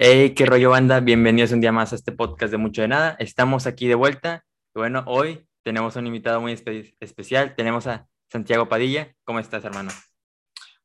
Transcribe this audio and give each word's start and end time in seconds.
Hey, 0.00 0.32
qué 0.36 0.46
rollo 0.46 0.70
banda, 0.70 1.00
bienvenidos 1.00 1.50
un 1.50 1.60
día 1.60 1.72
más 1.72 1.92
a 1.92 1.96
este 1.96 2.12
podcast 2.12 2.52
de 2.52 2.56
Mucho 2.56 2.82
de 2.82 2.88
Nada. 2.88 3.16
Estamos 3.18 3.66
aquí 3.66 3.88
de 3.88 3.96
vuelta. 3.96 4.44
Bueno, 4.72 5.02
hoy 5.08 5.44
tenemos 5.64 5.96
un 5.96 6.06
invitado 6.06 6.40
muy 6.40 6.52
espe- 6.52 6.94
especial. 7.00 7.56
Tenemos 7.56 7.88
a 7.88 8.08
Santiago 8.30 8.68
Padilla. 8.68 9.12
¿Cómo 9.24 9.40
estás, 9.40 9.64
hermano? 9.64 9.90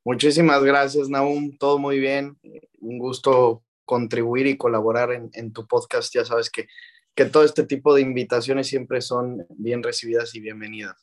Muchísimas 0.03 0.63
gracias, 0.63 1.09
Naum. 1.09 1.55
Todo 1.59 1.77
muy 1.77 1.99
bien. 1.99 2.39
Un 2.79 2.97
gusto 2.97 3.63
contribuir 3.85 4.47
y 4.47 4.57
colaborar 4.57 5.11
en, 5.11 5.29
en 5.33 5.53
tu 5.53 5.67
podcast. 5.67 6.11
Ya 6.15 6.25
sabes 6.25 6.49
que, 6.49 6.65
que 7.13 7.25
todo 7.25 7.43
este 7.43 7.67
tipo 7.67 7.93
de 7.93 8.01
invitaciones 8.01 8.65
siempre 8.67 8.99
son 9.01 9.45
bien 9.49 9.83
recibidas 9.83 10.33
y 10.33 10.39
bienvenidas. 10.39 10.95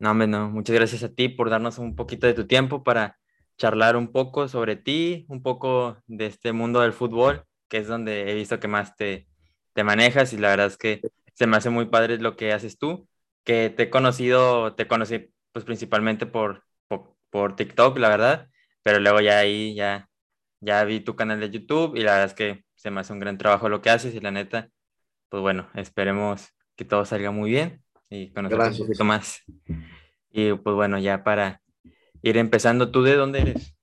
No, 0.00 0.10
hombre, 0.10 0.26
no. 0.26 0.50
Muchas 0.50 0.74
gracias 0.74 1.04
a 1.04 1.14
ti 1.14 1.28
por 1.28 1.48
darnos 1.48 1.78
un 1.78 1.94
poquito 1.94 2.26
de 2.26 2.34
tu 2.34 2.48
tiempo 2.48 2.82
para 2.82 3.20
charlar 3.56 3.96
un 3.96 4.12
poco 4.12 4.48
sobre 4.48 4.76
ti, 4.76 5.26
un 5.28 5.42
poco 5.42 5.98
de 6.06 6.26
este 6.26 6.52
mundo 6.52 6.80
del 6.80 6.92
fútbol, 6.92 7.44
que 7.68 7.78
es 7.78 7.88
donde 7.88 8.30
he 8.30 8.34
visto 8.34 8.60
que 8.60 8.68
más 8.68 8.96
te, 8.96 9.26
te 9.72 9.84
manejas 9.84 10.32
y 10.32 10.38
la 10.38 10.50
verdad 10.50 10.66
es 10.66 10.76
que 10.76 11.00
se 11.34 11.46
me 11.46 11.56
hace 11.56 11.70
muy 11.70 11.86
padre 11.86 12.18
lo 12.18 12.36
que 12.36 12.52
haces 12.52 12.78
tú, 12.78 13.08
que 13.44 13.70
te 13.70 13.84
he 13.84 13.90
conocido, 13.90 14.74
te 14.74 14.86
conocí 14.86 15.30
pues 15.52 15.64
principalmente 15.64 16.26
por, 16.26 16.64
por, 16.88 17.14
por 17.30 17.56
TikTok, 17.56 17.98
la 17.98 18.08
verdad, 18.08 18.48
pero 18.82 19.00
luego 19.00 19.20
ya 19.20 19.38
ahí 19.38 19.74
ya, 19.74 20.08
ya 20.60 20.84
vi 20.84 21.00
tu 21.00 21.16
canal 21.16 21.40
de 21.40 21.50
YouTube 21.50 21.96
y 21.96 22.02
la 22.02 22.12
verdad 22.12 22.26
es 22.26 22.34
que 22.34 22.64
se 22.74 22.90
me 22.90 23.00
hace 23.00 23.12
un 23.12 23.20
gran 23.20 23.38
trabajo 23.38 23.68
lo 23.68 23.80
que 23.80 23.90
haces 23.90 24.14
y 24.14 24.20
la 24.20 24.30
neta, 24.30 24.68
pues 25.28 25.42
bueno, 25.42 25.68
esperemos 25.74 26.48
que 26.76 26.84
todo 26.84 27.04
salga 27.04 27.30
muy 27.30 27.50
bien 27.50 27.82
y 28.10 28.32
conocerte 28.32 28.70
un 28.70 28.86
poquito 28.86 29.04
más. 29.04 29.42
Y 30.30 30.52
pues 30.54 30.74
bueno, 30.76 30.98
ya 30.98 31.22
para 31.24 31.60
ir 32.24 32.38
empezando, 32.38 32.90
¿tú 32.90 33.02
de 33.02 33.16
dónde 33.16 33.40
eres? 33.40 33.74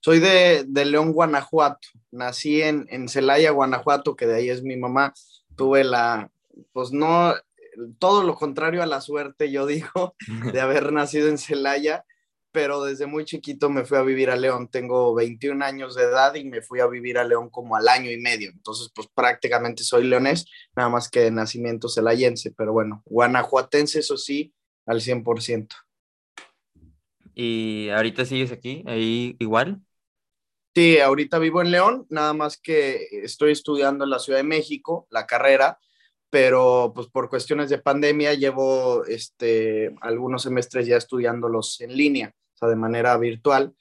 Soy 0.00 0.20
de, 0.20 0.64
de 0.66 0.84
León, 0.84 1.12
Guanajuato. 1.12 1.88
Nací 2.10 2.60
en, 2.60 2.86
en 2.90 3.08
Celaya, 3.08 3.50
Guanajuato, 3.50 4.14
que 4.14 4.26
de 4.26 4.36
ahí 4.36 4.50
es 4.50 4.62
mi 4.62 4.76
mamá. 4.76 5.14
Tuve 5.56 5.84
la, 5.84 6.30
pues 6.72 6.92
no, 6.92 7.34
todo 7.98 8.22
lo 8.24 8.34
contrario 8.34 8.82
a 8.82 8.86
la 8.86 9.00
suerte, 9.00 9.50
yo 9.50 9.66
digo, 9.66 10.14
de 10.52 10.60
haber 10.60 10.92
nacido 10.92 11.28
en 11.28 11.38
Celaya, 11.38 12.04
pero 12.50 12.84
desde 12.84 13.06
muy 13.06 13.24
chiquito 13.24 13.70
me 13.70 13.86
fui 13.86 13.96
a 13.96 14.02
vivir 14.02 14.28
a 14.28 14.36
León. 14.36 14.68
Tengo 14.68 15.14
21 15.14 15.64
años 15.64 15.94
de 15.94 16.02
edad 16.02 16.34
y 16.34 16.44
me 16.44 16.60
fui 16.60 16.80
a 16.80 16.86
vivir 16.86 17.16
a 17.16 17.24
León 17.24 17.48
como 17.48 17.76
al 17.76 17.88
año 17.88 18.10
y 18.10 18.18
medio. 18.18 18.50
Entonces, 18.50 18.90
pues 18.94 19.08
prácticamente 19.14 19.82
soy 19.82 20.04
leonés, 20.04 20.46
nada 20.76 20.90
más 20.90 21.08
que 21.08 21.20
de 21.20 21.30
nacimiento 21.30 21.88
celayense, 21.88 22.50
pero 22.50 22.72
bueno, 22.72 23.02
guanajuatense, 23.06 24.00
eso 24.00 24.18
sí, 24.18 24.52
al 24.84 25.00
100%. 25.00 25.68
¿Y 27.34 27.88
ahorita 27.90 28.24
sigues 28.24 28.52
aquí, 28.52 28.84
ahí 28.86 29.36
igual? 29.38 29.80
Sí, 30.74 30.98
ahorita 30.98 31.38
vivo 31.38 31.60
en 31.60 31.70
León, 31.70 32.06
nada 32.08 32.32
más 32.32 32.56
que 32.56 33.06
estoy 33.22 33.52
estudiando 33.52 34.04
en 34.04 34.10
la 34.10 34.18
Ciudad 34.18 34.38
de 34.38 34.44
México, 34.44 35.06
la 35.10 35.26
carrera, 35.26 35.78
pero 36.30 36.92
pues 36.94 37.08
por 37.08 37.28
cuestiones 37.28 37.68
de 37.68 37.76
pandemia 37.76 38.32
llevo 38.32 39.04
este, 39.04 39.94
algunos 40.00 40.42
semestres 40.42 40.86
ya 40.86 40.96
estudiándolos 40.96 41.78
en 41.82 41.94
línea, 41.94 42.34
o 42.54 42.56
sea, 42.56 42.68
de 42.70 42.76
manera 42.76 43.14
virtual, 43.18 43.74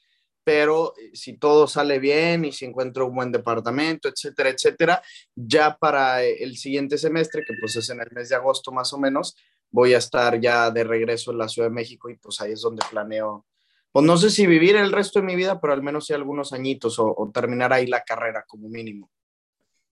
pero 0.44 0.94
eh, 0.98 1.12
si 1.14 1.38
todo 1.38 1.66
sale 1.66 2.00
bien 2.00 2.44
y 2.44 2.52
si 2.52 2.66
encuentro 2.66 3.08
un 3.08 3.16
buen 3.16 3.32
departamento, 3.32 4.10
etcétera, 4.10 4.50
etcétera, 4.50 5.02
ya 5.34 5.78
para 5.78 6.24
el 6.24 6.58
siguiente 6.58 6.98
semestre, 6.98 7.44
que 7.48 7.54
pues 7.58 7.78
es 7.78 7.90
en 7.90 8.02
el 8.02 8.10
mes 8.12 8.28
de 8.28 8.36
agosto 8.36 8.74
más 8.74 8.92
o 8.92 8.98
menos, 8.98 9.38
voy 9.72 9.94
a 9.94 9.98
estar 9.98 10.40
ya 10.40 10.70
de 10.70 10.84
regreso 10.84 11.32
en 11.32 11.38
la 11.38 11.48
Ciudad 11.48 11.70
de 11.70 11.74
México 11.74 12.10
y 12.10 12.18
pues 12.18 12.40
ahí 12.42 12.52
es 12.52 12.62
donde 12.62 12.84
planeo 12.90 13.46
pues 13.92 14.06
no 14.06 14.18
sé 14.18 14.30
si 14.30 14.48
vivir 14.48 14.76
el 14.76 14.92
resto 14.92 15.20
de 15.20 15.26
mi 15.26 15.36
vida, 15.36 15.60
pero 15.60 15.74
al 15.74 15.84
menos 15.84 16.06
sí 16.06 16.14
algunos 16.14 16.54
añitos 16.54 16.98
o, 16.98 17.14
o, 17.16 17.30
terminar 17.30 17.74
ahí 17.74 17.88
la 17.88 18.04
carrera 18.04 18.46
como 18.48 18.70
mínimo. 18.70 19.12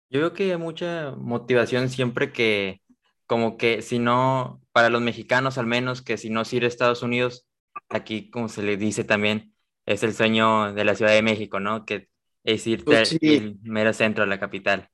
Yo 0.09 0.21
veo 0.21 0.33
que 0.33 0.51
hay 0.51 0.57
mucha 0.57 1.11
motivación 1.17 1.89
siempre 1.89 2.31
que, 2.31 2.81
como 3.27 3.57
que 3.57 3.81
si 3.81 3.99
no, 3.99 4.61
para 4.71 4.89
los 4.89 5.01
mexicanos 5.01 5.57
al 5.57 5.67
menos, 5.67 6.01
que 6.01 6.17
si 6.17 6.29
no 6.29 6.39
a 6.39 6.43
Estados 6.43 7.03
Unidos, 7.03 7.45
aquí 7.89 8.29
como 8.29 8.47
se 8.47 8.63
le 8.63 8.77
dice 8.77 9.03
también, 9.03 9.53
es 9.85 10.01
el 10.03 10.13
sueño 10.13 10.73
de 10.73 10.85
la 10.85 10.95
Ciudad 10.95 11.11
de 11.11 11.21
México, 11.21 11.59
¿no? 11.59 11.85
Que 11.85 12.09
es 12.43 12.65
irte 12.67 12.85
Pues 12.85 13.09
sí. 13.09 13.37
al 13.37 13.59
mero 13.63 13.93
centro, 13.93 14.23
a 14.23 14.27
la 14.27 14.39
capital. 14.39 14.89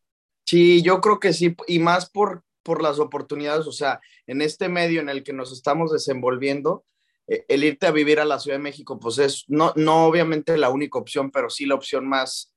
Sí, 0.46 0.82
yo 0.82 1.00
creo 1.00 1.20
que 1.20 1.32
sí, 1.32 1.56
y 1.68 1.80
más 1.80 2.10
por, 2.10 2.44
por 2.66 2.82
las 2.82 2.98
oportunidades, 3.00 3.68
o 3.68 3.72
sea, 3.72 4.02
en 4.26 4.42
este 4.42 4.70
medio 4.70 5.00
en 5.00 5.08
el 5.08 5.24
que 5.24 5.34
nos 5.34 5.54
estamos 5.54 5.92
desenvolviendo, 5.92 6.84
eh, 7.28 7.46
el 7.48 7.64
irte 7.64 7.86
a 7.86 7.92
vivir 7.92 8.20
a 8.20 8.26
la 8.26 8.40
Ciudad 8.40 8.58
de 8.58 8.64
México, 8.64 9.00
pues 9.00 9.20
es 9.20 9.46
no, 9.48 9.72
no 9.76 10.08
obviamente 10.08 10.58
la 10.58 10.72
única 10.72 10.98
opción, 10.98 11.30
pero 11.30 11.52
sí 11.52 11.68
la 11.68 11.76
opción 11.76 12.08
más, 12.10 12.52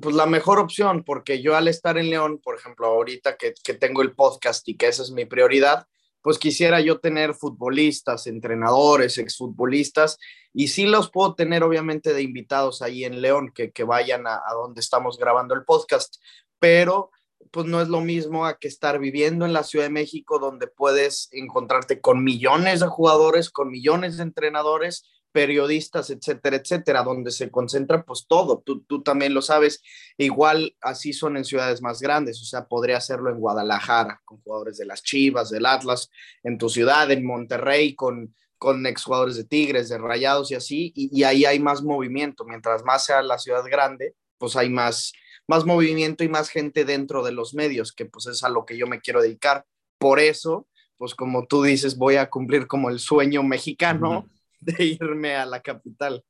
pues 0.00 0.14
la 0.14 0.26
mejor 0.26 0.60
opción, 0.60 1.02
porque 1.02 1.42
yo 1.42 1.56
al 1.56 1.66
estar 1.66 1.98
en 1.98 2.08
León, 2.08 2.40
por 2.42 2.56
ejemplo, 2.56 2.86
ahorita 2.86 3.36
que, 3.36 3.52
que 3.64 3.74
tengo 3.74 4.00
el 4.00 4.14
podcast 4.14 4.66
y 4.68 4.76
que 4.76 4.86
esa 4.86 5.02
es 5.02 5.10
mi 5.10 5.24
prioridad, 5.24 5.88
pues 6.22 6.38
quisiera 6.38 6.80
yo 6.80 7.00
tener 7.00 7.34
futbolistas, 7.34 8.28
entrenadores, 8.28 9.18
exfutbolistas, 9.18 10.18
y 10.52 10.68
sí 10.68 10.86
los 10.86 11.10
puedo 11.10 11.34
tener 11.34 11.64
obviamente 11.64 12.14
de 12.14 12.22
invitados 12.22 12.80
ahí 12.80 13.04
en 13.04 13.20
León, 13.20 13.50
que, 13.52 13.72
que 13.72 13.82
vayan 13.82 14.28
a, 14.28 14.36
a 14.36 14.54
donde 14.54 14.80
estamos 14.80 15.18
grabando 15.18 15.54
el 15.54 15.64
podcast, 15.64 16.14
pero 16.60 17.10
pues 17.50 17.66
no 17.66 17.80
es 17.80 17.88
lo 17.88 18.00
mismo 18.00 18.46
a 18.46 18.58
que 18.58 18.68
estar 18.68 18.98
viviendo 18.98 19.44
en 19.44 19.52
la 19.52 19.64
Ciudad 19.64 19.86
de 19.86 19.90
México, 19.90 20.38
donde 20.38 20.66
puedes 20.66 21.28
encontrarte 21.32 22.00
con 22.00 22.24
millones 22.24 22.80
de 22.80 22.86
jugadores, 22.86 23.50
con 23.50 23.70
millones 23.70 24.16
de 24.16 24.22
entrenadores, 24.22 25.04
periodistas, 25.32 26.10
etcétera, 26.10 26.56
etcétera, 26.56 27.02
donde 27.02 27.30
se 27.30 27.50
concentra 27.50 28.04
pues 28.04 28.26
todo, 28.28 28.62
tú, 28.64 28.82
tú 28.82 29.02
también 29.02 29.34
lo 29.34 29.42
sabes, 29.42 29.82
igual 30.18 30.76
así 30.80 31.12
son 31.12 31.36
en 31.36 31.44
ciudades 31.44 31.82
más 31.82 32.00
grandes, 32.00 32.40
o 32.40 32.44
sea, 32.44 32.66
podría 32.66 32.98
hacerlo 32.98 33.30
en 33.30 33.40
Guadalajara, 33.40 34.20
con 34.24 34.40
jugadores 34.42 34.76
de 34.76 34.86
las 34.86 35.02
Chivas, 35.02 35.50
del 35.50 35.66
Atlas, 35.66 36.10
en 36.42 36.58
tu 36.58 36.68
ciudad, 36.68 37.10
en 37.10 37.24
Monterrey, 37.24 37.94
con, 37.94 38.34
con 38.58 38.86
exjugadores 38.86 39.36
de 39.36 39.44
Tigres, 39.44 39.88
de 39.88 39.98
Rayados 39.98 40.50
y 40.50 40.54
así, 40.54 40.92
y, 40.94 41.18
y 41.18 41.24
ahí 41.24 41.44
hay 41.44 41.58
más 41.58 41.82
movimiento, 41.82 42.44
mientras 42.44 42.84
más 42.84 43.06
sea 43.06 43.22
la 43.22 43.38
ciudad 43.38 43.64
grande, 43.64 44.14
pues 44.38 44.54
hay 44.56 44.68
más, 44.68 45.12
más 45.46 45.64
movimiento 45.64 46.24
y 46.24 46.28
más 46.28 46.48
gente 46.48 46.84
dentro 46.84 47.24
de 47.24 47.32
los 47.32 47.54
medios, 47.54 47.92
que 47.92 48.06
pues 48.06 48.26
es 48.26 48.44
a 48.44 48.48
lo 48.48 48.64
que 48.64 48.76
yo 48.76 48.86
me 48.86 49.00
quiero 49.00 49.22
dedicar. 49.22 49.64
Por 49.98 50.18
eso, 50.20 50.68
pues 50.96 51.14
como 51.14 51.46
tú 51.46 51.62
dices, 51.62 51.96
voy 51.96 52.16
a 52.16 52.30
cumplir 52.30 52.66
como 52.66 52.90
el 52.90 52.98
sueño 52.98 53.42
mexicano 53.42 54.28
de 54.60 54.84
irme 54.84 55.36
a 55.36 55.46
la 55.46 55.60
capital. 55.60 56.24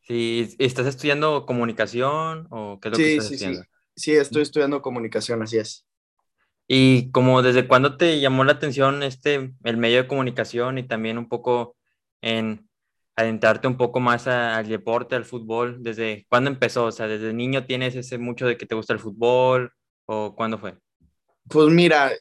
Sí, 0.00 0.54
¿estás 0.58 0.86
estudiando 0.86 1.46
comunicación 1.46 2.48
o 2.50 2.80
qué 2.80 2.88
es 2.88 2.92
lo 2.92 2.96
sí, 2.96 3.02
que 3.02 3.10
estás 3.12 3.28
sí, 3.28 3.34
haciendo? 3.36 3.62
Sí, 3.62 3.68
sí, 3.96 4.12
estoy 4.12 4.42
estudiando 4.42 4.82
comunicación, 4.82 5.42
así 5.42 5.58
es. 5.58 5.86
¿Y 6.66 7.10
como 7.10 7.42
desde 7.42 7.68
cuándo 7.68 7.96
te 7.96 8.18
llamó 8.20 8.44
la 8.44 8.52
atención 8.52 9.02
este, 9.02 9.54
el 9.62 9.76
medio 9.76 10.02
de 10.02 10.08
comunicación 10.08 10.78
y 10.78 10.82
también 10.82 11.18
un 11.18 11.28
poco 11.28 11.76
en 12.20 12.68
adentrarte 13.16 13.68
un 13.68 13.76
poco 13.76 14.00
más 14.00 14.26
a, 14.26 14.56
al 14.56 14.68
deporte, 14.68 15.14
al 15.14 15.24
fútbol? 15.24 15.82
¿Desde 15.82 16.26
cuándo 16.28 16.50
empezó? 16.50 16.86
O 16.86 16.92
sea, 16.92 17.06
¿desde 17.08 17.32
niño 17.32 17.66
tienes 17.66 17.94
ese 17.94 18.18
mucho 18.18 18.46
de 18.46 18.56
que 18.56 18.66
te 18.66 18.74
gusta 18.74 18.92
el 18.92 19.00
fútbol 19.00 19.72
o 20.06 20.34
cuándo 20.34 20.58
fue? 20.58 20.74
Pues 21.48 21.68
mira, 21.68 22.12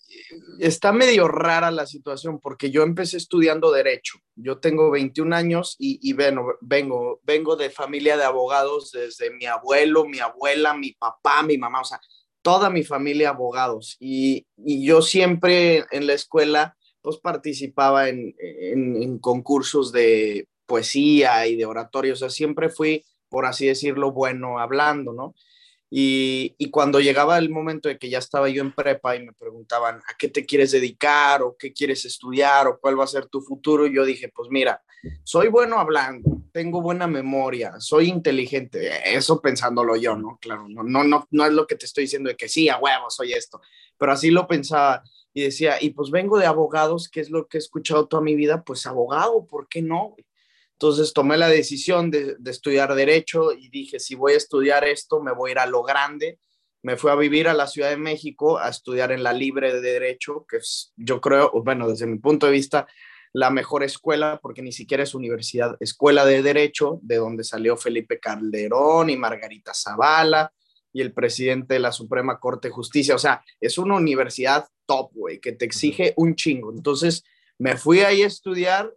está 0.60 0.92
medio 0.92 1.28
rara 1.28 1.70
la 1.70 1.86
situación 1.86 2.40
porque 2.40 2.72
yo 2.72 2.82
empecé 2.82 3.18
estudiando 3.18 3.72
derecho. 3.72 4.18
Yo 4.36 4.58
tengo 4.58 4.90
21 4.90 5.36
años 5.36 5.76
y, 5.78 6.00
y 6.02 6.14
bueno, 6.14 6.46
vengo, 6.60 7.20
vengo 7.24 7.56
de 7.56 7.70
familia 7.70 8.18
de 8.18 8.24
abogados 8.24 8.92
desde 8.92 9.30
mi 9.30 9.46
abuelo, 9.46 10.06
mi 10.06 10.20
abuela, 10.20 10.74
mi 10.74 10.94
papá, 10.94 11.44
mi 11.44 11.58
mamá, 11.58 11.82
o 11.82 11.86
sea, 11.86 12.02
toda 12.42 12.72
mi 12.72 12.84
familia 12.84 13.30
abogados. 13.30 13.96
Y, 14.00 14.48
y 14.58 14.84
yo 14.86 15.04
siempre 15.04 15.86
en 15.92 16.08
la 16.08 16.14
escuela 16.14 16.76
pues 17.02 17.18
participaba 17.18 18.10
en, 18.10 18.36
en, 18.40 19.02
en 19.02 19.20
concursos 19.20 19.92
de 19.92 20.48
poesía 20.72 21.46
y 21.48 21.58
de 21.58 21.66
oratorio, 21.66 22.14
o 22.14 22.16
sea, 22.16 22.30
siempre 22.30 22.70
fui, 22.70 23.04
por 23.28 23.46
así 23.46 23.68
decirlo, 23.68 24.14
bueno 24.14 24.58
hablando, 24.58 25.12
¿no? 25.12 25.36
Y, 25.90 26.56
y, 26.58 26.72
cuando 26.72 27.02
llegaba 27.02 27.38
el 27.38 27.50
momento 27.50 27.90
de 27.90 27.98
que 27.98 28.10
ya 28.10 28.20
estaba 28.20 28.48
yo 28.48 28.62
en 28.62 28.72
prepa 28.72 29.18
y 29.18 29.26
me 29.26 29.34
preguntaban 29.34 29.98
a 29.98 30.16
qué 30.18 30.30
te 30.30 30.46
quieres 30.46 30.72
dedicar 30.72 31.42
o 31.42 31.58
qué 31.60 31.74
quieres 31.74 32.06
estudiar 32.06 32.68
o 32.68 32.80
cuál 32.80 32.98
va 32.98 33.04
a 33.04 33.08
ser 33.08 33.26
tu 33.26 33.42
futuro, 33.42 33.86
yo 33.88 34.06
dije, 34.06 34.32
pues 34.34 34.48
mira, 34.50 34.82
soy 35.26 35.50
bueno 35.50 35.80
hablando, 35.80 36.44
tengo 36.54 36.82
buena 36.82 37.08
memoria, 37.08 37.74
soy 37.80 38.08
inteligente, 38.08 38.90
eso 39.14 39.42
pensándolo 39.42 39.98
yo, 39.98 40.16
¿no? 40.16 40.38
Claro, 40.40 40.70
no, 40.70 40.84
no, 40.84 41.04
no, 41.04 41.28
no 41.30 41.46
es 41.46 41.52
lo 41.52 41.68
que 41.68 41.76
te 41.76 41.86
estoy 41.86 42.06
diciendo 42.06 42.30
de 42.30 42.38
que 42.38 42.48
sí, 42.48 42.70
a 42.70 42.78
huevo, 42.78 43.10
soy 43.10 43.34
esto, 43.34 43.60
pero 43.98 44.14
así 44.14 44.32
lo 44.32 44.48
pensaba 44.48 45.04
y 45.34 45.44
decía, 45.44 45.76
y 45.82 45.90
pues 45.90 46.10
vengo 46.10 46.40
de 46.40 46.46
abogados, 46.46 47.10
que 47.10 47.20
es 47.20 47.30
lo 47.30 47.48
que 47.48 47.58
he 47.58 47.60
escuchado 47.60 48.08
toda 48.08 48.24
mi 48.24 48.36
vida, 48.36 48.64
pues 48.64 48.86
abogado, 48.86 49.46
¿por 49.46 49.68
qué 49.68 49.82
no? 49.82 50.16
Entonces 50.82 51.14
tomé 51.14 51.38
la 51.38 51.48
decisión 51.48 52.10
de, 52.10 52.38
de, 52.40 52.50
estudiar 52.50 52.96
derecho 52.96 53.52
y 53.52 53.70
dije, 53.70 54.00
si 54.00 54.16
voy 54.16 54.34
a 54.34 54.38
estudiar 54.38 54.84
esto, 54.84 55.22
me 55.22 55.32
voy 55.32 55.50
a 55.50 55.52
ir 55.52 55.60
a 55.60 55.68
lo 55.68 55.84
grande. 55.84 56.40
Me 56.82 56.98
fui 56.98 57.12
a 57.12 57.16
vivir 57.16 57.48
a 57.48 57.54
la 57.54 57.68
Ciudad 57.68 57.92
de 57.92 57.98
México 57.98 58.58
a 58.58 58.70
estudiar 58.70 59.12
en 59.12 59.22
la 59.22 59.32
Libre 59.32 59.72
de 59.72 59.80
Derecho, 59.80 60.44
que 60.50 60.58
es, 60.58 60.92
yo 60.96 61.22
creo, 61.22 61.52
bueno, 61.64 61.88
desde 61.88 62.08
mi 62.08 62.18
punto 62.18 62.48
de 62.48 62.54
vista, 62.54 62.88
la 63.32 63.52
mejor 63.52 63.84
escuela, 63.84 64.40
porque 64.42 64.64
ni 64.64 64.72
siquiera 64.72 65.04
es 65.04 65.14
universidad, 65.14 65.78
escuela 65.80 66.26
de 66.26 66.42
Derecho, 66.42 67.00
de 67.04 67.18
donde 67.18 67.44
salió 67.44 67.78
Felipe 67.78 68.20
Calderón 68.20 69.12
y 69.12 69.18
Margarita 69.18 69.76
Zavala, 69.76 70.52
y 70.92 71.02
el 71.02 71.14
presidente 71.14 71.76
de 71.76 71.80
la 71.80 71.92
Suprema 71.92 72.40
Corte 72.40 72.70
de 72.70 72.74
Justicia. 72.74 73.14
O 73.14 73.20
sea, 73.20 73.46
es 73.60 73.78
una 73.78 73.98
universidad 73.98 74.68
top, 74.88 75.12
güey, 75.14 75.40
que 75.40 75.52
te 75.52 75.64
exige 75.64 76.16
un 76.18 76.34
chingo. 76.34 76.74
Entonces, 76.74 77.24
me 77.60 77.78
fui 77.78 78.00
ahí 78.00 78.24
a 78.24 78.28
estudiar 78.28 78.92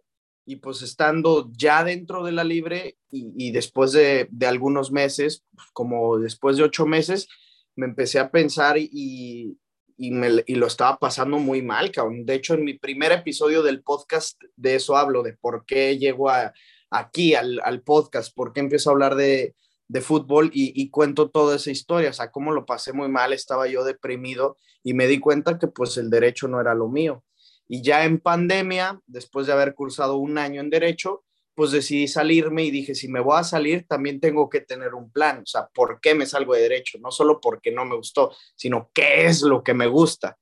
y 0.47 0.57
pues 0.57 0.83
estando 0.83 1.51
ya 1.53 1.85
dentro 1.85 2.25
de 2.25 2.33
la 2.33 2.45
libre 2.45 2.99
y, 3.11 3.53
después 3.53 3.93
de, 3.93 4.29
algunos 4.47 4.91
meses, 4.91 5.45
pues, 5.55 5.69
como 5.73 6.19
después 6.19 6.57
de 6.57 6.65
ocho 6.65 6.87
meses, 6.87 7.29
me 7.77 7.87
empecé 7.87 8.19
a 8.19 8.31
pensar 8.31 8.77
y, 8.77 9.59
y, 9.97 10.11
me, 10.11 10.43
y, 10.47 10.57
lo 10.57 10.67
estaba 10.67 10.99
pasando 10.99 11.39
muy 11.39 11.63
mal, 11.63 11.91
cabrón. 11.91 12.27
De 12.27 12.35
hecho, 12.35 12.55
en 12.55 12.65
mi 12.65 12.75
primer 12.75 13.13
episodio 13.13 13.63
del 13.63 13.83
podcast 13.83 14.41
de 14.57 14.75
eso 14.75 14.97
hablo, 14.97 15.23
de 15.23 15.35
por 15.35 15.65
qué 15.65 15.97
llego 15.99 16.29
a, 16.29 16.53
aquí 16.91 17.35
al, 17.35 17.61
al 17.65 17.83
podcast, 17.83 18.35
por 18.35 18.53
qué 18.53 18.61
empiezo 18.61 18.91
a 18.91 18.93
hablar 18.93 19.15
de, 19.15 19.55
de 19.89 20.01
fútbol 20.01 20.51
y, 20.53 20.91
cuento 20.91 21.31
toda 21.31 21.57
esa 21.57 21.71
historia, 21.71 22.11
o 22.11 22.13
sea, 22.13 22.31
cómo 22.31 22.53
lo 22.53 22.65
pasé 22.65 22.93
muy 22.93 23.09
mal, 23.09 23.33
estaba 23.33 23.69
yo 23.69 23.85
deprimido 23.85 24.57
y 24.83 24.95
me 24.95 25.07
di 25.07 25.21
cuenta 25.21 25.59
que 25.59 25.69
pues 25.69 25.97
el 25.99 26.11
derecho 26.11 26.49
no 26.49 26.61
era 26.61 26.75
lo 26.75 26.89
mío. 26.89 27.23
Y 27.67 27.83
ya 27.83 28.05
en 28.05 28.21
pandemia, 28.21 29.01
después 29.07 29.47
de 29.47 29.53
haber 29.53 29.75
cursado 29.75 30.17
un 30.17 30.39
año 30.39 30.61
en 30.61 30.71
derecho, 30.71 31.25
pues 31.55 31.71
decidí 31.71 32.09
salirme 32.09 32.65
y 32.65 32.71
dije, 32.71 32.95
si 32.95 33.09
me 33.09 33.21
voy 33.21 33.39
a 33.39 33.45
salir, 33.45 33.87
también 33.87 34.21
tengo 34.21 34.51
que 34.51 34.61
tener 34.61 34.95
un 34.95 35.11
plan, 35.11 35.43
o 35.43 35.47
sea, 35.47 35.69
¿por 35.69 36.01
qué 36.01 36.15
me 36.15 36.27
salgo 36.27 36.55
de 36.55 36.63
derecho? 36.63 36.99
No 37.01 37.11
solo 37.11 37.41
porque 37.41 37.71
no 37.71 37.85
me 37.85 37.97
gustó, 37.97 38.35
sino 38.57 38.91
qué 38.93 39.27
es 39.27 39.43
lo 39.43 39.63
que 39.63 39.75
me 39.75 39.87
gusta. 39.87 40.37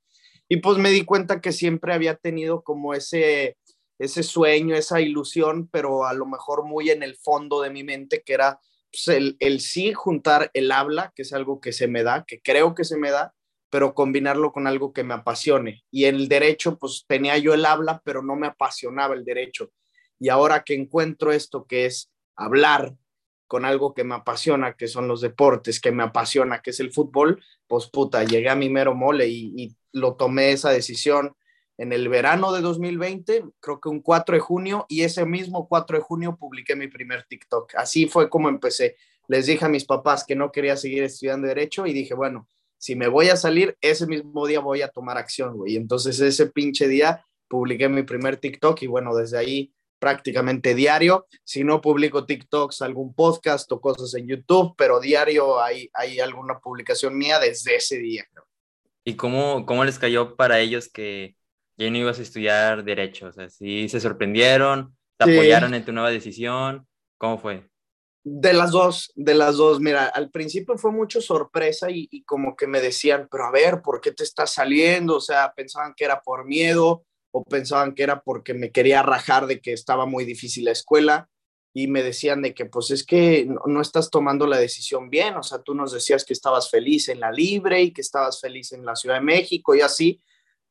Y 0.49 0.57
pues 0.59 0.79
me 0.79 0.91
di 0.91 1.05
cuenta 1.05 1.41
que 1.41 1.53
siempre 1.53 1.93
había 1.93 2.17
tenido 2.17 2.63
como 2.63 2.95
ese, 2.95 3.57
ese 3.99 4.23
sueño, 4.23 4.75
esa 4.75 5.01
ilusión, 5.01 5.69
pero 5.69 6.05
a 6.05 6.15
lo 6.15 6.27
mejor 6.27 6.65
muy 6.65 6.91
en 6.91 7.03
el 7.03 7.17
fondo 7.17 7.63
de 7.63 7.71
mi 7.71 7.85
mente, 7.85 8.23
que 8.23 8.35
era 8.35 8.61
pues, 8.91 9.37
el, 9.39 9.61
sí 9.61 9.93
juntar 9.93 10.51
el 10.55 10.73
habla, 10.73 11.13
que 11.15 11.23
es 11.23 11.33
algo 11.33 11.61
que 11.61 11.73
se 11.73 11.89
me 11.89 12.03
da, 12.03 12.25
que 12.27 12.41
creo 12.43 12.75
que 12.75 12.85
se 12.85 12.99
me 12.99 13.11
da, 13.11 13.35
pero 13.73 13.95
combinarlo 13.95 14.53
con 14.53 14.67
algo 14.67 14.93
que 14.93 15.03
me 15.03 15.15
apasione. 15.15 15.83
Y 15.91 16.05
el 16.05 16.29
derecho, 16.29 16.77
pues 16.79 17.07
tenía 17.09 17.39
yo 17.39 17.55
el 17.55 17.65
habla, 17.65 18.03
pero 18.05 18.23
no 18.23 18.37
me 18.37 18.47
apasionaba 18.47 19.15
el 19.15 19.25
derecho. 19.25 19.73
Y 20.19 20.29
ahora 20.29 20.63
que 20.63 20.75
encuentro 20.75 21.33
esto, 21.33 21.65
que 21.65 21.87
es 21.87 22.13
hablar 22.37 22.95
con 23.47 23.65
algo 23.65 23.95
que 23.95 24.05
me 24.05 24.15
apasiona, 24.15 24.75
que 24.75 24.89
son 24.89 25.09
los 25.09 25.23
deportes, 25.23 25.81
que 25.81 25.91
me 25.91 26.03
apasiona, 26.03 26.61
que 26.61 26.69
es 26.69 26.81
el 26.81 26.93
fútbol, 26.93 27.43
pues 27.67 27.87
puta, 27.87 28.25
llegué 28.25 28.51
a 28.51 28.57
mi 28.57 28.69
mero 28.69 28.95
mole 28.95 29.27
y, 29.29 29.55
y 29.57 29.75
lo 29.93 30.17
tomé 30.17 30.53
esa 30.53 30.69
decisión 30.69 31.35
en 31.79 31.95
el 31.95 32.11
verano 32.11 32.53
de 32.53 32.61
2020, 32.61 33.43
creo 33.59 33.81
que 33.81 33.89
un 33.89 34.03
4 34.03 34.35
de 34.35 34.41
junio, 34.41 34.85
y 34.91 35.01
ese 35.01 35.25
mismo 35.25 35.67
4 35.67 35.97
de 35.97 36.05
junio 36.05 36.37
publiqué 36.37 36.77
mi 36.77 36.89
primer 36.89 37.23
TikTok. 37.23 37.75
Así 37.77 38.05
fue 38.05 38.29
como 38.29 38.51
empecé. 38.51 38.97
Les 39.29 39.47
dije 39.47 39.65
a 39.65 39.71
mis 39.71 39.87
papás 39.87 40.25
que 40.27 40.37
no 40.37 40.53
quería 40.53 40.77
seguir 40.77 41.05
estudiando 41.05 41.49
derecho 41.49 41.87
y 41.87 41.95
dije, 41.95 42.13
bueno, 42.13 42.51
si 42.82 42.96
me 42.96 43.06
voy 43.06 43.29
a 43.29 43.37
salir, 43.37 43.76
ese 43.81 44.08
mismo 44.08 44.44
día 44.44 44.58
voy 44.58 44.82
a 44.82 44.88
tomar 44.88 45.17
acción, 45.17 45.56
güey. 45.56 45.76
Entonces 45.76 46.19
ese 46.19 46.49
pinche 46.49 46.88
día 46.88 47.25
publiqué 47.46 47.88
mi 47.88 48.02
primer 48.02 48.38
TikTok 48.38 48.82
y 48.82 48.88
bueno, 48.88 49.14
desde 49.14 49.38
ahí 49.38 49.73
prácticamente 50.00 50.75
diario. 50.75 51.29
Si 51.44 51.62
no 51.62 51.81
publico 51.81 52.26
TikToks, 52.26 52.82
algún 52.82 53.14
podcast 53.14 53.70
o 53.70 53.81
cosas 53.81 54.12
en 54.14 54.26
YouTube, 54.26 54.75
pero 54.76 54.99
diario 54.99 55.62
hay, 55.62 55.90
hay 55.94 56.19
alguna 56.19 56.58
publicación 56.58 57.17
mía 57.17 57.38
desde 57.38 57.76
ese 57.76 57.99
día. 57.99 58.25
¿Y 59.05 59.14
cómo, 59.14 59.64
cómo 59.64 59.84
les 59.84 60.00
cayó 60.00 60.34
para 60.34 60.58
ellos 60.58 60.88
que 60.88 61.37
ya 61.76 61.88
no 61.88 61.99
ibas 61.99 62.19
a 62.19 62.23
estudiar 62.23 62.82
derecho, 62.82 63.29
o 63.29 63.32
sea, 63.32 63.49
sí 63.49 63.88
se 63.88 64.00
sorprendieron, 64.00 64.96
te 65.19 65.31
apoyaron 65.31 65.73
en 65.75 65.84
tu 65.84 65.93
nueva 65.93 66.11
decisión, 66.11 66.88
¿cómo 67.17 67.38
fue? 67.38 67.70
De 68.25 68.53
las 68.53 68.71
dos, 68.71 69.11
de 69.17 69.35
las 69.35 69.57
dos, 69.57 69.81
mira, 69.81 70.07
al 70.07 70.31
principio 70.31 70.79
fue 70.79 70.93
mucho 70.93 71.21
sorpresa 71.21 71.89
y, 71.91 72.23
como 72.25 72.55
que 72.55 72.69
me 72.69 72.81
decían, 72.81 73.27
pero 73.31 73.47
a 73.47 73.51
ver, 73.51 73.83
¿por 73.83 74.01
qué 74.01 74.13
te 74.13 74.23
estás 74.23 74.53
saliendo? 74.53 75.17
O 75.17 75.21
sea, 75.21 75.53
pensaban 75.57 75.95
que 75.97 76.05
era 76.05 76.21
por 76.23 76.45
miedo 76.45 77.05
o 77.33 77.43
pensaban 77.43 77.95
que 77.95 78.05
era 78.05 78.23
porque 78.23 78.55
me 78.55 78.71
quería 78.71 79.03
rajar 79.03 79.47
de 79.47 79.61
que 79.61 79.73
estaba 79.73 80.07
muy 80.07 80.25
difícil 80.25 80.67
la 80.67 80.71
escuela 80.71 81.29
y 81.75 81.89
me 81.89 82.03
decían 82.03 82.43
de 82.43 82.55
que 82.55 82.67
pues 82.67 82.91
es 82.91 83.05
que 83.05 83.47
no, 83.47 83.63
no, 83.67 83.81
estás 83.81 84.11
tomando 84.11 84.47
la 84.47 84.59
decisión 84.59 85.11
bien, 85.11 85.35
o 85.37 85.43
sea, 85.43 85.63
tú 85.63 85.75
nos 85.75 85.93
decías 85.93 86.25
que 86.25 86.35
estabas 86.35 86.71
feliz 86.71 87.09
en 87.09 87.21
la 87.21 87.33
libre 87.33 87.83
y 87.83 87.93
que 87.93 88.03
estabas 88.03 88.41
feliz 88.41 88.73
en 88.73 88.85
la 88.85 88.95
Ciudad 88.95 89.17
de 89.17 89.23
México 89.23 89.75
y 89.75 89.81
así, 89.81 90.21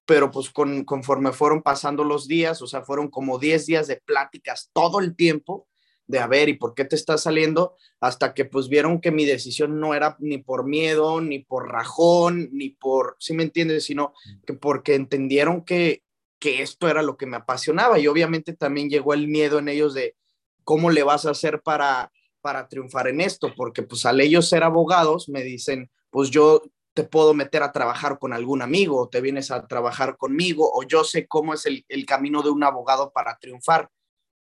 pero 0.05 0.31
pues 0.31 0.49
con, 0.51 0.83
conforme 0.85 1.31
fueron 1.31 1.63
pasando 1.63 2.03
los 2.03 2.27
días, 2.27 2.61
o 2.61 2.67
sea, 2.67 2.83
fueron 2.83 3.09
como 3.09 3.39
10 3.39 3.65
días 3.65 3.87
de 3.87 3.97
pláticas 3.97 4.69
todo 4.73 4.99
el 4.99 5.15
tiempo, 5.15 5.67
de 6.11 6.19
a 6.19 6.27
ver, 6.27 6.49
¿y 6.49 6.53
por 6.53 6.75
qué 6.75 6.85
te 6.85 6.95
estás 6.95 7.23
saliendo? 7.23 7.75
Hasta 7.99 8.33
que 8.33 8.45
pues 8.45 8.69
vieron 8.69 9.01
que 9.01 9.11
mi 9.11 9.25
decisión 9.25 9.79
no 9.79 9.93
era 9.93 10.17
ni 10.19 10.37
por 10.37 10.65
miedo, 10.65 11.21
ni 11.21 11.39
por 11.39 11.71
rajón, 11.71 12.49
ni 12.51 12.69
por, 12.69 13.15
¿sí 13.19 13.33
me 13.33 13.43
entiendes? 13.43 13.85
Sino 13.85 14.13
que 14.45 14.53
porque 14.53 14.95
entendieron 14.95 15.63
que, 15.63 16.03
que 16.39 16.61
esto 16.61 16.87
era 16.89 17.01
lo 17.01 17.17
que 17.17 17.25
me 17.25 17.37
apasionaba 17.37 17.97
y 17.99 18.07
obviamente 18.07 18.53
también 18.53 18.89
llegó 18.89 19.13
el 19.13 19.27
miedo 19.27 19.59
en 19.59 19.69
ellos 19.69 19.93
de 19.93 20.15
cómo 20.63 20.89
le 20.89 21.03
vas 21.03 21.25
a 21.25 21.31
hacer 21.31 21.61
para, 21.61 22.11
para 22.41 22.67
triunfar 22.67 23.07
en 23.07 23.21
esto, 23.21 23.53
porque 23.55 23.83
pues 23.83 24.05
al 24.05 24.19
ellos 24.19 24.49
ser 24.49 24.63
abogados 24.63 25.29
me 25.29 25.43
dicen, 25.43 25.89
pues 26.09 26.29
yo 26.29 26.61
te 26.93 27.03
puedo 27.03 27.33
meter 27.33 27.63
a 27.63 27.71
trabajar 27.71 28.19
con 28.19 28.33
algún 28.33 28.61
amigo, 28.61 28.99
o 28.99 29.09
te 29.09 29.21
vienes 29.21 29.51
a 29.51 29.65
trabajar 29.67 30.17
conmigo, 30.17 30.69
o 30.73 30.83
yo 30.83 31.03
sé 31.03 31.27
cómo 31.27 31.53
es 31.53 31.65
el, 31.65 32.05
camino 32.05 32.41
de 32.41 32.49
un 32.49 32.63
abogado 32.63 33.11
para 33.11 33.37
triunfar. 33.37 33.89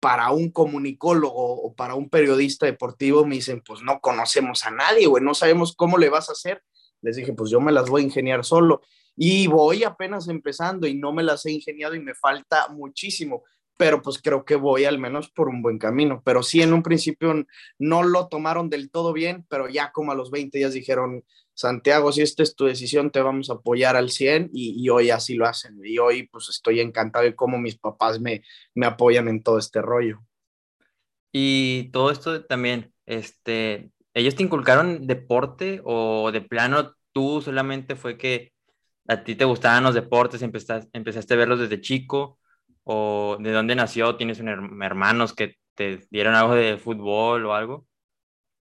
Para 0.04 0.30
un 0.32 0.50
comunicólogo 0.50 1.62
o 1.62 1.74
para 1.74 1.94
un 1.94 2.10
periodista 2.10 2.66
deportivo 2.66 3.24
me 3.24 3.36
dicen, 3.36 3.62
pues 3.64 3.80
no 3.80 4.00
conocemos 4.00 4.66
a 4.66 4.70
nadie, 4.70 5.06
güey, 5.06 5.24
no 5.24 5.32
sabemos 5.32 5.74
cómo 5.74 5.96
le 5.96 6.10
vas 6.10 6.28
a 6.28 6.32
hacer. 6.32 6.62
Les 7.00 7.16
dije, 7.16 7.32
pues 7.32 7.50
yo 7.50 7.58
me 7.58 7.72
las 7.72 7.88
voy 7.88 8.02
a 8.02 8.04
ingeniar 8.04 8.44
solo 8.44 8.82
y 9.16 9.46
voy 9.46 9.82
apenas 9.82 10.28
empezando 10.28 10.86
y 10.86 10.94
no 10.94 11.14
me 11.14 11.22
las 11.22 11.46
he 11.46 11.52
ingeniado 11.52 11.94
y 11.94 12.00
me 12.00 12.14
falta 12.14 12.68
muchísimo, 12.68 13.44
pero 13.76 14.02
pues 14.02 14.20
creo 14.22 14.44
que 14.44 14.56
voy 14.56 14.84
al 14.84 14.98
menos 14.98 15.30
por 15.30 15.48
un 15.48 15.62
buen 15.62 15.78
camino. 15.78 16.22
Pero 16.24 16.42
sí, 16.42 16.62
en 16.62 16.72
un 16.72 16.82
principio 16.82 17.46
no 17.78 18.02
lo 18.02 18.28
tomaron 18.28 18.70
del 18.70 18.90
todo 18.90 19.12
bien, 19.12 19.44
pero 19.48 19.68
ya 19.68 19.92
como 19.92 20.12
a 20.12 20.14
los 20.14 20.30
20 20.30 20.58
días 20.58 20.74
dijeron, 20.74 21.24
Santiago, 21.54 22.12
si 22.12 22.22
esta 22.22 22.42
es 22.42 22.56
tu 22.56 22.66
decisión, 22.66 23.10
te 23.10 23.20
vamos 23.20 23.50
a 23.50 23.54
apoyar 23.54 23.96
al 23.96 24.10
100 24.10 24.50
y, 24.52 24.88
hoy 24.88 25.10
así 25.10 25.34
lo 25.34 25.46
hacen. 25.46 25.80
Y 25.84 25.98
hoy 25.98 26.26
pues 26.28 26.48
estoy 26.48 26.80
encantado 26.80 27.24
de 27.24 27.34
cómo 27.34 27.58
mis 27.58 27.76
papás 27.76 28.20
me, 28.20 28.42
me 28.74 28.86
apoyan 28.86 29.28
en 29.28 29.42
todo 29.42 29.58
este 29.58 29.80
rollo. 29.80 30.20
Y 31.32 31.90
todo 31.90 32.10
esto 32.10 32.44
también, 32.44 32.92
este, 33.06 33.90
¿ellos 34.14 34.36
te 34.36 34.42
inculcaron 34.42 35.06
deporte 35.06 35.80
o 35.84 36.30
de 36.32 36.40
plano 36.40 36.94
tú 37.12 37.40
solamente 37.42 37.96
fue 37.96 38.16
que 38.18 38.52
a 39.08 39.24
ti 39.24 39.34
te 39.34 39.44
gustaban 39.44 39.84
los 39.84 39.94
deportes, 39.94 40.42
empezaste, 40.42 40.88
empezaste 40.92 41.34
a 41.34 41.36
verlos 41.36 41.60
desde 41.60 41.80
chico? 41.80 42.38
¿O 42.84 43.36
de 43.40 43.50
dónde 43.50 43.74
nació? 43.74 44.16
¿Tienes 44.16 44.40
hermanos 44.40 45.34
que 45.34 45.56
te 45.74 46.06
dieron 46.10 46.34
algo 46.34 46.54
de 46.54 46.76
fútbol 46.76 47.46
o 47.46 47.54
algo? 47.54 47.86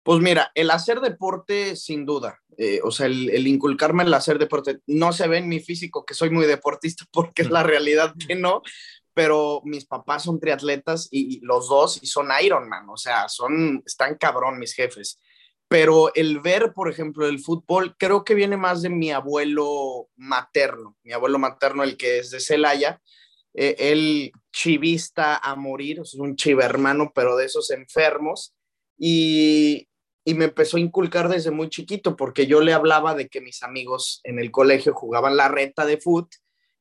Pues 0.03 0.19
mira, 0.19 0.51
el 0.53 0.69
hacer 0.71 0.99
deporte, 0.99 1.75
sin 1.75 2.05
duda. 2.05 2.39
Eh, 2.57 2.81
o 2.83 2.91
sea, 2.91 3.07
el, 3.07 3.47
inculcarme 3.47 4.03
el 4.03 4.13
hacer 4.13 4.37
deporte, 4.37 4.79
no 4.85 5.13
se 5.13 5.27
ve 5.27 5.37
en 5.37 5.47
mi 5.47 5.59
físico 5.59 6.05
que 6.05 6.13
soy 6.13 6.29
muy 6.29 6.45
deportista 6.45 7.05
porque 7.11 7.43
es 7.43 7.49
la 7.49 7.63
realidad 7.63 8.13
que 8.27 8.35
no, 8.35 8.61
pero 9.13 9.61
mis 9.63 9.85
papás 9.85 10.23
son 10.23 10.39
triatletas 10.39 11.07
y, 11.11 11.39
los 11.45 11.69
dos 11.69 12.01
y 12.01 12.07
son 12.07 12.29
Ironman, 12.41 12.89
o 12.89 12.97
sea, 12.97 13.29
son, 13.29 13.81
están 13.85 14.17
cabrón 14.17 14.59
mis 14.59 14.73
jefes. 14.73 15.19
Pero 15.67 16.13
el 16.13 16.39
ver, 16.41 16.73
por 16.73 16.91
ejemplo, 16.91 17.25
el 17.25 17.39
fútbol, 17.39 17.95
creo 17.97 18.23
que 18.23 18.35
viene 18.35 18.57
más 18.57 18.81
de 18.81 18.89
mi 18.89 19.11
abuelo 19.11 20.09
materno, 20.15 20.97
mi 21.03 21.13
abuelo 21.13 21.39
materno, 21.39 21.83
el 21.83 21.97
que 21.97 22.19
es 22.19 22.29
de 22.29 22.39
Celaya, 22.39 23.01
eh, 23.53 23.75
el 23.77 24.31
chivista 24.51 25.37
a 25.37 25.55
morir, 25.55 25.99
es 25.99 26.13
un 26.15 26.35
chivermano, 26.35 27.11
pero 27.13 27.35
de 27.35 27.45
esos 27.45 27.71
enfermos. 27.71 28.53
Y, 28.97 29.87
y 30.25 30.33
me 30.35 30.45
empezó 30.45 30.77
a 30.77 30.81
inculcar 30.81 31.29
desde 31.29 31.51
muy 31.51 31.69
chiquito, 31.69 32.15
porque 32.15 32.47
yo 32.47 32.61
le 32.61 32.73
hablaba 32.73 33.15
de 33.15 33.27
que 33.27 33.41
mis 33.41 33.63
amigos 33.63 34.21
en 34.23 34.39
el 34.39 34.51
colegio 34.51 34.93
jugaban 34.93 35.35
la 35.35 35.49
reta 35.49 35.85
de 35.85 35.97
foot 35.97 36.33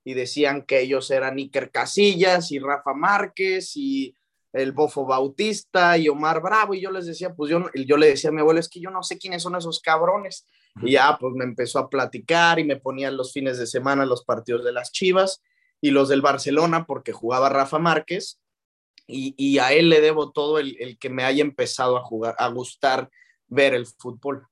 y 0.05 0.15
decían 0.15 0.63
que 0.63 0.81
ellos 0.81 1.11
eran 1.11 1.39
Iker 1.39 1.71
Casillas 1.71 2.51
y 2.53 2.59
Rafa 2.59 2.95
Márquez 2.95 3.77
y 3.77 4.15
el 4.53 4.73
Bofo 4.73 5.07
Bautista 5.07 5.97
y 5.97 6.09
Omar 6.09 6.43
Bravo, 6.43 6.75
y 6.75 6.81
yo 6.83 6.91
les 6.91 7.07
decía, 7.07 7.35
pues 7.35 7.51
yo, 7.51 7.65
yo 7.75 7.97
le 7.97 8.09
decía 8.09 8.29
a 8.29 8.33
mi 8.35 8.41
abuelo, 8.41 8.61
es 8.61 8.69
que 8.69 8.81
yo 8.81 8.91
no 8.91 9.03
sé 9.03 9.17
quiénes 9.17 9.43
son 9.43 9.57
esos 9.57 9.81
cabrones. 9.81 10.47
Y 10.83 10.93
ya, 10.93 11.17
pues 11.19 11.35
me 11.35 11.45
empezó 11.45 11.79
a 11.79 11.89
platicar 11.89 12.59
y 12.59 12.65
me 12.65 12.77
ponían 12.77 13.17
los 13.17 13.33
fines 13.33 13.59
de 13.59 13.67
semana 13.67 14.05
los 14.05 14.25
partidos 14.25 14.65
de 14.65 14.73
las 14.73 14.93
Chivas 14.93 15.43
y 15.83 15.91
los 15.91 16.09
del 16.09 16.23
Barcelona, 16.23 16.87
porque 16.87 17.13
jugaba 17.13 17.51
Rafa 17.51 17.79
Márquez, 17.79 18.41
y, 19.07 19.35
y 19.37 19.59
a 19.59 19.73
él 19.73 19.91
le 19.91 20.01
debo 20.01 20.31
todo 20.31 20.59
el, 20.59 20.77
el 20.81 20.97
que 20.97 21.11
me 21.11 21.25
haya 21.25 21.43
empezado 21.43 21.99
a 21.99 22.03
jugar, 22.03 22.35
a 22.39 22.49
gustar 22.49 23.11
ver 23.49 23.75
el 23.75 23.87
fútbol. 23.87 24.47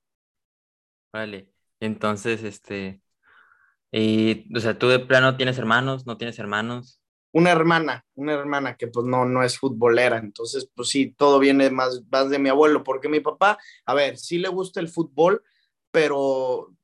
Vale, 1.13 1.49
entonces, 1.79 2.43
este, 2.43 3.01
y, 3.93 4.55
o 4.55 4.61
sea, 4.61 4.79
tú 4.79 4.89
de 4.89 4.99
plano 4.99 5.37
tienes 5.37 5.57
hermanos, 5.57 6.05
no 6.05 6.17
tienes 6.17 6.39
hermanos. 6.39 7.01
Una 7.33 7.53
hermana, 7.53 8.05
una 8.15 8.33
hermana 8.35 8.77
que 8.77 8.89
pues 8.89 9.07
no, 9.07 9.25
no 9.25 9.45
es 9.45 9.57
futbolera, 9.57 10.19
entonces 10.19 10.69
pues 10.75 10.89
sí, 10.89 11.15
todo 11.17 11.39
viene 11.39 11.71
más, 11.71 12.03
más 12.11 12.29
de 12.29 12.41
mi 12.41 12.49
abuelo, 12.49 12.83
porque 12.83 13.09
mi 13.09 13.21
papá, 13.21 13.57
a 13.87 13.95
ver, 13.95 14.19
sí 14.19 14.39
le 14.39 14.49
gusta 14.49 14.81
el 14.81 14.89
fútbol, 14.89 15.45
pero 15.93 16.75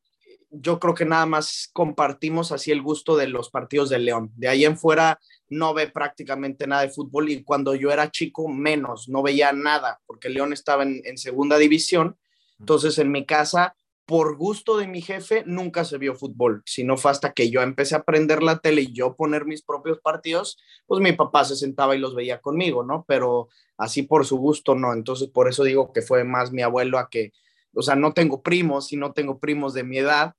yo 0.51 0.79
creo 0.79 0.95
que 0.95 1.05
nada 1.05 1.27
más 1.27 1.69
compartimos 1.73 2.53
así 2.53 2.71
el 2.71 2.83
gusto 2.83 3.17
de 3.17 3.29
los 3.29 3.51
partidos 3.51 3.91
del 3.91 4.05
León. 4.05 4.33
De 4.37 4.49
ahí 4.49 4.65
en 4.65 4.79
fuera 4.79 5.19
no 5.49 5.75
ve 5.75 5.89
prácticamente 5.89 6.67
nada 6.67 6.83
de 6.83 6.91
fútbol 6.91 7.29
y 7.29 7.43
cuando 7.43 7.75
yo 7.75 7.91
era 7.91 8.11
chico 8.11 8.49
menos, 8.49 9.09
no 9.09 9.23
veía 9.23 9.53
nada 9.53 10.01
porque 10.07 10.29
León 10.29 10.53
estaba 10.53 10.83
en, 10.83 11.03
en 11.05 11.19
segunda 11.19 11.59
división. 11.59 12.17
Entonces 12.59 12.99
en 12.99 13.11
mi 13.11 13.27
casa, 13.27 13.77
por 14.07 14.37
gusto 14.37 14.77
de 14.77 14.87
mi 14.87 15.03
jefe, 15.03 15.43
nunca 15.47 15.85
se 15.85 15.99
vio 15.99 16.15
fútbol, 16.15 16.63
sino 16.65 16.97
fue 16.97 17.11
hasta 17.11 17.33
que 17.33 17.51
yo 17.51 17.61
empecé 17.63 17.97
a 17.97 17.99
aprender 17.99 18.43
la 18.43 18.59
tele 18.59 18.83
y 18.83 18.93
yo 18.93 19.17
poner 19.17 19.47
mis 19.47 19.63
propios 19.63 20.01
partidos, 20.01 20.59
pues 20.87 21.03
mi 21.03 21.13
papá 21.13 21.45
se 21.45 21.57
sentaba 21.57 21.97
y 21.97 21.99
los 21.99 22.15
veía 22.15 22.41
conmigo, 22.41 22.85
¿no? 22.85 23.05
Pero 23.09 23.49
así 23.77 24.03
por 24.03 24.25
su 24.25 24.37
gusto, 24.39 24.75
no. 24.75 24.93
Entonces 24.93 25.29
por 25.29 25.49
eso 25.49 25.65
digo 25.65 25.93
que 25.93 26.03
fue 26.03 26.25
más 26.25 26.53
mi 26.53 26.63
abuelo 26.63 26.99
a 26.99 27.11
que 27.11 27.33
o 27.77 27.83
sea, 27.83 27.95
no 27.95 28.13
tengo 28.13 28.43
primos 28.43 28.93
y 28.93 28.97
no 28.97 29.13
tengo 29.13 29.39
primos 29.39 29.75
de 29.75 29.85
mi 29.85 29.99
edad, 29.99 30.35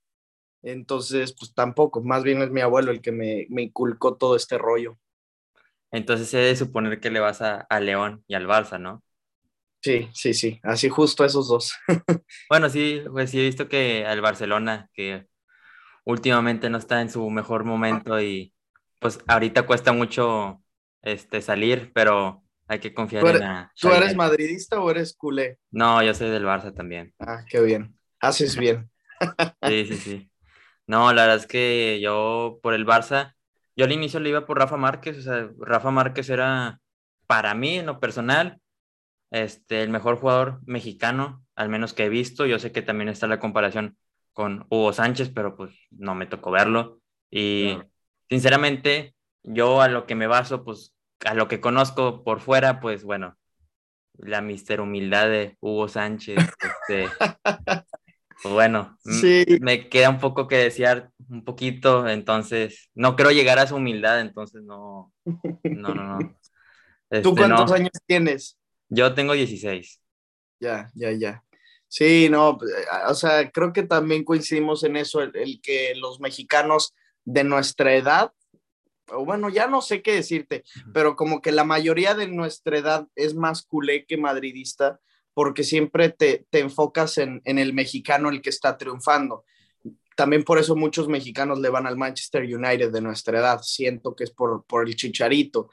entonces, 0.63 1.33
pues 1.37 1.53
tampoco, 1.53 2.03
más 2.03 2.23
bien 2.23 2.41
es 2.41 2.49
mi 2.49 2.61
abuelo 2.61 2.91
el 2.91 3.01
que 3.01 3.11
me, 3.11 3.45
me 3.49 3.61
inculcó 3.63 4.15
todo 4.15 4.35
este 4.35 4.57
rollo. 4.57 4.97
Entonces 5.91 6.29
se 6.29 6.37
debe 6.37 6.55
suponer 6.55 6.99
que 6.99 7.11
le 7.11 7.19
vas 7.19 7.41
a, 7.41 7.61
a, 7.61 7.79
León 7.79 8.23
y 8.27 8.33
al 8.35 8.47
Barça, 8.47 8.79
¿no? 8.79 9.03
Sí, 9.81 10.09
sí, 10.13 10.33
sí, 10.33 10.59
así 10.63 10.89
justo 10.89 11.23
esos 11.23 11.47
dos. 11.47 11.73
bueno, 12.49 12.69
sí, 12.69 13.01
pues 13.09 13.31
sí 13.31 13.39
he 13.39 13.43
visto 13.43 13.69
que 13.69 14.05
al 14.05 14.19
Barcelona, 14.19 14.89
que 14.93 15.27
últimamente 16.03 16.69
no 16.69 16.77
está 16.77 17.01
en 17.01 17.09
su 17.09 17.29
mejor 17.29 17.63
momento 17.63 18.19
y 18.19 18.53
pues 18.99 19.19
ahorita 19.27 19.65
cuesta 19.65 19.93
mucho 19.93 20.61
este, 21.01 21.41
salir, 21.41 21.91
pero 21.93 22.43
hay 22.67 22.79
que 22.79 22.93
confiar 22.93 23.25
en 23.25 23.39
la. 23.39 23.71
¿Tú 23.79 23.89
eres 23.89 24.15
madridista 24.15 24.79
o 24.79 24.89
eres 24.91 25.15
culé? 25.15 25.59
No, 25.71 26.03
yo 26.03 26.13
soy 26.13 26.29
del 26.29 26.45
Barça 26.45 26.73
también. 26.73 27.13
Ah, 27.19 27.43
qué 27.49 27.61
bien. 27.61 27.97
Haces 28.19 28.57
bien. 28.57 28.89
sí, 29.67 29.85
sí, 29.85 29.95
sí. 29.95 30.31
No, 30.85 31.11
la 31.13 31.23
verdad 31.23 31.37
es 31.37 31.47
que 31.47 31.99
yo 32.01 32.59
por 32.61 32.73
el 32.73 32.85
Barça, 32.85 33.35
yo 33.75 33.85
al 33.85 33.91
inicio 33.91 34.19
le 34.19 34.29
iba 34.29 34.45
por 34.45 34.57
Rafa 34.57 34.77
Márquez, 34.77 35.17
o 35.17 35.21
sea, 35.21 35.49
Rafa 35.59 35.91
Márquez 35.91 36.29
era 36.29 36.79
para 37.27 37.53
mí 37.53 37.77
en 37.77 37.85
lo 37.85 37.99
personal 37.99 38.61
este, 39.31 39.83
el 39.83 39.89
mejor 39.89 40.17
jugador 40.19 40.61
mexicano, 40.65 41.45
al 41.55 41.69
menos 41.69 41.93
que 41.93 42.05
he 42.05 42.09
visto. 42.09 42.45
Yo 42.45 42.59
sé 42.59 42.71
que 42.71 42.81
también 42.81 43.09
está 43.09 43.27
la 43.27 43.39
comparación 43.39 43.97
con 44.33 44.65
Hugo 44.69 44.93
Sánchez, 44.93 45.31
pero 45.33 45.55
pues 45.55 45.75
no 45.91 46.15
me 46.15 46.27
tocó 46.27 46.51
verlo. 46.51 47.01
Y 47.29 47.77
sinceramente, 48.29 49.15
yo 49.43 49.81
a 49.81 49.89
lo 49.89 50.05
que 50.05 50.15
me 50.15 50.27
baso, 50.27 50.63
pues 50.63 50.95
a 51.25 51.33
lo 51.33 51.47
que 51.47 51.59
conozco 51.59 52.23
por 52.23 52.39
fuera, 52.39 52.79
pues 52.79 53.03
bueno, 53.03 53.37
la 54.17 54.41
mister 54.41 54.81
humildad 54.81 55.27
de 55.29 55.57
Hugo 55.59 55.87
Sánchez, 55.87 56.37
este, 56.37 57.09
pues 58.43 58.53
bueno, 58.53 58.97
me 59.61 59.89
queda 59.89 60.09
un 60.09 60.19
poco 60.19 60.47
que 60.47 60.57
desear, 60.57 61.11
un 61.29 61.43
poquito, 61.43 62.07
entonces, 62.07 62.89
no 62.93 63.15
creo 63.15 63.31
llegar 63.31 63.59
a 63.59 63.67
su 63.67 63.75
humildad, 63.75 64.21
entonces 64.21 64.63
no, 64.63 65.13
no, 65.25 65.93
no, 65.93 66.03
no. 66.03 66.19
¿Tú 67.09 67.15
este, 67.15 67.31
cuántos 67.31 67.71
años 67.71 67.91
tienes? 68.05 68.57
Yo 68.89 69.13
tengo 69.13 69.33
16. 69.33 70.01
Ya, 70.59 70.89
ya, 70.93 71.11
ya. 71.11 71.43
Sí, 71.87 72.27
no, 72.29 72.57
pues, 72.57 72.71
o 73.07 73.13
sea, 73.13 73.49
creo 73.49 73.71
que 73.71 73.83
también 73.83 74.25
coincidimos 74.25 74.83
en 74.83 74.97
eso, 74.97 75.21
el 75.21 75.61
que 75.61 75.93
los 75.95 76.19
mexicanos 76.19 76.93
de 77.23 77.45
nuestra 77.45 77.95
edad 77.95 78.33
bueno, 79.25 79.49
ya 79.49 79.67
no 79.67 79.81
sé 79.81 80.01
qué 80.01 80.13
decirte, 80.13 80.63
pero 80.93 81.15
como 81.15 81.41
que 81.41 81.51
la 81.51 81.63
mayoría 81.63 82.13
de 82.13 82.27
nuestra 82.27 82.77
edad 82.77 83.07
es 83.15 83.35
más 83.35 83.63
culé 83.63 84.05
que 84.05 84.17
madridista, 84.17 84.99
porque 85.33 85.63
siempre 85.63 86.09
te, 86.09 86.45
enfocas 86.51 87.17
en, 87.19 87.41
el 87.45 87.73
mexicano, 87.73 88.29
el 88.29 88.41
que 88.41 88.49
está 88.49 88.77
triunfando. 88.77 89.45
También 90.15 90.43
por 90.43 90.57
eso 90.57 90.75
muchos 90.75 91.07
mexicanos 91.07 91.59
le 91.59 91.69
van 91.69 91.85
al 91.85 91.95
Manchester 91.95 92.43
United 92.43 92.91
de 92.91 93.01
nuestra 93.01 93.39
edad. 93.39 93.61
Siento 93.61 94.15
que 94.15 94.23
es 94.23 94.31
por, 94.31 94.65
por 94.65 94.87
el 94.87 94.95
chicharito. 94.95 95.69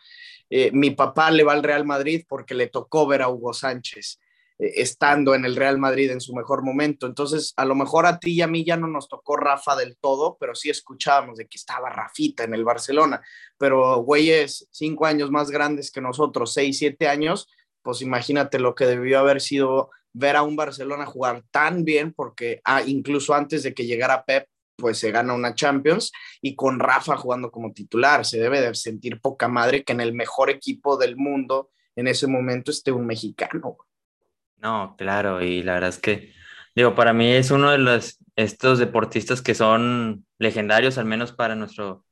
Eh, 0.50 0.70
mi 0.72 0.90
papá 0.90 1.30
le 1.30 1.44
va 1.44 1.54
al 1.54 1.62
Real 1.62 1.86
Madrid 1.86 2.24
porque 2.28 2.54
le 2.54 2.66
tocó 2.66 3.06
ver 3.06 3.22
a 3.22 3.30
Hugo 3.30 3.54
Sánchez. 3.54 4.20
Eh, 4.58 4.74
estando 4.76 5.34
en 5.34 5.44
el 5.44 5.56
Real 5.56 5.78
Madrid 5.78 6.10
en 6.10 6.20
su 6.20 6.32
mejor 6.34 6.62
momento. 6.62 7.06
Entonces, 7.06 7.52
a 7.56 7.64
lo 7.64 7.74
mejor 7.74 8.06
a 8.06 8.18
ti 8.18 8.34
y 8.34 8.42
a 8.42 8.46
mí 8.46 8.64
ya 8.64 8.76
no 8.76 8.86
nos 8.86 9.08
tocó 9.08 9.36
Rafa 9.36 9.74
del 9.74 9.96
todo, 9.96 10.36
pero 10.38 10.54
sí 10.54 10.70
escuchábamos 10.70 11.38
de 11.38 11.46
que 11.46 11.58
estaba 11.58 11.90
Rafita 11.90 12.44
en 12.44 12.54
el 12.54 12.64
Barcelona. 12.64 13.20
Pero 13.58 13.96
güeyes 14.02 14.68
cinco 14.70 15.06
años 15.06 15.30
más 15.30 15.50
grandes 15.50 15.90
que 15.90 16.00
nosotros, 16.00 16.52
seis, 16.52 16.78
siete 16.78 17.08
años, 17.08 17.48
pues 17.82 18.00
imagínate 18.00 18.58
lo 18.58 18.74
que 18.74 18.86
debió 18.86 19.18
haber 19.18 19.40
sido 19.40 19.90
ver 20.12 20.36
a 20.36 20.42
un 20.42 20.54
Barcelona 20.54 21.06
jugar 21.06 21.42
tan 21.50 21.84
bien, 21.84 22.12
porque 22.12 22.60
ah, 22.64 22.82
incluso 22.86 23.34
antes 23.34 23.64
de 23.64 23.74
que 23.74 23.86
llegara 23.86 24.24
Pep, 24.24 24.46
pues 24.76 24.98
se 24.98 25.10
gana 25.10 25.34
una 25.34 25.54
Champions 25.54 26.12
y 26.40 26.54
con 26.54 26.78
Rafa 26.78 27.16
jugando 27.16 27.50
como 27.50 27.72
titular, 27.72 28.24
se 28.24 28.38
debe 28.38 28.60
de 28.60 28.74
sentir 28.74 29.20
poca 29.20 29.48
madre 29.48 29.84
que 29.84 29.92
en 29.92 30.00
el 30.00 30.14
mejor 30.14 30.50
equipo 30.50 30.96
del 30.96 31.16
mundo 31.16 31.70
en 31.96 32.08
ese 32.08 32.26
momento 32.26 32.70
esté 32.70 32.92
un 32.92 33.06
mexicano. 33.06 33.76
No, 34.64 34.96
claro, 34.96 35.42
y 35.42 35.62
la 35.62 35.74
verdad 35.74 35.90
es 35.90 35.98
que, 35.98 36.32
digo, 36.74 36.94
para 36.94 37.12
mí 37.12 37.30
es 37.30 37.50
uno 37.50 37.70
de 37.70 37.76
los, 37.76 38.18
estos 38.34 38.78
deportistas 38.78 39.42
que 39.42 39.54
son 39.54 40.24
legendarios, 40.38 40.96
al 40.96 41.04
menos 41.04 41.32
para 41.32 41.54
nuestro, 41.54 42.06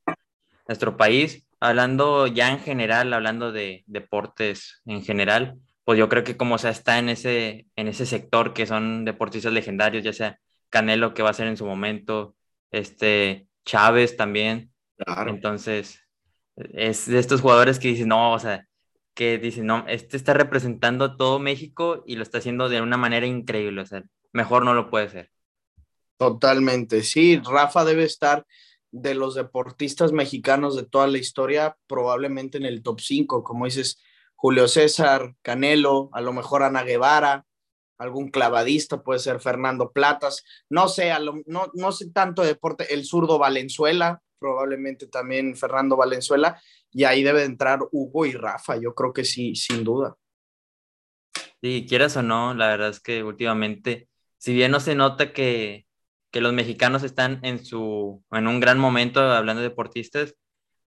nuestro 0.67 0.95
país. 0.95 1.47
Hablando 1.59 2.27
ya 2.27 2.51
en 2.51 2.59
general, 2.59 3.11
hablando 3.11 3.51
de 3.51 3.83
deportes 3.87 4.83
en 4.85 5.03
general, 5.03 5.55
pues 5.83 5.97
yo 5.97 6.09
creo 6.09 6.23
que 6.23 6.37
como 6.37 6.59
sea 6.59 6.69
está 6.69 6.99
en 6.99 7.09
ese, 7.09 7.65
en 7.75 7.87
ese 7.87 8.05
sector 8.05 8.53
que 8.53 8.67
son 8.67 9.03
deportistas 9.03 9.51
legendarios, 9.51 10.03
ya 10.03 10.13
sea 10.13 10.39
Canelo 10.69 11.15
que 11.15 11.23
va 11.23 11.31
a 11.31 11.33
ser 11.33 11.47
en 11.47 11.57
su 11.57 11.65
momento, 11.65 12.35
este 12.69 13.47
Chávez 13.65 14.15
también. 14.15 14.71
Claro. 14.97 15.31
Entonces, 15.31 15.99
es 16.55 17.07
de 17.07 17.17
estos 17.17 17.41
jugadores 17.41 17.79
que 17.79 17.87
dicen, 17.87 18.09
no, 18.09 18.33
o 18.33 18.37
sea, 18.37 18.67
que 19.13 19.37
dice, 19.37 19.61
no, 19.63 19.85
este 19.87 20.17
está 20.17 20.33
representando 20.33 21.15
todo 21.17 21.39
México 21.39 22.03
y 22.05 22.15
lo 22.15 22.23
está 22.23 22.39
haciendo 22.39 22.69
de 22.69 22.81
una 22.81 22.97
manera 22.97 23.25
increíble, 23.25 23.81
o 23.81 23.85
sea, 23.85 24.03
mejor 24.31 24.65
no 24.65 24.73
lo 24.73 24.89
puede 24.89 25.09
ser. 25.09 25.31
Totalmente, 26.17 27.03
sí, 27.03 27.41
Rafa 27.43 27.85
debe 27.85 28.03
estar 28.03 28.45
de 28.91 29.15
los 29.15 29.35
deportistas 29.35 30.11
mexicanos 30.11 30.75
de 30.75 30.83
toda 30.83 31.07
la 31.07 31.17
historia, 31.17 31.77
probablemente 31.87 32.57
en 32.57 32.65
el 32.65 32.83
top 32.83 33.01
5, 33.01 33.43
como 33.43 33.65
dices, 33.65 33.99
Julio 34.35 34.67
César, 34.67 35.35
Canelo, 35.41 36.09
a 36.13 36.21
lo 36.21 36.33
mejor 36.33 36.63
Ana 36.63 36.83
Guevara, 36.83 37.45
algún 37.97 38.29
clavadista, 38.29 39.01
puede 39.01 39.19
ser 39.19 39.39
Fernando 39.39 39.91
Platas, 39.91 40.43
no 40.69 40.87
sé, 40.87 41.11
no, 41.45 41.71
no 41.73 41.91
sé 41.91 42.11
tanto 42.11 42.41
de 42.41 42.49
deporte, 42.49 42.93
el 42.93 43.05
zurdo 43.05 43.37
Valenzuela, 43.39 44.21
probablemente 44.39 45.07
también 45.07 45.55
Fernando 45.55 45.95
Valenzuela, 45.95 46.61
y 46.93 47.03
ahí 47.03 47.23
debe 47.23 47.43
entrar 47.43 47.79
Hugo 47.91 48.25
y 48.25 48.33
Rafa, 48.33 48.77
yo 48.77 48.93
creo 48.93 49.11
que 49.11 49.25
sí, 49.25 49.55
sin 49.55 49.83
duda. 49.83 50.15
Sí, 51.61 51.85
quieras 51.87 52.15
o 52.17 52.23
no, 52.23 52.53
la 52.53 52.67
verdad 52.67 52.89
es 52.89 52.99
que 52.99 53.23
últimamente, 53.23 54.09
si 54.37 54.53
bien 54.53 54.71
no 54.71 54.79
se 54.79 54.95
nota 54.95 55.33
que, 55.33 55.87
que 56.31 56.41
los 56.41 56.53
mexicanos 56.53 57.03
están 57.03 57.39
en, 57.43 57.63
su, 57.63 58.23
en 58.31 58.47
un 58.47 58.59
gran 58.59 58.79
momento 58.79 59.21
hablando 59.21 59.61
de 59.61 59.69
deportistas, 59.69 60.35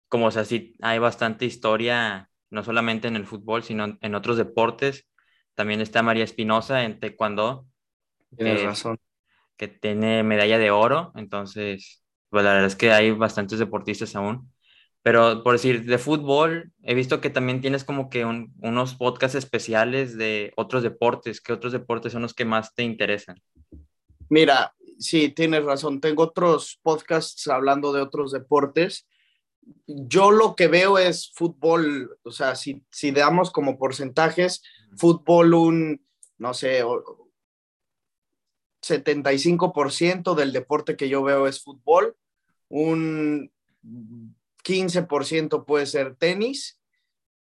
como 0.09 0.27
o 0.27 0.31
sea, 0.31 0.45
sí 0.45 0.75
hay 0.81 0.99
bastante 0.99 1.45
historia, 1.45 2.29
no 2.49 2.63
solamente 2.63 3.07
en 3.07 3.15
el 3.15 3.25
fútbol, 3.25 3.63
sino 3.63 3.97
en 3.99 4.15
otros 4.15 4.37
deportes. 4.37 5.07
También 5.55 5.81
está 5.81 6.03
María 6.03 6.23
Espinosa 6.23 6.83
en 6.83 6.99
taekwondo. 6.99 7.65
Tienes 8.37 8.61
que, 8.61 8.67
razón. 8.67 8.99
Que 9.57 9.67
tiene 9.67 10.23
medalla 10.23 10.57
de 10.59 10.69
oro, 10.71 11.11
entonces, 11.15 12.03
pues 12.29 12.43
la 12.43 12.53
verdad 12.53 12.67
es 12.67 12.75
que 12.75 12.91
hay 12.91 13.11
bastantes 13.11 13.59
deportistas 13.59 14.15
aún. 14.15 14.52
Pero 15.03 15.43
por 15.43 15.53
decir, 15.53 15.85
de 15.85 15.97
fútbol, 15.97 16.71
he 16.81 16.95
visto 16.95 17.19
que 17.19 17.29
también 17.29 17.59
tienes 17.59 17.83
como 17.83 18.09
que 18.09 18.23
unos 18.23 18.95
podcasts 18.95 19.35
especiales 19.35 20.17
de 20.17 20.53
otros 20.55 20.81
deportes. 20.81 21.41
¿Qué 21.41 21.51
otros 21.51 21.73
deportes 21.73 22.13
son 22.13 22.21
los 22.21 22.33
que 22.33 22.45
más 22.45 22.73
te 22.73 22.83
interesan? 22.83 23.41
Mira, 24.29 24.73
sí, 24.97 25.27
tienes 25.27 25.65
razón. 25.65 25.99
Tengo 25.99 26.23
otros 26.23 26.79
podcasts 26.81 27.49
hablando 27.49 27.91
de 27.91 28.01
otros 28.01 28.31
deportes. 28.31 29.05
Yo 29.87 30.31
lo 30.31 30.55
que 30.55 30.69
veo 30.69 30.97
es 30.97 31.31
fútbol, 31.33 32.17
o 32.23 32.31
sea, 32.31 32.55
si, 32.55 32.81
si 32.89 33.11
damos 33.11 33.51
como 33.51 33.77
porcentajes, 33.77 34.63
fútbol 34.95 35.53
un, 35.53 36.05
no 36.37 36.53
sé, 36.53 36.81
75% 38.81 40.33
del 40.33 40.53
deporte 40.53 40.95
que 40.95 41.09
yo 41.09 41.23
veo 41.23 41.45
es 41.47 41.61
fútbol, 41.61 42.15
un 42.69 43.51
15% 44.63 45.65
puede 45.65 45.85
ser 45.85 46.15
tenis 46.15 46.79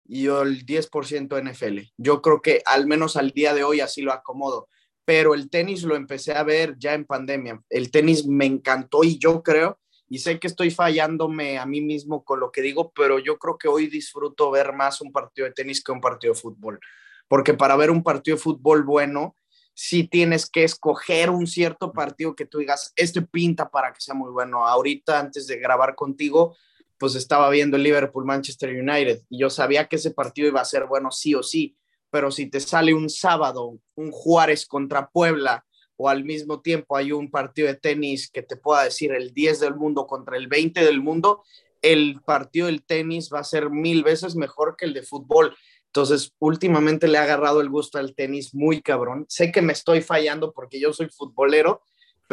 y 0.05 0.27
el 0.27 0.65
10% 0.65 1.41
NFL. 1.41 1.93
Yo 1.97 2.21
creo 2.21 2.41
que 2.41 2.61
al 2.65 2.87
menos 2.87 3.15
al 3.15 3.31
día 3.31 3.53
de 3.53 3.63
hoy 3.63 3.79
así 3.79 4.01
lo 4.01 4.11
acomodo, 4.11 4.67
pero 5.05 5.33
el 5.33 5.49
tenis 5.49 5.83
lo 5.83 5.95
empecé 5.95 6.33
a 6.33 6.43
ver 6.43 6.75
ya 6.77 6.93
en 6.93 7.05
pandemia. 7.05 7.61
El 7.69 7.91
tenis 7.91 8.27
me 8.27 8.45
encantó 8.45 9.03
y 9.03 9.17
yo 9.17 9.43
creo, 9.43 9.79
y 10.09 10.19
sé 10.19 10.39
que 10.39 10.47
estoy 10.47 10.71
fallándome 10.71 11.57
a 11.57 11.65
mí 11.65 11.81
mismo 11.81 12.23
con 12.23 12.39
lo 12.39 12.51
que 12.51 12.61
digo, 12.61 12.91
pero 12.93 13.19
yo 13.19 13.37
creo 13.37 13.57
que 13.57 13.67
hoy 13.67 13.87
disfruto 13.87 14.51
ver 14.51 14.73
más 14.73 15.01
un 15.01 15.11
partido 15.11 15.47
de 15.47 15.53
tenis 15.53 15.83
que 15.83 15.91
un 15.91 16.01
partido 16.01 16.33
de 16.33 16.39
fútbol, 16.39 16.79
porque 17.27 17.53
para 17.53 17.75
ver 17.75 17.89
un 17.89 18.03
partido 18.03 18.37
de 18.37 18.43
fútbol 18.43 18.83
bueno, 18.83 19.35
si 19.73 20.07
tienes 20.07 20.49
que 20.49 20.63
escoger 20.63 21.29
un 21.29 21.47
cierto 21.47 21.91
partido 21.91 22.35
que 22.35 22.45
tú 22.45 22.59
digas, 22.59 22.93
este 22.95 23.21
pinta 23.23 23.69
para 23.69 23.91
que 23.91 24.01
sea 24.01 24.13
muy 24.13 24.29
bueno. 24.29 24.67
Ahorita, 24.67 25.19
antes 25.19 25.47
de 25.47 25.57
grabar 25.57 25.95
contigo, 25.95 26.55
pues 26.97 27.15
estaba 27.15 27.49
viendo 27.49 27.77
el 27.77 27.83
Liverpool-Manchester 27.83 28.69
United 28.69 29.21
y 29.29 29.39
yo 29.39 29.49
sabía 29.49 29.87
que 29.87 29.97
ese 29.97 30.11
partido 30.11 30.47
iba 30.47 30.61
a 30.61 30.65
ser 30.65 30.85
bueno 30.85 31.11
sí 31.11 31.35
o 31.35 31.43
sí, 31.43 31.75
pero 32.09 32.31
si 32.31 32.49
te 32.49 32.59
sale 32.59 32.93
un 32.93 33.09
sábado, 33.09 33.79
un 33.95 34.11
Juárez 34.11 34.65
contra 34.65 35.09
Puebla, 35.09 35.65
o 35.95 36.09
al 36.09 36.23
mismo 36.23 36.61
tiempo 36.61 36.97
hay 36.97 37.11
un 37.11 37.29
partido 37.29 37.67
de 37.67 37.75
tenis 37.75 38.29
que 38.29 38.41
te 38.41 38.55
pueda 38.55 38.83
decir 38.83 39.11
el 39.13 39.33
10 39.33 39.59
del 39.59 39.75
mundo 39.75 40.07
contra 40.07 40.37
el 40.37 40.47
20 40.47 40.83
del 40.83 41.01
mundo, 41.01 41.43
el 41.81 42.21
partido 42.25 42.67
del 42.67 42.83
tenis 42.83 43.29
va 43.31 43.39
a 43.39 43.43
ser 43.43 43.69
mil 43.69 44.03
veces 44.03 44.35
mejor 44.35 44.75
que 44.77 44.85
el 44.85 44.93
de 44.93 45.03
fútbol. 45.03 45.55
Entonces, 45.87 46.33
últimamente 46.39 47.07
le 47.07 47.19
ha 47.19 47.23
agarrado 47.23 47.61
el 47.61 47.69
gusto 47.69 47.99
al 47.99 48.15
tenis 48.15 48.55
muy 48.55 48.81
cabrón. 48.81 49.25
Sé 49.29 49.51
que 49.51 49.61
me 49.61 49.73
estoy 49.73 50.01
fallando 50.01 50.51
porque 50.53 50.79
yo 50.79 50.91
soy 50.91 51.09
futbolero, 51.09 51.83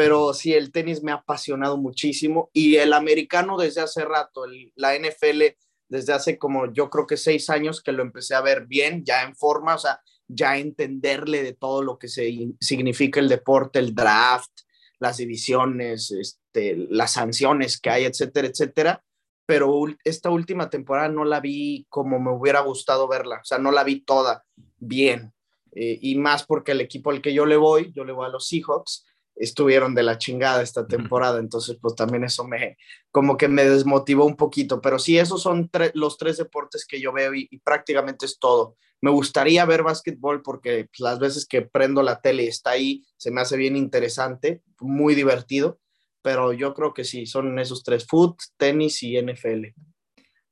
pero 0.00 0.32
sí, 0.32 0.54
el 0.54 0.72
tenis 0.72 1.02
me 1.02 1.12
ha 1.12 1.16
apasionado 1.16 1.76
muchísimo 1.76 2.48
y 2.54 2.76
el 2.76 2.94
americano 2.94 3.58
desde 3.58 3.82
hace 3.82 4.02
rato, 4.02 4.46
la 4.74 4.98
NFL 4.98 5.42
desde 5.90 6.14
hace 6.14 6.38
como 6.38 6.72
yo 6.72 6.88
creo 6.88 7.06
que 7.06 7.18
seis 7.18 7.50
años 7.50 7.82
que 7.82 7.92
lo 7.92 8.00
empecé 8.00 8.34
a 8.34 8.40
ver 8.40 8.64
bien, 8.64 9.04
ya 9.04 9.24
en 9.24 9.36
forma, 9.36 9.74
o 9.74 9.78
sea, 9.78 10.00
ya 10.26 10.56
entenderle 10.56 11.42
de 11.42 11.52
todo 11.52 11.82
lo 11.82 11.98
que 11.98 12.08
se, 12.08 12.32
significa 12.62 13.20
el 13.20 13.28
deporte, 13.28 13.78
el 13.78 13.94
draft, 13.94 14.60
las 15.00 15.18
divisiones, 15.18 16.10
este, 16.12 16.76
las 16.88 17.12
sanciones 17.12 17.78
que 17.78 17.90
hay, 17.90 18.06
etcétera, 18.06 18.48
etcétera 18.48 19.04
pero 19.44 19.84
esta 20.02 20.30
última 20.30 20.70
temporada 20.70 21.10
no 21.10 21.26
la 21.26 21.40
vi 21.40 21.84
como 21.90 22.18
me 22.18 22.30
hubiera 22.30 22.60
gustado 22.60 23.06
verla, 23.06 23.40
o 23.42 23.44
sea, 23.44 23.58
no 23.58 23.70
la 23.70 23.84
vi 23.84 24.00
toda 24.00 24.46
bien. 24.78 25.34
Eh, 25.72 25.98
y 26.00 26.14
más 26.14 26.44
porque 26.44 26.72
el 26.72 26.80
equipo 26.80 27.10
al 27.10 27.20
que 27.20 27.34
yo 27.34 27.44
le 27.44 27.56
voy, 27.56 27.92
yo 27.92 28.04
le 28.04 28.12
voy 28.12 28.26
a 28.26 28.30
los 28.30 28.48
Seahawks, 28.48 29.04
estuvieron 29.40 29.94
de 29.94 30.02
la 30.02 30.18
chingada 30.18 30.62
esta 30.62 30.86
temporada, 30.86 31.40
entonces 31.40 31.78
pues 31.80 31.94
también 31.94 32.24
eso 32.24 32.46
me, 32.46 32.76
como 33.10 33.36
que 33.36 33.48
me 33.48 33.64
desmotivó 33.64 34.26
un 34.26 34.36
poquito, 34.36 34.80
pero 34.80 34.98
sí, 34.98 35.18
esos 35.18 35.42
son 35.42 35.70
los 35.94 36.18
tres 36.18 36.36
deportes 36.36 36.86
que 36.86 37.00
yo 37.00 37.12
veo 37.12 37.34
y, 37.34 37.48
prácticamente 37.64 38.26
es 38.26 38.38
todo. 38.38 38.76
Me 39.00 39.10
gustaría 39.10 39.64
ver 39.64 39.82
básquetbol 39.82 40.42
porque 40.42 40.84
pues, 40.84 41.00
las 41.00 41.18
veces 41.18 41.46
que 41.46 41.62
prendo 41.62 42.02
la 42.02 42.20
tele 42.20 42.44
y 42.44 42.48
está 42.48 42.70
ahí, 42.70 43.02
se 43.16 43.30
me 43.30 43.40
hace 43.40 43.56
bien 43.56 43.76
interesante, 43.76 44.62
muy 44.78 45.14
divertido, 45.14 45.80
pero 46.22 46.52
yo 46.52 46.74
creo 46.74 46.92
que 46.92 47.04
sí, 47.04 47.24
son 47.24 47.58
esos 47.58 47.82
tres, 47.82 48.06
foot, 48.06 48.38
tenis 48.58 49.02
y 49.02 49.20
NFL. 49.20 49.68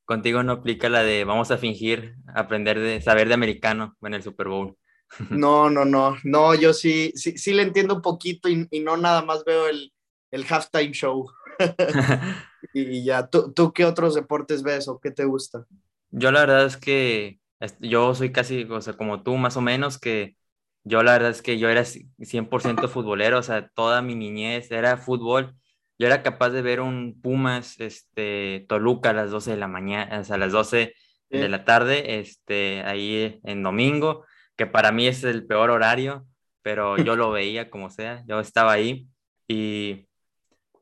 Contigo 0.03 0.41
no 0.41 0.53
aplica 0.53 0.89
la 0.89 1.03
de 1.03 1.23
vamos 1.23 1.51
a 1.51 1.59
fingir 1.59 2.15
aprender 2.33 2.79
de 2.79 2.99
saber 2.99 3.27
de 3.27 3.35
americano 3.35 3.95
en 4.01 4.15
el 4.15 4.23
Super 4.23 4.47
Bowl. 4.47 4.78
No, 5.29 5.69
no, 5.69 5.85
no, 5.85 6.17
no, 6.23 6.55
yo 6.55 6.73
sí, 6.73 7.11
sí, 7.15 7.37
sí 7.37 7.53
le 7.53 7.63
entiendo 7.63 7.95
un 7.95 8.01
poquito 8.01 8.47
y, 8.49 8.67
no 8.79 8.97
nada 8.97 9.23
más 9.23 9.43
veo 9.43 9.67
el, 9.67 9.91
el 10.31 10.45
halftime 10.47 10.91
show. 10.91 11.29
y 12.73 13.03
ya, 13.03 13.27
¿Tú, 13.27 13.51
¿tú 13.53 13.73
qué 13.73 13.85
otros 13.85 14.15
deportes 14.15 14.63
ves 14.63 14.87
o 14.87 14.99
qué 14.99 15.11
te 15.11 15.25
gusta? 15.25 15.65
Yo 16.11 16.31
la 16.31 16.41
verdad 16.41 16.65
es 16.65 16.77
que 16.77 17.39
yo 17.79 18.15
soy 18.15 18.31
casi, 18.31 18.63
o 18.63 18.81
sea, 18.81 18.93
como 18.93 19.23
tú 19.23 19.35
más 19.35 19.57
o 19.57 19.61
menos, 19.61 19.97
que 19.97 20.35
yo 20.83 21.03
la 21.03 21.13
verdad 21.13 21.31
es 21.31 21.41
que 21.41 21.57
yo 21.57 21.69
era 21.69 21.83
100% 21.83 22.87
futbolero, 22.89 23.39
o 23.39 23.43
sea, 23.43 23.67
toda 23.69 24.01
mi 24.01 24.15
niñez 24.15 24.71
era 24.71 24.97
fútbol 24.97 25.55
yo 25.99 26.07
era 26.07 26.23
capaz 26.23 26.51
de 26.51 26.61
ver 26.61 26.79
un 26.79 27.19
Pumas, 27.21 27.79
este, 27.81 28.65
Toluca 28.69 29.09
a 29.09 29.13
las 29.13 29.31
12 29.31 29.51
de 29.51 29.57
la 29.57 29.67
mañana, 29.67 30.21
o 30.21 30.23
sea, 30.23 30.35
a 30.35 30.39
las 30.39 30.53
12 30.53 30.95
de 31.29 31.49
la 31.49 31.65
tarde, 31.65 32.19
este, 32.19 32.81
ahí 32.83 33.39
en 33.43 33.61
domingo, 33.61 34.25
que 34.59 34.67
para 34.67 34.91
mí 34.91 35.07
es 35.07 35.23
el 35.23 35.47
peor 35.47 35.69
horario, 35.69 36.27
pero 36.61 36.97
yo 36.97 37.15
lo 37.15 37.31
veía 37.31 37.69
como 37.69 37.89
sea, 37.89 38.25
yo 38.27 38.41
estaba 38.41 38.73
ahí 38.73 39.07
y, 39.47 40.09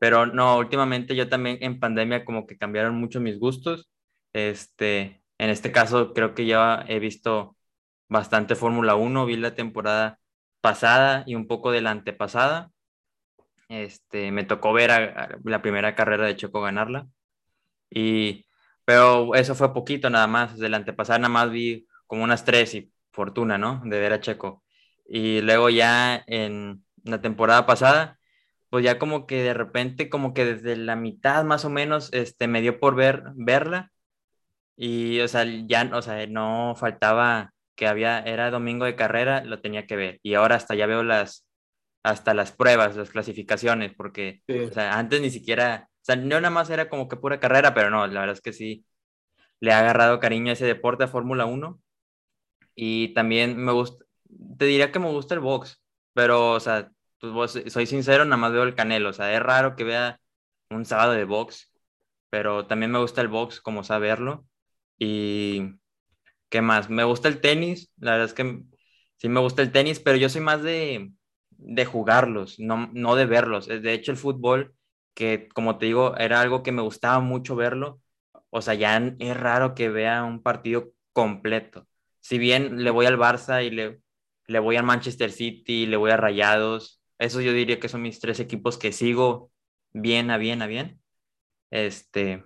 pero 0.00 0.26
no, 0.26 0.58
últimamente 0.58 1.14
yo 1.14 1.28
también 1.28 1.58
en 1.60 1.78
pandemia 1.78 2.24
como 2.24 2.44
que 2.48 2.58
cambiaron 2.58 2.96
mucho 2.96 3.20
mis 3.20 3.38
gustos, 3.38 3.88
este, 4.32 5.22
en 5.38 5.50
este 5.50 5.70
caso 5.70 6.12
creo 6.12 6.34
que 6.34 6.44
ya 6.46 6.84
he 6.88 6.98
visto 6.98 7.56
bastante 8.08 8.56
Fórmula 8.56 8.96
1, 8.96 9.26
vi 9.26 9.36
la 9.36 9.54
temporada 9.54 10.18
pasada 10.60 11.22
y 11.24 11.36
un 11.36 11.46
poco 11.46 11.70
de 11.70 11.80
la 11.80 11.92
antepasada, 11.92 12.72
este, 13.68 14.32
me 14.32 14.42
tocó 14.42 14.72
ver 14.72 15.14
la 15.44 15.62
primera 15.62 15.94
carrera 15.94 16.26
de 16.26 16.36
Checo 16.36 16.60
ganarla. 16.62 17.06
Y, 17.90 18.46
pero 18.84 19.34
eso 19.34 19.54
fue 19.54 19.74
poquito 19.74 20.10
nada 20.10 20.26
más. 20.26 20.52
Desde 20.54 20.68
la 20.68 20.78
antepasada 20.78 21.18
nada 21.18 21.28
más 21.30 21.50
vi 21.50 21.86
como 22.06 22.24
unas 22.24 22.44
tres 22.44 22.74
y 22.74 22.92
fortuna, 23.18 23.58
¿no? 23.58 23.82
De 23.84 23.98
ver 24.00 24.12
a 24.12 24.20
Checo. 24.20 24.64
Y 25.08 25.40
luego 25.42 25.70
ya 25.70 26.22
en 26.28 26.84
la 27.04 27.20
temporada 27.20 27.66
pasada, 27.66 28.18
pues 28.70 28.84
ya 28.84 28.98
como 28.98 29.26
que 29.26 29.42
de 29.42 29.54
repente, 29.54 30.08
como 30.10 30.34
que 30.34 30.44
desde 30.44 30.76
la 30.76 30.96
mitad 30.96 31.44
más 31.44 31.64
o 31.64 31.70
menos, 31.70 32.10
este, 32.12 32.48
me 32.48 32.60
dio 32.62 32.80
por 32.80 32.94
ver, 32.96 33.24
verla. 33.34 33.92
Y, 34.76 35.20
o 35.20 35.28
sea, 35.28 35.44
ya, 35.44 35.90
o 35.94 36.02
sea, 36.02 36.26
no 36.28 36.74
faltaba 36.76 37.52
que 37.74 37.88
había, 37.88 38.20
era 38.20 38.50
domingo 38.50 38.84
de 38.84 38.96
carrera, 38.96 39.44
lo 39.44 39.60
tenía 39.60 39.86
que 39.86 39.96
ver. 39.96 40.20
Y 40.22 40.34
ahora 40.34 40.56
hasta 40.56 40.74
ya 40.76 40.86
veo 40.86 41.02
las, 41.02 41.46
hasta 42.04 42.34
las 42.34 42.52
pruebas, 42.52 42.96
las 42.96 43.10
clasificaciones, 43.10 43.94
porque 43.94 44.42
antes 44.76 45.20
ni 45.20 45.30
siquiera, 45.30 45.88
o 45.90 46.04
sea, 46.04 46.16
no 46.16 46.40
nada 46.40 46.50
más 46.50 46.70
era 46.70 46.88
como 46.88 47.08
que 47.08 47.16
pura 47.16 47.40
carrera, 47.40 47.74
pero 47.74 47.90
no, 47.90 48.06
la 48.06 48.20
verdad 48.20 48.36
es 48.36 48.42
que 48.42 48.52
sí, 48.52 48.86
le 49.60 49.72
ha 49.72 49.80
agarrado 49.80 50.20
cariño 50.20 50.50
a 50.50 50.54
ese 50.54 50.66
deporte, 50.66 51.04
a 51.04 51.08
Fórmula 51.08 51.46
1. 51.46 51.80
Y 52.80 53.12
también 53.14 53.56
me 53.58 53.72
gusta, 53.72 54.04
te 54.58 54.66
diría 54.66 54.92
que 54.92 55.00
me 55.00 55.10
gusta 55.10 55.34
el 55.34 55.40
box, 55.40 55.82
pero, 56.12 56.52
o 56.52 56.60
sea, 56.60 56.92
pues 57.20 57.60
soy 57.68 57.86
sincero, 57.86 58.24
nada 58.24 58.36
más 58.36 58.52
veo 58.52 58.62
el 58.62 58.74
canelo, 58.76 59.10
o 59.10 59.12
sea, 59.12 59.34
es 59.34 59.42
raro 59.42 59.74
que 59.76 59.82
vea 59.84 60.20
un 60.70 60.84
sábado 60.84 61.12
de 61.12 61.24
box, 61.24 61.72
pero 62.30 62.66
también 62.68 62.92
me 62.92 63.00
gusta 63.00 63.20
el 63.22 63.28
box, 63.28 63.60
como 63.60 63.82
saberlo. 63.84 64.46
Y, 64.98 65.62
¿qué 66.50 66.62
más? 66.62 66.90
Me 66.90 67.04
gusta 67.04 67.28
el 67.28 67.40
tenis, 67.40 67.92
la 67.98 68.12
verdad 68.12 68.26
es 68.28 68.34
que 68.34 68.62
sí 69.18 69.28
me 69.28 69.40
gusta 69.40 69.62
el 69.62 69.72
tenis, 69.72 70.00
pero 70.00 70.16
yo 70.18 70.28
soy 70.28 70.40
más 70.42 70.62
de, 70.62 71.12
de 71.50 71.84
jugarlos, 71.84 72.58
no, 72.60 72.88
no 72.92 73.16
de 73.16 73.26
verlos. 73.26 73.66
De 73.68 73.92
hecho, 73.92 74.12
el 74.12 74.18
fútbol, 74.18 74.74
que 75.14 75.48
como 75.54 75.78
te 75.78 75.86
digo, 75.86 76.16
era 76.16 76.40
algo 76.40 76.62
que 76.62 76.72
me 76.72 76.82
gustaba 76.82 77.20
mucho 77.20 77.56
verlo, 77.56 78.00
o 78.50 78.62
sea, 78.62 78.74
ya 78.74 78.96
es 79.18 79.36
raro 79.36 79.74
que 79.74 79.88
vea 79.90 80.24
un 80.24 80.42
partido 80.42 80.92
completo. 81.12 81.86
Si 82.28 82.36
bien 82.36 82.84
le 82.84 82.90
voy 82.90 83.06
al 83.06 83.16
Barça 83.16 83.64
y 83.64 83.70
le, 83.70 84.00
le 84.48 84.58
voy 84.58 84.76
al 84.76 84.84
Manchester 84.84 85.32
City, 85.32 85.86
le 85.86 85.96
voy 85.96 86.10
a 86.10 86.18
Rayados, 86.18 87.00
eso 87.18 87.40
yo 87.40 87.54
diría 87.54 87.80
que 87.80 87.88
son 87.88 88.02
mis 88.02 88.20
tres 88.20 88.38
equipos 88.38 88.76
que 88.76 88.92
sigo 88.92 89.50
bien 89.92 90.30
a 90.30 90.36
bien 90.36 90.60
a 90.60 90.66
bien. 90.66 91.00
Este, 91.70 92.44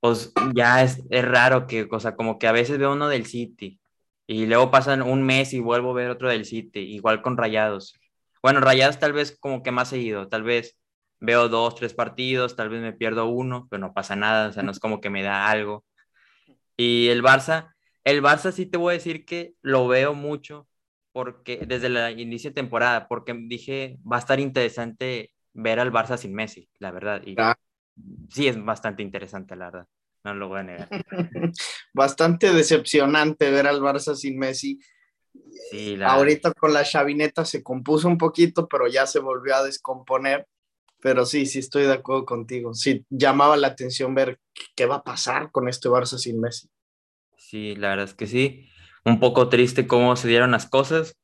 pues 0.00 0.32
ya 0.56 0.82
es, 0.82 1.04
es 1.10 1.24
raro 1.24 1.68
que, 1.68 1.86
o 1.88 2.00
sea, 2.00 2.16
como 2.16 2.40
que 2.40 2.48
a 2.48 2.52
veces 2.52 2.78
veo 2.78 2.94
uno 2.94 3.08
del 3.08 3.26
City 3.26 3.80
y 4.26 4.46
luego 4.46 4.72
pasan 4.72 5.02
un 5.02 5.22
mes 5.22 5.52
y 5.52 5.60
vuelvo 5.60 5.92
a 5.92 5.94
ver 5.94 6.10
otro 6.10 6.28
del 6.28 6.44
City, 6.44 6.80
igual 6.80 7.22
con 7.22 7.36
Rayados. 7.36 7.94
Bueno, 8.42 8.58
Rayadas 8.60 8.98
tal 8.98 9.12
vez 9.12 9.38
como 9.38 9.62
que 9.62 9.70
más 9.70 9.90
seguido, 9.90 10.28
tal 10.28 10.42
vez 10.42 10.80
veo 11.20 11.48
dos, 11.48 11.76
tres 11.76 11.94
partidos, 11.94 12.56
tal 12.56 12.70
vez 12.70 12.82
me 12.82 12.92
pierdo 12.92 13.26
uno, 13.26 13.68
pero 13.70 13.78
no 13.80 13.94
pasa 13.94 14.16
nada, 14.16 14.48
o 14.48 14.52
sea, 14.52 14.64
no 14.64 14.72
es 14.72 14.80
como 14.80 15.00
que 15.00 15.10
me 15.10 15.22
da 15.22 15.48
algo. 15.48 15.84
Y 16.76 17.08
el 17.08 17.22
Barça, 17.22 17.75
el 18.06 18.22
Barça 18.22 18.52
sí 18.52 18.66
te 18.66 18.78
voy 18.78 18.92
a 18.92 18.98
decir 18.98 19.24
que 19.24 19.54
lo 19.62 19.88
veo 19.88 20.14
mucho 20.14 20.68
porque 21.12 21.64
desde 21.66 21.88
la 21.88 22.12
inicio 22.12 22.50
de 22.50 22.54
temporada, 22.54 23.08
porque 23.08 23.34
dije, 23.34 23.98
va 24.10 24.16
a 24.16 24.18
estar 24.20 24.38
interesante 24.38 25.32
ver 25.54 25.80
al 25.80 25.92
Barça 25.92 26.16
sin 26.16 26.32
Messi, 26.32 26.68
la 26.78 26.92
verdad. 26.92 27.20
Y 27.26 27.34
sí 28.30 28.46
es 28.46 28.64
bastante 28.64 29.02
interesante, 29.02 29.56
la 29.56 29.66
verdad. 29.66 29.88
No 30.22 30.34
lo 30.34 30.48
voy 30.48 30.60
a 30.60 30.62
negar. 30.62 30.88
Bastante 31.94 32.52
decepcionante 32.52 33.50
ver 33.50 33.66
al 33.66 33.80
Barça 33.80 34.14
sin 34.14 34.38
Messi. 34.38 34.78
Ahorita 36.04 36.52
con 36.52 36.72
la 36.72 36.84
chavineta 36.84 37.44
se 37.44 37.62
compuso 37.62 38.06
un 38.08 38.18
poquito, 38.18 38.68
pero 38.68 38.86
ya 38.86 39.06
se 39.06 39.18
volvió 39.18 39.56
a 39.56 39.64
descomponer. 39.64 40.46
Pero 41.00 41.26
sí, 41.26 41.46
sí 41.46 41.58
estoy 41.58 41.84
de 41.84 41.94
acuerdo 41.94 42.24
contigo. 42.24 42.74
Sí, 42.74 43.04
llamaba 43.10 43.56
la 43.56 43.68
atención 43.68 44.14
ver 44.14 44.38
qué 44.76 44.86
va 44.86 44.96
a 44.96 45.04
pasar 45.04 45.50
con 45.50 45.68
este 45.68 45.88
Barça 45.88 46.18
sin 46.18 46.40
Messi. 46.40 46.68
Sí, 47.48 47.76
la 47.76 47.90
verdad 47.90 48.06
es 48.06 48.14
que 48.14 48.26
sí. 48.26 48.68
Un 49.04 49.20
poco 49.20 49.48
triste 49.48 49.86
cómo 49.86 50.16
se 50.16 50.26
dieron 50.26 50.50
las 50.50 50.66
cosas. 50.68 51.16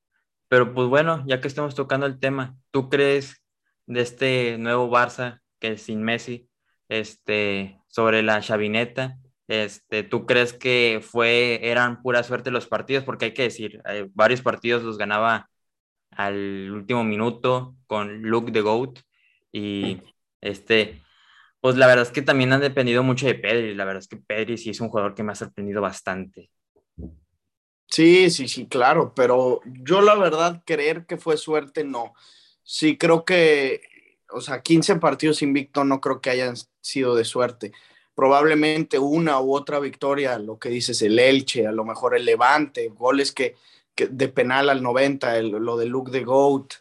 Pero 0.49 0.73
pues 0.75 0.89
bueno, 0.89 1.25
ya 1.27 1.41
que 1.41 1.49
estamos 1.49 1.75
tocando 1.75 2.07
el 2.07 2.21
tema, 2.21 2.57
¿tú 2.71 2.89
crees 2.91 3.43
de 3.87 4.03
este 4.03 4.59
nuevo 4.59 4.89
Barça 4.91 5.41
que 5.59 5.73
es 5.73 5.83
sin 5.83 6.03
Messi, 6.05 6.49
este, 6.89 7.81
sobre 7.89 8.23
la 8.23 8.41
chavineta? 8.41 9.19
Este, 9.49 10.05
¿Tú 10.05 10.27
crees 10.27 10.53
que 10.53 11.01
fue, 11.03 11.61
eran 11.69 12.03
pura 12.03 12.23
suerte 12.23 12.53
los 12.53 12.69
partidos? 12.69 13.05
Porque 13.05 13.27
hay 13.27 13.35
que 13.35 13.45
decir, 13.45 13.83
eh, 13.87 14.09
varios 14.15 14.43
partidos 14.43 14.85
los 14.85 14.99
ganaba 14.99 15.51
al 16.11 16.71
último 16.73 17.05
minuto 17.05 17.77
con 17.89 18.23
Luke 18.23 18.53
the 18.53 18.61
Goat 18.63 19.01
y 19.53 20.03
este, 20.41 21.02
pues 21.63 21.77
la 21.77 21.87
verdad 21.87 22.03
es 22.03 22.11
que 22.11 22.23
también 22.23 22.53
han 22.53 22.61
dependido 22.61 23.05
mucho 23.05 23.25
de 23.25 23.37
Pedri, 23.37 23.77
la 23.77 23.85
verdad 23.85 24.01
es 24.01 24.09
que 24.09 24.17
Pedri 24.17 24.59
sí 24.59 24.71
es 24.71 24.81
un 24.81 24.89
jugador 24.89 25.15
que 25.15 25.23
me 25.23 25.31
ha 25.31 25.37
sorprendido 25.37 25.81
bastante. 25.81 26.51
Sí, 27.89 28.31
sí, 28.31 28.49
sí, 28.49 28.67
claro, 28.67 29.13
pero 29.15 29.61
yo 29.65 30.01
la 30.01 30.17
verdad 30.17 30.65
creer 30.67 31.07
que 31.07 31.19
fue 31.19 31.37
suerte, 31.37 31.85
no. 31.85 32.15
Sí, 32.65 32.99
creo 32.99 33.25
que, 33.25 33.81
o 34.31 34.41
sea, 34.41 34.61
15 34.61 34.97
partidos 34.97 35.41
invicto 35.41 35.85
no 35.85 36.01
creo 36.01 36.21
que 36.21 36.31
hayan 36.31 36.57
sido 36.81 37.15
de 37.15 37.25
suerte. 37.25 37.71
Probablemente 38.17 38.99
una 38.99 39.41
u 39.41 39.55
otra 39.55 39.79
victoria, 39.79 40.41
lo 40.41 40.59
que 40.59 40.69
dices, 40.69 41.01
el 41.03 41.17
Elche, 41.17 41.69
a 41.69 41.73
lo 41.73 41.85
mejor 41.85 42.17
el 42.17 42.25
Levante, 42.25 42.89
goles 42.89 43.31
que, 43.31 43.55
de 43.95 44.29
penal 44.29 44.69
al 44.69 44.83
90, 44.83 45.41
lo 45.43 45.77
de 45.77 45.87
Luke 45.87 46.11
de 46.11 46.25
Goat. 46.25 46.73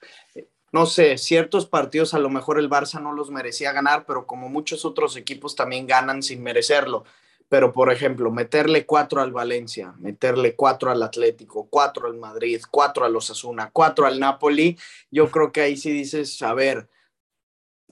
No 0.71 0.86
sé, 0.86 1.17
ciertos 1.17 1.65
partidos 1.65 2.13
a 2.13 2.19
lo 2.19 2.29
mejor 2.29 2.57
el 2.57 2.69
Barça 2.69 3.01
no 3.01 3.12
los 3.13 3.29
merecía 3.29 3.71
ganar, 3.73 4.05
pero 4.05 4.25
como 4.25 4.49
muchos 4.49 4.86
otros 4.86 5.17
equipos 5.17 5.55
también 5.55 5.86
ganan 5.88 6.23
sin 6.23 6.41
merecerlo 6.41 7.03
pero 7.51 7.73
por 7.73 7.91
ejemplo, 7.91 8.31
meterle 8.31 8.86
cuatro 8.86 9.19
al 9.19 9.34
Valencia, 9.34 9.93
meterle 9.99 10.55
cuatro 10.55 10.89
al 10.89 11.03
Atlético, 11.03 11.67
cuatro 11.69 12.07
al 12.07 12.15
Madrid, 12.15 12.62
cuatro 12.71 13.03
al 13.03 13.13
Osasuna, 13.13 13.71
cuatro 13.73 14.05
al 14.05 14.21
Napoli, 14.21 14.77
yo 15.12 15.29
creo 15.29 15.51
que 15.51 15.60
ahí 15.60 15.75
sí 15.75 15.91
dices, 15.91 16.41
a 16.43 16.53
ver, 16.53 16.88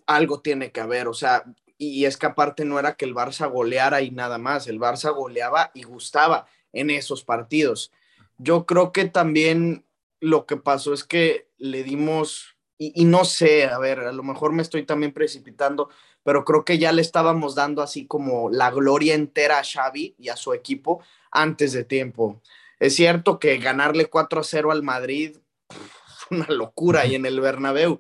algo 0.07 0.39
tiene 0.39 0.71
que 0.71 0.79
haber, 0.79 1.09
o 1.09 1.13
sea, 1.13 1.43
y 1.77 2.05
es 2.05 2.15
que 2.15 2.27
aparte 2.27 2.63
no 2.63 2.79
era 2.79 2.95
que 2.95 3.03
el 3.03 3.13
Barça 3.13 3.51
goleara 3.51 4.01
y 4.01 4.11
nada 4.11 4.37
más, 4.37 4.67
el 4.67 4.79
Barça 4.79 5.13
goleaba 5.13 5.71
y 5.73 5.83
gustaba 5.83 6.47
en 6.71 6.89
esos 6.89 7.25
partidos. 7.25 7.91
Yo 8.37 8.65
creo 8.65 8.93
que 8.93 9.09
también 9.09 9.85
lo 10.21 10.45
que 10.45 10.55
pasó 10.55 10.93
es 10.93 11.03
que 11.03 11.49
le 11.57 11.83
dimos, 11.83 12.55
y, 12.81 13.03
no 13.03 13.25
sé, 13.25 13.65
a 13.65 13.77
ver, 13.77 13.99
a 13.99 14.13
lo 14.13 14.23
mejor 14.23 14.53
me 14.53 14.61
estoy 14.61 14.85
también 14.85 15.11
precipitando, 15.11 15.89
pero 16.23 16.45
creo 16.45 16.63
que 16.63 16.77
ya 16.77 16.93
le 16.93 17.01
estábamos 17.01 17.53
dando 17.53 17.81
así 17.81 18.07
como 18.07 18.49
la 18.49 18.71
gloria 18.71 19.15
entera 19.15 19.59
a 19.59 19.65
Xavi 19.65 20.15
y 20.17 20.29
a 20.29 20.37
su 20.37 20.53
equipo 20.53 21.03
antes 21.29 21.73
de 21.73 21.83
tiempo. 21.83 22.41
Es 22.79 22.95
cierto 22.95 23.37
que 23.37 23.57
ganarle 23.57 24.05
4 24.05 24.39
a 24.39 24.43
0 24.45 24.71
al 24.71 24.81
Madrid 24.83 25.35
fue 25.67 26.37
una 26.37 26.47
locura 26.47 27.05
y 27.05 27.15
en 27.15 27.25
el 27.25 27.41
Bernabéu, 27.41 27.99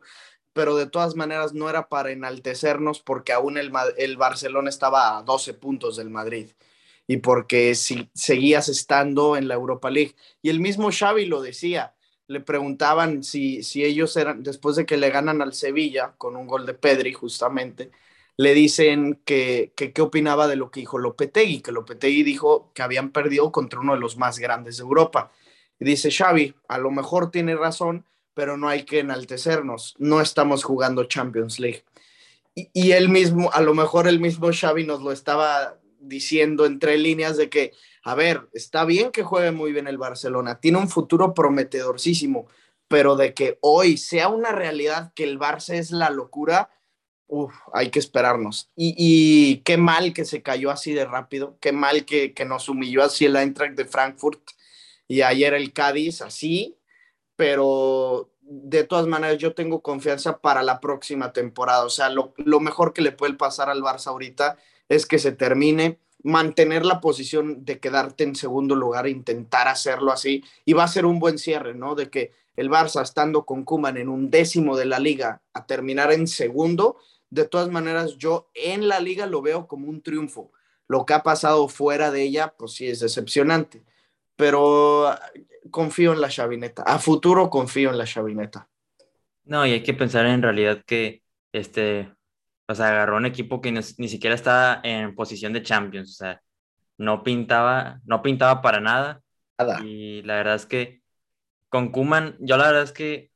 pero 0.53 0.77
de 0.77 0.87
todas 0.87 1.13
maneras 1.13 1.53
no 1.53 1.69
era 1.69 1.89
para 1.89 2.11
enaltecernos 2.11 3.01
porque 3.01 3.33
aún 3.33 3.57
el, 3.57 3.73
el 3.97 4.15
Barcelona 4.15 4.69
estaba 4.69 5.17
a 5.17 5.23
12 5.23 5.55
puntos 5.55 5.97
del 5.97 6.09
Madrid 6.09 6.51
y 7.05 7.17
porque 7.17 7.75
si 7.75 8.09
seguías 8.13 8.69
estando 8.69 9.35
en 9.35 9.49
la 9.49 9.55
Europa 9.55 9.89
League. 9.89 10.15
Y 10.41 10.49
el 10.49 10.61
mismo 10.61 10.89
Xavi 10.89 11.25
lo 11.25 11.41
decía, 11.41 11.95
le 12.29 12.39
preguntaban 12.41 13.23
si, 13.23 13.63
si 13.63 13.83
ellos 13.83 14.15
eran, 14.15 14.43
después 14.43 14.75
de 14.75 14.85
que 14.85 14.97
le 14.97 15.09
ganan 15.09 15.41
al 15.41 15.53
Sevilla 15.53 16.13
con 16.17 16.35
un 16.35 16.45
gol 16.45 16.67
de 16.67 16.75
Pedri 16.75 17.11
justamente, 17.11 17.89
le 18.37 18.53
dicen 18.53 19.19
que 19.25 19.73
qué 19.75 20.01
opinaba 20.01 20.47
de 20.47 20.55
lo 20.55 20.69
que 20.69 20.79
dijo 20.79 20.99
Lopetegui, 20.99 21.61
que 21.61 21.71
Lopetegui 21.71 22.21
dijo 22.21 22.71
que 22.75 22.83
habían 22.83 23.09
perdido 23.09 23.51
contra 23.51 23.79
uno 23.79 23.95
de 23.95 23.99
los 23.99 24.15
más 24.17 24.37
grandes 24.37 24.77
de 24.77 24.83
Europa. 24.83 25.31
Y 25.79 25.85
dice 25.85 26.11
Xavi, 26.11 26.53
a 26.67 26.77
lo 26.77 26.91
mejor 26.91 27.31
tiene 27.31 27.55
razón, 27.55 28.05
pero 28.35 28.57
no 28.57 28.69
hay 28.69 28.83
que 28.83 28.99
enaltecernos, 28.99 29.95
no 29.97 30.21
estamos 30.21 30.63
jugando 30.63 31.05
Champions 31.05 31.59
League. 31.59 31.83
Y, 32.53 32.69
y 32.73 32.91
él 32.91 33.09
mismo, 33.09 33.51
a 33.53 33.61
lo 33.61 33.73
mejor 33.73 34.07
el 34.07 34.19
mismo 34.19 34.51
Xavi 34.53 34.85
nos 34.85 35.01
lo 35.01 35.11
estaba 35.11 35.79
diciendo 35.99 36.67
entre 36.67 36.99
líneas 36.99 37.37
de 37.37 37.49
que, 37.49 37.73
a 38.03 38.15
ver, 38.15 38.49
está 38.53 38.85
bien 38.85 39.11
que 39.11 39.23
juegue 39.23 39.51
muy 39.51 39.71
bien 39.71 39.87
el 39.87 39.97
Barcelona, 39.97 40.59
tiene 40.59 40.77
un 40.77 40.89
futuro 40.89 41.33
prometedorcísimo, 41.33 42.47
pero 42.87 43.15
de 43.15 43.33
que 43.33 43.57
hoy 43.61 43.97
sea 43.97 44.29
una 44.29 44.51
realidad 44.51 45.13
que 45.15 45.23
el 45.23 45.39
Barça 45.39 45.75
es 45.75 45.91
la 45.91 46.09
locura, 46.09 46.69
Uf, 47.31 47.53
hay 47.73 47.91
que 47.91 47.99
esperarnos. 47.99 48.71
Y, 48.75 49.57
qué 49.57 49.77
mal 49.77 50.13
que 50.13 50.25
se 50.25 50.41
cayó 50.41 50.71
así 50.71 50.93
de 50.93 51.05
rápido, 51.05 51.57
qué 51.61 51.71
mal 51.71 52.03
que, 52.03 52.33
nos 52.47 52.69
humilló 52.69 53.03
así 53.03 53.25
el 53.25 53.35
Eintracht 53.35 53.75
de 53.75 53.85
Frankfurt 53.85 54.41
y 55.07 55.21
ayer 55.21 55.53
el 55.53 55.71
Cádiz 55.71 56.23
así, 56.23 56.79
pero 57.35 58.31
de 58.41 58.83
todas 58.83 59.05
maneras 59.05 59.37
yo 59.37 59.53
tengo 59.53 59.83
confianza 59.83 60.39
para 60.39 60.63
la 60.63 60.79
próxima 60.79 61.31
temporada. 61.31 61.85
O 61.85 61.89
sea, 61.91 62.09
lo, 62.09 62.33
lo 62.37 62.59
mejor 62.59 62.93
que 62.93 63.03
le 63.03 63.11
puede 63.11 63.35
pasar 63.35 63.69
al 63.69 63.83
Barça 63.83 64.07
ahorita 64.07 64.57
es 64.89 65.05
que 65.05 65.19
se 65.19 65.31
termine, 65.31 65.99
mantener 66.23 66.85
la 66.85 66.99
posición 66.99 67.65
de 67.65 67.79
quedarte 67.79 68.23
en 68.23 68.35
segundo 68.35 68.75
lugar, 68.75 69.07
intentar 69.07 69.67
hacerlo 69.67 70.11
así, 70.11 70.43
y 70.65 70.73
va 70.73 70.83
a 70.83 70.87
ser 70.87 71.05
un 71.05 71.19
buen 71.19 71.37
cierre, 71.37 71.73
¿no? 71.73 71.95
De 71.95 72.09
que 72.09 72.31
el 72.55 72.69
Barça 72.69 73.01
estando 73.01 73.45
con 73.45 73.63
Kuman 73.63 73.97
en 73.97 74.09
un 74.09 74.29
décimo 74.29 74.75
de 74.75 74.85
la 74.85 74.99
liga 74.99 75.41
a 75.53 75.65
terminar 75.65 76.11
en 76.11 76.27
segundo, 76.27 76.97
de 77.29 77.45
todas 77.45 77.69
maneras, 77.69 78.17
yo 78.17 78.49
en 78.53 78.87
la 78.87 78.99
liga 78.99 79.27
lo 79.27 79.41
veo 79.41 79.67
como 79.67 79.87
un 79.87 80.01
triunfo. 80.01 80.51
Lo 80.87 81.05
que 81.05 81.13
ha 81.13 81.23
pasado 81.23 81.67
fuera 81.67 82.11
de 82.11 82.23
ella, 82.23 82.55
pues 82.57 82.73
sí 82.73 82.87
es 82.87 82.99
decepcionante. 82.99 83.83
Pero 84.35 85.07
ah, 85.07 85.21
confío 85.69 86.13
en 86.13 86.21
la 86.21 86.29
chavineta. 86.29 86.81
A 86.83 86.97
futuro 86.97 87.49
confío 87.49 87.91
en 87.91 87.97
la 87.97 88.05
chavineta. 88.05 88.67
No, 89.43 89.65
y 89.65 89.71
hay 89.71 89.83
que 89.83 89.93
pensar 89.93 90.25
en 90.25 90.41
realidad 90.41 90.83
que 90.85 91.21
este, 91.53 92.11
o 92.69 92.75
sea, 92.75 92.89
agarró 92.89 93.17
un 93.17 93.25
equipo 93.25 93.61
que 93.61 93.71
ni, 93.71 93.81
siquiera 93.81 94.35
estaba 94.35 94.79
en 94.83 95.15
posición 95.15 95.53
de 95.53 95.63
Champions. 95.63 96.11
O 96.11 96.13
sea, 96.13 96.41
no 96.99 97.23
pintaba, 97.23 97.99
no 98.05 98.21
pintaba 98.21 98.61
para 98.61 98.79
nada. 98.79 99.21
nada. 99.57 99.83
Y 99.83 100.21
la 100.21 100.35
verdad 100.35 100.53
es 100.55 100.67
que 100.67 101.01
con 101.69 101.91
Kuman, 101.91 102.37
yo 102.39 102.57
la 102.57 102.67
verdad 102.67 102.83
es 102.83 102.91
que 102.91 103.31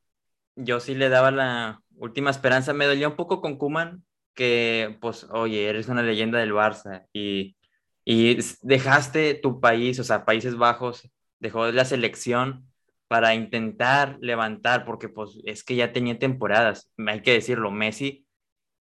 yo 0.54 0.78
sí 0.78 0.94
le 0.94 1.08
daba 1.08 1.32
la, 1.32 1.80
última 1.96 2.30
esperanza. 2.30 2.72
Me 2.72 2.86
dolía 2.86 3.08
un 3.08 3.16
poco 3.16 3.40
con 3.40 3.58
Kuman, 3.58 4.04
que 4.34 4.96
pues, 5.00 5.26
oye, 5.30 5.68
eres 5.68 5.88
una 5.88 6.02
leyenda 6.02 6.38
del 6.38 6.52
Barça 6.52 7.06
y, 7.12 7.56
y 8.04 8.38
dejaste 8.62 9.34
tu 9.34 9.60
país, 9.60 9.98
o 9.98 10.04
sea, 10.04 10.24
Países 10.24 10.56
Bajos, 10.56 11.10
dejó 11.40 11.72
la 11.72 11.84
selección 11.84 12.68
para 13.08 13.34
intentar 13.34 14.16
levantar, 14.20 14.84
porque 14.84 15.08
pues 15.08 15.40
es 15.44 15.64
que 15.64 15.76
ya 15.76 15.92
tenía 15.92 16.18
temporadas, 16.18 16.90
hay 17.06 17.22
que 17.22 17.32
decirlo, 17.32 17.70
Messi 17.70 18.23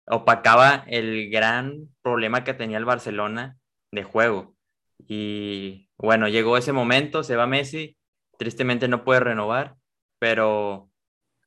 opacaba 0.07 0.85
el 0.89 1.31
gran 1.31 1.89
problema 2.03 2.45
que 2.45 2.55
tenía 2.55 2.79
el 2.79 2.85
Barcelona 2.85 3.59
de 3.91 4.03
juego. 4.05 4.55
Y 5.07 5.89
bueno, 5.99 6.29
llegó 6.29 6.57
ese 6.57 6.73
momento, 6.73 7.23
se 7.25 7.37
va 7.37 7.47
Messi, 7.47 7.97
tristemente 8.39 8.89
no 8.89 9.05
puede 9.05 9.21
renovar, 9.21 9.77
pero 10.19 10.91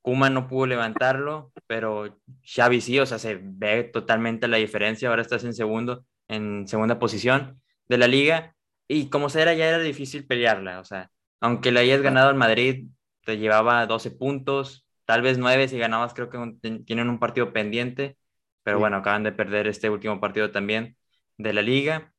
Kuma 0.04 0.30
no 0.30 0.48
pudo 0.50 0.68
levantarlo, 0.68 1.54
pero 1.66 2.20
Xavi 2.44 2.82
sí, 2.82 3.00
o 3.00 3.06
sea, 3.06 3.20
se 3.20 3.40
ve 3.42 3.86
totalmente 3.86 4.50
la 4.50 4.58
diferencia. 4.58 5.08
Ahora 5.10 5.22
estás 5.22 5.46
en 5.46 5.54
segundo, 5.54 6.06
en 6.28 6.68
segunda 6.68 7.00
posición 7.00 7.62
de 7.88 7.98
la 7.98 8.08
liga. 8.08 8.54
Y 8.88 9.10
como 9.10 9.30
se 9.30 9.42
era, 9.42 9.54
ya 9.54 9.70
era 9.70 9.80
difícil 9.80 10.28
pelearla. 10.28 10.82
O 10.82 10.84
sea, 10.84 11.10
aunque 11.40 11.72
le 11.72 11.80
hayas 11.80 12.02
ganado 12.02 12.30
al 12.30 12.36
Madrid, 12.36 12.88
te 13.26 13.38
llevaba 13.38 13.86
12 13.88 14.12
puntos, 14.12 14.86
tal 15.06 15.22
vez 15.22 15.38
9 15.38 15.70
si 15.70 15.78
ganabas, 15.78 16.14
creo 16.14 16.30
que 16.30 16.38
tienen 16.86 17.10
un 17.10 17.20
partido 17.20 17.54
pendiente. 17.54 18.18
Pero 18.64 18.80
bueno, 18.80 18.98
acaban 18.98 19.24
de 19.24 19.32
perder 19.32 19.68
este 19.68 19.90
último 19.90 20.20
partido 20.20 20.52
también 20.52 20.98
de 21.38 21.54
la 21.54 21.62
liga. 21.62 22.14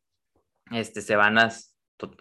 Este, 0.70 1.02
se 1.02 1.16
van 1.16 1.36
las, 1.36 1.76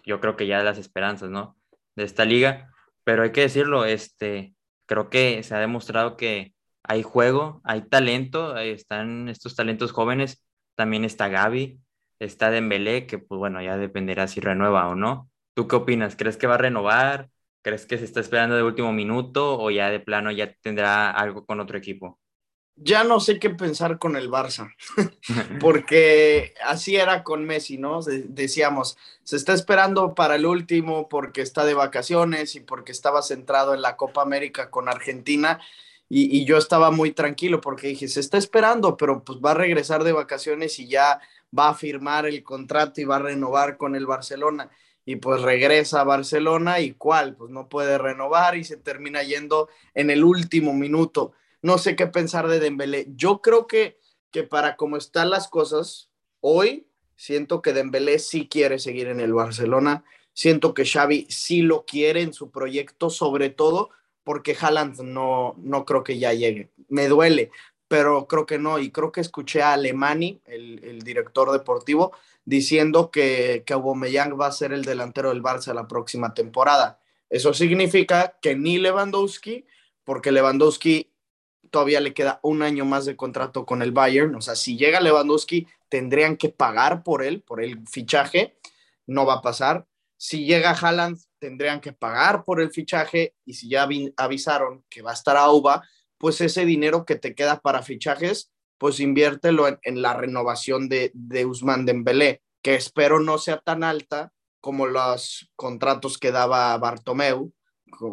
yo 0.06 0.20
creo 0.20 0.36
que 0.36 0.48
ya 0.48 0.64
las 0.64 0.78
esperanzas, 0.78 1.30
¿no? 1.30 1.58
De 1.96 2.04
esta 2.04 2.26
liga. 2.26 2.72
Pero 3.04 3.24
hay 3.24 3.32
que 3.32 3.42
decirlo, 3.42 3.86
este, 3.86 4.56
creo 4.86 5.10
que 5.10 5.44
se 5.44 5.56
ha 5.56 5.60
demostrado 5.60 6.18
que 6.18 6.54
hay 6.84 7.04
juego, 7.04 7.62
hay 7.64 7.88
talento, 7.90 8.58
están 8.58 9.30
estos 9.30 9.56
talentos 9.56 9.92
jóvenes, 9.92 10.46
también 10.76 11.06
está 11.06 11.30
Gaby, 11.30 11.80
está 12.20 12.52
Dembélé, 12.52 13.08
que 13.08 13.20
pues 13.20 13.40
bueno, 13.40 13.62
ya 13.62 13.78
dependerá 13.78 14.28
si 14.28 14.40
renueva 14.40 14.88
o 14.90 14.96
no. 14.96 15.30
¿Tú 15.54 15.68
qué 15.68 15.76
opinas? 15.76 16.16
¿Crees 16.16 16.38
que 16.38 16.48
va 16.48 16.56
a 16.56 16.58
renovar? 16.58 17.30
¿Crees 17.62 17.86
que 17.86 17.98
se 17.98 18.06
está 18.06 18.20
esperando 18.20 18.56
de 18.56 18.64
último 18.64 18.92
minuto 18.94 19.60
o 19.60 19.72
ya 19.72 19.90
de 19.90 20.00
plano 20.00 20.32
ya 20.32 20.54
tendrá 20.62 21.12
algo 21.12 21.46
con 21.46 21.60
otro 21.60 21.78
equipo? 21.78 22.20
Ya 22.76 23.04
no 23.04 23.20
sé 23.20 23.38
qué 23.38 23.52
pensar 23.52 24.00
con 24.00 24.16
el 24.16 24.32
Barça, 24.32 24.74
porque 25.60 26.56
así 26.66 26.96
era 26.96 27.24
con 27.24 27.46
Messi, 27.46 27.78
¿no? 27.78 28.02
Decíamos, 28.02 28.98
se 29.24 29.36
está 29.36 29.54
esperando 29.54 30.16
para 30.16 30.36
el 30.36 30.46
último 30.48 31.08
porque 31.08 31.42
está 31.42 31.66
de 31.66 31.76
vacaciones 31.76 32.56
y 32.56 32.62
porque 32.62 32.92
estaba 32.92 33.22
centrado 33.22 33.76
en 33.76 33.84
la 33.84 33.96
Copa 33.96 34.24
América 34.24 34.72
con 34.72 34.90
Argentina 34.90 35.60
y, 36.10 36.36
y, 36.36 36.46
yo 36.46 36.58
estaba 36.58 36.92
muy 36.92 37.12
tranquilo 37.12 37.62
porque 37.62 37.88
dije, 37.88 38.08
se 38.08 38.20
está 38.20 38.38
esperando, 38.38 38.98
pero 38.98 39.24
pues 39.24 39.40
va 39.40 39.52
a 39.52 39.56
regresar 39.56 40.04
de 40.04 40.12
vacaciones 40.12 40.78
y 40.80 40.88
ya 40.88 41.22
va 41.58 41.70
a 41.70 41.74
firmar 41.76 42.26
el 42.26 42.44
contrato 42.44 43.02
y 43.02 43.06
va 43.06 43.18
a 43.18 43.20
renovar 43.20 43.78
con 43.78 43.96
el 43.96 44.06
Barcelona. 44.06 44.70
Y 45.06 45.18
pues 45.18 45.42
regresa 45.42 46.02
a 46.02 46.06
Barcelona 46.06 46.80
y 46.80 46.94
cuál, 46.94 47.36
pues 47.36 47.52
no 47.52 47.68
puede 47.68 47.98
renovar 47.98 48.56
y 48.58 48.64
se 48.64 48.78
termina 48.78 49.22
yendo 49.24 49.70
en 49.94 50.10
el 50.10 50.24
último 50.24 50.74
minuto 50.74 51.34
no 51.64 51.78
sé 51.78 51.96
qué 51.96 52.06
pensar 52.08 52.48
de 52.48 52.60
Dembélé. 52.60 53.08
Yo 53.16 53.42
creo 53.42 53.66
que, 53.66 53.98
que 54.32 54.44
para 54.44 54.76
cómo 54.76 54.98
están 54.98 55.30
las 55.30 55.48
cosas, 55.48 56.10
hoy 56.42 56.88
siento 57.16 57.62
que 57.62 57.74
Dembélé 57.74 58.20
sí 58.20 58.48
quiere 58.48 58.80
seguir 58.80 59.08
en 59.08 59.22
el 59.22 59.34
Barcelona. 59.34 60.04
Siento 60.34 60.74
que 60.74 60.86
Xavi 60.86 61.26
sí 61.30 61.62
lo 61.62 61.86
quiere 61.86 62.22
en 62.22 62.34
su 62.34 62.52
proyecto, 62.52 63.10
sobre 63.10 63.50
todo 63.50 63.90
porque 64.26 64.58
Haaland 64.60 65.02
no, 65.02 65.56
no 65.58 65.86
creo 65.86 66.04
que 66.04 66.20
ya 66.20 66.34
llegue. 66.34 66.70
Me 66.90 67.08
duele, 67.08 67.50
pero 67.88 68.28
creo 68.28 68.46
que 68.46 68.60
no. 68.60 68.78
Y 68.78 68.92
creo 68.92 69.14
que 69.14 69.22
escuché 69.22 69.62
a 69.62 69.74
Alemani, 69.74 70.42
el, 70.46 70.84
el 70.84 71.02
director 71.02 71.50
deportivo, 71.52 72.12
diciendo 72.44 73.10
que, 73.10 73.64
que 73.66 73.74
Aubameyang 73.74 74.40
va 74.40 74.48
a 74.48 74.52
ser 74.52 74.74
el 74.74 74.84
delantero 74.84 75.30
del 75.30 75.42
Barça 75.42 75.74
la 75.74 75.88
próxima 75.88 76.34
temporada. 76.34 77.00
Eso 77.30 77.54
significa 77.54 78.38
que 78.42 78.56
ni 78.56 78.80
Lewandowski, 78.80 79.66
porque 80.04 80.34
Lewandowski 80.34 81.13
todavía 81.74 82.00
le 82.00 82.14
queda 82.14 82.40
un 82.44 82.62
año 82.62 82.86
más 82.86 83.06
de 83.06 83.16
contrato 83.16 83.66
con 83.66 83.82
el 83.82 83.92
Bayern, 83.92 84.36
o 84.36 84.42
sea, 84.42 84.56
si 84.56 84.78
llega 84.78 85.02
Lewandowski, 85.02 85.68
tendrían 85.90 86.38
que 86.38 86.50
pagar 86.50 87.02
por 87.02 87.24
él, 87.24 87.42
por 87.42 87.64
el 87.64 87.88
fichaje, 87.88 88.56
no 89.08 89.26
va 89.26 89.36
a 89.36 89.42
pasar. 89.42 89.88
Si 90.16 90.46
llega 90.46 90.70
Haaland, 90.70 91.18
tendrían 91.40 91.82
que 91.82 91.92
pagar 91.92 92.46
por 92.46 92.62
el 92.62 92.70
fichaje. 92.70 93.34
Y 93.44 93.56
si 93.56 93.70
ya 93.70 93.88
avisaron 94.18 94.86
que 94.88 95.02
va 95.02 95.12
a 95.12 95.16
estar 95.16 95.36
Auba, 95.36 95.82
pues 96.20 96.42
ese 96.42 96.64
dinero 96.64 97.06
que 97.06 97.16
te 97.16 97.34
queda 97.34 97.60
para 97.60 97.82
fichajes, 97.82 98.52
pues 98.78 99.00
inviértelo 99.00 99.68
en, 99.82 100.02
la 100.04 100.14
renovación 100.14 100.90
de, 100.90 101.10
de 101.16 101.46
Usman 101.48 101.86
Dembélé, 101.88 102.44
que 102.62 102.76
espero 102.76 103.20
no 103.20 103.40
sea 103.40 103.58
tan 103.58 103.84
alta 103.84 104.32
como 104.62 104.86
los 104.86 105.52
contratos 105.56 106.20
que 106.20 106.32
daba 106.32 106.78
Bartomeu, 106.78 107.52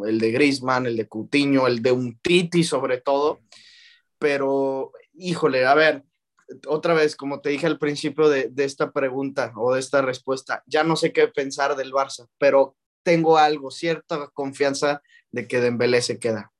el 0.06 0.18
de 0.18 0.30
Griezmann, 0.30 0.86
el 0.86 0.96
de 0.96 1.08
Coutinho, 1.08 1.66
el 1.66 1.82
de 1.82 1.92
Untiti 1.92 2.64
sobre 2.64 3.00
todo, 3.00 3.40
pero 4.18 4.92
híjole, 5.14 5.66
a 5.66 5.74
ver, 5.74 6.04
otra 6.66 6.94
vez, 6.94 7.16
como 7.16 7.40
te 7.40 7.50
dije 7.50 7.66
al 7.66 7.78
principio 7.78 8.28
de, 8.28 8.48
de, 8.48 8.64
esta 8.64 8.90
pregunta 8.92 9.52
o 9.56 9.74
de 9.74 9.80
esta 9.80 10.02
respuesta, 10.02 10.62
ya 10.66 10.84
no 10.84 10.96
sé 10.96 11.12
qué 11.12 11.28
pensar 11.28 11.76
del 11.76 11.92
Barça, 11.92 12.26
pero 12.38 12.76
tengo 13.02 13.38
algo, 13.38 13.70
cierta 13.70 14.28
confianza 14.28 15.02
de 15.30 15.46
que 15.46 15.60
Dembélé 15.60 16.02
se 16.02 16.18
queda. 16.18 16.52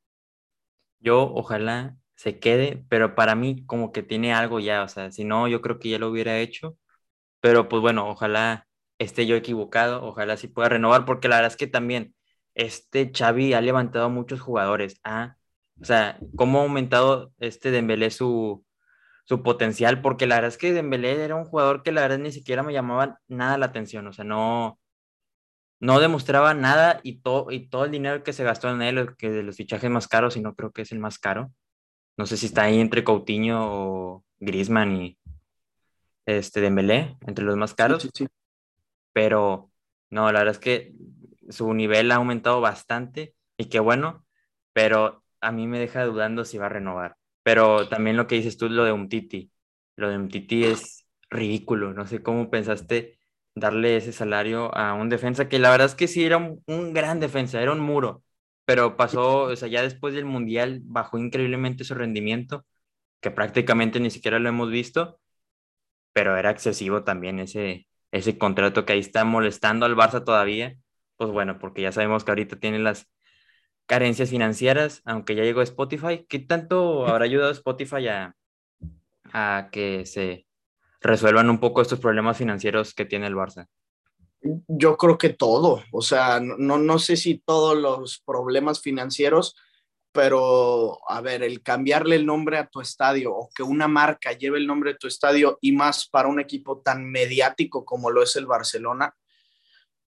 Yo 1.01 1.33
ojalá 1.35 1.97
se 2.15 2.39
quede, 2.39 2.85
pero 2.89 3.15
para 3.15 3.35
mí 3.35 3.65
como 3.67 3.93
que 3.93 4.03
tiene 4.03 4.35
algo 4.35 4.61
ya, 4.61 4.83
o 4.83 4.89
sea, 4.89 5.11
si 5.11 5.25
no, 5.25 5.49
yo 5.49 5.63
creo 5.63 5.79
que 5.79 5.89
ya 5.89 5.99
lo 5.99 6.11
hubiera 6.11 6.39
hecho, 6.39 6.77
pero 7.41 7.69
pues 7.69 7.81
bueno, 7.81 8.09
ojalá 8.09 8.69
esté 8.99 9.27
yo 9.27 9.37
equivocado, 9.37 10.05
ojalá 10.05 10.37
sí 10.37 10.47
pueda 10.47 10.69
renovar, 10.69 11.07
porque 11.07 11.29
la 11.29 11.37
verdad 11.37 11.53
es 11.53 11.57
que 11.57 11.67
también 11.67 12.15
este 12.55 13.13
Xavi 13.15 13.55
ha 13.55 13.61
levantado 13.61 14.07
a 14.07 14.09
muchos 14.09 14.41
jugadores, 14.41 15.01
¿ah? 15.05 15.37
o 15.81 15.85
sea, 15.85 16.19
cómo 16.37 16.61
ha 16.61 16.63
aumentado 16.63 17.33
este 17.39 17.71
Dembélé 17.71 18.11
su, 18.11 18.65
su 19.25 19.43
potencial, 19.43 20.03
porque 20.03 20.27
la 20.27 20.37
verdad 20.37 20.49
es 20.49 20.59
que 20.59 20.73
Dembélé 20.73 21.23
era 21.25 21.37
un 21.37 21.45
jugador 21.45 21.83
que 21.83 21.93
la 21.93 22.03
verdad 22.03 22.19
ni 22.19 22.33
siquiera 22.33 22.63
me 22.63 22.73
llamaba 22.73 23.19
nada 23.29 23.59
la 23.59 23.67
atención, 23.67 24.07
o 24.07 24.13
sea, 24.13 24.25
no, 24.25 24.79
no 25.81 25.99
demostraba 25.99 26.53
nada 26.55 27.01
y, 27.03 27.21
todo 27.21 27.51
y 27.51 27.69
todo 27.69 27.87
el 27.87 27.91
dinero 27.91 28.23
que 28.23 28.35
se 28.35 28.45
gastó 28.45 28.71
en 28.71 28.83
él, 28.83 29.17
que 29.17 29.31
de 29.31 29.43
los 29.43 29.57
fichajes 29.57 29.91
más 29.91 30.09
caros, 30.09 30.37
y 30.37 30.41
no 30.41 30.55
creo 30.55 30.73
que 30.73 30.83
es 30.83 30.93
el 30.93 30.99
más 30.99 31.19
caro. 31.19 31.53
No 32.17 32.27
sé 32.27 32.37
si 32.37 32.47
está 32.47 32.65
ahí 32.65 32.81
entre 32.81 33.03
Coutinho 33.03 33.61
o 33.63 34.25
Griezmann 34.41 34.95
y 34.97 35.19
este 36.27 36.61
Dembélé, 36.61 37.17
entre 37.27 37.45
los 37.45 37.57
más 37.57 37.75
caros. 37.75 38.09
Pero 39.13 39.71
no, 40.11 40.31
la 40.31 40.41
verdad 40.41 40.55
es 40.55 40.59
que 40.59 40.93
su 41.51 41.73
nivel 41.75 42.11
ha 42.13 42.17
aumentado 42.17 42.61
bastante 42.61 43.35
y 43.59 43.67
qué 43.67 43.81
bueno, 43.81 44.25
pero 44.73 45.25
a 45.41 45.53
mí 45.53 45.67
me 45.67 45.79
deja 45.79 46.05
dudando 46.05 46.45
si 46.45 46.59
va 46.59 46.67
a 46.67 46.69
renovar. 46.71 47.17
Pero 47.43 47.89
también 47.89 48.17
lo 48.17 48.27
que 48.27 48.37
dices 48.37 48.57
tú, 48.57 48.69
lo 48.69 48.85
de 48.85 48.93
Umtiti, 48.93 49.53
lo 49.97 50.11
de 50.11 50.17
Umtiti 50.17 50.65
es 50.65 51.07
ridículo. 51.31 51.95
No 51.95 52.07
sé 52.07 52.23
cómo 52.23 52.51
pensaste 52.51 53.19
darle 53.55 53.97
ese 53.97 54.13
salario 54.13 54.75
a 54.77 54.95
un 54.95 55.09
defensa 55.09 55.49
que 55.49 55.59
la 55.59 55.71
verdad 55.71 55.87
es 55.89 55.95
que 55.95 56.09
sí 56.09 56.25
era 56.25 56.37
un, 56.39 56.93
gran 56.95 57.21
defensa, 57.21 57.61
era 57.63 57.73
un 57.73 57.81
muro, 57.81 58.23
pero 58.65 58.97
pasó, 58.97 59.43
o 59.45 59.57
sea, 59.57 59.69
ya 59.69 59.83
después 59.83 60.15
del 60.15 60.25
Mundial 60.25 60.81
bajó 60.85 61.19
increíblemente 61.19 61.85
su 61.85 61.95
rendimiento, 61.95 62.67
que 63.21 63.31
prácticamente 63.31 64.01
ni 64.01 64.11
siquiera 64.11 64.39
lo 64.39 64.49
hemos 64.49 64.71
visto, 64.71 65.21
pero 66.13 66.37
era 66.37 66.51
excesivo 66.51 67.05
también 67.05 67.39
ese, 67.39 67.89
ese 68.13 68.39
contrato 68.39 68.85
que 68.85 68.95
ahí 68.95 69.01
está 69.01 69.25
molestando 69.25 69.87
al 69.87 69.97
Barça 69.97 70.25
todavía, 70.25 70.77
pues 71.21 71.33
bueno, 71.33 71.59
porque 71.59 71.83
ya 71.83 71.93
sabemos 71.93 72.25
que 72.25 72.31
ahorita 72.31 72.59
tiene 72.59 72.79
las 72.79 73.07
carencias 73.85 74.31
financieras, 74.31 75.03
aunque 75.05 75.35
ya 75.35 75.43
llegó 75.43 75.61
Spotify, 75.61 76.25
¿qué 76.27 76.39
tanto 76.39 77.07
habrá 77.07 77.27
ayudado 77.27 77.51
Spotify 77.51 78.09
a, 78.09 78.37
a 79.31 79.69
que 79.71 80.07
se 80.07 80.47
resuelvan 81.03 81.51
un 81.51 81.61
poco 81.61 81.83
estos 81.83 82.01
problemas 82.01 82.39
financieros 82.39 82.95
que 82.95 83.05
tiene 83.05 83.27
el 83.27 83.35
Barça? 83.35 83.67
Yo 84.41 84.97
creo 84.97 85.19
que 85.19 85.29
todo, 85.29 85.83
o 85.93 86.01
sea, 86.01 86.41
no, 86.41 86.79
no 86.79 86.99
sé 86.99 87.19
si 87.19 87.37
todos 87.37 87.77
los 87.77 88.23
problemas 88.25 88.81
financieros, 88.81 89.55
pero 90.13 91.07
a 91.07 91.21
ver, 91.21 91.43
el 91.43 91.63
cambiarle 91.63 92.17
el 92.17 92.25
nombre 92.25 92.57
a 92.57 92.67
tu 92.67 92.81
estadio 92.81 93.35
o 93.35 93.51
que 93.55 93.63
una 93.63 93.89
marca 93.89 94.33
lleve 94.33 94.57
el 94.57 94.67
nombre 94.67 94.93
de 94.93 94.99
tu 94.99 95.07
estadio 95.07 95.59
y 95.61 95.73
más 95.73 96.09
para 96.09 96.29
un 96.29 96.41
equipo 96.41 96.81
tan 96.81 97.05
mediático 97.11 97.85
como 97.85 98.11
lo 98.11 98.23
es 98.23 98.37
el 98.37 98.47
Barcelona, 98.47 99.15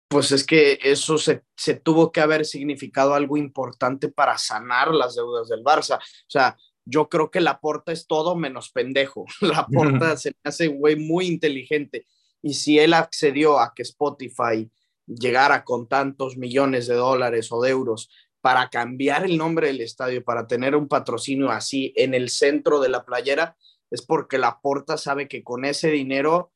pues 0.08 0.32
es 0.32 0.44
que 0.44 0.78
eso 0.82 1.18
se, 1.18 1.42
se 1.56 1.74
tuvo 1.74 2.12
que 2.12 2.20
haber 2.20 2.44
significado 2.44 3.14
algo 3.14 3.36
importante 3.36 4.08
para 4.08 4.38
sanar 4.38 4.94
las 4.94 5.16
deudas 5.16 5.48
del 5.48 5.64
Barça. 5.64 5.98
O 5.98 6.28
sea, 6.30 6.56
yo 6.84 7.08
creo 7.08 7.30
que 7.30 7.40
la 7.40 7.60
porta 7.60 7.92
es 7.92 8.06
todo 8.06 8.36
menos 8.36 8.70
pendejo. 8.70 9.26
La 9.40 9.66
porta 9.66 10.16
se 10.16 10.30
me 10.30 10.48
hace 10.48 10.68
güey 10.68 10.96
muy 10.96 11.26
inteligente. 11.26 12.06
Y 12.40 12.54
si 12.54 12.78
él 12.78 12.94
accedió 12.94 13.58
a 13.58 13.72
que 13.74 13.82
Spotify 13.82 14.70
llegara 15.06 15.64
con 15.64 15.88
tantos 15.88 16.36
millones 16.36 16.86
de 16.86 16.94
dólares 16.94 17.50
o 17.50 17.60
de 17.60 17.70
euros 17.70 18.08
para 18.40 18.70
cambiar 18.70 19.24
el 19.24 19.36
nombre 19.36 19.66
del 19.66 19.80
estadio, 19.80 20.22
para 20.22 20.46
tener 20.46 20.76
un 20.76 20.86
patrocinio 20.86 21.50
así 21.50 21.92
en 21.96 22.14
el 22.14 22.30
centro 22.30 22.78
de 22.80 22.88
la 22.88 23.04
playera, 23.04 23.56
es 23.90 24.02
porque 24.02 24.38
la 24.38 24.60
porta 24.60 24.96
sabe 24.96 25.26
que 25.26 25.42
con 25.42 25.64
ese 25.64 25.90
dinero, 25.90 26.52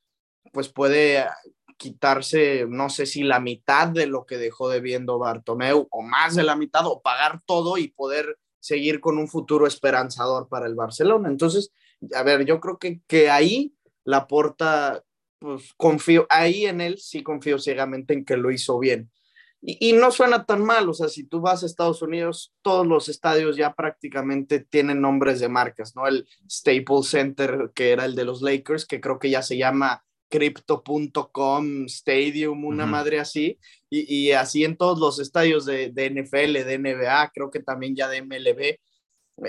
pues 0.52 0.68
puede 0.68 1.26
quitarse, 1.80 2.66
no 2.68 2.90
sé 2.90 3.06
si 3.06 3.22
la 3.22 3.40
mitad 3.40 3.88
de 3.88 4.06
lo 4.06 4.26
que 4.26 4.36
dejó 4.36 4.68
debiendo 4.68 5.18
Bartomeu 5.18 5.88
o 5.90 6.02
más 6.02 6.36
de 6.36 6.42
la 6.42 6.54
mitad 6.54 6.86
o 6.86 7.00
pagar 7.00 7.40
todo 7.46 7.78
y 7.78 7.88
poder 7.88 8.38
seguir 8.60 9.00
con 9.00 9.16
un 9.16 9.28
futuro 9.28 9.66
esperanzador 9.66 10.46
para 10.46 10.66
el 10.66 10.74
Barcelona. 10.74 11.30
Entonces, 11.30 11.72
a 12.14 12.22
ver, 12.22 12.44
yo 12.44 12.60
creo 12.60 12.78
que, 12.78 13.00
que 13.06 13.30
ahí 13.30 13.72
la 14.04 14.26
porta, 14.26 15.02
pues 15.38 15.72
confío, 15.78 16.26
ahí 16.28 16.66
en 16.66 16.82
él 16.82 16.98
sí 16.98 17.22
confío 17.22 17.58
ciegamente 17.58 18.12
en 18.12 18.26
que 18.26 18.36
lo 18.36 18.50
hizo 18.50 18.78
bien. 18.78 19.10
Y, 19.62 19.88
y, 19.88 19.92
no 19.94 20.10
suena 20.10 20.44
tan 20.44 20.62
mal, 20.62 20.86
o 20.86 20.92
sea, 20.92 21.08
si 21.08 21.24
tú 21.24 21.40
vas 21.40 21.62
a 21.62 21.66
Estados 21.66 22.02
Unidos, 22.02 22.52
todos 22.60 22.86
los 22.86 23.08
estadios 23.08 23.56
ya 23.56 23.72
prácticamente 23.72 24.60
tienen 24.60 25.00
nombres 25.00 25.40
de 25.40 25.48
marcas, 25.48 25.96
¿no? 25.96 26.06
El 26.06 26.28
Staples 26.46 27.08
Center, 27.08 27.70
que 27.74 27.92
era 27.92 28.04
el 28.04 28.14
de 28.14 28.26
los 28.26 28.42
Lakers, 28.42 28.84
que 28.84 29.00
creo 29.00 29.18
que 29.18 29.30
ya 29.30 29.40
se 29.40 29.56
llama 29.56 30.04
Crypto.com 30.30 31.86
Stadium, 31.86 32.64
una 32.64 32.86
madre 32.86 33.18
así, 33.18 33.58
y, 33.90 34.30
así 34.30 34.64
en 34.64 34.76
todos 34.76 34.98
los 34.98 35.18
estadios 35.18 35.66
de, 35.66 35.90
NFL, 35.90 36.64
de 36.64 36.78
NBA, 36.78 37.32
creo 37.34 37.50
que 37.50 37.60
también 37.60 37.96
ya 37.96 38.08
de 38.08 38.22
MLB. 38.22 38.78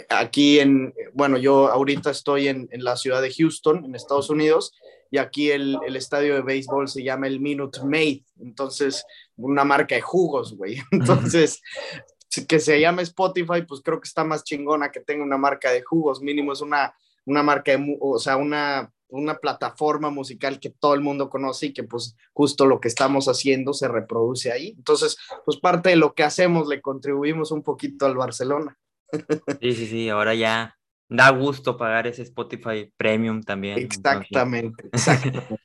Aquí 0.09 0.59
en, 0.59 0.93
bueno, 1.13 1.37
yo 1.37 1.69
ahorita 1.69 2.11
estoy 2.11 2.47
en, 2.47 2.67
la 2.71 2.97
ciudad 2.97 3.21
de 3.21 3.31
Houston, 3.31 3.85
en 3.85 3.95
Estados 3.95 4.29
Unidos, 4.29 4.73
y 5.11 5.19
aquí 5.19 5.51
el, 5.51 5.77
estadio 5.95 6.35
de 6.35 6.41
béisbol 6.41 6.87
se 6.87 7.03
llama 7.03 7.27
el 7.27 7.39
Minute 7.39 7.79
Maid, 7.83 8.23
entonces 8.39 9.05
una 9.35 9.63
marca 9.63 9.95
de 9.95 10.01
jugos, 10.01 10.57
güey. 10.57 10.77
Entonces, 10.91 11.61
que 12.47 12.59
se 12.59 12.79
llame 12.79 13.01
Spotify, 13.03 13.63
pues 13.67 13.81
creo 13.81 13.99
que 13.99 14.07
está 14.07 14.23
más 14.23 14.43
chingona 14.43 14.91
que 14.91 15.01
tenga 15.01 15.23
una 15.23 15.37
marca 15.37 15.71
de 15.71 15.81
jugos, 15.83 16.21
mínimo 16.21 16.53
es 16.53 16.61
una, 16.61 16.95
una 17.25 17.43
marca, 17.43 17.75
de, 17.75 17.97
o 17.99 18.17
sea, 18.19 18.37
una 18.37 18.91
una 19.11 19.35
plataforma 19.35 20.09
musical 20.09 20.59
que 20.59 20.69
todo 20.69 20.93
el 20.93 21.01
mundo 21.01 21.29
conoce 21.29 21.67
y 21.67 21.73
que 21.73 21.83
pues 21.83 22.15
justo 22.33 22.65
lo 22.65 22.79
que 22.79 22.87
estamos 22.87 23.27
haciendo 23.27 23.73
se 23.73 23.87
reproduce 23.87 24.51
ahí. 24.51 24.73
Entonces, 24.77 25.17
pues 25.45 25.59
parte 25.59 25.89
de 25.89 25.97
lo 25.97 26.13
que 26.13 26.23
hacemos 26.23 26.67
le 26.67 26.81
contribuimos 26.81 27.51
un 27.51 27.61
poquito 27.61 28.05
al 28.05 28.15
Barcelona. 28.15 28.77
Sí, 29.61 29.73
sí, 29.73 29.87
sí, 29.87 30.09
ahora 30.09 30.33
ya 30.33 30.77
da 31.09 31.29
gusto 31.31 31.75
pagar 31.75 32.07
ese 32.07 32.21
Spotify 32.23 32.91
Premium 32.95 33.43
también. 33.43 33.77
Exactamente, 33.77 34.89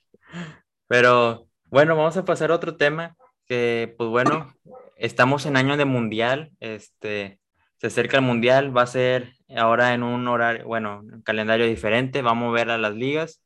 Pero 0.88 1.46
bueno, 1.66 1.96
vamos 1.96 2.16
a 2.16 2.24
pasar 2.24 2.50
a 2.50 2.56
otro 2.56 2.76
tema 2.76 3.16
que 3.46 3.94
pues 3.96 4.10
bueno, 4.10 4.52
estamos 4.96 5.46
en 5.46 5.56
año 5.56 5.76
de 5.76 5.84
mundial, 5.84 6.50
este, 6.58 7.38
se 7.86 8.00
acerca 8.00 8.16
el 8.16 8.24
mundial, 8.24 8.76
va 8.76 8.82
a 8.82 8.86
ser 8.86 9.34
ahora 9.56 9.94
en 9.94 10.02
un 10.02 10.26
horario, 10.26 10.66
bueno, 10.66 11.02
calendario 11.24 11.66
diferente, 11.66 12.20
vamos 12.20 12.48
a 12.48 12.52
ver 12.52 12.70
a 12.70 12.78
las 12.78 12.94
ligas, 12.96 13.42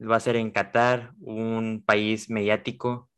va 0.00 0.16
a 0.16 0.20
ser 0.20 0.36
en 0.36 0.50
Qatar, 0.50 1.12
un 1.20 1.82
país 1.86 2.28
mediático, 2.30 3.08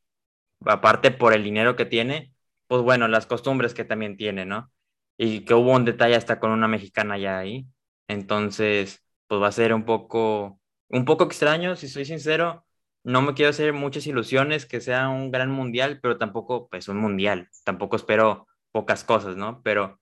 aparte 0.67 1.11
por 1.13 1.33
el 1.33 1.45
dinero 1.45 1.77
que 1.77 1.87
tiene, 1.87 2.35
pues 2.67 2.83
bueno, 2.83 3.09
las 3.09 3.27
costumbres 3.27 3.75
que 3.75 3.85
también 3.85 4.17
tiene, 4.19 4.45
¿no? 4.47 4.71
Y 5.17 5.45
que 5.47 5.55
hubo 5.55 5.73
un 5.73 5.85
detalle 5.87 6.17
hasta 6.17 6.41
con 6.41 6.51
una 6.51 6.69
mexicana 6.69 7.19
ya 7.19 7.39
ahí, 7.39 7.67
entonces, 8.09 9.03
pues 9.27 9.41
va 9.41 9.49
a 9.49 9.53
ser 9.53 9.73
un 9.75 9.85
poco, 9.85 10.61
un 10.89 11.05
poco 11.07 11.25
extraño, 11.25 11.77
si 11.77 11.89
soy 11.89 12.05
sincero, 12.05 12.67
no 13.03 13.23
me 13.23 13.35
quiero 13.35 13.51
hacer 13.51 13.73
muchas 13.73 14.07
ilusiones 14.07 14.67
que 14.67 14.81
sea 14.83 15.09
un 15.09 15.31
gran 15.31 15.51
mundial, 15.51 16.01
pero 16.03 16.19
tampoco, 16.19 16.69
pues 16.69 16.89
un 16.89 16.99
mundial, 16.99 17.49
tampoco 17.65 17.97
espero 17.97 18.47
pocas 18.73 19.05
cosas, 19.05 19.37
¿no? 19.37 19.63
Pero 19.63 20.01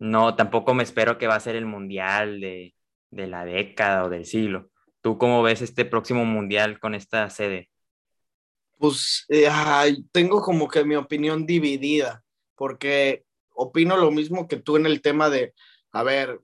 no, 0.00 0.34
tampoco 0.34 0.72
me 0.72 0.82
espero 0.82 1.18
que 1.18 1.26
va 1.26 1.36
a 1.36 1.40
ser 1.40 1.56
el 1.56 1.66
mundial 1.66 2.40
de, 2.40 2.74
la 3.10 3.44
década 3.44 4.04
o 4.04 4.08
del 4.08 4.24
siglo. 4.24 4.70
¿Tú 5.02 5.18
cómo 5.18 5.42
ves 5.42 5.60
este 5.60 5.84
próximo 5.84 6.24
mundial 6.24 6.80
con 6.80 6.94
esta 6.94 7.28
sede? 7.28 7.70
Pues 8.78 9.26
eh, 9.28 9.48
tengo 10.10 10.40
como 10.40 10.68
que 10.68 10.84
mi 10.84 10.96
opinión 10.96 11.44
dividida, 11.44 12.24
porque 12.54 13.24
opino 13.50 13.98
lo 13.98 14.10
mismo 14.10 14.48
que 14.48 14.56
tú 14.56 14.76
en 14.76 14.86
el 14.86 15.02
tema 15.02 15.28
de, 15.28 15.52
a 15.92 16.02
ver, 16.02 16.40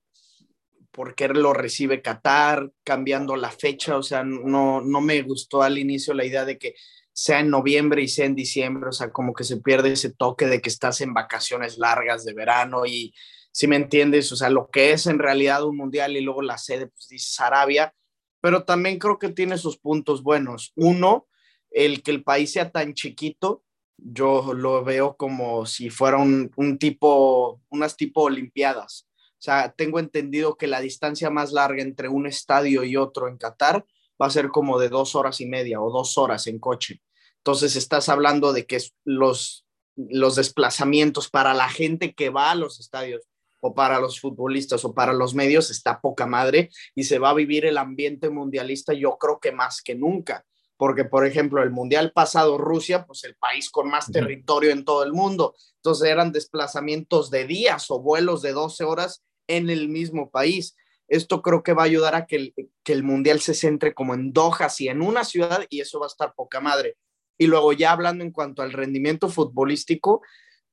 ¿por 0.90 1.14
qué 1.14 1.28
lo 1.28 1.54
recibe 1.54 2.02
Qatar? 2.02 2.70
Cambiando 2.84 3.36
la 3.36 3.50
fecha, 3.50 3.96
o 3.96 4.02
sea, 4.02 4.22
no, 4.22 4.82
no 4.82 5.00
me 5.00 5.22
gustó 5.22 5.62
al 5.62 5.78
inicio 5.78 6.12
la 6.12 6.26
idea 6.26 6.44
de 6.44 6.58
que 6.58 6.74
sea 7.10 7.40
en 7.40 7.48
noviembre 7.48 8.02
y 8.02 8.08
sea 8.08 8.26
en 8.26 8.34
diciembre, 8.34 8.90
o 8.90 8.92
sea, 8.92 9.10
como 9.10 9.32
que 9.32 9.44
se 9.44 9.56
pierde 9.56 9.92
ese 9.92 10.12
toque 10.12 10.46
de 10.46 10.60
que 10.60 10.68
estás 10.68 11.00
en 11.00 11.14
vacaciones 11.14 11.78
largas 11.78 12.26
de 12.26 12.34
verano 12.34 12.84
y 12.84 13.14
si 13.56 13.68
me 13.68 13.76
entiendes, 13.76 14.30
o 14.32 14.36
sea, 14.36 14.50
lo 14.50 14.68
que 14.68 14.92
es 14.92 15.06
en 15.06 15.18
realidad 15.18 15.64
un 15.64 15.78
mundial 15.78 16.14
y 16.14 16.20
luego 16.20 16.42
la 16.42 16.58
sede, 16.58 16.88
pues 16.88 17.08
dices 17.08 17.40
Arabia, 17.40 17.94
pero 18.42 18.64
también 18.64 18.98
creo 18.98 19.18
que 19.18 19.30
tiene 19.30 19.56
sus 19.56 19.78
puntos 19.78 20.22
buenos. 20.22 20.74
Uno, 20.76 21.26
el 21.70 22.02
que 22.02 22.10
el 22.10 22.22
país 22.22 22.52
sea 22.52 22.70
tan 22.70 22.92
chiquito, 22.92 23.64
yo 23.96 24.52
lo 24.52 24.84
veo 24.84 25.16
como 25.16 25.64
si 25.64 25.88
fuera 25.88 26.18
un, 26.18 26.50
un 26.56 26.76
tipo, 26.76 27.62
unas 27.70 27.96
tipo 27.96 28.24
Olimpiadas. 28.24 29.08
O 29.14 29.42
sea, 29.42 29.72
tengo 29.72 30.00
entendido 30.00 30.58
que 30.58 30.66
la 30.66 30.82
distancia 30.82 31.30
más 31.30 31.50
larga 31.50 31.82
entre 31.82 32.10
un 32.10 32.26
estadio 32.26 32.84
y 32.84 32.98
otro 32.98 33.26
en 33.26 33.38
Qatar 33.38 33.86
va 34.20 34.26
a 34.26 34.30
ser 34.30 34.48
como 34.48 34.78
de 34.78 34.90
dos 34.90 35.14
horas 35.14 35.40
y 35.40 35.46
media 35.46 35.80
o 35.80 35.90
dos 35.90 36.18
horas 36.18 36.46
en 36.46 36.58
coche. 36.58 37.00
Entonces 37.38 37.74
estás 37.74 38.10
hablando 38.10 38.52
de 38.52 38.66
que 38.66 38.78
los, 39.06 39.64
los 39.96 40.36
desplazamientos 40.36 41.30
para 41.30 41.54
la 41.54 41.70
gente 41.70 42.14
que 42.14 42.28
va 42.28 42.50
a 42.50 42.54
los 42.54 42.80
estadios 42.80 43.22
o 43.66 43.74
para 43.74 43.98
los 43.98 44.20
futbolistas 44.20 44.85
o 44.85 44.94
para 44.94 45.12
los 45.12 45.35
medios 45.35 45.70
está 45.70 46.00
poca 46.00 46.26
madre 46.26 46.70
y 46.94 47.05
se 47.05 47.18
va 47.18 47.31
a 47.31 47.35
vivir 47.35 47.66
el 47.66 47.79
ambiente 47.79 48.31
mundialista 48.31 48.92
yo 48.92 49.18
creo 49.18 49.40
que 49.40 49.52
más 49.52 49.83
que 49.83 49.94
nunca. 49.94 50.44
Porque, 50.79 51.05
por 51.05 51.26
ejemplo, 51.26 51.62
el 51.62 51.70
mundial 51.70 52.12
pasado, 52.12 52.59
Rusia, 52.59 53.07
pues 53.07 53.24
el 53.24 53.35
país 53.37 53.70
con 53.70 53.88
más 53.88 54.12
territorio 54.12 54.70
en 54.70 54.85
todo 54.85 55.05
el 55.05 55.12
mundo. 55.12 55.55
Entonces 55.76 56.09
eran 56.09 56.33
desplazamientos 56.33 57.31
de 57.31 57.46
días 57.46 57.90
o 57.90 58.00
vuelos 58.00 58.42
de 58.42 58.52
12 58.52 58.85
horas 58.85 59.24
en 59.48 59.70
el 59.70 59.88
mismo 59.88 60.31
país. 60.31 60.76
Esto 61.09 61.40
creo 61.40 61.62
que 61.62 61.72
va 61.72 61.83
a 61.83 61.87
ayudar 61.87 62.14
a 62.14 62.26
que 62.26 62.37
el, 62.37 62.55
que 62.85 62.92
el 62.92 63.05
mundial 63.05 63.40
se 63.40 63.55
centre 63.55 63.94
como 63.94 64.12
en 64.12 64.33
Doha, 64.33 64.68
y 64.79 64.88
en 64.88 65.00
una 65.00 65.24
ciudad, 65.24 65.64
y 65.70 65.81
eso 65.81 65.98
va 65.98 66.07
a 66.07 66.09
estar 66.09 66.35
poca 66.35 66.61
madre. 66.61 66.96
Y 67.38 67.46
luego 67.46 67.72
ya 67.72 67.92
hablando 67.92 68.22
en 68.22 68.31
cuanto 68.31 68.62
al 68.62 68.72
rendimiento 68.72 69.31
futbolístico, 69.31 70.20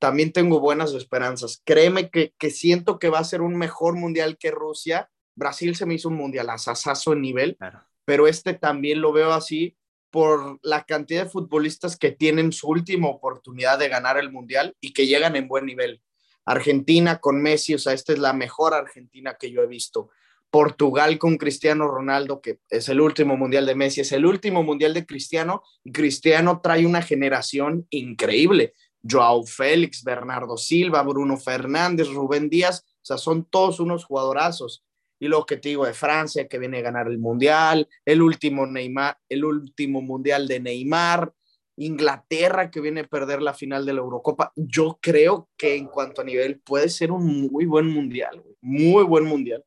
también 0.03 0.33
tengo 0.33 0.59
buenas 0.59 0.93
esperanzas. 0.93 1.61
Créeme 1.63 2.09
que, 2.09 2.33
que 2.37 2.49
siento 2.49 2.99
que 2.99 3.07
va 3.07 3.19
a 3.19 3.23
ser 3.23 3.41
un 3.41 3.55
mejor 3.55 3.95
mundial 3.95 4.37
que 4.37 4.51
Rusia. 4.51 5.09
Brasil 5.33 5.77
se 5.77 5.85
me 5.85 5.93
hizo 5.93 6.09
un 6.09 6.15
mundial 6.15 6.49
asasazo 6.49 7.13
en 7.13 7.21
nivel, 7.21 7.57
pero 8.03 8.27
este 8.27 8.53
también 8.53 8.99
lo 8.99 9.13
veo 9.13 9.31
así 9.31 9.77
por 10.11 10.59
la 10.61 10.83
cantidad 10.83 11.23
de 11.23 11.29
futbolistas 11.29 11.95
que 11.95 12.11
tienen 12.11 12.51
su 12.51 12.67
última 12.67 13.07
oportunidad 13.07 13.79
de 13.79 13.87
ganar 13.87 14.17
el 14.17 14.29
mundial 14.29 14.75
y 14.81 14.91
que 14.91 15.07
llegan 15.07 15.37
en 15.37 15.47
buen 15.47 15.65
nivel. 15.65 16.01
Argentina 16.43 17.19
con 17.19 17.41
Messi, 17.41 17.75
o 17.75 17.79
sea, 17.79 17.93
esta 17.93 18.11
es 18.11 18.19
la 18.19 18.33
mejor 18.33 18.73
Argentina 18.73 19.37
que 19.39 19.51
yo 19.51 19.61
he 19.61 19.67
visto. 19.67 20.09
Portugal 20.51 21.17
con 21.17 21.37
Cristiano 21.37 21.87
Ronaldo, 21.87 22.41
que 22.41 22.59
es 22.69 22.89
el 22.89 22.99
último 22.99 23.37
mundial 23.37 23.65
de 23.65 23.73
Messi, 23.73 24.01
es 24.01 24.11
el 24.11 24.25
último 24.25 24.63
mundial 24.63 24.93
de 24.93 25.05
Cristiano, 25.05 25.63
y 25.81 25.93
Cristiano 25.93 26.59
trae 26.61 26.85
una 26.85 27.01
generación 27.01 27.87
increíble. 27.89 28.73
Joao 29.07 29.43
Félix, 29.43 30.03
Bernardo 30.03 30.57
Silva, 30.57 31.03
Bruno 31.03 31.37
Fernández, 31.37 32.07
Rubén 32.09 32.49
Díaz, 32.49 32.83
o 32.85 33.05
sea, 33.05 33.17
son 33.17 33.45
todos 33.45 33.79
unos 33.79 34.05
jugadorazos. 34.05 34.83
Y 35.19 35.27
lo 35.27 35.45
que 35.45 35.57
te 35.57 35.69
digo 35.69 35.85
de 35.85 35.93
Francia, 35.93 36.47
que 36.47 36.59
viene 36.59 36.79
a 36.79 36.81
ganar 36.81 37.07
el 37.07 37.17
mundial, 37.17 37.87
el 38.05 38.21
último 38.21 38.65
Neymar, 38.65 39.17
el 39.29 39.45
último 39.45 40.01
mundial 40.01 40.47
de 40.47 40.59
Neymar, 40.59 41.33
Inglaterra 41.77 42.69
que 42.69 42.81
viene 42.81 43.01
a 43.01 43.07
perder 43.07 43.41
la 43.41 43.53
final 43.53 43.85
de 43.85 43.93
la 43.93 44.01
Eurocopa. 44.01 44.51
Yo 44.55 44.99
creo 45.01 45.49
que 45.57 45.75
en 45.75 45.87
cuanto 45.87 46.21
a 46.21 46.25
nivel 46.25 46.59
puede 46.59 46.89
ser 46.89 47.11
un 47.11 47.49
muy 47.49 47.65
buen 47.65 47.87
mundial, 47.87 48.43
muy 48.61 49.03
buen 49.03 49.25
mundial. 49.25 49.63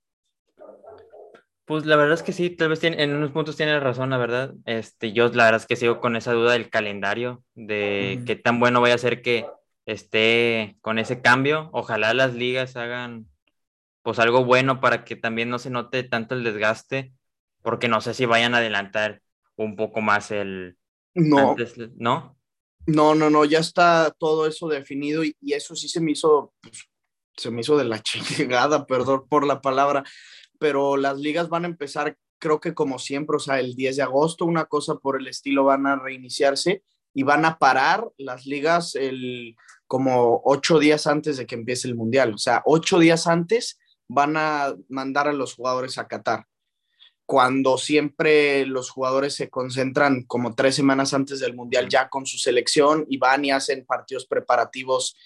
Pues 1.66 1.84
la 1.84 1.96
verdad 1.96 2.14
es 2.14 2.22
que 2.22 2.32
sí, 2.32 2.48
tal 2.50 2.68
vez 2.68 2.82
en 2.84 3.14
unos 3.14 3.32
puntos 3.32 3.56
tiene 3.56 3.78
razón, 3.80 4.10
la 4.10 4.18
verdad. 4.18 4.54
Este, 4.66 5.12
yo 5.12 5.28
la 5.30 5.44
verdad 5.44 5.60
es 5.60 5.66
que 5.66 5.74
sigo 5.74 6.00
con 6.00 6.14
esa 6.14 6.32
duda 6.32 6.52
del 6.52 6.70
calendario, 6.70 7.42
de 7.54 8.22
qué 8.24 8.36
tan 8.36 8.60
bueno 8.60 8.80
vaya 8.80 8.94
a 8.94 8.98
ser 8.98 9.20
que 9.20 9.46
esté 9.84 10.76
con 10.80 11.00
ese 11.00 11.20
cambio. 11.20 11.68
Ojalá 11.72 12.14
las 12.14 12.34
ligas 12.34 12.76
hagan 12.76 13.26
pues 14.02 14.20
algo 14.20 14.44
bueno 14.44 14.80
para 14.80 15.04
que 15.04 15.16
también 15.16 15.50
no 15.50 15.58
se 15.58 15.70
note 15.70 16.04
tanto 16.04 16.36
el 16.36 16.44
desgaste, 16.44 17.12
porque 17.62 17.88
no 17.88 18.00
sé 18.00 18.14
si 18.14 18.24
vayan 18.26 18.54
a 18.54 18.58
adelantar 18.58 19.20
un 19.56 19.74
poco 19.74 20.00
más 20.00 20.30
el... 20.30 20.76
No. 21.14 21.56
¿No? 21.96 22.38
No, 22.86 23.16
no, 23.16 23.28
no, 23.28 23.44
ya 23.44 23.58
está 23.58 24.14
todo 24.16 24.46
eso 24.46 24.68
definido 24.68 25.24
y, 25.24 25.34
eso 25.42 25.74
sí 25.74 25.88
se 25.88 26.00
me 26.00 26.12
hizo, 26.12 26.54
pues, 26.60 26.88
se 27.36 27.50
me 27.50 27.62
hizo 27.62 27.76
de 27.76 27.84
la 27.84 27.98
chingada, 28.02 28.86
perdón 28.86 29.26
por 29.28 29.44
la 29.44 29.60
palabra, 29.60 30.04
pero 30.58 30.96
las 30.96 31.18
ligas 31.18 31.48
van 31.48 31.64
a 31.64 31.68
empezar, 31.68 32.16
creo 32.38 32.60
que 32.60 32.74
como 32.74 32.98
siempre, 32.98 33.36
o 33.36 33.40
sea, 33.40 33.60
el 33.60 33.74
10 33.74 33.96
de 33.96 34.02
agosto, 34.02 34.44
una 34.44 34.66
cosa 34.66 34.96
por 34.96 35.20
el 35.20 35.26
estilo, 35.28 35.64
van 35.64 35.86
a 35.86 35.96
reiniciarse 35.96 36.82
y 37.14 37.22
van 37.22 37.44
a 37.44 37.58
parar 37.58 38.08
las 38.18 38.46
ligas 38.46 38.94
el, 38.94 39.56
como 39.86 40.42
ocho 40.44 40.78
días 40.78 41.06
antes 41.06 41.36
de 41.36 41.46
que 41.46 41.54
empiece 41.54 41.88
el 41.88 41.94
Mundial. 41.94 42.34
O 42.34 42.38
sea, 42.38 42.62
ocho 42.66 42.98
días 42.98 43.26
antes 43.26 43.78
van 44.08 44.36
a 44.36 44.74
mandar 44.88 45.28
a 45.28 45.32
los 45.32 45.54
jugadores 45.54 45.98
a 45.98 46.08
Qatar. 46.08 46.46
Cuando 47.24 47.76
siempre 47.78 48.66
los 48.66 48.90
jugadores 48.90 49.34
se 49.34 49.50
concentran 49.50 50.22
como 50.24 50.54
tres 50.54 50.76
semanas 50.76 51.12
antes 51.12 51.40
del 51.40 51.54
Mundial 51.54 51.88
ya 51.88 52.08
con 52.08 52.26
su 52.26 52.38
selección 52.38 53.04
y 53.08 53.16
van 53.18 53.44
y 53.44 53.50
hacen 53.50 53.84
partidos 53.84 54.26
preparativos 54.26 55.16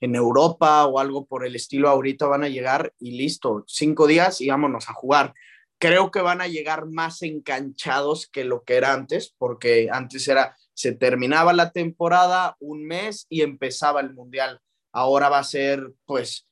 en 0.00 0.14
Europa 0.14 0.86
o 0.86 0.98
algo 0.98 1.26
por 1.26 1.44
el 1.44 1.56
estilo, 1.56 1.88
ahorita 1.88 2.26
van 2.26 2.44
a 2.44 2.48
llegar 2.48 2.92
y 2.98 3.12
listo, 3.12 3.64
cinco 3.66 4.06
días 4.06 4.40
y 4.40 4.48
vámonos 4.48 4.88
a 4.88 4.94
jugar. 4.94 5.34
Creo 5.78 6.10
que 6.10 6.20
van 6.20 6.40
a 6.40 6.48
llegar 6.48 6.86
más 6.86 7.22
enganchados 7.22 8.28
que 8.28 8.44
lo 8.44 8.64
que 8.64 8.76
era 8.76 8.92
antes, 8.92 9.34
porque 9.38 9.88
antes 9.92 10.26
era, 10.28 10.56
se 10.74 10.92
terminaba 10.92 11.52
la 11.52 11.72
temporada 11.72 12.56
un 12.60 12.86
mes 12.86 13.26
y 13.28 13.42
empezaba 13.42 14.00
el 14.00 14.12
mundial. 14.12 14.60
Ahora 14.92 15.28
va 15.28 15.38
a 15.38 15.44
ser, 15.44 15.92
pues, 16.04 16.48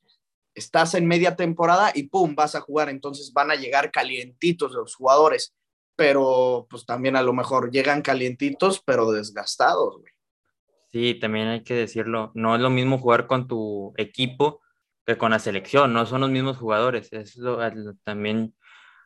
estás 0.55 0.95
en 0.95 1.07
media 1.07 1.35
temporada 1.35 1.91
y 1.93 2.03
pum, 2.03 2.35
vas 2.35 2.55
a 2.55 2.61
jugar, 2.61 2.89
entonces 2.89 3.31
van 3.33 3.51
a 3.51 3.55
llegar 3.55 3.91
calientitos 3.91 4.71
los 4.71 4.95
jugadores, 4.95 5.53
pero 5.95 6.67
pues 6.69 6.85
también 6.85 7.15
a 7.15 7.21
lo 7.21 7.33
mejor 7.33 7.71
llegan 7.71 8.01
calientitos, 8.01 8.81
pero 8.83 9.11
desgastados, 9.11 9.99
güey. 9.99 10.16
Sí, 10.97 11.13
también 11.13 11.47
hay 11.47 11.63
que 11.63 11.75
decirlo, 11.75 12.31
no 12.33 12.55
es 12.55 12.61
lo 12.61 12.71
mismo 12.71 12.97
jugar 12.97 13.27
con 13.27 13.47
tu 13.47 13.93
equipo 13.97 14.61
que 15.05 15.15
con 15.15 15.29
la 15.29 15.37
selección, 15.37 15.93
no 15.93 16.07
son 16.07 16.21
los 16.21 16.31
mismos 16.31 16.57
jugadores, 16.57 17.13
es 17.13 17.37
lo, 17.37 17.59
también 18.03 18.55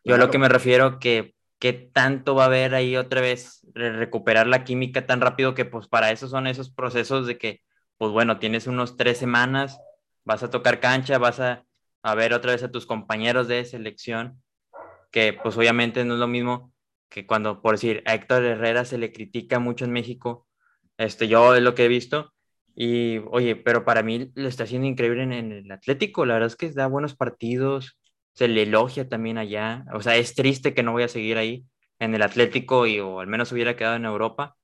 yo 0.06 0.16
a 0.16 0.18
lo 0.18 0.32
que 0.32 0.38
me 0.38 0.48
refiero 0.48 1.00
que 1.00 1.36
qué 1.60 1.74
tanto 1.74 2.34
va 2.34 2.44
a 2.44 2.46
haber 2.46 2.76
ahí 2.76 2.96
otra 2.96 3.20
vez 3.20 3.68
recuperar 3.74 4.48
la 4.48 4.64
química 4.64 5.06
tan 5.06 5.20
rápido 5.20 5.54
que 5.54 5.66
pues 5.66 5.90
para 5.90 6.12
eso 6.12 6.30
son 6.30 6.48
esos 6.48 6.72
procesos 6.72 7.28
de 7.28 7.38
que 7.38 7.60
pues 7.98 8.14
bueno, 8.14 8.40
tienes 8.40 8.68
unos 8.68 8.96
tres 8.96 9.18
semanas, 9.18 9.78
vas 10.24 10.44
a 10.44 10.50
tocar 10.50 10.80
cancha, 10.80 11.18
vas 11.18 11.42
a, 11.42 11.66
a 12.04 12.16
ver 12.16 12.34
otra 12.34 12.54
vez 12.54 12.64
a 12.64 12.72
tus 12.72 12.86
compañeros 12.86 13.50
de 13.50 13.66
selección, 13.66 14.42
que 15.12 15.34
pues 15.34 15.58
obviamente 15.58 16.06
no 16.06 16.14
es 16.14 16.22
lo 16.22 16.28
mismo 16.30 16.72
que 17.10 17.28
cuando, 17.28 17.62
por 17.62 17.74
decir, 17.74 18.02
a 18.06 18.14
Héctor 18.14 18.46
Herrera 18.46 18.86
se 18.86 18.98
le 18.98 19.12
critica 19.12 19.60
mucho 19.60 19.84
en 19.84 19.92
México 19.92 20.48
este, 21.02 21.28
yo 21.28 21.56
es 21.56 21.64
lo 21.64 21.76
que 21.76 21.86
he 21.86 21.88
visto. 21.88 22.34
Y 22.76 23.18
oye, 23.32 23.56
pero 23.56 23.84
para 23.84 24.04
mí 24.04 24.32
lo 24.36 24.48
está 24.48 24.64
haciendo 24.64 24.88
increíble 24.88 25.24
en, 25.24 25.52
el 25.52 25.72
Atlético. 25.72 26.26
La 26.26 26.36
verdad 26.36 26.48
es 26.48 26.56
que 26.56 26.72
da 26.72 26.88
buenos 26.88 27.16
partidos, 27.16 27.98
se 28.34 28.48
le 28.48 28.64
elogia 28.64 29.10
también 29.10 29.38
allá. 29.38 29.86
O 29.94 30.02
sea, 30.02 30.16
es 30.16 30.36
triste 30.36 30.74
que 30.74 30.84
no 30.84 30.94
voy 30.94 31.04
a 31.04 31.08
seguir 31.08 31.38
ahí 31.38 31.66
en 32.00 32.16
el 32.16 32.22
Atlético 32.22 32.88
y 32.88 33.00
o 33.00 33.20
al 33.20 33.28
menos 33.28 33.52
hubiera 33.52 33.76
quedado 33.76 33.96
en 33.96 34.06
Europa, 34.06 34.56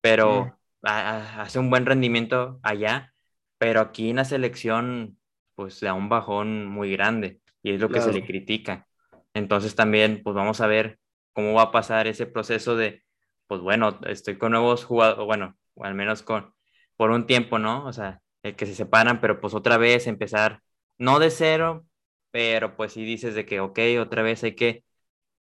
pero 0.00 0.58
hace 0.82 1.58
un 1.58 1.70
buen 1.70 1.86
rendimiento 1.86 2.60
allá. 2.62 3.12
Pero 3.58 3.80
aquí 3.80 4.10
en 4.10 4.16
la 4.16 4.24
selección, 4.24 5.18
pues 5.54 5.80
da 5.80 5.94
un 5.94 6.08
bajón 6.08 6.66
muy 6.66 6.92
grande 6.92 7.40
y 7.62 7.72
es 7.72 7.80
lo 7.80 7.88
que 7.88 8.00
se 8.00 8.12
le 8.12 8.24
critica. 8.24 8.86
Entonces 9.34 9.74
también, 9.74 10.20
pues 10.22 10.34
vamos 10.34 10.60
a 10.60 10.66
ver 10.66 10.98
cómo 11.32 11.54
va 11.54 11.62
a 11.62 11.70
pasar 11.72 12.06
ese 12.06 12.26
proceso 12.26 12.76
de, 12.76 13.02
pues 13.46 13.60
bueno, 13.60 13.98
estoy 14.06 14.36
con 14.36 14.52
nuevos 14.52 14.84
jugadores, 14.84 15.24
bueno, 15.24 15.56
o 15.74 15.84
al 15.84 15.94
menos 15.94 16.22
con, 16.22 16.54
por 16.96 17.10
un 17.10 17.26
tiempo, 17.26 17.58
¿no? 17.58 17.86
O 17.86 17.92
sea, 17.92 18.20
el 18.42 18.56
que 18.56 18.66
se 18.66 18.74
separan, 18.74 19.20
pero 19.20 19.40
pues 19.40 19.54
otra 19.54 19.76
vez 19.78 20.06
empezar, 20.06 20.62
no 20.98 21.18
de 21.18 21.30
cero, 21.30 21.86
pero 22.30 22.76
pues 22.76 22.92
si 22.94 23.04
dices 23.04 23.34
de 23.34 23.46
que, 23.46 23.60
ok, 23.60 23.78
otra 24.00 24.22
vez 24.22 24.44
hay 24.44 24.54
que, 24.54 24.84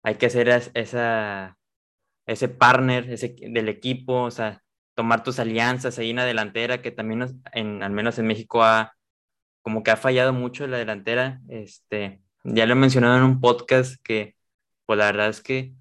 hay 0.03 0.15
que 0.15 0.28
hacer 0.28 0.49
esa, 0.74 1.57
ese 2.26 2.49
partner 2.49 3.09
ese, 3.11 3.36
del 3.39 3.69
equipo, 3.69 4.24
o 4.24 4.32
sea, 4.32 4.63
tomar 4.95 5.24
tus 5.24 5.39
alianzas 5.39 5.99
ahí 5.99 6.11
en 6.11 6.17
la 6.17 6.26
delantera, 6.26 6.82
que 6.82 6.91
también 6.91 7.41
en, 7.53 7.84
al 7.84 7.91
menos 7.91 8.19
en 8.19 8.28
México 8.28 8.63
ha, 8.63 8.95
como 9.61 9.84
que 9.84 9.91
ha 9.91 9.97
fallado 9.97 10.34
mucho 10.34 10.67
la 10.67 10.78
delantera, 10.78 11.41
este, 11.49 12.22
ya 12.43 12.65
lo 12.65 12.74
he 12.74 12.76
mencionado 12.76 13.17
en 13.17 13.24
un 13.24 13.41
podcast 13.41 13.95
que, 14.03 14.36
pues 14.86 14.99
la 14.99 15.05
verdad 15.05 15.30
es 15.30 15.41
que 15.41 15.74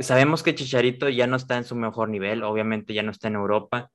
sabemos 0.00 0.42
que 0.42 0.54
Chicharito 0.54 1.08
ya 1.08 1.26
no 1.26 1.36
está 1.36 1.56
en 1.56 1.64
su 1.64 1.74
mejor 1.74 2.08
nivel, 2.08 2.42
obviamente 2.42 2.94
ya 2.94 3.02
no 3.02 3.10
está 3.10 3.28
en 3.28 3.36
Europa, 3.36 3.90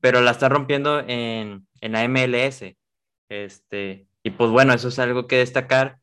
pero 0.00 0.20
la 0.20 0.30
está 0.30 0.48
rompiendo 0.48 1.00
en, 1.00 1.66
en 1.80 1.92
la 1.92 2.04
MLS. 2.08 2.76
Este, 3.28 4.06
y 4.22 4.30
pues 4.30 4.50
bueno, 4.50 4.72
eso 4.72 4.88
es 4.88 4.98
algo 4.98 5.26
que 5.26 5.38
destacar. 5.38 5.98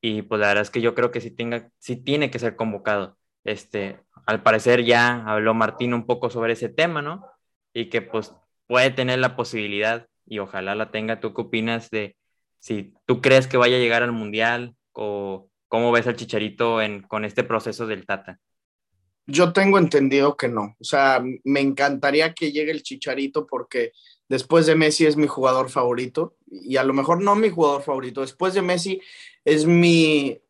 Y 0.00 0.22
pues 0.22 0.40
la 0.40 0.48
verdad 0.48 0.62
es 0.62 0.70
que 0.70 0.80
yo 0.82 0.94
creo 0.94 1.10
que 1.10 1.20
sí, 1.20 1.30
tenga, 1.30 1.70
sí 1.78 1.96
tiene 1.96 2.30
que 2.30 2.38
ser 2.38 2.56
convocado. 2.56 3.16
Este, 3.44 4.00
al 4.26 4.42
parecer 4.42 4.84
ya 4.84 5.24
habló 5.26 5.54
Martín 5.54 5.94
un 5.94 6.06
poco 6.06 6.30
sobre 6.30 6.52
ese 6.54 6.68
tema, 6.68 7.02
¿no? 7.02 7.26
Y 7.72 7.88
que 7.88 8.02
pues 8.02 8.34
puede 8.66 8.90
tener 8.90 9.18
la 9.18 9.36
posibilidad 9.36 10.06
y 10.26 10.38
ojalá 10.38 10.74
la 10.74 10.90
tenga. 10.90 11.20
¿Tú 11.20 11.34
qué 11.34 11.42
opinas 11.42 11.90
de 11.90 12.16
si 12.58 12.94
tú 13.06 13.20
crees 13.20 13.46
que 13.46 13.56
vaya 13.56 13.76
a 13.76 13.80
llegar 13.80 14.02
al 14.02 14.12
Mundial 14.12 14.74
o 14.92 15.48
cómo 15.74 15.90
ves 15.90 16.06
al 16.06 16.14
Chicharito 16.14 16.80
en, 16.80 17.02
con 17.02 17.24
este 17.24 17.42
proceso 17.42 17.84
del 17.84 18.06
Tata? 18.06 18.38
Yo 19.26 19.52
tengo 19.52 19.78
entendido 19.78 20.36
que 20.36 20.46
no. 20.46 20.76
O 20.78 20.84
sea, 20.84 21.20
me 21.42 21.58
encantaría 21.58 22.32
que 22.32 22.52
llegue 22.52 22.70
el 22.70 22.84
Chicharito 22.84 23.44
porque 23.44 23.90
después 24.28 24.66
de 24.66 24.76
Messi 24.76 25.04
es 25.04 25.16
mi 25.16 25.26
jugador 25.26 25.70
favorito 25.70 26.36
y 26.48 26.76
a 26.76 26.84
lo 26.84 26.92
mejor 26.92 27.20
no 27.20 27.34
mi 27.34 27.50
jugador 27.50 27.82
favorito. 27.82 28.20
Después 28.20 28.54
de 28.54 28.62
Messi 28.62 29.00
es 29.44 29.66
mi 29.66 30.40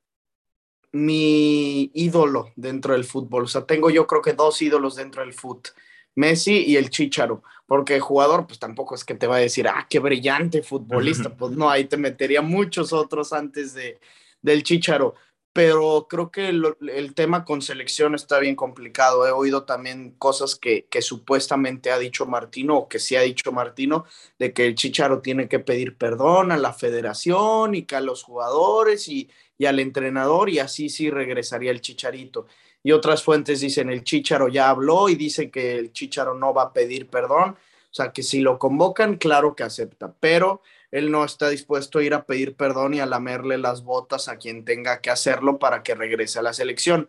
mi 0.92 1.90
ídolo 1.94 2.52
dentro 2.54 2.92
del 2.92 3.04
fútbol. 3.04 3.44
O 3.44 3.48
sea, 3.48 3.64
tengo 3.64 3.88
yo 3.88 4.06
creo 4.06 4.20
que 4.20 4.34
dos 4.34 4.60
ídolos 4.60 4.96
dentro 4.96 5.22
del 5.22 5.32
fútbol. 5.32 5.72
Messi 6.16 6.66
y 6.66 6.76
el 6.76 6.90
Chicharo, 6.90 7.42
porque 7.66 7.94
el 7.94 8.02
jugador 8.02 8.46
pues 8.46 8.58
tampoco 8.58 8.94
es 8.94 9.04
que 9.04 9.14
te 9.14 9.26
va 9.26 9.36
a 9.36 9.40
decir, 9.40 9.68
ah, 9.68 9.86
qué 9.88 10.00
brillante 10.00 10.62
futbolista, 10.62 11.30
pues 11.34 11.52
no, 11.52 11.70
ahí 11.70 11.86
te 11.86 11.96
metería 11.96 12.42
muchos 12.42 12.92
otros 12.92 13.32
antes 13.32 13.72
de, 13.72 13.98
del 14.44 14.62
Chicharo, 14.62 15.14
pero 15.54 16.06
creo 16.08 16.30
que 16.30 16.48
el 16.48 17.14
tema 17.14 17.44
con 17.44 17.62
selección 17.62 18.14
está 18.14 18.40
bien 18.40 18.56
complicado. 18.56 19.26
He 19.26 19.30
oído 19.30 19.64
también 19.64 20.10
cosas 20.18 20.56
que, 20.56 20.86
supuestamente 21.00 21.90
ha 21.90 21.98
dicho 21.98 22.26
Martino 22.26 22.76
o 22.76 22.88
que 22.88 22.98
sí 22.98 23.16
ha 23.16 23.22
dicho 23.22 23.52
Martino, 23.52 24.04
de 24.38 24.52
que 24.52 24.66
el 24.66 24.74
Chicharo 24.74 25.20
tiene 25.20 25.48
que 25.48 25.60
pedir 25.60 25.96
perdón 25.96 26.52
a 26.52 26.56
la 26.56 26.72
federación 26.72 27.74
y 27.74 27.84
que 27.84 27.96
a 27.96 28.00
los 28.00 28.24
jugadores 28.24 29.08
y, 29.08 29.30
y 29.56 29.66
al 29.66 29.78
entrenador 29.78 30.50
y 30.50 30.58
así 30.58 30.88
sí 30.88 31.08
regresaría 31.08 31.70
el 31.70 31.80
Chicharito. 31.80 32.46
Y 32.82 32.92
otras 32.92 33.22
fuentes 33.22 33.60
dicen 33.60 33.88
el 33.90 34.04
Chicharo 34.04 34.48
ya 34.48 34.68
habló 34.68 35.08
y 35.08 35.14
dicen 35.14 35.50
que 35.50 35.76
el 35.78 35.92
Chicharo 35.92 36.34
no 36.34 36.52
va 36.52 36.64
a 36.64 36.72
pedir 36.72 37.08
perdón. 37.08 37.50
O 37.50 37.94
sea, 37.96 38.12
que 38.12 38.24
si 38.24 38.40
lo 38.40 38.58
convocan, 38.58 39.18
claro 39.18 39.54
que 39.54 39.62
acepta, 39.62 40.12
pero 40.18 40.62
él 40.94 41.10
no 41.10 41.24
está 41.24 41.48
dispuesto 41.48 41.98
a 41.98 42.04
ir 42.04 42.14
a 42.14 42.24
pedir 42.24 42.54
perdón 42.54 42.94
y 42.94 43.00
a 43.00 43.06
lamerle 43.06 43.58
las 43.58 43.82
botas 43.82 44.28
a 44.28 44.36
quien 44.36 44.64
tenga 44.64 45.00
que 45.00 45.10
hacerlo 45.10 45.58
para 45.58 45.82
que 45.82 45.96
regrese 45.96 46.38
a 46.38 46.42
la 46.42 46.52
selección. 46.52 47.08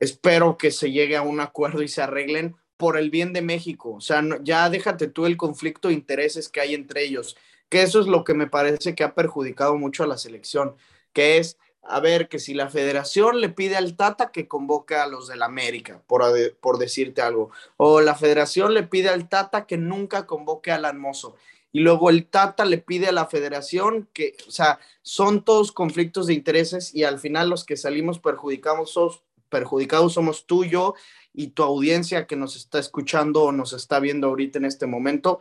Espero 0.00 0.58
que 0.58 0.72
se 0.72 0.90
llegue 0.90 1.16
a 1.16 1.22
un 1.22 1.38
acuerdo 1.38 1.82
y 1.82 1.86
se 1.86 2.02
arreglen 2.02 2.56
por 2.76 2.98
el 2.98 3.10
bien 3.10 3.32
de 3.32 3.40
México. 3.40 3.92
O 3.92 4.00
sea, 4.00 4.20
ya 4.42 4.68
déjate 4.68 5.06
tú 5.06 5.26
el 5.26 5.36
conflicto 5.36 5.86
de 5.86 5.94
intereses 5.94 6.48
que 6.48 6.60
hay 6.60 6.74
entre 6.74 7.04
ellos, 7.04 7.36
que 7.68 7.82
eso 7.82 8.00
es 8.00 8.08
lo 8.08 8.24
que 8.24 8.34
me 8.34 8.48
parece 8.48 8.96
que 8.96 9.04
ha 9.04 9.14
perjudicado 9.14 9.76
mucho 9.76 10.02
a 10.02 10.08
la 10.08 10.18
selección, 10.18 10.74
que 11.12 11.38
es, 11.38 11.56
a 11.84 12.00
ver, 12.00 12.28
que 12.28 12.40
si 12.40 12.52
la 12.52 12.68
federación 12.68 13.40
le 13.40 13.48
pide 13.48 13.76
al 13.76 13.94
Tata 13.94 14.32
que 14.32 14.48
convoque 14.48 14.96
a 14.96 15.06
los 15.06 15.28
del 15.28 15.44
América, 15.44 16.02
por, 16.08 16.24
por 16.58 16.78
decirte 16.78 17.22
algo, 17.22 17.52
o 17.76 18.00
la 18.00 18.16
federación 18.16 18.74
le 18.74 18.82
pide 18.82 19.08
al 19.08 19.28
Tata 19.28 19.68
que 19.68 19.76
nunca 19.76 20.26
convoque 20.26 20.72
al 20.72 20.84
Hermoso 20.84 21.36
y 21.74 21.80
luego 21.80 22.08
el 22.08 22.26
Tata 22.26 22.64
le 22.64 22.78
pide 22.78 23.08
a 23.08 23.12
la 23.12 23.26
federación 23.26 24.08
que, 24.12 24.36
o 24.46 24.50
sea, 24.52 24.78
son 25.02 25.44
todos 25.44 25.72
conflictos 25.72 26.28
de 26.28 26.34
intereses 26.34 26.94
y 26.94 27.02
al 27.02 27.18
final 27.18 27.50
los 27.50 27.64
que 27.64 27.76
salimos 27.76 28.20
perjudicados, 28.20 28.92
sos, 28.92 29.24
perjudicados 29.48 30.12
somos 30.12 30.46
tú, 30.46 30.64
yo 30.64 30.94
y 31.32 31.48
tu 31.48 31.64
audiencia 31.64 32.28
que 32.28 32.36
nos 32.36 32.54
está 32.54 32.78
escuchando 32.78 33.42
o 33.42 33.50
nos 33.50 33.72
está 33.72 33.98
viendo 33.98 34.28
ahorita 34.28 34.60
en 34.60 34.66
este 34.66 34.86
momento, 34.86 35.40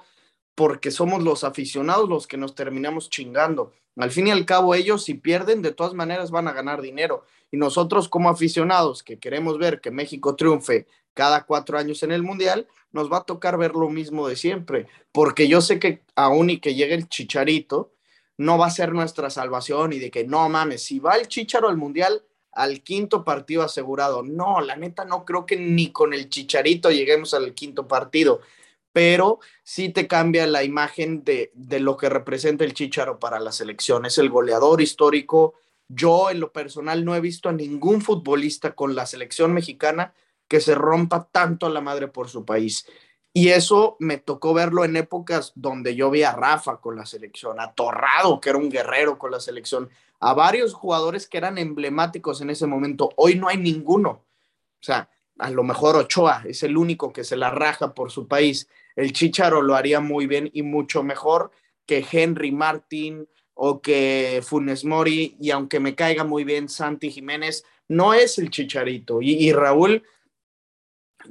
porque 0.56 0.90
somos 0.90 1.22
los 1.22 1.44
aficionados 1.44 2.10
los 2.10 2.26
que 2.26 2.38
nos 2.38 2.56
terminamos 2.56 3.12
chingando. 3.12 3.72
Al 3.96 4.10
fin 4.10 4.26
y 4.26 4.32
al 4.32 4.48
cabo, 4.48 4.74
ellos 4.74 5.04
si 5.04 5.14
pierden, 5.14 5.62
de 5.62 5.72
todas 5.72 5.94
maneras 5.94 6.32
van 6.32 6.48
a 6.48 6.54
ganar 6.54 6.82
dinero. 6.82 7.26
Y 7.52 7.58
nosotros 7.58 8.10
como 8.10 8.30
aficionados 8.30 9.04
que 9.04 9.20
queremos 9.20 9.60
ver 9.60 9.82
que 9.82 9.92
México 9.92 10.36
triunfe 10.36 10.88
cada 11.14 11.46
cuatro 11.46 11.78
años 11.78 12.04
en 12.04 12.12
el 12.12 12.24
Mundial, 12.24 12.68
nos 12.92 13.12
va 13.12 13.18
a 13.18 13.24
tocar 13.24 13.58
ver 13.58 13.74
lo 13.74 13.90
mismo 13.90 14.28
de 14.28 14.36
siempre, 14.36 14.88
porque 15.12 15.48
yo 15.48 15.62
sé 15.62 15.80
que 15.80 16.02
aún 16.16 16.50
y 16.50 16.60
que 16.60 16.76
llegue 16.76 16.94
el 16.94 17.10
chicharito, 17.10 17.92
no 18.38 18.58
va 18.58 18.68
a 18.68 18.72
ser 18.72 18.94
nuestra 18.94 19.30
salvación 19.30 19.94
y 19.94 20.00
de 20.00 20.12
que 20.12 20.26
no 20.26 20.48
mames, 20.50 20.84
si 20.84 21.00
va 21.00 21.16
el 21.16 21.28
chicharo 21.28 21.70
al 21.70 21.78
Mundial, 21.78 22.24
al 22.52 22.82
quinto 22.82 23.24
partido 23.24 23.64
asegurado. 23.64 24.24
No, 24.24 24.62
la 24.62 24.76
neta 24.76 25.06
no 25.06 25.26
creo 25.26 25.46
que 25.46 25.58
ni 25.58 25.92
con 25.92 26.14
el 26.14 26.30
chicharito 26.30 26.92
lleguemos 26.92 27.34
al 27.34 27.54
quinto 27.54 27.88
partido, 27.88 28.42
pero 28.92 29.40
sí 29.64 29.90
te 29.90 30.08
cambia 30.08 30.46
la 30.48 30.64
imagen 30.64 31.24
de, 31.24 31.52
de 31.56 31.80
lo 31.80 31.98
que 31.98 32.10
representa 32.10 32.64
el 32.64 32.74
chicharo 32.74 33.20
para 33.20 33.40
la 33.40 33.52
selección. 33.52 34.06
Es 34.06 34.18
el 34.20 34.30
goleador 34.30 34.82
histórico. 34.82 35.56
Yo 35.88 36.30
en 36.30 36.40
lo 36.40 36.52
personal 36.52 37.04
no 37.04 37.16
he 37.16 37.22
visto 37.22 37.50
a 37.50 37.54
ningún 37.54 38.02
futbolista 38.02 38.76
con 38.76 38.96
la 38.96 39.06
selección 39.06 39.54
mexicana 39.54 40.14
que 40.54 40.62
se 40.62 40.76
rompa 40.76 41.28
tanto 41.32 41.66
a 41.66 41.70
la 41.72 41.82
madre 41.82 42.10
por 42.10 42.30
su 42.30 42.46
país. 42.46 42.86
Y 43.34 43.50
eso 43.50 43.98
me 43.98 44.20
tocó 44.20 44.54
verlo 44.54 44.86
en 44.86 44.96
épocas 44.96 45.52
donde 45.56 45.96
yo 45.96 46.12
vi 46.12 46.22
a 46.22 46.34
Rafa 46.34 46.80
con 46.80 46.96
la 46.96 47.08
selección, 47.08 47.60
a 47.60 47.74
Torrado, 47.74 48.40
que 48.40 48.52
era 48.52 48.60
un 48.60 48.70
guerrero 48.70 49.18
con 49.18 49.32
la 49.32 49.40
selección, 49.40 49.90
a 50.20 50.36
varios 50.36 50.76
jugadores 50.76 51.28
que 51.28 51.40
eran 51.40 51.58
emblemáticos 51.58 52.40
en 52.42 52.52
ese 52.52 52.68
momento. 52.68 53.10
Hoy 53.16 53.34
no 53.34 53.48
hay 53.48 53.58
ninguno. 53.58 54.10
O 54.12 54.84
sea, 54.84 55.10
a 55.40 55.50
lo 55.50 55.64
mejor 55.64 55.96
Ochoa 55.96 56.44
es 56.46 56.62
el 56.62 56.78
único 56.78 57.12
que 57.12 57.24
se 57.24 57.36
la 57.36 57.50
raja 57.50 57.96
por 57.96 58.12
su 58.12 58.28
país. 58.28 58.70
El 58.96 59.12
Chicharo 59.12 59.64
lo 59.64 59.74
haría 59.74 60.02
muy 60.02 60.28
bien 60.28 60.52
y 60.54 60.62
mucho 60.62 61.02
mejor 61.02 61.50
que 61.88 62.06
Henry 62.12 62.52
Martin 62.52 63.28
o 63.56 63.82
que 63.82 64.44
Funes 64.44 64.86
Mori. 64.86 65.36
Y 65.40 65.50
aunque 65.50 65.80
me 65.80 65.96
caiga 65.96 66.24
muy 66.24 66.44
bien 66.44 66.70
Santi 66.70 67.10
Jiménez, 67.10 67.66
no 67.88 68.14
es 68.14 68.38
el 68.38 68.52
Chicharito. 68.52 69.20
Y, 69.20 69.32
y 69.32 69.52
Raúl 69.52 70.04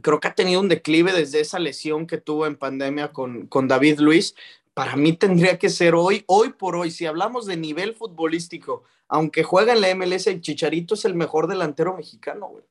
creo 0.00 0.20
que 0.20 0.28
ha 0.28 0.34
tenido 0.34 0.60
un 0.60 0.68
declive 0.68 1.12
desde 1.12 1.40
esa 1.40 1.58
lesión 1.58 2.06
que 2.06 2.18
tuvo 2.18 2.46
en 2.46 2.56
pandemia 2.56 3.12
con, 3.12 3.46
con 3.46 3.68
David 3.68 3.98
Luis. 3.98 4.34
Para 4.74 4.96
mí 4.96 5.12
tendría 5.12 5.58
que 5.58 5.68
ser 5.68 5.94
hoy, 5.94 6.24
hoy 6.26 6.50
por 6.50 6.76
hoy, 6.76 6.90
si 6.90 7.04
hablamos 7.06 7.46
de 7.46 7.56
nivel 7.56 7.94
futbolístico, 7.94 8.84
aunque 9.08 9.42
juega 9.42 9.74
en 9.74 9.82
la 9.82 9.94
MLS, 9.94 10.26
el 10.28 10.40
Chicharito 10.40 10.94
es 10.94 11.04
el 11.04 11.14
mejor 11.14 11.46
delantero 11.46 11.94
mexicano, 11.94 12.48
güey. 12.48 12.64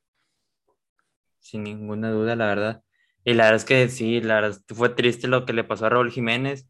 Sin 1.38 1.62
ninguna 1.62 2.10
duda, 2.10 2.34
la 2.34 2.46
verdad. 2.46 2.82
Y 3.24 3.34
la 3.34 3.44
verdad 3.44 3.56
es 3.60 3.64
que 3.64 3.88
sí, 3.88 4.20
la 4.20 4.40
verdad 4.40 4.60
fue 4.68 4.88
triste 4.88 5.28
lo 5.28 5.46
que 5.46 5.52
le 5.52 5.64
pasó 5.64 5.86
a 5.86 5.90
Raúl 5.90 6.10
Jiménez. 6.10 6.66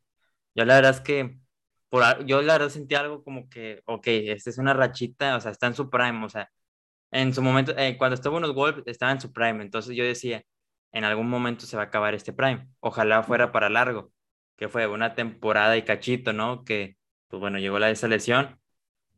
Yo 0.54 0.64
la 0.66 0.74
verdad 0.74 0.96
es 0.96 1.00
que, 1.00 1.38
por, 1.88 2.24
yo 2.26 2.42
la 2.42 2.54
verdad 2.54 2.68
sentí 2.68 2.94
algo 2.94 3.24
como 3.24 3.48
que, 3.48 3.82
ok, 3.86 4.06
esta 4.06 4.50
es 4.50 4.58
una 4.58 4.74
rachita, 4.74 5.36
o 5.36 5.40
sea, 5.40 5.50
está 5.50 5.68
en 5.68 5.74
su 5.74 5.88
prime, 5.88 6.24
o 6.24 6.28
sea, 6.28 6.50
en 7.12 7.34
su 7.34 7.42
momento, 7.42 7.74
eh, 7.78 7.96
cuando 7.98 8.14
estuvo 8.14 8.36
en 8.38 8.42
los 8.42 8.54
Wolves, 8.54 8.84
estaba 8.86 9.12
en 9.12 9.20
su 9.20 9.32
prime. 9.32 9.62
Entonces 9.62 9.94
yo 9.96 10.04
decía, 10.04 10.42
en 10.92 11.04
algún 11.04 11.28
momento 11.28 11.66
se 11.66 11.76
va 11.76 11.84
a 11.84 11.86
acabar 11.86 12.14
este 12.14 12.32
prime. 12.32 12.68
Ojalá 12.80 13.22
fuera 13.22 13.52
para 13.52 13.70
largo, 13.70 14.12
que 14.56 14.68
fue 14.68 14.86
una 14.86 15.14
temporada 15.14 15.76
y 15.76 15.84
cachito, 15.84 16.32
¿no? 16.32 16.64
Que, 16.64 16.96
pues 17.28 17.40
bueno, 17.40 17.58
llegó 17.58 17.78
la 17.78 17.90
esa 17.90 18.08
lesión. 18.08 18.58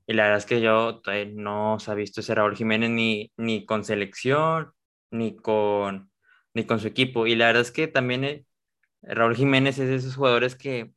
Y 0.07 0.15
la 0.15 0.25
verdad 0.25 0.39
es 0.39 0.47
que 0.47 0.61
yo 0.61 1.03
no 1.35 1.79
se 1.81 1.91
ha 1.91 1.95
visto 1.95 2.21
ese 2.21 2.35
Raúl 2.35 2.57
Jiménez 2.57 2.91
ni, 2.91 3.33
ni 3.37 3.67
con 3.67 3.85
selección, 3.85 4.73
ni 5.11 5.37
con, 5.37 6.11
ni 6.55 6.65
con 6.67 6.81
su 6.81 6.89
equipo. 6.89 7.27
Y 7.27 7.37
la 7.37 7.47
verdad 7.47 7.63
es 7.63 7.73
que 7.73 7.89
también 7.89 8.25
eh, 8.25 8.45
Raúl 9.03 9.37
Jiménez 9.37 9.79
es 9.79 9.89
de 9.89 9.97
esos 9.97 10.17
jugadores 10.17 10.57
que, 10.57 10.93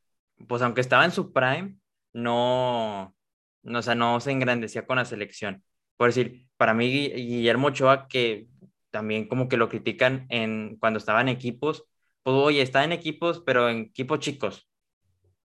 pues 0.48 0.62
aunque 0.62 0.80
estaba 0.80 1.04
en 1.04 1.12
su 1.12 1.32
prime, 1.32 1.76
no, 2.12 3.14
no, 3.62 3.78
o 3.80 3.82
sea, 3.82 3.94
no 3.94 4.20
se 4.20 4.32
engrandecía 4.32 4.86
con 4.86 4.96
la 4.98 5.04
selección 5.04 5.64
por 5.98 6.08
decir, 6.08 6.48
para 6.56 6.74
mí 6.74 6.88
Guillermo 7.10 7.68
Ochoa, 7.68 8.08
que 8.08 8.48
también 8.90 9.28
como 9.28 9.48
que 9.48 9.58
lo 9.58 9.68
critican 9.68 10.26
en, 10.30 10.76
cuando 10.78 10.98
estaba 10.98 11.20
en 11.20 11.28
equipos, 11.28 11.84
pues 12.22 12.36
oye, 12.36 12.62
está 12.62 12.84
en 12.84 12.92
equipos, 12.92 13.42
pero 13.44 13.68
en 13.68 13.78
equipos 13.80 14.20
chicos, 14.20 14.68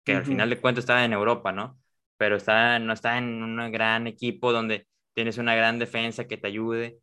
que 0.03 0.15
al 0.15 0.25
final 0.25 0.49
de 0.49 0.61
cuentas 0.61 0.83
estaba 0.83 1.03
en 1.05 1.13
Europa, 1.13 1.51
¿no? 1.51 1.79
Pero 2.17 2.37
está, 2.37 2.79
no 2.79 2.93
está 2.93 3.17
en 3.17 3.43
un 3.43 3.71
gran 3.71 4.07
equipo 4.07 4.53
donde 4.53 4.87
tienes 5.13 5.37
una 5.37 5.55
gran 5.55 5.79
defensa 5.79 6.25
que 6.27 6.37
te 6.37 6.47
ayude. 6.47 6.99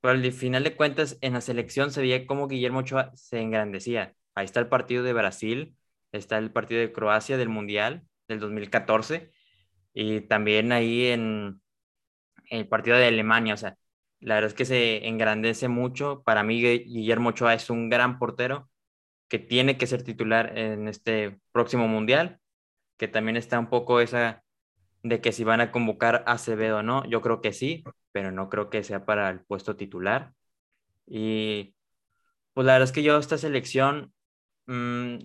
Pero 0.00 0.14
al 0.14 0.32
final 0.32 0.64
de 0.64 0.76
cuentas, 0.76 1.18
en 1.20 1.34
la 1.34 1.40
selección 1.40 1.90
se 1.90 2.00
veía 2.00 2.26
como 2.26 2.48
Guillermo 2.48 2.80
Ochoa 2.80 3.12
se 3.14 3.40
engrandecía. 3.40 4.14
Ahí 4.34 4.44
está 4.46 4.60
el 4.60 4.68
partido 4.68 5.02
de 5.02 5.12
Brasil, 5.12 5.76
está 6.12 6.38
el 6.38 6.52
partido 6.52 6.80
de 6.80 6.92
Croacia 6.92 7.36
del 7.36 7.48
Mundial 7.48 8.02
del 8.28 8.40
2014, 8.40 9.30
y 9.94 10.22
también 10.22 10.72
ahí 10.72 11.06
en, 11.06 11.60
el 12.50 12.68
partido 12.68 12.96
de 12.96 13.06
Alemania. 13.06 13.54
O 13.54 13.56
sea, 13.56 13.76
la 14.20 14.36
verdad 14.36 14.48
es 14.48 14.54
que 14.54 14.64
se 14.64 15.06
engrandece 15.06 15.68
mucho. 15.68 16.22
Para 16.24 16.42
mí, 16.42 16.60
Guillermo 16.60 17.30
Ochoa 17.30 17.54
es 17.54 17.70
un 17.70 17.88
gran 17.90 18.18
portero 18.18 18.68
que 19.28 19.38
tiene 19.38 19.78
que 19.78 19.86
ser 19.86 20.02
titular 20.02 20.56
en 20.58 20.88
este 20.88 21.38
próximo 21.52 21.88
mundial, 21.88 22.40
que 22.98 23.08
también 23.08 23.36
está 23.36 23.58
un 23.58 23.68
poco 23.68 24.00
esa 24.00 24.44
de 25.02 25.20
que 25.20 25.32
si 25.32 25.44
van 25.44 25.60
a 25.60 25.70
convocar 25.72 26.24
a 26.26 26.32
Acevedo 26.32 26.78
o 26.78 26.82
no, 26.82 27.04
yo 27.06 27.20
creo 27.20 27.40
que 27.42 27.52
sí, 27.52 27.84
pero 28.12 28.32
no 28.32 28.48
creo 28.48 28.70
que 28.70 28.82
sea 28.82 29.04
para 29.04 29.30
el 29.30 29.40
puesto 29.40 29.76
titular. 29.76 30.32
Y 31.06 31.76
pues 32.54 32.66
la 32.66 32.74
verdad 32.74 32.88
es 32.88 32.92
que 32.92 33.02
yo 33.02 33.18
esta 33.18 33.38
selección, 33.38 34.14
mm, 34.66 35.16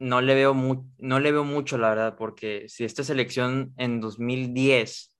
no 0.00 0.20
le 0.20 0.34
veo, 0.34 0.54
no 0.98 1.20
le 1.20 1.32
veo 1.32 1.44
mucho, 1.44 1.78
la 1.78 1.90
verdad, 1.90 2.16
porque 2.16 2.68
si 2.68 2.84
esta 2.84 3.04
selección 3.04 3.72
en 3.76 4.00
2010, 4.00 5.13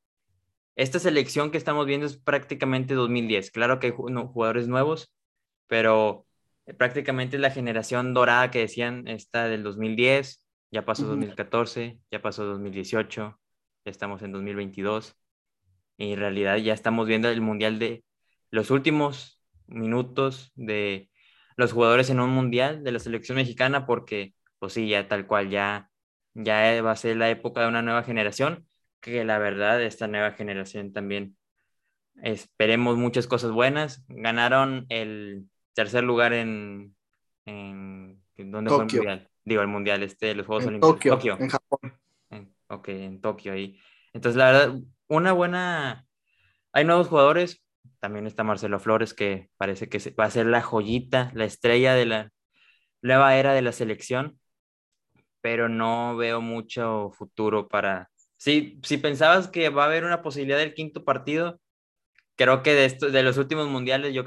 esta 0.77 0.99
selección 0.99 1.51
que 1.51 1.59
estamos 1.59 1.87
viendo 1.87 2.07
es 2.07 2.17
prácticamente 2.17 2.95
2010. 2.95 3.51
Claro 3.51 3.79
que 3.79 3.89
hay 3.89 3.93
jugadores 3.93 4.69
nuevos, 4.69 5.13
pero 5.67 6.27
prácticamente 6.79 7.39
la 7.39 7.51
generación 7.51 8.15
dorada 8.15 8.51
que 8.51 8.61
decían 8.61 9.07
está 9.07 9.49
del 9.49 9.63
2010, 9.63 10.45
ya 10.71 10.85
pasó 10.85 11.07
2014, 11.07 11.99
ya 12.11 12.21
pasó 12.21 12.45
2018, 12.45 13.39
ya 13.85 13.91
estamos 13.91 14.23
en 14.23 14.33
2022. 14.33 15.17
Y 15.97 16.13
en 16.13 16.19
realidad 16.19 16.57
ya 16.57 16.75
estamos 16.75 17.07
viendo 17.07 17.29
el 17.29 17.41
mundial 17.41 17.79
de 17.79 18.05
los 18.51 18.71
últimos 18.71 19.41
minutos 19.67 20.51
de 20.57 21.11
los 21.57 21.73
jugadores 21.73 22.11
en 22.11 22.19
un 22.19 22.31
mundial 22.31 22.83
de 22.83 22.91
la 22.91 22.99
selección 22.99 23.37
mexicana, 23.37 23.87
porque, 23.87 24.35
pues 24.59 24.73
sí, 24.73 24.89
ya 24.89 25.07
tal 25.07 25.29
cual, 25.29 25.51
ya, 25.51 25.91
ya 26.35 26.83
va 26.83 26.91
a 26.91 26.97
ser 26.97 27.17
la 27.17 27.31
época 27.31 27.61
de 27.61 27.69
una 27.69 27.83
nueva 27.83 28.03
generación, 28.03 28.67
que 29.05 29.23
la 29.23 29.39
verdad, 29.39 29.83
esta 29.83 30.09
nueva 30.09 30.33
generación 30.33 30.95
también 30.95 31.37
esperemos 32.23 32.97
muchas 32.97 33.27
cosas 33.27 33.51
buenas. 33.51 34.03
Ganaron 34.09 34.87
el 34.89 35.45
tercer 35.75 36.05
lugar 36.05 36.33
en, 36.33 36.97
en 37.45 38.23
¿dónde 38.39 38.71
fue 38.71 38.87
el 38.87 38.93
mundial? 38.93 39.31
Digo, 39.45 39.61
el 39.61 39.69
mundial, 39.69 40.03
este, 40.03 40.35
los 40.35 40.47
Juegos 40.47 40.65
Olímpicos. 40.65 40.99
Tokio, 41.01 41.37
en 41.39 41.49
Japón. 41.51 42.01
ok, 42.69 42.89
en 42.89 43.21
Tokio 43.21 43.53
ahí. 43.53 43.79
Entonces, 44.15 44.39
la 44.39 44.53
verdad, 44.53 44.75
una 45.09 45.33
buena... 45.33 46.07
Hay 46.73 46.87
nuevos 46.87 47.09
jugadores, 47.09 47.63
también 48.01 48.27
está 48.27 48.43
Marcelo 48.43 48.81
Flores, 48.81 49.13
que 49.13 49.51
parece 49.59 49.91
que 49.91 49.99
va 50.19 50.25
a 50.25 50.31
ser 50.31 50.47
la 50.47 50.63
joyita, 50.63 51.31
la 51.35 51.45
estrella 51.45 51.93
de 51.93 52.07
la 52.07 52.31
nueva 53.03 53.37
era 53.37 53.53
de 53.53 53.61
la 53.61 53.73
selección, 53.73 54.41
pero 55.43 55.69
no 55.69 56.17
veo 56.17 56.41
mucho 56.41 57.11
futuro 57.11 57.69
para... 57.69 58.09
Si, 58.45 58.79
si 58.83 58.99
pensabas 58.99 59.49
que 59.49 59.71
va 59.71 59.85
a 59.85 59.87
haber 59.87 60.05
una 60.05 60.21
posibilidad 60.21 60.59
del 60.59 60.75
quinto 60.75 61.03
partido, 61.03 61.63
creo 62.37 62.63
que 62.63 62.75
de, 62.75 62.85
esto, 62.85 63.11
de 63.11 63.23
los 63.23 63.39
últimos 63.39 63.69
mundiales 63.69 64.13
yo, 64.13 64.23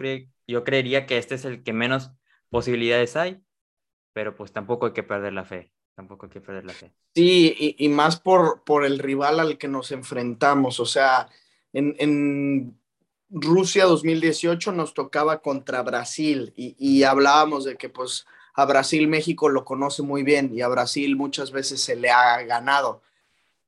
yo 0.48 0.64
creería 0.64 1.06
que 1.06 1.20
este 1.20 1.36
es 1.36 1.46
el 1.46 1.62
que 1.62 1.72
menos 1.72 2.10
posibilidades 2.50 3.16
hay, 3.16 3.44
pero 4.14 4.36
pues 4.36 4.52
tampoco 4.52 4.88
hay 4.88 4.94
que 4.94 5.04
perder 5.04 5.34
la 5.34 5.46
fe. 5.46 5.72
Tampoco 5.94 6.26
hay 6.26 6.32
que 6.32 6.42
perder 6.42 6.66
la 6.66 6.74
fe. 6.74 6.92
Sí, 7.14 7.56
y, 7.60 7.86
y 7.86 7.90
más 7.90 8.20
por, 8.20 8.64
por 8.64 8.86
el 8.86 8.98
rival 8.98 9.40
al 9.40 9.60
que 9.60 9.68
nos 9.68 9.92
enfrentamos. 9.92 10.80
O 10.80 10.88
sea, 10.88 11.30
en, 11.72 11.96
en 12.00 12.76
Rusia 13.30 13.86
2018 13.86 14.72
nos 14.72 14.96
tocaba 14.96 15.44
contra 15.44 15.84
Brasil 15.84 16.54
y, 16.56 16.76
y, 16.80 17.04
hablábamos 17.04 17.66
de 17.66 17.78
que 17.78 17.90
pues 17.90 18.26
a 18.56 18.66
Brasil 18.66 19.08
México 19.08 19.48
lo 19.48 19.64
conoce 19.64 20.02
muy 20.02 20.24
bien 20.24 20.50
y 20.56 20.62
a 20.62 20.70
Brasil 20.70 21.16
muchas 21.16 21.52
veces 21.52 21.82
se 21.82 21.96
le 21.96 22.10
ha 22.10 22.42
ganado, 22.42 23.04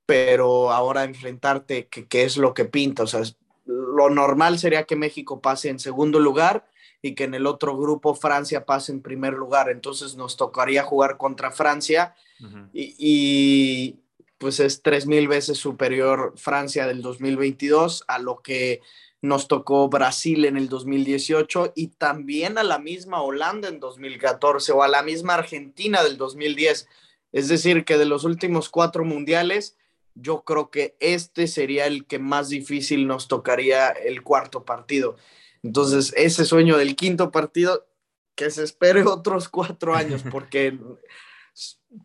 pero 0.10 0.72
ahora 0.72 1.04
enfrentarte, 1.04 1.86
que, 1.86 2.08
que 2.08 2.24
es 2.24 2.36
lo 2.36 2.56
que 2.56 2.66
pinta? 2.66 3.04
O 3.04 3.08
sea, 3.08 3.22
lo 3.68 4.10
normal 4.10 4.58
sería 4.58 4.86
que 4.86 4.96
México 4.96 5.40
pase 5.40 5.70
en 5.70 5.78
segundo 5.78 6.20
lugar 6.20 6.68
y 7.04 7.14
que 7.14 7.26
en 7.26 7.36
el 7.36 7.46
otro 7.46 7.78
grupo 7.78 8.16
Francia 8.16 8.66
pase 8.66 8.92
en 8.92 9.04
primer 9.04 9.34
lugar. 9.34 9.70
Entonces 9.70 10.16
nos 10.16 10.36
tocaría 10.36 10.82
jugar 10.82 11.18
contra 11.18 11.52
Francia 11.52 12.16
uh 12.42 12.44
-huh. 12.44 12.70
y, 12.74 12.96
y, 12.98 14.00
pues 14.40 14.60
es 14.60 14.82
tres 14.82 15.06
mil 15.06 15.28
veces 15.28 15.60
superior 15.60 16.34
Francia 16.38 16.88
del 16.88 17.04
2022 17.04 18.04
a 18.08 18.18
lo 18.18 18.42
que 18.42 18.82
nos 19.22 19.48
tocó 19.48 19.90
Brasil 19.90 20.44
en 20.46 20.58
el 20.58 20.70
2018 20.70 21.74
y 21.76 21.90
también 21.90 22.58
a 22.58 22.64
la 22.64 22.80
misma 22.80 23.22
Holanda 23.22 23.68
en 23.68 23.80
2014 23.80 24.72
o 24.72 24.82
a 24.82 24.88
la 24.88 25.04
misma 25.04 25.36
Argentina 25.36 26.02
del 26.02 26.18
2010. 26.18 26.88
Es 27.32 27.48
decir, 27.48 27.86
que 27.86 28.00
de 28.00 28.06
los 28.06 28.24
últimos 28.24 28.70
cuatro 28.70 29.06
mundiales, 29.06 29.76
yo 30.22 30.44
creo 30.44 30.70
que 30.70 30.96
este 31.00 31.48
sería 31.48 31.86
el 31.88 32.06
que 32.06 32.20
más 32.20 32.50
difícil 32.50 33.08
nos 33.08 33.28
tocaría 33.28 33.90
el 33.90 34.24
cuarto 34.24 34.66
partido. 34.66 35.16
Entonces, 35.64 36.14
ese 36.16 36.46
sueño 36.46 36.78
del 36.78 36.96
quinto 36.96 37.32
partido, 37.32 37.88
que 38.36 38.50
se 38.52 38.64
espere 38.64 39.04
otros 39.06 39.50
cuatro 39.50 39.96
años, 39.96 40.24
porque 40.32 40.78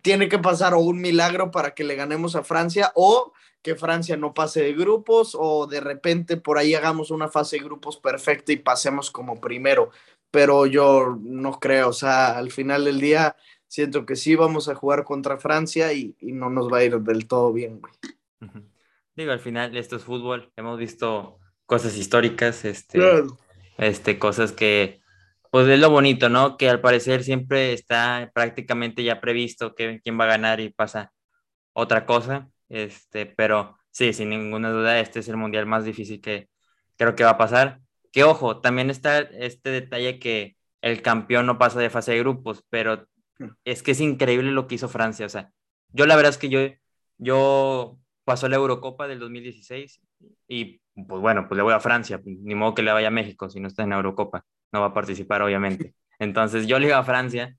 tiene 0.02 0.28
que 0.28 0.38
pasar 0.38 0.74
o 0.74 0.80
un 0.80 1.00
milagro 1.00 1.50
para 1.50 1.74
que 1.74 1.84
le 1.84 1.94
ganemos 1.94 2.36
a 2.36 2.44
Francia 2.44 2.92
o 2.94 3.32
que 3.62 3.76
Francia 3.76 4.16
no 4.16 4.34
pase 4.34 4.62
de 4.62 4.74
grupos 4.74 5.36
o 5.38 5.66
de 5.66 5.80
repente 5.80 6.36
por 6.36 6.58
ahí 6.58 6.74
hagamos 6.74 7.10
una 7.10 7.28
fase 7.28 7.56
de 7.56 7.64
grupos 7.64 7.96
perfecta 7.96 8.52
y 8.52 8.56
pasemos 8.56 9.10
como 9.10 9.40
primero. 9.40 9.90
Pero 10.30 10.66
yo 10.66 11.16
no 11.20 11.60
creo, 11.60 11.90
o 11.90 11.92
sea, 11.92 12.36
al 12.36 12.50
final 12.50 12.84
del 12.84 13.00
día 13.00 13.36
siento 13.74 14.06
que 14.06 14.14
sí 14.14 14.36
vamos 14.36 14.68
a 14.68 14.76
jugar 14.76 15.02
contra 15.02 15.36
Francia 15.36 15.92
y, 15.92 16.14
y 16.20 16.30
no 16.30 16.48
nos 16.48 16.72
va 16.72 16.78
a 16.78 16.84
ir 16.84 16.96
del 17.00 17.26
todo 17.26 17.52
bien, 17.52 17.80
güey. 17.80 17.92
Digo, 19.16 19.32
al 19.32 19.40
final 19.40 19.76
esto 19.76 19.96
es 19.96 20.04
fútbol, 20.04 20.52
hemos 20.54 20.78
visto 20.78 21.40
cosas 21.66 21.96
históricas, 21.96 22.64
este, 22.64 22.98
claro. 22.98 23.36
este, 23.76 24.16
cosas 24.20 24.52
que, 24.52 25.00
pues 25.50 25.66
es 25.66 25.80
lo 25.80 25.90
bonito, 25.90 26.28
¿no? 26.28 26.56
Que 26.56 26.68
al 26.68 26.80
parecer 26.80 27.24
siempre 27.24 27.72
está 27.72 28.30
prácticamente 28.32 29.02
ya 29.02 29.20
previsto 29.20 29.74
que, 29.74 30.00
quién 30.04 30.20
va 30.20 30.24
a 30.26 30.28
ganar 30.28 30.60
y 30.60 30.68
pasa 30.68 31.12
otra 31.72 32.06
cosa, 32.06 32.48
este, 32.68 33.26
pero 33.26 33.76
sí, 33.90 34.12
sin 34.12 34.28
ninguna 34.28 34.70
duda, 34.70 35.00
este 35.00 35.18
es 35.18 35.28
el 35.28 35.36
mundial 35.36 35.66
más 35.66 35.84
difícil 35.84 36.20
que 36.20 36.48
creo 36.96 37.16
que 37.16 37.24
va 37.24 37.30
a 37.30 37.38
pasar. 37.38 37.80
Que 38.12 38.22
ojo, 38.22 38.60
también 38.60 38.88
está 38.88 39.18
este 39.18 39.70
detalle 39.70 40.20
que 40.20 40.56
el 40.80 41.02
campeón 41.02 41.46
no 41.46 41.58
pasa 41.58 41.80
de 41.80 41.90
fase 41.90 42.12
de 42.12 42.20
grupos, 42.20 42.64
pero 42.70 43.08
es 43.64 43.82
que 43.82 43.92
es 43.92 44.00
increíble 44.00 44.50
lo 44.52 44.66
que 44.66 44.76
hizo 44.76 44.88
Francia, 44.88 45.26
o 45.26 45.28
sea, 45.28 45.52
yo 45.92 46.06
la 46.06 46.16
verdad 46.16 46.30
es 46.30 46.38
que 46.38 46.48
yo, 46.48 46.60
yo 47.18 47.98
pasó 48.24 48.48
la 48.48 48.56
Eurocopa 48.56 49.06
del 49.06 49.20
2016 49.20 50.00
y 50.48 50.80
pues 50.94 51.20
bueno, 51.20 51.46
pues 51.48 51.56
le 51.56 51.62
voy 51.62 51.74
a 51.74 51.80
Francia, 51.80 52.20
ni 52.24 52.54
modo 52.54 52.74
que 52.74 52.82
le 52.82 52.92
vaya 52.92 53.08
a 53.08 53.10
México 53.12 53.48
si 53.48 53.60
no 53.60 53.68
está 53.68 53.82
en 53.82 53.90
la 53.90 53.96
Eurocopa, 53.96 54.44
no 54.72 54.80
va 54.80 54.86
a 54.86 54.94
participar 54.94 55.42
obviamente. 55.42 55.94
Entonces 56.18 56.66
yo 56.66 56.78
le 56.78 56.86
iba 56.86 56.98
a 56.98 57.04
Francia 57.04 57.56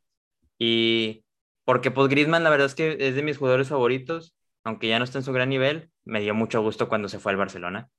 y 0.57 1.23
porque 1.65 1.91
pues 1.91 2.09
Griezmann 2.09 2.43
la 2.43 2.49
verdad 2.49 2.67
es 2.67 2.75
que 2.75 2.97
es 2.99 3.15
de 3.15 3.23
mis 3.23 3.37
jugadores 3.37 3.69
favoritos, 3.69 4.35
aunque 4.63 4.87
ya 4.87 4.99
no 4.99 5.05
está 5.05 5.19
en 5.19 5.23
su 5.23 5.33
gran 5.33 5.49
nivel, 5.49 5.91
me 6.05 6.21
dio 6.21 6.33
mucho 6.33 6.61
gusto 6.61 6.87
cuando 6.89 7.09
se 7.09 7.19
fue 7.19 7.31
al 7.31 7.37
Barcelona. 7.37 7.89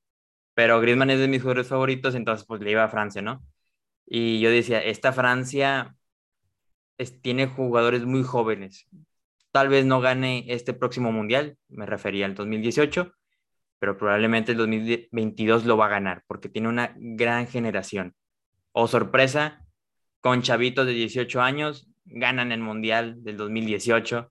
Pero 0.55 0.81
Griezmann 0.81 1.11
es 1.11 1.21
de 1.21 1.29
mis 1.29 1.43
jugadores 1.43 1.69
favoritos, 1.69 2.15
entonces 2.15 2.47
pues 2.47 2.63
le 2.63 2.71
iba 2.71 2.85
a 2.85 2.89
Francia, 2.89 3.23
¿no? 3.23 3.45
Y 4.07 4.41
yo 4.41 4.51
decía, 4.51 4.83
esta 4.83 5.13
Francia 5.13 5.97
tiene 7.23 7.47
jugadores 7.47 8.05
muy 8.05 8.23
jóvenes. 8.23 8.87
Tal 9.53 9.69
vez 9.69 9.85
no 9.85 10.01
gane 10.01 10.45
este 10.49 10.73
próximo 10.75 11.13
mundial, 11.13 11.57
me 11.69 11.87
refería 11.87 12.27
al 12.27 12.35
2018, 12.35 13.13
pero 13.79 13.97
probablemente 13.97 14.53
el 14.53 14.59
2022 14.59 15.65
lo 15.65 15.77
va 15.77 15.87
a 15.87 15.91
ganar 15.91 16.25
porque 16.27 16.49
tiene 16.49 16.69
una 16.69 16.95
gran 16.97 17.47
generación. 17.47 18.15
O 18.73 18.89
sorpresa, 18.89 19.65
con 20.21 20.43
chavitos 20.43 20.87
de 20.87 20.93
18 20.93 21.41
años, 21.41 21.89
ganan 22.05 22.53
el 22.53 22.61
mundial 22.61 23.23
del 23.23 23.37
2018. 23.37 24.31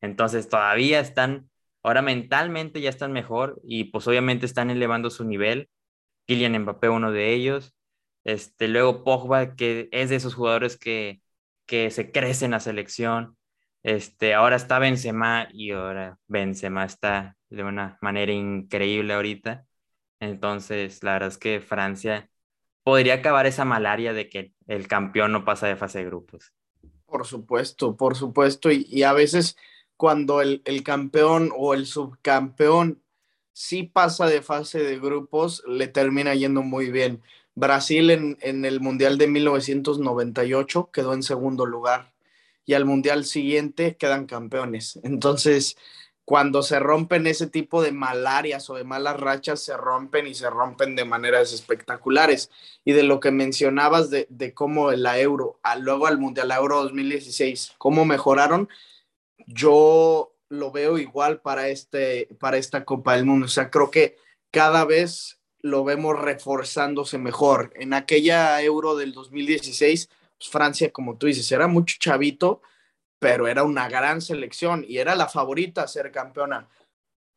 Entonces 0.00 0.48
todavía 0.48 1.00
están, 1.00 1.50
ahora 1.82 2.02
mentalmente 2.02 2.80
ya 2.80 2.90
están 2.90 3.12
mejor 3.12 3.60
y 3.64 3.84
pues 3.84 4.06
obviamente 4.06 4.46
están 4.46 4.70
elevando 4.70 5.10
su 5.10 5.24
nivel. 5.24 5.68
Kylian 6.26 6.60
Mbappé, 6.62 6.88
uno 6.88 7.12
de 7.12 7.32
ellos. 7.34 7.74
Este, 8.24 8.68
luego 8.68 9.04
Pogba, 9.04 9.54
que 9.54 9.88
es 9.92 10.10
de 10.10 10.16
esos 10.16 10.34
jugadores 10.34 10.76
que, 10.76 11.20
que 11.66 11.90
se 11.90 12.10
crece 12.12 12.44
en 12.44 12.52
la 12.52 12.60
selección. 12.60 13.36
Este, 13.82 14.34
ahora 14.34 14.56
está 14.56 14.78
Benzema 14.78 15.48
y 15.52 15.72
ahora 15.72 16.18
Benzema 16.26 16.84
está 16.84 17.36
de 17.50 17.64
una 17.64 17.98
manera 18.00 18.32
increíble 18.32 19.14
ahorita. 19.14 19.66
Entonces, 20.20 21.02
la 21.02 21.14
verdad 21.14 21.28
es 21.28 21.38
que 21.38 21.60
Francia 21.60 22.30
podría 22.82 23.14
acabar 23.14 23.46
esa 23.46 23.64
malaria 23.64 24.12
de 24.12 24.28
que 24.28 24.52
el 24.66 24.88
campeón 24.88 25.32
no 25.32 25.44
pasa 25.44 25.66
de 25.66 25.76
fase 25.76 25.98
de 25.98 26.06
grupos. 26.06 26.52
Por 27.04 27.26
supuesto, 27.26 27.96
por 27.96 28.16
supuesto. 28.16 28.70
Y, 28.70 29.02
a 29.02 29.12
veces 29.12 29.56
cuando 29.96 30.40
el, 30.40 30.62
el, 30.64 30.82
campeón 30.82 31.50
o 31.56 31.74
el 31.74 31.86
subcampeón 31.86 33.02
sí 33.52 33.84
pasa 33.84 34.26
de 34.26 34.42
fase 34.42 34.80
de 34.80 34.98
grupos, 34.98 35.62
le 35.66 35.88
termina 35.88 36.34
yendo 36.34 36.62
muy 36.62 36.90
bien. 36.90 37.22
Brasil 37.56 38.10
en, 38.10 38.38
en 38.40 38.64
el 38.64 38.80
Mundial 38.80 39.18
de 39.18 39.26
1998 39.26 40.90
quedó 40.92 41.14
en 41.14 41.24
segundo 41.24 41.66
lugar 41.66 42.12
y 42.64 42.74
al 42.74 42.84
Mundial 42.84 43.24
siguiente 43.24 43.96
quedan 43.96 44.26
campeones. 44.26 45.00
Entonces, 45.02 45.76
cuando 46.26 46.64
se 46.64 46.80
rompen 46.80 47.28
ese 47.28 47.46
tipo 47.46 47.82
de 47.82 47.92
malarias 47.92 48.68
o 48.68 48.74
de 48.74 48.82
malas 48.82 49.18
rachas, 49.18 49.60
se 49.60 49.76
rompen 49.76 50.26
y 50.26 50.34
se 50.34 50.50
rompen 50.50 50.96
de 50.96 51.04
maneras 51.04 51.52
espectaculares. 51.52 52.50
Y 52.84 52.92
de 52.92 53.04
lo 53.04 53.20
que 53.20 53.30
mencionabas 53.30 54.10
de, 54.10 54.26
de 54.28 54.52
cómo 54.52 54.90
la 54.90 55.20
Euro, 55.20 55.60
a, 55.62 55.76
luego 55.76 56.08
al 56.08 56.18
Mundial 56.18 56.50
Euro 56.50 56.82
2016, 56.82 57.74
cómo 57.78 58.04
mejoraron, 58.04 58.68
yo 59.46 60.32
lo 60.48 60.72
veo 60.72 60.98
igual 60.98 61.40
para, 61.40 61.68
este, 61.68 62.28
para 62.40 62.56
esta 62.56 62.84
Copa 62.84 63.14
del 63.14 63.24
Mundo. 63.24 63.46
O 63.46 63.48
sea, 63.48 63.70
creo 63.70 63.92
que 63.92 64.16
cada 64.50 64.84
vez 64.84 65.35
lo 65.66 65.84
vemos 65.84 66.18
reforzándose 66.18 67.18
mejor. 67.18 67.72
En 67.76 67.92
aquella 67.92 68.62
Euro 68.62 68.96
del 68.96 69.12
2016, 69.12 70.08
pues 70.38 70.50
Francia, 70.50 70.90
como 70.92 71.16
tú 71.16 71.26
dices, 71.26 71.50
era 71.52 71.66
mucho 71.66 71.96
chavito, 71.98 72.62
pero 73.18 73.48
era 73.48 73.64
una 73.64 73.88
gran 73.88 74.20
selección 74.20 74.84
y 74.86 74.98
era 74.98 75.14
la 75.14 75.28
favorita 75.28 75.82
a 75.82 75.88
ser 75.88 76.12
campeona. 76.12 76.68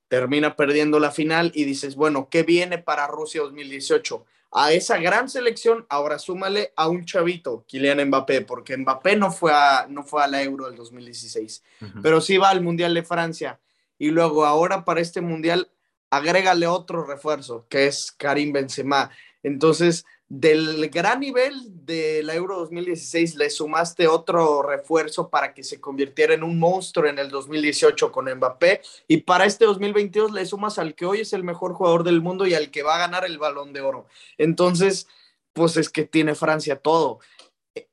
Termina 0.08 0.56
perdiendo 0.56 1.00
la 1.00 1.12
final 1.12 1.52
y 1.54 1.66
dices, 1.66 1.96
bueno, 1.96 2.30
¿qué 2.30 2.44
viene 2.44 2.78
para 2.78 3.08
Rusia 3.08 3.42
2018? 3.42 4.26
A 4.52 4.74
esa 4.74 4.98
gran 4.98 5.30
selección, 5.30 5.86
ahora 5.90 6.18
súmale 6.18 6.74
a 6.76 6.88
un 6.88 7.06
chavito, 7.06 7.66
Kylian 7.68 8.08
Mbappé, 8.08 8.42
porque 8.42 8.76
Mbappé 8.76 9.16
no 9.16 9.32
fue 9.32 9.54
a, 9.54 9.86
no 9.88 10.04
fue 10.04 10.24
a 10.24 10.28
la 10.28 10.42
Euro 10.42 10.66
del 10.66 10.76
2016, 10.76 11.64
pero 12.02 12.20
sí 12.20 12.38
va 12.38 12.50
al 12.50 12.62
Mundial 12.62 12.96
de 12.96 13.04
Francia. 13.04 13.60
Y 14.00 14.10
luego 14.10 14.46
ahora 14.46 14.86
para 14.86 15.02
este 15.02 15.22
Mundial, 15.22 15.70
agrégale 16.10 16.68
otro 16.68 17.06
refuerzo, 17.06 17.66
que 17.70 17.88
es 17.88 18.12
Karim 18.12 18.52
Benzema. 18.52 19.12
Entonces, 19.44 20.06
del 20.30 20.90
gran 20.90 21.20
nivel 21.22 21.56
de 21.86 22.22
la 22.22 22.36
Euro 22.36 22.60
2016 22.60 23.36
le 23.36 23.50
sumaste 23.50 24.08
otro 24.08 24.62
refuerzo 24.62 25.30
para 25.30 25.56
que 25.56 25.64
se 25.64 25.82
convirtiera 25.82 26.36
en 26.36 26.44
un 26.44 26.60
monstruo 26.60 27.08
en 27.08 27.18
el 27.18 27.30
2018 27.30 28.12
con 28.12 28.32
Mbappé 28.32 28.82
y 29.08 29.18
para 29.18 29.46
este 29.46 29.66
2022 29.66 30.32
le 30.32 30.46
sumas 30.46 30.78
al 30.78 30.94
que 30.94 31.08
hoy 31.08 31.22
es 31.22 31.34
el 31.34 31.44
mejor 31.44 31.74
jugador 31.74 32.04
del 32.04 32.22
mundo 32.22 32.46
y 32.46 32.54
al 32.54 32.70
que 32.70 32.84
va 32.84 32.96
a 32.96 33.00
ganar 33.00 33.26
el 33.26 33.40
balón 33.40 33.74
de 33.74 33.82
oro. 33.82 34.06
Entonces, 34.38 35.08
pues 35.54 35.78
es 35.78 35.90
que 35.90 36.06
tiene 36.06 36.36
Francia 36.36 36.76
todo. 36.76 37.20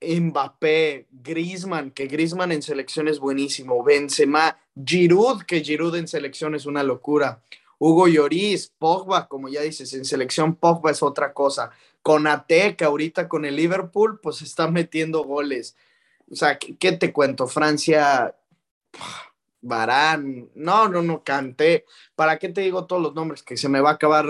Mbappé, 0.02 1.06
Griezmann, 1.10 1.90
que 1.90 2.06
Griezmann 2.06 2.52
en 2.52 2.62
selección 2.62 3.08
es 3.08 3.18
buenísimo, 3.18 3.82
Benzema, 3.82 4.58
Giroud, 4.84 5.42
que 5.42 5.62
Giroud 5.62 5.96
en 5.96 6.08
selección 6.08 6.54
es 6.54 6.66
una 6.66 6.82
locura. 6.82 7.40
Hugo 7.78 8.08
Lloris, 8.08 8.72
Pogba, 8.78 9.28
como 9.28 9.48
ya 9.48 9.60
dices, 9.60 9.92
en 9.94 10.04
selección 10.04 10.56
Pogba 10.56 10.90
es 10.90 11.02
otra 11.02 11.32
cosa 11.32 11.70
con 12.06 12.28
Ate, 12.28 12.76
que 12.76 12.84
ahorita 12.84 13.28
con 13.28 13.44
el 13.44 13.56
Liverpool, 13.56 14.20
pues 14.20 14.40
está 14.40 14.70
metiendo 14.70 15.24
goles. 15.24 15.76
O 16.30 16.36
sea, 16.36 16.56
¿qué, 16.56 16.92
te 16.92 17.12
cuento? 17.12 17.48
Francia, 17.48 18.36
Barán, 19.60 20.48
no, 20.54 20.88
no, 20.88 21.02
no, 21.02 21.24
canté. 21.24 21.84
¿Para 22.14 22.38
qué 22.38 22.48
te 22.48 22.60
digo 22.60 22.86
todos 22.86 23.02
los 23.02 23.14
nombres? 23.14 23.42
Que 23.42 23.56
se 23.56 23.68
me 23.68 23.80
va 23.80 23.90
a 23.90 23.94
acabar 23.94 24.24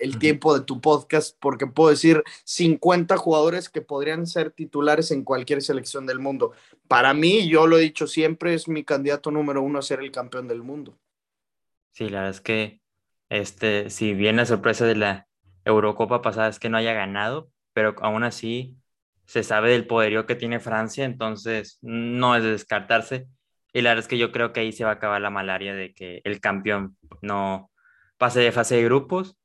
el 0.00 0.18
tiempo 0.18 0.58
de 0.58 0.64
tu 0.64 0.80
podcast, 0.80 1.36
porque 1.38 1.68
puedo 1.68 1.90
decir 1.90 2.24
50 2.42 3.16
jugadores 3.16 3.68
que 3.68 3.82
podrían 3.82 4.26
ser 4.26 4.50
titulares 4.50 5.12
en 5.12 5.22
cualquier 5.22 5.62
selección 5.62 6.06
del 6.06 6.18
mundo. 6.18 6.50
Para 6.88 7.14
mí, 7.14 7.48
yo 7.48 7.68
lo 7.68 7.78
he 7.78 7.82
dicho 7.82 8.08
siempre, 8.08 8.54
es 8.54 8.66
mi 8.66 8.82
candidato 8.82 9.30
número 9.30 9.62
uno 9.62 9.78
a 9.78 9.82
ser 9.82 10.00
el 10.00 10.10
campeón 10.10 10.48
del 10.48 10.64
mundo. 10.64 10.98
Sí, 11.92 12.08
la 12.08 12.22
verdad 12.22 12.34
es 12.34 12.40
que, 12.40 12.81
este, 13.32 13.88
si 13.88 14.12
bien 14.12 14.36
la 14.36 14.44
sorpresa 14.44 14.84
de 14.84 14.94
la 14.94 15.26
Eurocopa 15.64 16.20
pasada 16.20 16.48
es 16.48 16.58
que 16.58 16.68
no 16.68 16.76
haya 16.76 16.92
ganado, 16.92 17.50
pero 17.72 17.94
aún 18.02 18.24
así 18.24 18.76
se 19.24 19.42
sabe 19.42 19.70
del 19.70 19.86
poderío 19.86 20.26
que 20.26 20.34
tiene 20.34 20.60
Francia, 20.60 21.06
entonces 21.06 21.78
no 21.80 22.36
es 22.36 22.42
de 22.42 22.50
descartarse. 22.50 23.28
Y 23.72 23.80
la 23.80 23.90
verdad 23.90 24.04
es 24.04 24.08
que 24.08 24.18
yo 24.18 24.32
creo 24.32 24.52
que 24.52 24.60
ahí 24.60 24.72
se 24.72 24.84
va 24.84 24.90
a 24.90 24.94
acabar 24.94 25.22
la 25.22 25.30
malaria 25.30 25.74
de 25.74 25.94
que 25.94 26.20
el 26.24 26.40
campeón 26.40 26.98
no 27.22 27.70
pase 28.18 28.40
de 28.40 28.52
fase 28.52 28.76
de 28.76 28.84
grupos, 28.84 29.38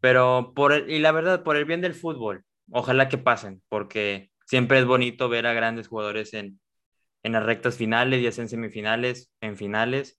pero 0.00 0.54
por 0.54 0.72
el, 0.72 0.90
y 0.90 0.98
la 0.98 1.12
verdad, 1.12 1.42
por 1.42 1.56
el 1.56 1.66
bien 1.66 1.82
del 1.82 1.94
fútbol, 1.94 2.46
ojalá 2.70 3.10
que 3.10 3.18
pasen, 3.18 3.62
porque 3.68 4.30
siempre 4.46 4.78
es 4.78 4.86
bonito 4.86 5.28
ver 5.28 5.46
a 5.46 5.52
grandes 5.52 5.88
jugadores 5.88 6.32
en, 6.32 6.60
en 7.22 7.32
las 7.32 7.44
rectas 7.44 7.76
finales, 7.76 8.22
ya 8.22 8.32
sea 8.32 8.44
en 8.44 8.48
semifinales, 8.48 9.30
en 9.42 9.58
finales, 9.58 10.18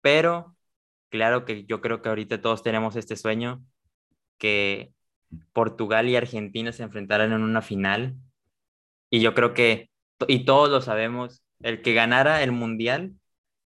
pero 0.00 0.57
claro 1.10 1.44
que 1.44 1.64
yo 1.64 1.80
creo 1.80 2.02
que 2.02 2.08
ahorita 2.08 2.40
todos 2.40 2.62
tenemos 2.62 2.96
este 2.96 3.16
sueño 3.16 3.64
que 4.38 4.92
Portugal 5.52 6.08
y 6.08 6.16
Argentina 6.16 6.72
se 6.72 6.82
enfrentaran 6.82 7.32
en 7.32 7.42
una 7.42 7.62
final. 7.62 8.16
Y 9.10 9.20
yo 9.20 9.34
creo 9.34 9.54
que, 9.54 9.90
y 10.26 10.44
todos 10.44 10.70
lo 10.70 10.80
sabemos, 10.80 11.42
el 11.60 11.82
que 11.82 11.94
ganara 11.94 12.42
el 12.42 12.52
mundial 12.52 13.14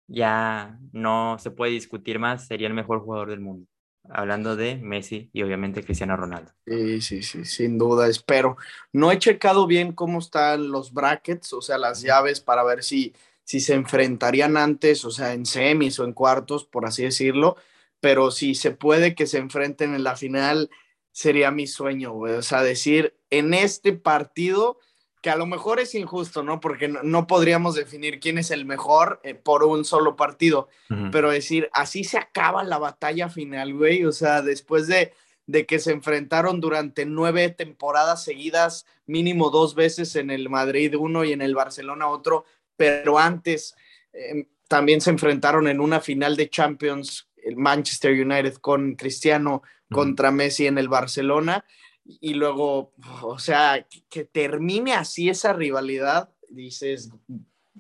ya 0.08 0.78
no 0.92 1.38
se 1.40 1.52
puede 1.52 1.72
discutir 1.72 2.20
más, 2.20 2.48
sería 2.48 2.68
el 2.68 2.74
mejor 2.74 3.02
jugador 3.02 3.30
del 3.30 3.40
mundo. 3.40 3.68
Hablando 4.10 4.56
de 4.56 4.78
Messi 4.78 5.30
y 5.32 5.44
obviamente 5.44 5.84
Cristiano 5.84 6.18
Ronaldo. 6.18 6.52
Sí, 6.66 7.02
sí, 7.02 7.22
sí, 7.22 7.46
sin 7.46 7.78
duda, 7.78 8.08
espero. 8.08 8.58
No 8.92 9.12
he 9.12 9.20
checado 9.20 9.68
bien 9.68 9.94
cómo 9.94 10.20
están 10.20 10.70
los 10.70 10.92
brackets, 10.92 11.54
o 11.54 11.62
sea, 11.62 11.78
las 11.78 12.02
llaves 12.02 12.42
para 12.42 12.64
ver 12.64 12.84
si, 12.84 13.14
si 13.44 13.60
se 13.60 13.74
enfrentarían 13.74 14.58
antes, 14.58 15.06
o 15.06 15.12
sea, 15.12 15.34
en 15.34 15.46
semis 15.46 16.00
o 16.00 16.06
en 16.06 16.14
cuartos, 16.14 16.66
por 16.66 16.86
así 16.86 17.04
decirlo 17.04 17.58
pero 18.02 18.32
si 18.32 18.56
se 18.56 18.72
puede 18.72 19.16
que 19.16 19.28
se 19.28 19.38
enfrenten 19.38 19.94
en 19.94 20.04
la 20.04 20.18
final, 20.18 20.70
sería 21.12 21.52
mi 21.52 21.68
sueño, 21.68 22.12
güey. 22.12 22.34
O 22.34 22.42
sea, 22.42 22.64
decir 22.64 23.16
en 23.30 23.54
este 23.54 23.94
partido, 23.94 24.80
que 25.22 25.30
a 25.30 25.36
lo 25.36 25.46
mejor 25.46 25.80
es 25.80 25.94
injusto, 25.94 26.42
¿no? 26.42 26.60
Porque 26.60 26.88
no, 26.88 27.28
podríamos 27.28 27.76
definir 27.76 28.20
quién 28.20 28.40
es 28.40 28.50
el 28.50 28.66
mejor 28.66 29.22
eh, 29.24 29.36
por 29.36 29.64
un 29.64 29.86
solo 29.86 30.16
partido, 30.16 30.68
pero 31.12 31.30
decir, 31.30 31.70
así 31.74 32.04
se 32.04 32.18
acaba 32.18 32.64
la 32.64 32.80
batalla 32.80 33.30
final, 33.30 33.76
güey. 33.76 34.04
O 34.04 34.12
sea, 34.12 34.42
después 34.42 34.88
de, 34.88 35.14
de 35.46 35.68
que 35.68 35.78
se 35.78 35.92
enfrentaron 35.92 36.60
durante 36.60 37.06
nueve 37.06 37.50
temporadas 37.50 38.24
seguidas, 38.24 38.88
mínimo 39.06 39.52
dos 39.52 39.76
veces 39.76 40.16
en 40.16 40.32
el 40.32 40.50
Madrid 40.50 40.96
uno 40.98 41.24
y 41.24 41.34
en 41.34 41.44
el 41.44 41.54
Barcelona 41.54 42.08
otro, 42.08 42.46
pero 42.82 43.20
antes 43.20 43.76
em, 44.12 44.48
también 44.68 45.02
se 45.02 45.12
enfrentaron 45.12 45.68
en 45.68 45.80
una 45.80 46.00
final 46.00 46.36
de 46.36 46.50
Champions 46.50 47.30
el 47.44 47.56
Manchester 47.56 48.12
United 48.12 48.56
con 48.56 48.96
Cristiano 48.96 49.62
contra 49.92 50.32
Messi 50.32 50.66
en 50.66 50.80
el 50.80 50.90
Barcelona 50.90 51.64
y 52.04 52.34
luego, 52.34 52.92
o 53.22 53.38
sea, 53.38 53.86
que, 54.10 54.24
termine 54.24 54.96
así 54.96 55.30
esa 55.30 55.54
rivalidad, 55.54 56.30
dices, 56.50 57.12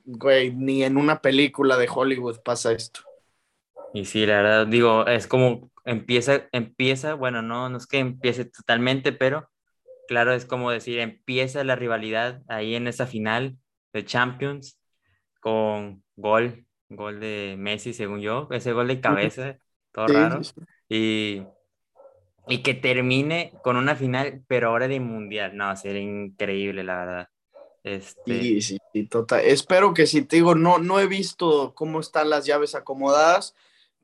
güey, 0.05 0.53
ni 0.53 0.83
en 0.83 0.97
una 0.97 1.19
película 1.19 1.77
de 1.77 1.89
Hollywood 1.91 2.41
pasa 2.45 2.71
esto. 2.71 2.99
Y 3.95 4.05
sí, 4.05 4.27
la 4.27 4.43
verdad, 4.43 4.67
digo, 4.67 5.07
es 5.07 5.25
como 5.25 5.71
empieza, 5.83 6.47
empieza, 6.51 7.15
bueno, 7.15 7.41
no, 7.41 7.69
no 7.69 7.77
es 7.77 7.87
que 7.87 7.97
empiece 7.97 8.45
totalmente, 8.45 9.13
pero 9.13 9.49
claro, 10.07 10.31
es 10.31 10.45
como 10.45 10.69
decir, 10.69 10.99
empieza 10.99 11.63
la 11.63 11.75
rivalidad 11.75 12.43
ahí 12.47 12.75
en 12.75 12.85
esa 12.85 13.07
final 13.07 13.57
de 13.93 14.05
Champions 14.05 14.77
con 15.41 16.03
gol 16.15 16.65
gol 16.95 17.19
de 17.19 17.55
Messi, 17.57 17.93
según 17.93 18.21
yo, 18.21 18.47
ese 18.51 18.73
gol 18.73 18.87
de 18.87 19.01
cabeza, 19.01 19.57
todo 19.91 20.07
raro. 20.07 20.41
Y, 20.89 21.43
y 22.47 22.63
que 22.63 22.73
termine 22.73 23.53
con 23.63 23.77
una 23.77 23.95
final, 23.95 24.43
pero 24.47 24.69
ahora 24.69 24.87
de 24.87 24.99
mundial. 24.99 25.55
No, 25.55 25.75
sería 25.75 26.01
increíble, 26.01 26.83
la 26.83 26.97
verdad. 26.97 27.29
Este... 27.83 28.41
Sí, 28.41 28.61
sí, 28.61 28.77
sí, 28.93 29.07
total. 29.07 29.41
Espero 29.41 29.93
que 29.93 30.05
sí, 30.05 30.23
te 30.23 30.35
digo, 30.37 30.55
no, 30.55 30.77
no 30.77 30.99
he 30.99 31.07
visto 31.07 31.73
cómo 31.73 31.99
están 31.99 32.29
las 32.29 32.45
llaves 32.45 32.75
acomodadas, 32.75 33.55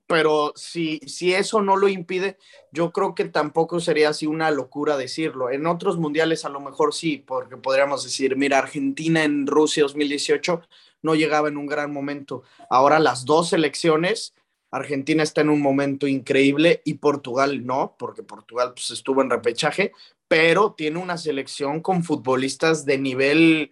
pero 0.07 0.53
si, 0.55 0.99
si 0.99 1.33
eso 1.33 1.61
no 1.61 1.75
lo 1.75 1.89
impide, 1.89 2.37
yo 2.71 2.91
creo 2.91 3.13
que 3.13 3.25
tampoco 3.25 3.81
sería 3.81 4.09
así 4.09 4.25
una 4.25 4.49
locura 4.51 4.95
decirlo. 4.95 5.51
En 5.51 5.67
otros 5.67 5.97
mundiales 5.97 6.45
a 6.45 6.49
lo 6.49 6.61
mejor 6.61 6.93
sí, 6.93 7.17
porque 7.17 7.57
podríamos 7.57 8.05
decir, 8.05 8.37
mira, 8.37 8.59
Argentina 8.59 9.25
en 9.25 9.45
Rusia 9.45 9.83
2018 9.83 10.61
no 11.07 11.15
llegaba 11.15 11.47
en 11.47 11.57
un 11.57 11.65
gran 11.65 11.91
momento. 11.91 12.43
Ahora 12.69 12.99
las 12.99 13.25
dos 13.25 13.49
selecciones, 13.49 14.35
Argentina 14.69 15.23
está 15.23 15.41
en 15.41 15.49
un 15.49 15.61
momento 15.61 16.05
increíble 16.05 16.81
y 16.85 16.95
Portugal 16.95 17.65
no, 17.65 17.95
porque 17.97 18.21
Portugal 18.21 18.73
pues, 18.75 18.91
estuvo 18.91 19.21
en 19.21 19.29
repechaje, 19.29 19.93
pero 20.27 20.73
tiene 20.73 20.99
una 20.99 21.17
selección 21.17 21.81
con 21.81 22.03
futbolistas 22.03 22.85
de 22.85 22.97
nivel 22.97 23.71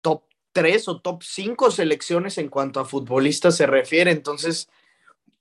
top 0.00 0.22
3 0.52 0.88
o 0.88 1.00
top 1.00 1.22
5 1.24 1.70
selecciones 1.72 2.38
en 2.38 2.48
cuanto 2.48 2.78
a 2.80 2.84
futbolistas 2.84 3.56
se 3.56 3.66
refiere. 3.66 4.12
Entonces, 4.12 4.70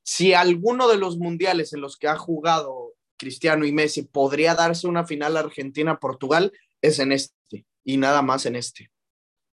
si 0.04 0.34
alguno 0.34 0.88
de 0.88 0.98
los 0.98 1.18
mundiales 1.18 1.72
en 1.74 1.82
los 1.82 1.96
que 1.96 2.08
ha 2.08 2.18
jugado 2.18 2.96
Cristiano 3.18 3.66
y 3.66 3.72
Messi 3.72 4.02
podría 4.02 4.56
darse 4.56 4.88
una 4.88 5.06
final 5.06 5.38
Argentina-Portugal, 5.38 6.52
es 6.82 6.98
en 6.98 7.12
este 7.12 7.66
y 7.84 7.98
nada 7.98 8.22
más 8.22 8.46
en 8.46 8.56
este. 8.56 8.92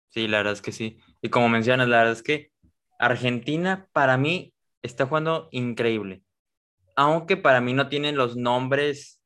Sí, 0.09 0.29
la 0.29 0.37
verdad 0.37 0.53
es 0.53 0.61
que 0.61 0.71
sí. 0.71 0.97
Y 1.25 1.29
como 1.29 1.49
mencionas, 1.49 1.87
la 1.87 1.97
verdad 1.97 2.13
es 2.13 2.21
que 2.21 2.51
Argentina 2.99 3.87
para 3.93 4.15
mí 4.15 4.53
está 4.83 5.07
jugando 5.07 5.49
increíble. 5.49 6.21
Aunque 6.95 7.35
para 7.35 7.61
mí 7.61 7.73
no 7.73 7.89
tienen 7.89 8.15
los 8.15 8.37
nombres 8.37 9.19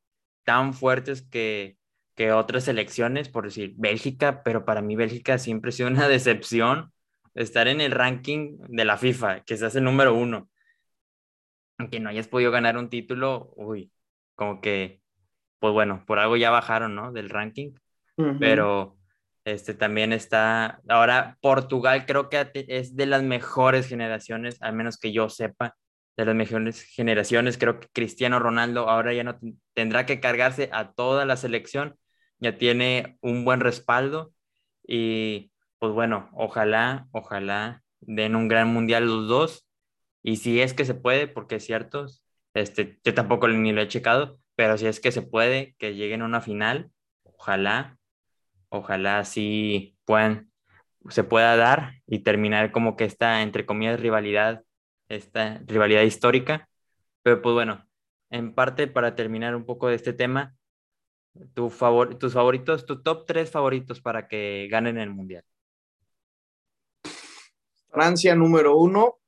tan 0.45 0.74
fuertes 0.74 1.24
que, 1.24 1.76
que 2.16 2.32
otras 2.32 2.64
selecciones, 2.64 3.28
por 3.28 3.43
decir 3.43 3.74
Bélgica, 3.76 4.43
pero 4.43 4.64
para 4.64 4.82
mí 4.82 4.95
Bélgica 4.95 5.38
siempre 5.39 5.70
ha 5.70 5.72
sido 5.74 5.89
una 5.89 6.08
decepción 6.08 6.93
estar 7.36 7.68
en 7.68 7.82
el 7.82 7.91
ranking 7.91 8.60
de 8.70 8.86
la 8.86 8.95
FIFA, 8.95 9.41
que 9.41 9.58
se 9.58 9.66
hace 9.66 9.80
el 9.80 9.84
número 9.84 10.14
uno. 10.14 10.50
Aunque 11.80 12.00
no 12.00 12.08
hayas 12.08 12.30
podido 12.30 12.50
ganar 12.50 12.78
un 12.78 12.88
título, 12.88 13.52
uy, 13.58 13.91
como 14.36 14.62
que, 14.62 15.02
pues 15.60 15.74
bueno, 15.74 16.06
por 16.08 16.20
algo 16.20 16.38
ya 16.38 16.50
bajaron, 16.50 16.95
¿no? 16.95 17.12
Del 17.12 17.30
ranking. 17.30 17.74
Pero 18.39 18.99
este 19.46 19.74
también 19.74 20.14
está, 20.14 20.82
ahora 20.90 21.38
Portugal 21.42 22.06
creo 22.06 22.30
que 22.30 22.52
es 22.68 22.96
de 22.96 23.06
las 23.06 23.24
mejores 23.24 23.88
generaciones, 23.88 24.62
al 24.62 24.74
menos 24.74 24.98
que 24.98 25.12
yo 25.12 25.30
sepa, 25.30 25.76
de 26.18 26.26
las 26.26 26.36
mejores 26.36 26.84
generaciones. 26.84 27.58
Creo 27.58 27.80
que 27.80 27.88
Cristiano 27.94 28.40
Ronaldo 28.40 28.90
ahora 28.90 29.14
ya 29.14 29.24
no 29.24 29.40
tendrá 29.74 30.06
que 30.06 30.20
cargarse 30.20 30.70
a 30.74 30.92
toda 30.92 31.26
la 31.26 31.38
selección, 31.38 31.98
ya 32.40 32.58
tiene 32.58 33.18
un 33.22 33.46
buen 33.46 33.62
respaldo 33.62 34.34
y 34.86 35.52
pues 35.80 35.94
bueno, 35.94 36.30
ojalá, 36.34 37.08
ojalá 37.12 37.84
den 38.02 38.36
un 38.36 38.48
gran 38.48 38.68
mundial 38.74 39.06
los 39.06 39.28
dos. 39.28 39.68
Y 40.24 40.38
si 40.38 40.62
es 40.62 40.74
que 40.74 40.86
se 40.86 40.94
puede, 40.96 41.28
porque 41.28 41.56
es 41.56 41.66
cierto, 41.66 42.08
este, 42.54 43.00
yo 43.04 43.14
tampoco 43.14 43.48
ni 43.48 43.72
lo 43.72 43.82
he 43.82 43.88
checado, 43.88 44.40
pero 44.56 44.78
si 44.78 44.88
es 44.88 45.00
que 45.00 45.12
se 45.12 45.22
puede, 45.22 45.76
que 45.78 45.96
lleguen 45.96 46.22
a 46.22 46.26
una 46.26 46.42
final, 46.42 46.92
ojalá, 47.24 47.99
ojalá 48.70 49.26
sí 49.26 49.97
puedan, 50.05 50.51
se 51.09 51.24
pueda 51.24 51.55
dar 51.55 52.01
y 52.07 52.20
terminar 52.20 52.72
como 52.72 52.95
que 52.95 53.05
esta, 53.05 53.41
entre 53.41 53.65
comillas, 53.65 53.99
rivalidad, 53.99 54.63
esta 55.09 55.61
rivalidad 55.65 56.03
histórica. 56.03 56.70
Pero 57.24 57.41
pues 57.41 57.53
bueno, 57.53 57.88
en 58.30 58.53
parte 58.53 58.88
para 58.88 59.15
terminar 59.15 59.55
un 59.55 59.65
poco 59.65 59.88
de 59.88 59.95
este 59.95 60.13
tema, 60.13 60.55
tu 61.53 61.70
favor, 61.70 62.17
tus 62.17 62.34
favoritos, 62.34 62.86
tu 62.86 63.01
top 63.01 63.26
tres 63.26 63.51
favoritos 63.51 64.01
para 64.01 64.28
que 64.28 64.67
ganen 64.70 64.97
el 64.97 65.09
mundial. 65.09 65.43
Francia 67.89 68.36
número 68.36 68.78
uno. 68.78 69.20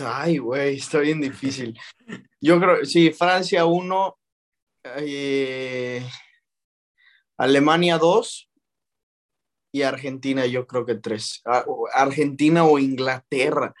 Ay, 0.00 0.38
güey, 0.38 0.76
está 0.76 0.98
bien 0.98 1.20
difícil. 1.20 1.78
Yo 2.40 2.58
creo, 2.58 2.84
sí, 2.84 3.12
Francia 3.12 3.64
uno, 3.64 4.18
eh, 4.82 6.04
Alemania 7.36 7.98
dos 7.98 8.50
y 9.72 9.82
Argentina 9.82 10.46
yo 10.46 10.66
creo 10.66 10.86
que 10.86 10.94
tres. 10.94 11.42
Ah, 11.44 11.64
Argentina 11.94 12.64
o 12.64 12.78
Inglaterra. 12.78 13.74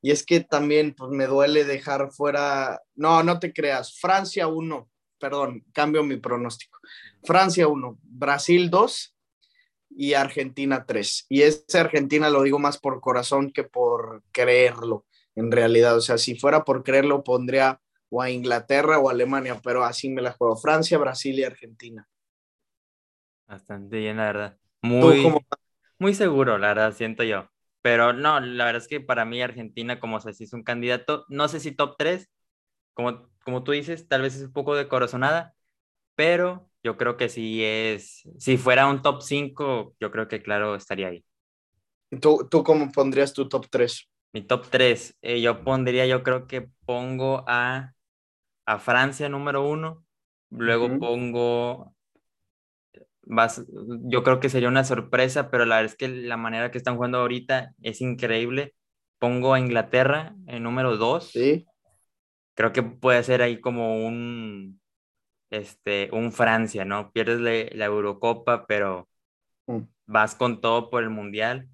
Y 0.00 0.10
es 0.10 0.24
que 0.24 0.40
también 0.40 0.94
pues, 0.94 1.10
me 1.10 1.26
duele 1.26 1.64
dejar 1.64 2.10
fuera, 2.12 2.80
no, 2.94 3.22
no 3.22 3.38
te 3.38 3.52
creas, 3.52 3.98
Francia 3.98 4.46
1, 4.46 4.88
perdón, 5.18 5.64
cambio 5.72 6.02
mi 6.02 6.16
pronóstico. 6.16 6.78
Francia 7.24 7.68
1, 7.68 7.98
Brasil 8.02 8.70
2 8.70 9.16
y 9.90 10.14
Argentina 10.14 10.86
3. 10.86 11.26
Y 11.28 11.42
ese 11.42 11.78
Argentina 11.78 12.30
lo 12.30 12.42
digo 12.42 12.58
más 12.58 12.78
por 12.78 13.00
corazón 13.00 13.50
que 13.52 13.64
por 13.64 14.22
creerlo, 14.32 15.04
en 15.34 15.50
realidad. 15.50 15.96
O 15.96 16.00
sea, 16.00 16.16
si 16.16 16.36
fuera 16.36 16.64
por 16.64 16.84
creerlo, 16.84 17.24
pondría 17.24 17.80
o 18.10 18.22
a 18.22 18.30
Inglaterra 18.30 18.98
o 18.98 19.08
a 19.08 19.12
Alemania, 19.12 19.60
pero 19.62 19.84
así 19.84 20.08
me 20.08 20.22
la 20.22 20.32
juego. 20.32 20.56
Francia, 20.56 20.96
Brasil 20.96 21.38
y 21.38 21.44
Argentina. 21.44 22.08
Bastante 23.48 23.98
bien, 23.98 24.18
la 24.18 24.24
verdad. 24.26 24.58
Muy, 24.82 25.46
muy 25.98 26.14
seguro, 26.14 26.58
la 26.58 26.68
verdad, 26.68 26.92
siento 26.94 27.24
yo. 27.24 27.50
Pero 27.82 28.12
no, 28.12 28.40
la 28.40 28.66
verdad 28.66 28.82
es 28.82 28.88
que 28.88 29.00
para 29.00 29.24
mí 29.24 29.42
Argentina, 29.42 30.00
como 30.00 30.20
se 30.20 30.30
es 30.30 30.52
un 30.52 30.62
candidato, 30.64 31.24
no 31.28 31.48
sé 31.48 31.60
si 31.60 31.72
top 31.72 31.96
3, 31.98 32.30
como, 32.94 33.30
como 33.44 33.64
tú 33.64 33.72
dices, 33.72 34.08
tal 34.08 34.22
vez 34.22 34.36
es 34.36 34.42
un 34.44 34.52
poco 34.52 34.76
de 34.76 34.88
corazonada, 34.88 35.54
pero 36.16 36.70
yo 36.82 36.96
creo 36.98 37.16
que 37.16 37.28
si 37.30 37.64
es, 37.64 38.22
si 38.38 38.58
fuera 38.58 38.88
un 38.88 39.02
top 39.02 39.22
5, 39.22 39.96
yo 40.00 40.10
creo 40.12 40.28
que 40.28 40.42
claro 40.42 40.76
estaría 40.76 41.08
ahí. 41.08 41.24
¿Tú, 42.20 42.48
tú 42.50 42.64
cómo 42.64 42.90
pondrías 42.92 43.34
tu 43.34 43.48
top 43.48 43.66
3? 43.70 44.08
Mi 44.32 44.42
top 44.42 44.68
3, 44.70 45.16
eh, 45.22 45.40
yo 45.40 45.64
pondría, 45.64 46.06
yo 46.06 46.22
creo 46.22 46.46
que 46.46 46.70
pongo 46.86 47.44
a, 47.48 47.94
a 48.66 48.78
Francia 48.80 49.28
número 49.28 49.66
uno, 49.68 50.04
luego 50.50 50.98
pongo 50.98 51.94
yo 53.28 54.22
creo 54.22 54.40
que 54.40 54.48
sería 54.48 54.68
una 54.68 54.84
sorpresa, 54.84 55.50
pero 55.50 55.66
la 55.66 55.76
verdad 55.76 55.92
es 55.92 55.96
que 55.96 56.08
la 56.08 56.36
manera 56.36 56.70
que 56.70 56.78
están 56.78 56.96
jugando 56.96 57.18
ahorita 57.18 57.74
es 57.82 58.00
increíble. 58.00 58.74
Pongo 59.18 59.54
a 59.54 59.60
Inglaterra 59.60 60.34
en 60.46 60.62
número 60.62 60.96
2. 60.96 61.30
Sí. 61.30 61.66
Creo 62.54 62.72
que 62.72 62.82
puede 62.82 63.22
ser 63.22 63.42
ahí 63.42 63.60
como 63.60 64.06
un, 64.06 64.80
este, 65.50 66.08
un 66.12 66.32
Francia, 66.32 66.84
¿no? 66.84 67.12
Pierdes 67.12 67.40
la, 67.40 67.84
Eurocopa, 67.84 68.66
pero 68.66 69.08
mm. 69.66 69.82
vas 70.06 70.34
con 70.34 70.60
todo 70.60 70.90
por 70.90 71.02
el 71.02 71.10
Mundial. 71.10 71.68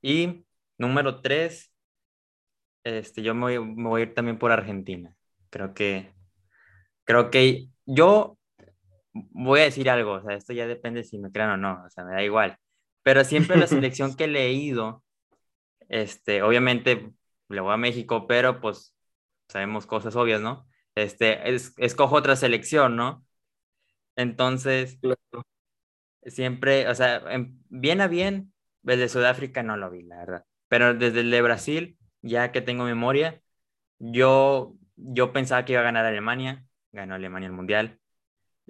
Y 0.00 0.44
número 0.78 1.20
3, 1.20 1.72
este, 2.84 3.22
yo 3.22 3.34
me 3.34 3.58
voy, 3.58 3.74
me 3.74 3.88
voy 3.88 4.00
a 4.00 4.04
ir 4.04 4.14
también 4.14 4.38
por 4.38 4.50
Argentina. 4.50 5.14
Creo 5.50 5.74
que, 5.74 6.12
creo 7.04 7.30
que 7.30 7.68
yo 7.86 8.38
voy 9.12 9.60
a 9.60 9.64
decir 9.64 9.90
algo, 9.90 10.14
o 10.14 10.22
sea, 10.22 10.34
esto 10.36 10.52
ya 10.52 10.66
depende 10.66 11.04
si 11.04 11.18
me 11.18 11.30
crean 11.30 11.50
o 11.50 11.56
no, 11.56 11.84
o 11.86 11.90
sea, 11.90 12.04
me 12.04 12.14
da 12.14 12.22
igual. 12.22 12.58
Pero 13.02 13.24
siempre 13.24 13.56
la 13.56 13.66
selección 13.66 14.16
que 14.16 14.24
he 14.24 14.28
leído, 14.28 15.04
este, 15.88 16.42
obviamente 16.42 17.12
le 17.48 17.60
voy 17.60 17.74
a 17.74 17.76
México, 17.76 18.26
pero 18.26 18.60
pues 18.60 18.94
sabemos 19.48 19.86
cosas 19.86 20.16
obvias, 20.16 20.40
¿no? 20.40 20.66
Este, 20.94 21.54
es, 21.54 21.74
escojo 21.78 22.16
otra 22.16 22.36
selección, 22.36 22.96
¿no? 22.96 23.24
Entonces, 24.16 24.98
siempre, 26.26 26.88
o 26.88 26.94
sea, 26.94 27.22
bien 27.68 28.00
a 28.00 28.08
bien, 28.08 28.52
desde 28.82 29.08
Sudáfrica 29.08 29.62
no 29.62 29.76
lo 29.76 29.90
vi, 29.90 30.02
la 30.02 30.18
verdad. 30.18 30.44
Pero 30.68 30.94
desde 30.94 31.20
el 31.20 31.30
de 31.30 31.42
Brasil, 31.42 31.98
ya 32.22 32.52
que 32.52 32.60
tengo 32.62 32.84
memoria, 32.84 33.42
yo, 33.98 34.76
yo 34.96 35.32
pensaba 35.32 35.64
que 35.64 35.72
iba 35.72 35.82
a 35.82 35.84
ganar 35.84 36.04
Alemania, 36.06 36.66
ganó 36.92 37.14
Alemania 37.14 37.46
el 37.46 37.52
Mundial 37.52 38.01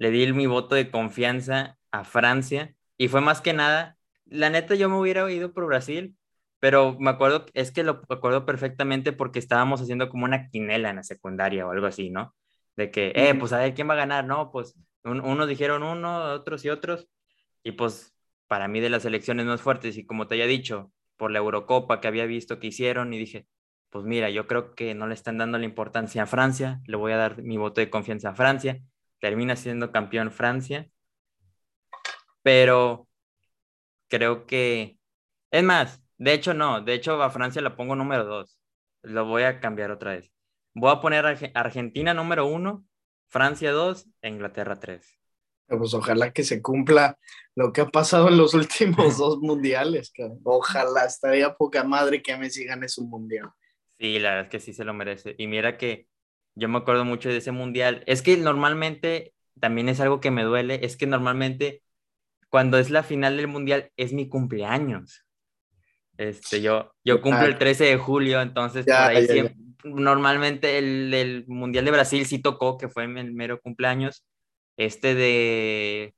le 0.02 0.10
di 0.10 0.32
mi 0.32 0.46
voto 0.46 0.74
de 0.74 0.90
confianza 0.90 1.78
a 1.92 2.02
Francia 2.02 2.74
y 2.98 3.06
fue 3.06 3.20
más 3.20 3.40
que 3.40 3.52
nada, 3.52 3.96
la 4.24 4.50
neta 4.50 4.74
yo 4.74 4.88
me 4.88 4.98
hubiera 4.98 5.30
ido 5.30 5.52
por 5.52 5.64
Brasil, 5.66 6.16
pero 6.58 6.96
me 6.98 7.10
acuerdo, 7.10 7.46
es 7.54 7.70
que 7.70 7.84
lo 7.84 8.02
acuerdo 8.08 8.44
perfectamente 8.44 9.12
porque 9.12 9.38
estábamos 9.38 9.80
haciendo 9.80 10.08
como 10.08 10.24
una 10.24 10.48
quinela 10.48 10.90
en 10.90 10.96
la 10.96 11.04
secundaria 11.04 11.68
o 11.68 11.70
algo 11.70 11.86
así, 11.86 12.10
¿no? 12.10 12.34
De 12.74 12.90
que, 12.90 13.12
eh, 13.14 13.32
pues 13.38 13.52
a 13.52 13.58
ver, 13.58 13.74
¿quién 13.74 13.88
va 13.88 13.94
a 13.94 13.96
ganar? 13.98 14.24
No, 14.24 14.50
pues 14.50 14.74
unos 15.04 15.48
dijeron 15.48 15.84
uno, 15.84 16.32
otros 16.32 16.64
y 16.64 16.70
otros, 16.70 17.08
y 17.62 17.70
pues 17.70 18.12
para 18.48 18.66
mí 18.66 18.80
de 18.80 18.90
las 18.90 19.04
elecciones 19.04 19.46
más 19.46 19.62
fuertes, 19.62 19.96
y 19.96 20.04
como 20.04 20.26
te 20.26 20.34
haya 20.34 20.48
dicho, 20.48 20.90
por 21.16 21.30
la 21.30 21.38
Eurocopa 21.38 22.00
que 22.00 22.08
había 22.08 22.26
visto 22.26 22.58
que 22.58 22.66
hicieron, 22.66 23.14
y 23.14 23.18
dije, 23.18 23.46
pues 23.90 24.04
mira, 24.04 24.30
yo 24.30 24.48
creo 24.48 24.74
que 24.74 24.96
no 24.96 25.06
le 25.06 25.14
están 25.14 25.38
dando 25.38 25.58
la 25.58 25.64
importancia 25.64 26.24
a 26.24 26.26
Francia, 26.26 26.80
le 26.86 26.96
voy 26.96 27.12
a 27.12 27.18
dar 27.18 27.40
mi 27.40 27.56
voto 27.56 27.80
de 27.80 27.88
confianza 27.88 28.30
a 28.30 28.34
Francia, 28.34 28.82
termina 29.22 29.54
siendo 29.54 29.92
campeón 29.92 30.32
Francia, 30.32 30.90
pero 32.42 33.06
creo 34.08 34.46
que, 34.46 34.98
es 35.52 35.62
más, 35.62 36.02
de 36.18 36.32
hecho 36.32 36.54
no, 36.54 36.80
de 36.80 36.94
hecho 36.94 37.22
a 37.22 37.30
Francia 37.30 37.62
la 37.62 37.76
pongo 37.76 37.94
número 37.94 38.24
dos, 38.24 38.58
lo 39.02 39.24
voy 39.26 39.44
a 39.44 39.60
cambiar 39.60 39.92
otra 39.92 40.14
vez. 40.14 40.32
Voy 40.74 40.90
a 40.90 41.00
poner 41.00 41.24
Argentina 41.54 42.14
número 42.14 42.46
uno, 42.46 42.84
Francia 43.28 43.70
dos, 43.70 44.08
e 44.22 44.28
Inglaterra 44.28 44.80
tres. 44.80 45.16
Pues 45.68 45.94
ojalá 45.94 46.32
que 46.32 46.42
se 46.42 46.60
cumpla 46.60 47.16
lo 47.54 47.72
que 47.72 47.82
ha 47.82 47.88
pasado 47.88 48.26
en 48.28 48.36
los 48.36 48.54
últimos 48.54 48.96
dos 49.18 49.38
mundiales. 49.38 50.12
Ojalá, 50.42 51.04
estaría 51.04 51.54
poca 51.54 51.84
madre 51.84 52.20
que 52.22 52.36
Messi 52.36 52.64
gane 52.64 52.88
su 52.88 53.06
mundial. 53.06 53.52
Sí, 54.00 54.18
la 54.18 54.30
verdad 54.30 54.44
es 54.46 54.50
que 54.50 54.58
sí 54.60 54.72
se 54.72 54.84
lo 54.84 54.92
merece. 54.94 55.36
Y 55.38 55.46
mira 55.46 55.78
que 55.78 56.08
yo 56.54 56.68
me 56.68 56.78
acuerdo 56.78 57.04
mucho 57.04 57.28
de 57.28 57.38
ese 57.38 57.52
mundial. 57.52 58.02
Es 58.06 58.22
que 58.22 58.36
normalmente, 58.36 59.34
también 59.60 59.88
es 59.88 60.00
algo 60.00 60.20
que 60.20 60.30
me 60.30 60.44
duele, 60.44 60.84
es 60.84 60.96
que 60.96 61.06
normalmente 61.06 61.82
cuando 62.48 62.78
es 62.78 62.90
la 62.90 63.02
final 63.02 63.36
del 63.36 63.48
mundial 63.48 63.90
es 63.96 64.12
mi 64.12 64.28
cumpleaños. 64.28 65.24
Este, 66.18 66.60
yo, 66.60 66.92
yo 67.02 67.22
cumplo 67.22 67.46
el 67.46 67.56
13 67.56 67.84
de 67.84 67.96
julio, 67.96 68.42
entonces 68.42 68.84
por 68.84 68.94
ahí 68.94 69.26
siempre, 69.26 69.56
normalmente 69.84 70.78
el, 70.78 71.12
el, 71.14 71.44
Mundial 71.48 71.84
de 71.84 71.90
Brasil 71.90 72.26
sí 72.26 72.40
tocó, 72.40 72.76
que 72.76 72.88
fue 72.88 73.04
el 73.04 73.32
mero 73.32 73.60
cumpleaños. 73.60 74.24
Este 74.76 75.14
de 75.14 76.14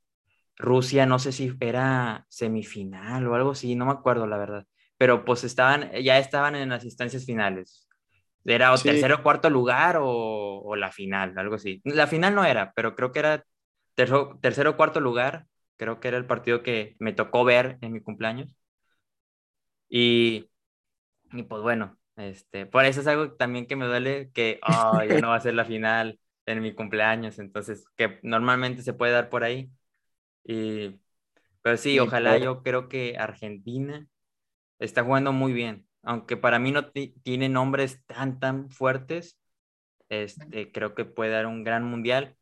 Rusia, 0.56 1.06
no 1.06 1.18
sé 1.18 1.32
si 1.32 1.52
era 1.60 2.26
semifinal 2.28 3.26
o 3.26 3.34
algo 3.34 3.52
así, 3.52 3.74
no 3.74 3.86
me 3.86 3.92
acuerdo 3.92 4.26
la 4.26 4.36
verdad. 4.36 4.66
Pero 4.96 5.24
pues 5.24 5.44
estaban, 5.44 5.90
ya 6.02 6.18
estaban 6.18 6.54
en 6.54 6.68
las 6.68 6.84
instancias 6.84 7.24
finales. 7.24 7.88
Era 8.44 8.72
o 8.72 8.78
tercero 8.78 9.16
o 9.16 9.22
cuarto 9.22 9.48
lugar 9.48 9.98
o, 10.00 10.76
la 10.76 10.92
final, 10.92 11.36
algo 11.38 11.54
así. 11.54 11.80
La 11.84 12.06
final 12.06 12.34
no 12.34 12.44
era, 12.44 12.72
pero 12.74 12.94
creo 12.94 13.12
que 13.12 13.20
era 13.20 13.44
tercero, 13.94 14.70
o 14.70 14.76
cuarto 14.76 15.00
lugar. 15.00 15.46
Creo 15.76 15.98
que 15.98 16.08
era 16.08 16.18
el 16.18 16.26
partido 16.26 16.62
que 16.62 16.94
me 16.98 17.12
tocó 17.12 17.44
ver 17.44 17.78
en 17.80 17.92
mi 17.92 18.00
cumpleaños. 18.00 18.54
Y, 19.88 20.50
y 21.32 21.42
pues 21.44 21.62
bueno, 21.62 21.98
este, 22.16 22.66
por 22.66 22.84
eso 22.84 23.00
es 23.00 23.06
algo 23.06 23.32
también 23.32 23.66
que 23.66 23.76
me 23.76 23.86
duele 23.86 24.30
que 24.32 24.60
ya 25.08 25.20
no 25.20 25.28
va 25.28 25.36
a 25.36 25.40
ser 25.40 25.54
la 25.54 25.64
final 25.64 26.18
en 26.46 26.60
mi 26.60 26.74
cumpleaños, 26.74 27.38
entonces 27.38 27.86
que 27.96 28.18
normalmente 28.22 28.82
se 28.82 28.92
puede 28.92 29.12
dar 29.12 29.30
por 29.30 29.44
ahí. 29.44 29.70
Y, 30.44 31.00
pero 31.62 31.76
sí, 31.76 31.98
ojalá 31.98 32.36
yo 32.38 32.62
creo 32.62 32.88
que 32.88 33.16
Argentina 33.18 34.06
está 34.78 35.02
jugando 35.02 35.32
muy 35.32 35.52
bien 35.52 35.83
aunque 36.04 36.36
para 36.36 36.58
mí 36.58 36.72
no 36.72 36.90
tiene 36.90 37.48
nombres 37.48 38.04
tan, 38.06 38.38
tan 38.40 38.70
fuertes, 38.70 39.38
este, 40.08 40.72
creo 40.72 40.94
que 40.94 41.04
puede 41.04 41.32
dar 41.32 41.46
un 41.46 41.64
gran 41.64 41.84
mundial. 41.84 42.36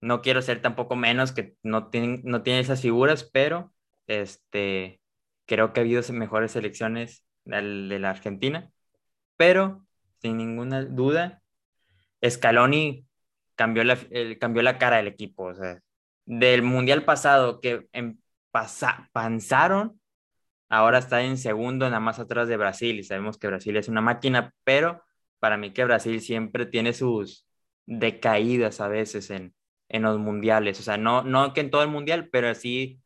No 0.00 0.22
quiero 0.22 0.42
ser 0.42 0.62
tampoco 0.62 0.96
menos 0.96 1.32
que 1.32 1.56
no 1.62 1.88
tiene, 1.88 2.20
no 2.24 2.42
tiene 2.42 2.60
esas 2.60 2.80
figuras, 2.80 3.24
pero 3.32 3.72
este, 4.06 5.00
creo 5.46 5.72
que 5.72 5.80
ha 5.80 5.82
habido 5.82 6.02
mejores 6.12 6.52
selecciones 6.52 7.24
de 7.44 7.98
la 7.98 8.10
Argentina. 8.10 8.70
Pero, 9.36 9.86
sin 10.20 10.36
ninguna 10.38 10.84
duda, 10.84 11.42
Scaloni 12.26 13.06
cambió 13.54 13.84
la, 13.84 13.98
cambió 14.38 14.62
la 14.62 14.78
cara 14.78 14.98
del 14.98 15.08
equipo. 15.08 15.44
O 15.44 15.54
sea, 15.54 15.80
del 16.24 16.62
mundial 16.62 17.04
pasado 17.04 17.60
que 17.60 17.88
en, 17.92 18.22
panzaron, 19.12 19.99
ahora 20.70 20.98
está 20.98 21.22
en 21.22 21.36
segundo, 21.36 21.86
nada 21.86 22.00
más 22.00 22.18
atrás 22.18 22.48
de 22.48 22.56
Brasil, 22.56 22.98
y 22.98 23.04
sabemos 23.04 23.36
que 23.36 23.48
Brasil 23.48 23.76
es 23.76 23.88
una 23.88 24.00
máquina, 24.00 24.54
pero 24.64 25.02
para 25.38 25.58
mí 25.58 25.72
que 25.72 25.84
Brasil 25.84 26.20
siempre 26.22 26.64
tiene 26.66 26.94
sus 26.94 27.46
decaídas 27.86 28.80
a 28.80 28.88
veces 28.88 29.30
en, 29.30 29.54
en 29.90 30.02
los 30.02 30.18
mundiales, 30.18 30.80
o 30.80 30.82
sea, 30.82 30.96
no, 30.96 31.22
no 31.22 31.52
que 31.52 31.60
en 31.60 31.70
todo 31.70 31.82
el 31.82 31.90
mundial, 31.90 32.30
pero 32.32 32.54
sí 32.54 33.02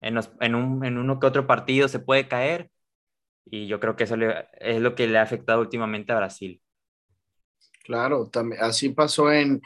en, 0.00 0.18
en, 0.40 0.54
un, 0.56 0.84
en 0.84 0.98
uno 0.98 1.20
que 1.20 1.26
otro 1.28 1.46
partido 1.46 1.86
se 1.86 2.00
puede 2.00 2.26
caer, 2.26 2.70
y 3.44 3.66
yo 3.66 3.78
creo 3.78 3.94
que 3.94 4.04
eso 4.04 4.16
es 4.58 4.80
lo 4.80 4.94
que 4.94 5.06
le 5.06 5.18
ha 5.18 5.22
afectado 5.22 5.60
últimamente 5.60 6.12
a 6.12 6.16
Brasil. 6.16 6.60
Claro, 7.84 8.28
también, 8.30 8.62
así 8.62 8.88
pasó 8.88 9.30
en, 9.30 9.60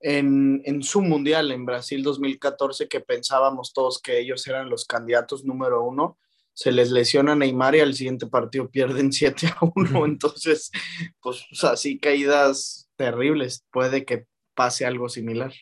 en, 0.00 0.82
su 0.82 1.00
mundial 1.00 1.50
en 1.52 1.64
Brasil 1.64 2.02
2014, 2.02 2.88
que 2.88 3.00
pensábamos 3.00 3.72
todos 3.72 4.00
que 4.00 4.18
ellos 4.18 4.46
eran 4.46 4.68
los 4.68 4.84
candidatos 4.84 5.44
número 5.44 5.82
uno. 5.82 6.18
Se 6.54 6.70
les 6.72 6.90
lesiona 6.90 7.34
Neymar 7.34 7.74
y 7.76 7.80
al 7.80 7.94
siguiente 7.94 8.26
partido 8.26 8.70
pierden 8.70 9.12
7 9.12 9.48
a 9.48 9.58
1. 9.74 10.04
Entonces, 10.06 10.70
pues 11.20 11.44
así 11.64 11.98
caídas 11.98 12.90
terribles. 12.96 13.66
Puede 13.70 14.04
que 14.04 14.26
pase 14.54 14.86
algo 14.86 15.08
similar. 15.08 15.52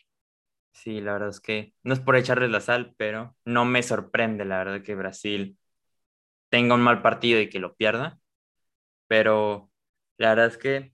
Sí, 0.73 1.01
la 1.01 1.13
verdad 1.13 1.29
es 1.29 1.39
que 1.39 1.73
no 1.83 1.93
es 1.93 1.99
por 1.99 2.15
echarles 2.15 2.49
la 2.49 2.61
sal, 2.61 2.95
pero 2.97 3.35
no 3.45 3.65
me 3.65 3.83
sorprende 3.83 4.45
la 4.45 4.57
verdad 4.59 4.83
que 4.83 4.95
Brasil 4.95 5.57
tenga 6.49 6.75
un 6.75 6.81
mal 6.81 7.01
partido 7.01 7.39
y 7.41 7.49
que 7.49 7.59
lo 7.59 7.75
pierda. 7.75 8.19
Pero 9.07 9.71
la 10.17 10.29
verdad 10.29 10.47
es 10.47 10.57
que 10.57 10.93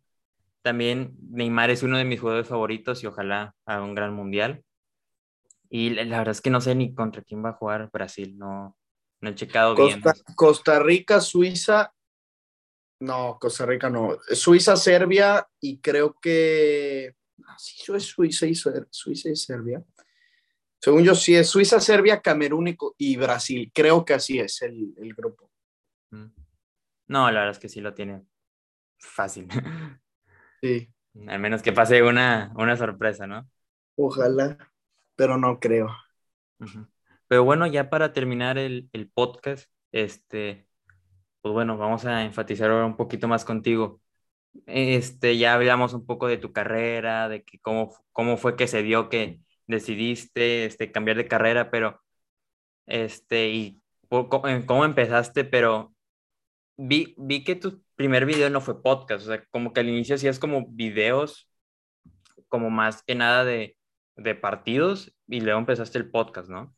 también 0.61 1.17
Neymar 1.31 1.69
es 1.71 1.83
uno 1.83 1.97
de 1.97 2.05
mis 2.05 2.19
jugadores 2.19 2.47
favoritos 2.49 3.03
y 3.03 3.07
ojalá 3.07 3.55
haga 3.65 3.83
un 3.83 3.95
gran 3.95 4.13
mundial. 4.13 4.63
Y 5.69 5.91
la 5.91 6.17
verdad 6.19 6.31
es 6.31 6.41
que 6.41 6.49
no 6.49 6.61
sé 6.61 6.75
ni 6.75 6.93
contra 6.93 7.21
quién 7.23 7.43
va 7.43 7.49
a 7.49 7.53
jugar 7.53 7.89
Brasil, 7.91 8.37
no, 8.37 8.77
no 9.21 9.29
he 9.29 9.35
checado 9.35 9.75
bien. 9.75 10.01
Costa 10.35 10.79
Rica, 10.79 11.21
Suiza, 11.21 11.93
no, 12.99 13.37
Costa 13.39 13.65
Rica 13.65 13.89
no, 13.89 14.17
Suiza, 14.31 14.75
Serbia 14.75 15.47
y 15.59 15.79
creo 15.79 16.17
que, 16.19 17.15
ah, 17.45 17.55
sí, 17.57 17.93
es 17.93 18.03
Suiza 18.03 18.45
y, 18.45 18.55
Suiza 18.55 19.29
y 19.29 19.35
Serbia. 19.35 19.83
Según 20.79 21.03
yo, 21.03 21.15
sí 21.15 21.35
es 21.35 21.49
Suiza, 21.49 21.79
Serbia, 21.79 22.21
Camerún 22.21 22.75
y, 22.97 23.17
Brasil. 23.17 23.71
Creo 23.73 24.05
que 24.05 24.13
así 24.13 24.39
es 24.39 24.61
el, 24.61 24.93
el 24.97 25.13
grupo. 25.13 25.49
Mm. 26.11 26.27
No, 27.07 27.31
la 27.31 27.39
verdad 27.39 27.51
es 27.51 27.59
que 27.59 27.69
sí 27.69 27.81
lo 27.81 27.93
tiene 27.93 28.23
fácil. 28.97 29.47
Sí. 30.59 30.91
Al 31.27 31.37
menos 31.37 31.61
que 31.61 31.71
pase 31.71 32.01
una, 32.01 32.51
una 32.55 32.75
sorpresa, 32.75 33.27
¿no? 33.27 33.47
Ojalá, 33.95 34.57
pero 35.15 35.37
no 35.37 35.59
creo. 35.59 35.87
Pero 37.27 37.43
bueno, 37.43 37.67
ya 37.67 37.89
para 37.89 38.13
terminar 38.13 38.57
el, 38.57 38.89
el, 38.93 39.09
podcast, 39.09 39.69
este, 39.91 40.67
pues 41.41 41.53
bueno, 41.53 41.77
vamos 41.77 42.05
a 42.05 42.23
enfatizar 42.25 42.69
ahora 42.71 42.85
un 42.85 42.97
poquito 42.97 43.27
más 43.27 43.45
contigo. 43.45 44.01
Este, 44.67 45.37
ya 45.37 45.53
hablamos 45.55 45.93
un 45.93 46.05
poco 46.05 46.27
de 46.27 46.37
tu 46.37 46.53
carrera, 46.53 47.29
de 47.29 47.43
que 47.43 47.59
cómo, 47.59 47.95
cómo 48.13 48.37
fue 48.37 48.55
que 48.55 48.67
se 48.67 48.83
dio 48.83 49.09
que 49.09 49.41
decidiste 49.67 50.65
este, 50.65 50.91
cambiar 50.91 51.17
de 51.17 51.27
carrera, 51.27 51.71
pero 51.71 52.01
este, 52.87 53.49
y 53.49 53.81
cómo 54.09 54.85
empezaste, 54.85 55.43
pero 55.45 55.93
vi, 56.77 57.15
vi 57.17 57.43
que 57.43 57.55
tu 57.55 57.83
primer 57.95 58.25
video 58.25 58.49
no 58.49 58.61
fue 58.61 58.81
podcast, 58.83 59.25
o 59.25 59.29
sea, 59.29 59.45
como 59.51 59.73
que 59.73 59.81
al 59.81 59.89
inicio 59.89 60.15
hacías 60.15 60.39
como 60.39 60.67
videos, 60.69 61.49
como 62.49 62.69
más 62.69 63.03
que 63.03 63.15
nada 63.15 63.45
de, 63.45 63.77
de 64.15 64.35
partidos, 64.35 65.15
y 65.27 65.41
luego 65.41 65.59
empezaste 65.59 65.97
el 65.99 66.11
podcast, 66.11 66.49
¿no? 66.49 66.76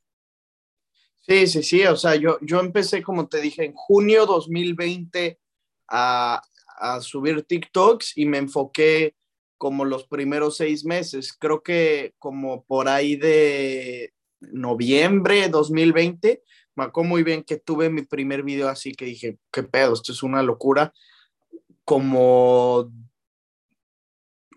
Sí, 1.30 1.46
sí, 1.46 1.62
sí, 1.62 1.86
o 1.86 1.96
sea, 1.96 2.16
yo, 2.16 2.40
yo 2.42 2.60
empecé, 2.60 3.04
como 3.04 3.28
te 3.28 3.40
dije, 3.40 3.64
en 3.64 3.74
junio 3.74 4.26
2020 4.26 5.40
a, 5.88 6.42
a 6.80 7.02
subir 7.02 7.44
TikToks 7.44 8.18
y 8.18 8.26
me 8.26 8.40
enfoqué 8.40 9.16
como 9.60 9.86
los 9.86 10.08
primeros 10.08 10.58
seis 10.58 10.86
meses, 10.86 11.32
creo 11.38 11.62
que 11.62 12.16
como 12.18 12.64
por 12.64 12.90
ahí 12.90 13.16
de 13.16 14.12
noviembre 14.40 15.50
2020 15.50 16.42
me 16.80 16.86
acuerdo 16.86 17.10
muy 17.10 17.22
bien 17.24 17.44
que 17.44 17.58
tuve 17.58 17.92
mi 17.92 18.02
primer 18.02 18.42
video 18.42 18.68
así 18.68 18.94
que 18.94 19.06
dije, 19.06 19.38
qué 19.52 19.62
pedo, 19.62 19.94
esto 19.94 20.14
es 20.14 20.24
una 20.24 20.42
locura. 20.42 20.94
Como 21.84 22.92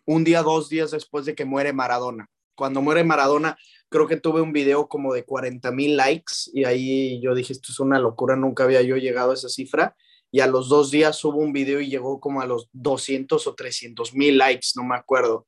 un 0.07 0.25
día, 0.25 0.43
dos 0.43 0.69
días 0.69 0.93
después 0.93 1.27
de 1.27 1.35
que 1.35 1.45
muere 1.45 1.75
Maradona. 1.75 2.31
Cuando 2.55 2.81
muere 2.81 3.05
Maradona, 3.05 3.59
creo 3.93 4.09
que 4.09 4.17
tuve 4.17 4.41
un 4.41 4.53
video 4.53 4.89
como 4.89 5.15
de 5.15 5.25
40 5.25 5.71
mil 5.71 5.97
likes 5.97 6.51
y 6.53 6.65
ahí 6.65 7.21
yo 7.21 7.37
dije, 7.37 7.53
esto 7.53 7.71
es 7.71 7.79
una 7.79 8.01
locura, 8.01 8.35
nunca 8.35 8.65
había 8.65 8.83
yo 8.83 8.97
llegado 8.97 9.31
a 9.31 9.35
esa 9.35 9.49
cifra. 9.49 9.95
Y 10.33 10.41
a 10.41 10.47
los 10.47 10.69
dos 10.69 10.91
días 10.91 11.23
hubo 11.25 11.37
un 11.37 11.53
video 11.53 11.81
y 11.81 11.91
llegó 11.91 12.19
como 12.19 12.41
a 12.41 12.47
los 12.47 12.69
200 12.73 13.47
o 13.47 13.55
300 13.55 14.15
mil 14.15 14.39
likes, 14.39 14.69
no 14.75 14.83
me 14.83 14.97
acuerdo. 14.97 15.47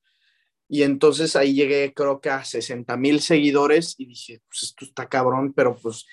Y 0.69 0.83
entonces 0.83 1.37
ahí 1.37 1.55
llegué 1.55 1.93
creo 1.95 2.21
que 2.21 2.31
a 2.31 2.45
60 2.45 2.97
mil 2.97 3.21
seguidores 3.21 3.95
y 3.99 4.07
dije, 4.07 4.43
pues 4.49 4.65
esto 4.65 4.85
está 4.85 5.09
cabrón, 5.09 5.55
pero 5.55 5.77
pues 5.77 6.07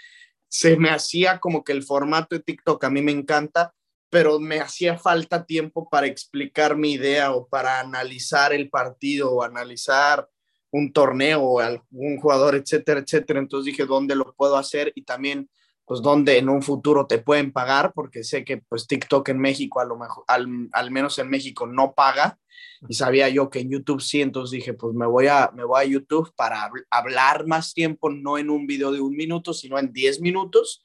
se 0.48 0.78
me 0.78 0.90
hacía 0.90 1.40
como 1.40 1.64
que 1.64 1.74
el 1.74 1.84
formato 1.84 2.36
de 2.36 2.44
TikTok 2.44 2.84
a 2.84 2.90
mí 2.90 3.02
me 3.02 3.12
encanta, 3.12 3.74
pero 4.10 4.40
me 4.40 4.60
hacía 4.60 4.98
falta 4.98 5.46
tiempo 5.46 5.90
para 5.90 6.08
explicar 6.08 6.76
mi 6.78 6.94
idea 6.94 7.34
o 7.34 7.48
para 7.48 7.80
analizar 7.80 8.54
el 8.54 8.70
partido 8.70 9.32
o 9.32 9.44
analizar 9.44 10.30
un 10.72 10.94
torneo 10.94 11.60
algún 11.60 12.18
jugador, 12.20 12.56
etcétera, 12.56 13.02
etcétera. 13.02 13.40
Entonces 13.40 13.66
dije, 13.66 13.86
¿dónde 13.86 14.16
lo 14.16 14.34
puedo 14.34 14.58
hacer? 14.58 14.92
Y 14.96 15.04
también, 15.04 15.50
pues, 15.86 16.02
¿dónde 16.02 16.38
en 16.38 16.50
un 16.50 16.62
futuro 16.62 17.06
te 17.08 17.20
pueden 17.20 17.52
pagar? 17.52 17.94
Porque 17.94 18.24
sé 18.24 18.44
que, 18.44 18.58
pues, 18.58 18.88
TikTok 18.88 19.30
en 19.30 19.40
México, 19.40 19.80
a 19.80 19.86
lo 19.86 19.98
mejor, 19.98 20.24
al, 20.28 20.70
al 20.72 20.92
menos 20.92 21.20
en 21.20 21.30
México, 21.30 21.68
no 21.68 21.94
paga 21.94 22.40
y 22.88 22.96
sabía 22.96 23.30
yo 23.30 23.50
que 23.50 23.60
en 23.60 23.70
YouTube 23.70 24.02
sí, 24.02 24.22
entonces 24.22 24.52
dije, 24.52 24.74
pues 24.74 24.96
me 24.96 25.06
voy 25.06 25.28
a, 25.28 25.52
me 25.54 25.64
voy 25.64 25.82
a 25.82 25.86
YouTube 25.86 26.34
para 26.36 26.72
hablar 26.90 27.46
más 27.46 27.74
tiempo, 27.74 28.10
no 28.10 28.38
en 28.38 28.50
un 28.50 28.66
video 28.66 28.92
de 28.92 29.02
un 29.02 29.16
minuto, 29.16 29.54
sino 29.54 29.78
en 29.78 29.94
10 29.94 30.20
minutos. 30.22 30.84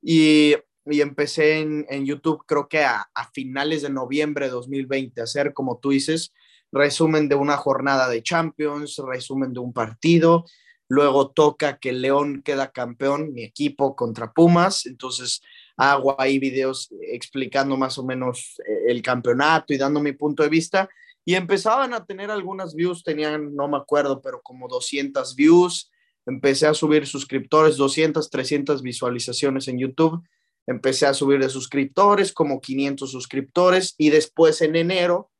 Y, 0.00 0.54
y 0.86 1.00
empecé 1.00 1.60
en, 1.60 1.86
en, 1.88 2.06
YouTube 2.06 2.44
creo 2.46 2.68
que 2.68 2.80
a, 2.84 3.08
a, 3.14 3.30
finales 3.32 3.82
de 3.82 3.90
noviembre 3.90 4.46
de 4.46 4.52
2020 4.52 5.20
a 5.20 5.24
hacer, 5.24 5.52
como 5.52 5.78
tú 5.78 5.90
dices, 5.90 6.32
resumen 6.72 7.28
de 7.28 7.34
una 7.34 7.56
jornada 7.56 8.08
de 8.08 8.22
Champions, 8.22 9.00
resumen 9.06 9.52
de 9.52 9.60
un 9.60 9.72
partido. 9.72 10.44
Luego 10.88 11.30
toca 11.30 11.78
que 11.78 11.92
León 11.92 12.42
queda 12.44 12.72
campeón, 12.72 13.32
mi 13.32 13.44
equipo 13.44 13.94
contra 13.94 14.32
Pumas. 14.32 14.86
Entonces 14.86 15.42
hago 15.76 16.20
ahí 16.20 16.38
videos 16.38 16.92
explicando 17.12 17.76
más 17.76 17.98
o 17.98 18.04
menos 18.04 18.60
eh, 18.66 18.90
el 18.90 19.02
campeonato 19.02 19.72
y 19.72 19.78
dando 19.78 20.00
mi 20.00 20.12
punto 20.12 20.42
de 20.42 20.48
vista 20.48 20.88
y 21.24 21.34
empezaban 21.34 21.94
a 21.94 22.04
tener 22.04 22.30
algunas 22.30 22.74
views, 22.74 23.04
tenían, 23.04 23.54
no 23.54 23.68
me 23.68 23.76
acuerdo, 23.76 24.20
pero 24.20 24.42
como 24.42 24.68
200 24.68 25.36
views. 25.36 25.90
Empecé 26.26 26.66
a 26.66 26.74
subir 26.74 27.06
suscriptores, 27.06 27.76
200, 27.76 28.28
300 28.28 28.82
visualizaciones 28.82 29.68
en 29.68 29.78
YouTube. 29.78 30.22
Empecé 30.66 31.06
a 31.06 31.14
subir 31.14 31.40
de 31.40 31.48
suscriptores, 31.48 32.32
como 32.32 32.60
500 32.60 33.10
suscriptores. 33.10 33.94
Y 33.98 34.10
después 34.10 34.62
en 34.62 34.76
enero 34.76 35.30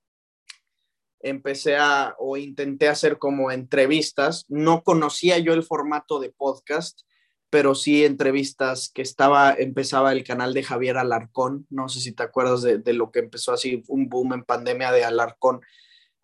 empecé 1.22 1.76
a, 1.76 2.14
o 2.18 2.36
intenté 2.36 2.88
hacer 2.88 3.18
como 3.18 3.50
entrevistas. 3.50 4.44
No 4.48 4.82
conocía 4.82 5.38
yo 5.38 5.54
el 5.54 5.62
formato 5.62 6.18
de 6.18 6.30
podcast, 6.30 7.02
pero 7.48 7.74
sí 7.74 8.04
entrevistas 8.04 8.90
que 8.92 9.02
estaba, 9.02 9.52
empezaba 9.52 10.12
el 10.12 10.24
canal 10.24 10.54
de 10.54 10.62
Javier 10.62 10.96
Alarcón, 10.96 11.66
no 11.70 11.88
sé 11.88 12.00
si 12.00 12.12
te 12.12 12.22
acuerdas 12.22 12.62
de, 12.62 12.92
lo 12.92 13.10
que 13.10 13.20
empezó 13.20 13.52
así, 13.52 13.82
un 13.88 14.08
boom 14.08 14.32
en 14.32 14.44
pandemia 14.44 14.90
de 14.90 15.04
Alarcón, 15.04 15.60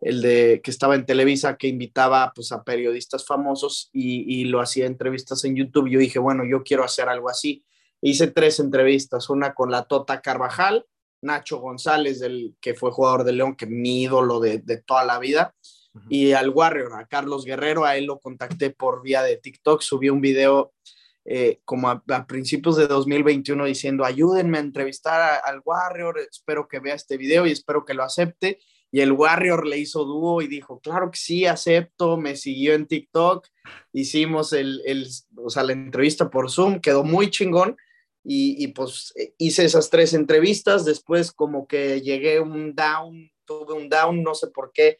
el 0.01 0.23
de 0.23 0.61
que 0.63 0.71
estaba 0.71 0.95
en 0.95 1.05
Televisa, 1.05 1.57
que 1.57 1.69
invitaba 1.69 2.33
pues 2.35 2.51
a 2.53 2.65
periodistas 2.65 3.27
famosos 3.27 3.91
y, 3.93 4.41
y 4.41 4.45
lo 4.45 4.61
hacía 4.61 4.87
entrevistas 4.87 5.45
en 5.45 5.55
YouTube. 5.55 5.91
Yo 5.91 5.99
dije, 5.99 6.19
bueno, 6.19 6.45
yo 6.49 6.63
quiero 6.63 6.85
hacer 6.85 7.09
algo 7.09 7.29
así. 7.29 7.65
Hice 8.01 8.29
tres 8.29 8.59
entrevistas, 8.61 9.29
una 9.29 9.55
con 9.55 9.71
la 9.71 9.83
Tota 9.85 10.23
Carvajal, 10.23 10.87
Nacho 11.23 11.59
González, 11.59 12.21
del, 12.21 12.55
que 12.61 12.75
fue 12.75 12.91
jugador 12.91 13.25
de 13.25 13.33
León, 13.33 13.57
que 13.57 13.67
mi 13.67 14.03
ídolo 14.03 14.41
de, 14.41 14.59
de 14.59 14.79
toda 14.79 15.05
la 15.05 15.19
vida, 15.19 15.55
y 16.09 16.33
al 16.33 16.51
Warrior, 16.51 16.95
a 16.95 17.07
Carlos 17.07 17.45
Guerrero, 17.45 17.85
a 17.85 17.97
él 17.97 18.05
lo 18.05 18.21
contacté 18.21 18.71
por 18.71 19.03
vía 19.03 19.23
de 19.23 19.37
TikTok, 19.37 19.81
subí 19.81 20.11
un 20.11 20.21
video 20.21 20.73
eh, 21.31 21.61
como 21.67 21.91
a, 21.91 22.27
principios 22.27 22.77
de 22.77 22.87
2021 22.87 23.67
diciendo, 23.67 24.07
ayúdenme 24.07 24.57
a 24.57 24.63
entrevistar 24.63 25.43
al 25.45 25.61
Warrior, 25.63 26.19
espero 26.21 26.67
que 26.67 26.81
vea 26.81 26.95
este 26.95 27.19
video 27.19 27.47
y 27.47 27.51
espero 27.51 27.85
que 27.85 27.93
lo 27.93 28.03
acepte. 28.03 28.59
Y 28.91 29.01
el 29.01 29.13
Warrior 29.13 29.67
le 29.67 29.77
hizo 29.77 30.05
dúo 30.05 30.41
y 30.41 30.47
dijo, 30.47 30.81
claro 30.81 31.11
que 31.11 31.19
sí, 31.19 31.45
acepto, 31.45 32.17
me 32.17 32.35
siguió 32.35 32.73
en 32.73 32.87
TikTok, 32.87 33.47
hicimos 33.93 34.55
el, 34.55 34.81
el 34.87 35.07
o 35.37 35.51
sea, 35.51 35.65
la 35.65 35.73
entrevista 35.73 36.31
por 36.31 36.51
Zoom, 36.51 36.81
quedó 36.81 37.05
muy 37.05 37.29
chingón. 37.29 37.77
Y, 38.31 38.67
pues 38.69 39.15
eh, 39.17 39.33
hice 39.39 39.65
esas 39.65 39.89
tres 39.89 40.13
entrevistas, 40.13 40.85
después 40.85 41.33
como 41.33 41.67
que 41.67 42.03
llegué 42.03 42.41
un 42.41 42.75
down, 42.75 43.31
tuve 43.47 43.73
un 43.73 43.89
down, 43.89 44.23
no 44.23 44.35
sé 44.35 44.49
por 44.49 44.71
qué, 44.71 44.99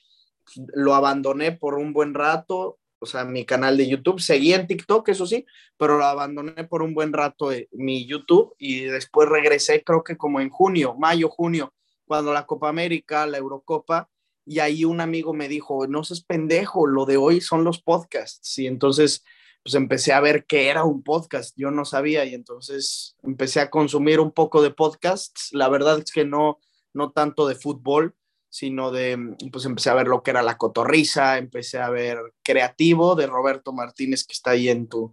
lo 0.73 0.95
abandoné 0.95 1.53
por 1.53 1.75
un 1.75 1.93
buen 1.93 2.15
rato, 2.15 2.79
o 3.01 3.05
sea, 3.05 3.27
mi 3.27 3.45
canal 3.45 3.77
de 3.77 3.87
YouTube. 3.87 4.19
Seguí 4.19 4.55
en 4.55 4.67
TikTok, 4.67 5.07
eso 5.11 5.27
sí, 5.27 5.45
pero 5.77 5.99
lo 5.99 6.07
abandoné 6.07 6.65
por 6.65 6.83
un 6.83 6.95
buen 6.95 7.13
rato 7.13 7.53
eh, 7.53 7.69
mi 7.73 8.07
YouTube 8.07 8.55
y 8.59 8.85
después 8.85 9.29
regresé, 9.29 9.85
creo 9.85 10.03
que 10.03 10.17
como 10.17 10.41
en 10.41 10.49
junio, 10.49 10.97
mayo, 10.99 11.29
junio, 11.29 11.75
cuando 12.07 12.33
la 12.33 12.47
Copa 12.47 12.71
América, 12.71 13.27
la 13.27 13.37
Eurocopa, 13.37 14.09
y 14.47 14.61
ahí 14.61 14.87
un 14.87 15.03
amigo 15.03 15.35
me 15.35 15.49
dijo, 15.49 15.87
no 15.87 16.03
seas 16.03 16.23
pendejo, 16.23 16.87
lo 16.87 17.05
de 17.05 17.19
hoy 17.19 17.43
son 17.43 17.65
los 17.65 17.83
podcasts. 17.83 18.59
Y 18.59 18.67
entonces, 18.67 19.23
pues 19.63 19.75
empecé 19.75 20.13
a 20.13 20.21
ver 20.21 20.47
que 20.47 20.69
era 20.69 20.85
un 20.85 21.03
podcast, 21.03 21.55
yo 21.57 21.71
no 21.71 21.85
sabía, 21.85 22.25
y 22.25 22.35
entonces 22.35 23.17
empecé 23.23 23.61
a 23.61 23.71
consumir 23.71 24.21
un 24.21 24.33
poco 24.33 24.63
de 24.63 24.71
podcasts. 24.71 25.49
La 25.53 25.69
verdad 25.69 25.99
es 25.99 26.13
que 26.13 26.25
no, 26.25 26.59
no 26.95 27.13
tanto 27.13 27.47
de 27.47 27.55
fútbol, 27.55 28.15
sino 28.51 28.91
de, 28.91 29.37
pues 29.53 29.65
empecé 29.67 29.91
a 29.91 29.95
ver 29.95 30.07
lo 30.07 30.23
que 30.23 30.31
era 30.31 30.43
La 30.43 30.57
Cotorriza, 30.57 31.37
empecé 31.37 31.79
a 31.79 31.91
ver 31.91 32.19
Creativo 32.43 33.15
de 33.15 33.27
Roberto 33.27 33.73
Martínez, 33.73 34.25
que 34.25 34.33
está 34.33 34.53
ahí 34.53 34.69
en 34.69 34.89
tu, 34.89 35.13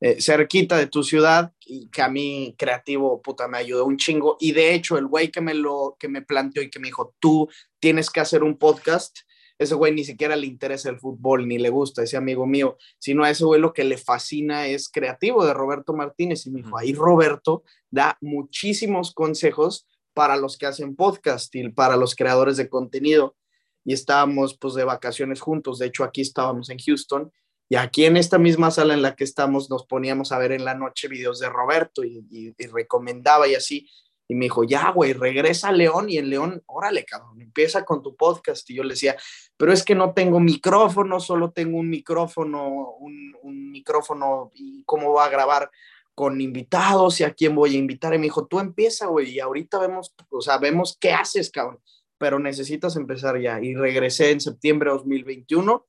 eh, 0.00 0.20
cerquita 0.20 0.76
de 0.76 0.86
tu 0.86 1.02
ciudad, 1.02 1.52
y 1.60 1.88
que 1.88 2.02
a 2.02 2.08
mí 2.08 2.54
Creativo, 2.56 3.20
puta, 3.22 3.48
me 3.48 3.58
ayudó 3.58 3.86
un 3.86 3.96
chingo. 3.96 4.36
Y 4.38 4.52
de 4.52 4.74
hecho, 4.74 4.98
el 4.98 5.06
güey 5.06 5.30
que 5.30 5.40
me 5.40 5.54
lo, 5.54 5.96
que 5.98 6.08
me 6.08 6.22
planteó 6.22 6.62
y 6.62 6.70
que 6.70 6.78
me 6.78 6.88
dijo, 6.88 7.14
tú 7.18 7.48
tienes 7.80 8.08
que 8.08 8.20
hacer 8.20 8.44
un 8.44 8.56
podcast, 8.56 9.18
ese 9.58 9.74
güey 9.74 9.94
ni 9.94 10.04
siquiera 10.04 10.36
le 10.36 10.46
interesa 10.46 10.90
el 10.90 10.98
fútbol, 10.98 11.48
ni 11.48 11.58
le 11.58 11.70
gusta 11.70 12.02
ese 12.02 12.16
amigo 12.16 12.46
mío, 12.46 12.76
sino 12.98 13.24
a 13.24 13.30
ese 13.30 13.44
güey 13.44 13.60
lo 13.60 13.72
que 13.72 13.84
le 13.84 13.96
fascina 13.96 14.66
es 14.66 14.88
Creativo 14.88 15.44
de 15.46 15.54
Roberto 15.54 15.92
Martínez. 15.94 16.46
Y 16.46 16.50
me 16.50 16.62
dijo, 16.62 16.76
ahí 16.76 16.92
Roberto 16.92 17.64
da 17.90 18.18
muchísimos 18.20 19.12
consejos 19.12 19.86
para 20.14 20.36
los 20.36 20.56
que 20.56 20.66
hacen 20.66 20.96
podcast 20.96 21.54
y 21.54 21.68
para 21.70 21.96
los 21.96 22.14
creadores 22.14 22.56
de 22.56 22.68
contenido. 22.68 23.36
Y 23.84 23.92
estábamos 23.92 24.58
pues 24.58 24.74
de 24.74 24.84
vacaciones 24.84 25.40
juntos. 25.40 25.78
De 25.78 25.86
hecho, 25.86 26.04
aquí 26.04 26.20
estábamos 26.20 26.70
en 26.70 26.78
Houston 26.78 27.32
y 27.68 27.76
aquí 27.76 28.04
en 28.04 28.16
esta 28.16 28.38
misma 28.38 28.70
sala 28.70 28.94
en 28.94 29.02
la 29.02 29.16
que 29.16 29.24
estamos 29.24 29.70
nos 29.70 29.86
poníamos 29.86 30.30
a 30.30 30.38
ver 30.38 30.52
en 30.52 30.64
la 30.64 30.74
noche 30.74 31.08
videos 31.08 31.40
de 31.40 31.48
Roberto 31.48 32.04
y, 32.04 32.54
recomendaba 32.72 33.48
y 33.48 33.54
así. 33.54 33.88
Y 34.28 34.34
me 34.34 34.46
dijo, 34.46 34.64
ya, 34.64 34.90
güey, 34.90 35.12
regresa 35.12 35.68
a 35.68 35.72
León 35.72 36.08
y 36.08 36.18
en 36.18 36.30
León, 36.30 36.62
órale, 36.66 37.04
cabrón, 37.04 37.40
empieza 37.40 37.84
con 37.84 38.02
tu 38.02 38.16
podcast. 38.16 38.68
Y 38.70 38.74
yo 38.74 38.82
le 38.82 38.94
decía, 38.94 39.16
pero 39.56 39.72
es 39.72 39.84
que 39.84 39.94
no 39.94 40.14
tengo 40.14 40.40
micrófono, 40.40 41.20
solo 41.20 41.52
tengo 41.52 41.78
un 41.78 41.88
micrófono, 41.88 42.96
un, 42.98 43.36
micrófono 43.70 44.50
y 44.54 44.82
cómo 44.84 45.12
va 45.12 45.26
a 45.26 45.28
grabar 45.28 45.70
con 46.14 46.40
invitados 46.40 47.20
y 47.20 47.24
a 47.24 47.34
quién 47.34 47.54
voy 47.54 47.76
a 47.76 47.78
invitar. 47.78 48.14
Y 48.14 48.18
me 48.18 48.24
dijo, 48.24 48.46
tú 48.46 48.58
empieza, 48.58 49.06
güey, 49.06 49.30
y 49.30 49.40
ahorita 49.40 49.78
vemos, 49.78 50.14
o 50.30 50.40
sea, 50.40 50.58
vemos 50.58 50.96
qué 50.98 51.12
haces, 51.12 51.50
cabrón, 51.50 51.78
pero 52.18 52.38
necesitas 52.38 52.96
empezar 52.96 53.40
ya. 53.40 53.60
Y 53.62 53.74
regresé 53.74 54.32
en 54.32 54.40
septiembre 54.40 54.90
de 54.90 54.96
2021, 54.96 55.86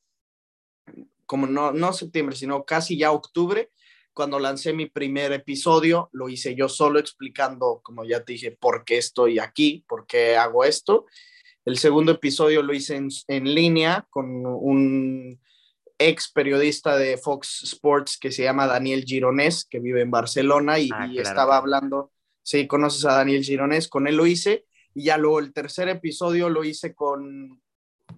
como 1.25 1.47
no, 1.47 1.71
no 1.71 1.93
septiembre, 1.93 2.35
sino 2.35 2.65
casi 2.65 2.97
ya 2.97 3.11
octubre, 3.11 3.71
cuando 4.18 4.39
lancé 4.39 4.74
mi 4.74 4.88
primer 4.88 5.32
episodio, 5.32 6.09
lo 6.11 6.28
hice 6.28 6.55
yo 6.55 6.68
solo 6.68 6.97
explicando, 6.97 7.82
como 7.84 8.03
ya 8.03 8.26
te 8.26 8.34
dije, 8.34 8.49
por 8.49 8.84
qué 8.84 8.97
estoy 8.97 9.38
aquí, 9.38 9.86
por 9.88 10.07
qué 10.07 10.36
hago 10.36 10.63
esto. 10.63 11.05
El 11.63 11.78
segundo 11.78 12.13
episodio 12.13 12.63
lo 12.63 12.74
hice 12.74 12.95
en, 12.95 13.09
en 13.28 13.53
línea 13.53 14.07
con 14.09 14.43
un 14.43 15.39
ex 15.99 16.32
periodista 16.32 16.97
de 16.97 17.20
Fox 17.20 17.61
Sports 17.61 18.18
que 18.18 18.32
se 18.32 18.41
llama 18.41 18.65
Daniel 18.65 19.03
Gironés, 19.05 19.65
que 19.70 19.80
vive 19.80 20.01
en 20.01 20.09
Barcelona 20.09 20.80
y, 20.80 20.89
ah, 20.91 21.07
estaba 21.15 21.57
hablando, 21.57 22.11
sí, 22.41 22.65
conoces 22.65 23.05
a 23.05 23.13
Daniel 23.13 23.43
Gironés, 23.43 23.88
con 23.88 24.07
él 24.07 24.15
lo 24.15 24.26
hice 24.26 24.65
y 24.95 25.03
ya 25.03 25.20
luego 25.20 25.38
el 25.38 25.53
tercer 25.53 25.89
episodio 25.89 26.49
lo 26.49 26.63
hice 26.63 26.95
con, 26.95 27.61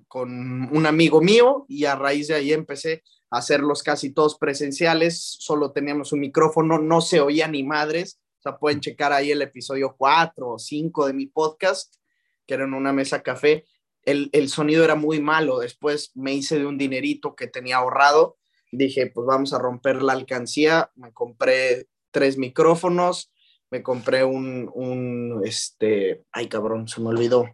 con 0.08 0.30
un 0.74 0.86
amigo 0.86 1.20
mío 1.20 1.66
y 1.68 1.84
a 1.84 1.96
raíz 1.96 2.30
de 2.30 2.36
ahí 2.36 2.54
empecé 2.54 3.04
hacerlos 3.30 3.84
casi 3.84 4.12
todos 4.12 4.38
presenciales, 4.38 5.20
solo 5.40 5.72
teníamos 5.72 6.12
un 6.14 6.22
micrófono, 6.22 6.80
no 6.80 7.02
se 7.02 7.22
oía 7.22 7.48
ni 7.48 7.64
madres, 7.64 8.20
o 8.40 8.42
sea, 8.42 8.58
pueden 8.58 8.80
checar 8.80 9.14
ahí 9.14 9.32
el 9.32 9.42
episodio 9.42 9.96
4 9.98 10.48
o 10.48 10.58
5 10.58 11.08
de 11.08 11.14
mi 11.14 11.28
podcast, 11.28 11.96
que 12.48 12.54
era 12.56 12.64
en 12.64 12.74
una 12.74 12.94
mesa 12.94 13.22
café, 13.22 13.66
el, 14.04 14.50
sonido 14.50 14.84
era 14.84 14.96
muy 14.96 15.20
malo. 15.20 15.60
Después 15.60 16.12
me 16.16 16.34
hice 16.34 16.58
de 16.60 16.66
un 16.66 16.78
dinerito 16.78 17.36
que 17.36 17.48
tenía 17.48 17.78
ahorrado. 17.78 18.38
Dije, 18.72 19.08
pues 19.08 19.28
vamos 19.28 19.54
a 19.54 19.60
romper 19.60 20.02
la 20.02 20.14
alcancía. 20.14 20.92
Me 20.96 21.12
compré 21.12 21.88
tres 22.12 22.38
micrófonos, 22.38 23.32
me 23.70 23.84
compré 23.84 24.24
un, 24.24 24.70
un 24.74 25.42
este, 25.46 26.24
ay 26.32 26.48
cabrón, 26.48 26.88
se 26.88 27.02
me 27.02 27.10
olvidó, 27.10 27.46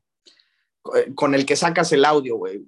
eh, 0.96 1.14
con 1.14 1.36
el 1.36 1.46
que 1.46 1.58
sacas 1.58 1.92
el 1.92 2.06
audio, 2.06 2.38
güey, 2.38 2.66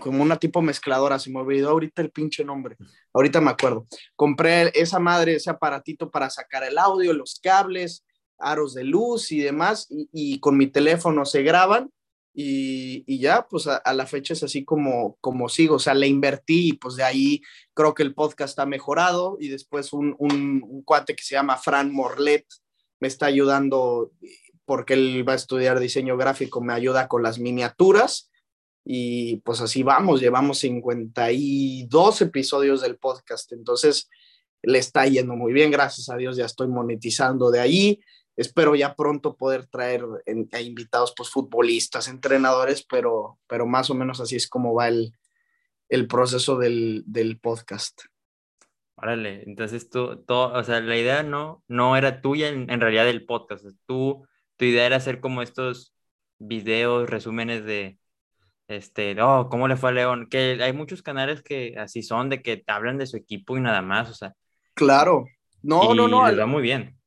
como 0.00 0.22
una 0.22 0.36
tipo 0.36 0.62
mezcladora, 0.62 1.18
se 1.18 1.30
me 1.30 1.40
olvidó 1.40 1.70
ahorita 1.70 2.02
el 2.02 2.10
pinche 2.10 2.44
nombre, 2.44 2.76
ahorita 3.12 3.40
me 3.40 3.50
acuerdo. 3.50 3.86
Compré 4.14 4.70
esa 4.74 4.98
madre, 4.98 5.34
ese 5.34 5.50
aparatito 5.50 6.10
para 6.10 6.30
sacar 6.30 6.64
el 6.64 6.78
audio, 6.78 7.12
los 7.12 7.40
cables, 7.42 8.04
aros 8.38 8.74
de 8.74 8.84
luz 8.84 9.32
y 9.32 9.38
demás, 9.40 9.86
y 9.90 10.38
con 10.40 10.56
mi 10.56 10.66
teléfono 10.66 11.24
se 11.24 11.42
graban 11.42 11.90
y, 12.38 13.18
ya, 13.18 13.46
pues 13.48 13.66
a, 13.66 13.94
la 13.94 14.04
fecha 14.04 14.34
es 14.34 14.42
así 14.42 14.62
como, 14.62 15.16
como 15.22 15.48
sigo, 15.48 15.76
o 15.76 15.78
sea, 15.78 15.94
le 15.94 16.06
invertí 16.06 16.68
y 16.68 16.72
pues 16.74 16.94
de 16.96 17.02
ahí 17.02 17.40
creo 17.72 17.94
que 17.94 18.02
el 18.02 18.14
podcast 18.14 18.58
ha 18.58 18.66
mejorado 18.66 19.38
y 19.40 19.48
después 19.48 19.94
un, 19.94 20.14
un, 20.18 20.82
cuate 20.84 21.16
que 21.16 21.24
se 21.24 21.34
llama 21.34 21.56
Fran 21.56 21.90
Morlet 21.90 22.44
me 23.00 23.08
está 23.08 23.24
ayudando 23.24 24.12
porque 24.66 24.92
él 24.92 25.26
va 25.26 25.32
a 25.32 25.36
estudiar 25.36 25.80
diseño 25.80 26.18
gráfico, 26.18 26.60
me 26.60 26.74
ayuda 26.74 27.08
con 27.08 27.22
las 27.22 27.38
miniaturas 27.38 28.30
y 28.88 29.38
pues 29.38 29.60
así 29.60 29.82
vamos, 29.82 30.20
llevamos 30.20 30.58
52 30.60 32.22
episodios 32.22 32.82
del 32.82 32.96
podcast, 32.98 33.50
entonces 33.50 34.08
le 34.62 34.78
está 34.78 35.04
yendo 35.06 35.34
muy 35.34 35.52
bien, 35.52 35.72
gracias 35.72 36.08
a 36.08 36.16
Dios 36.16 36.36
ya 36.36 36.44
estoy 36.44 36.68
monetizando 36.68 37.50
de 37.50 37.58
ahí, 37.58 38.00
espero 38.36 38.76
ya 38.76 38.94
pronto 38.94 39.36
poder 39.36 39.66
traer 39.66 40.04
a 40.52 40.60
invitados, 40.60 41.12
pues 41.16 41.30
futbolistas, 41.30 42.06
entrenadores, 42.06 42.86
pero, 42.88 43.40
pero 43.48 43.66
más 43.66 43.90
o 43.90 43.94
menos 43.94 44.20
así 44.20 44.36
es 44.36 44.48
como 44.48 44.72
va 44.72 44.86
el, 44.86 45.12
el 45.88 46.06
proceso 46.06 46.56
del, 46.56 47.02
del, 47.06 47.40
podcast. 47.40 48.02
Órale, 48.94 49.42
entonces 49.46 49.90
tú, 49.90 50.22
todo, 50.22 50.52
o 50.56 50.62
sea, 50.62 50.80
la 50.80 50.96
idea 50.96 51.24
no, 51.24 51.64
no 51.66 51.96
era 51.96 52.20
tuya 52.20 52.50
en, 52.50 52.70
en 52.70 52.80
realidad 52.80 53.06
del 53.06 53.26
podcast, 53.26 53.66
tú, 53.84 54.24
tu 54.56 54.64
idea 54.64 54.86
era 54.86 54.96
hacer 54.96 55.18
como 55.18 55.42
estos 55.42 55.92
videos, 56.38 57.10
resúmenes 57.10 57.64
de, 57.64 57.98
este, 58.68 59.20
oh, 59.20 59.48
¿cómo 59.48 59.68
le 59.68 59.76
fue 59.76 59.90
a 59.90 59.92
León? 59.92 60.28
Que 60.28 60.58
hay 60.62 60.72
muchos 60.72 61.02
canales 61.02 61.42
que 61.42 61.74
así 61.78 62.02
son, 62.02 62.28
de 62.28 62.42
que 62.42 62.64
hablan 62.66 62.98
de 62.98 63.06
su 63.06 63.16
equipo 63.16 63.56
y 63.56 63.60
nada 63.60 63.82
más, 63.82 64.10
o 64.10 64.14
sea. 64.14 64.34
Claro, 64.74 65.26
no, 65.62 65.94
no, 65.94 66.08
no. 66.08 66.26
Les 66.26 66.38
va 66.38 66.46
muy 66.46 66.62
bien. 66.62 66.98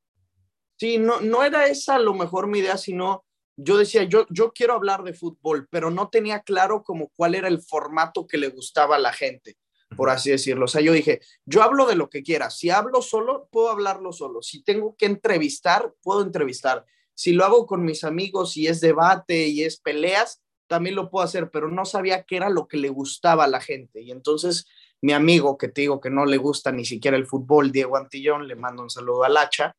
Sí, 0.77 0.97
no, 0.97 1.19
no 1.19 1.43
era 1.43 1.67
esa 1.67 1.95
a 1.95 1.99
lo 1.99 2.13
mejor 2.13 2.47
mi 2.47 2.59
idea, 2.59 2.77
sino 2.77 3.25
yo 3.57 3.77
decía, 3.77 4.03
yo, 4.03 4.25
yo 4.29 4.53
quiero 4.53 4.73
hablar 4.73 5.03
de 5.03 5.13
fútbol, 5.13 5.67
pero 5.69 5.91
no 5.91 6.09
tenía 6.09 6.39
claro 6.41 6.83
como 6.83 7.09
cuál 7.09 7.35
era 7.35 7.49
el 7.49 7.61
formato 7.61 8.25
que 8.25 8.37
le 8.37 8.47
gustaba 8.47 8.95
a 8.95 8.99
la 8.99 9.11
gente, 9.11 9.57
por 9.97 10.09
así 10.09 10.29
decirlo. 10.31 10.65
O 10.65 10.67
sea, 10.69 10.81
yo 10.81 10.93
dije, 10.93 11.19
yo 11.45 11.61
hablo 11.61 11.85
de 11.85 11.95
lo 11.95 12.09
que 12.09 12.23
quiera. 12.23 12.49
Si 12.49 12.69
hablo 12.69 13.01
solo, 13.01 13.49
puedo 13.51 13.69
hablarlo 13.69 14.13
solo. 14.13 14.41
Si 14.41 14.63
tengo 14.63 14.95
que 14.95 15.07
entrevistar, 15.07 15.93
puedo 16.01 16.21
entrevistar. 16.21 16.85
Si 17.13 17.33
lo 17.33 17.43
hago 17.43 17.67
con 17.67 17.83
mis 17.83 18.05
amigos 18.05 18.55
y 18.55 18.67
es 18.67 18.79
debate 18.79 19.47
y 19.47 19.63
es 19.63 19.77
peleas, 19.81 20.41
también 20.69 20.95
lo 20.95 21.09
puedo 21.09 21.25
hacer, 21.25 21.49
pero 21.51 21.69
no 21.69 21.83
sabía 21.83 22.23
qué 22.23 22.37
era 22.37 22.49
lo 22.49 22.67
que 22.67 22.77
le 22.77 22.89
gustaba 22.89 23.43
a 23.43 23.49
la 23.49 23.59
gente. 23.59 24.01
Y 24.01 24.11
entonces 24.11 24.67
mi 25.01 25.13
amigo, 25.13 25.57
que 25.57 25.67
te 25.69 25.81
digo 25.81 25.99
que 25.99 26.09
no 26.09 26.25
le 26.25 26.37
gusta 26.37 26.71
ni 26.71 26.85
siquiera 26.85 27.17
el 27.17 27.25
fútbol, 27.25 27.71
Diego 27.71 27.97
Antillón, 27.97 28.47
le 28.47 28.55
mando 28.55 28.83
un 28.83 28.89
saludo 28.89 29.23
al 29.23 29.37
hacha, 29.37 29.75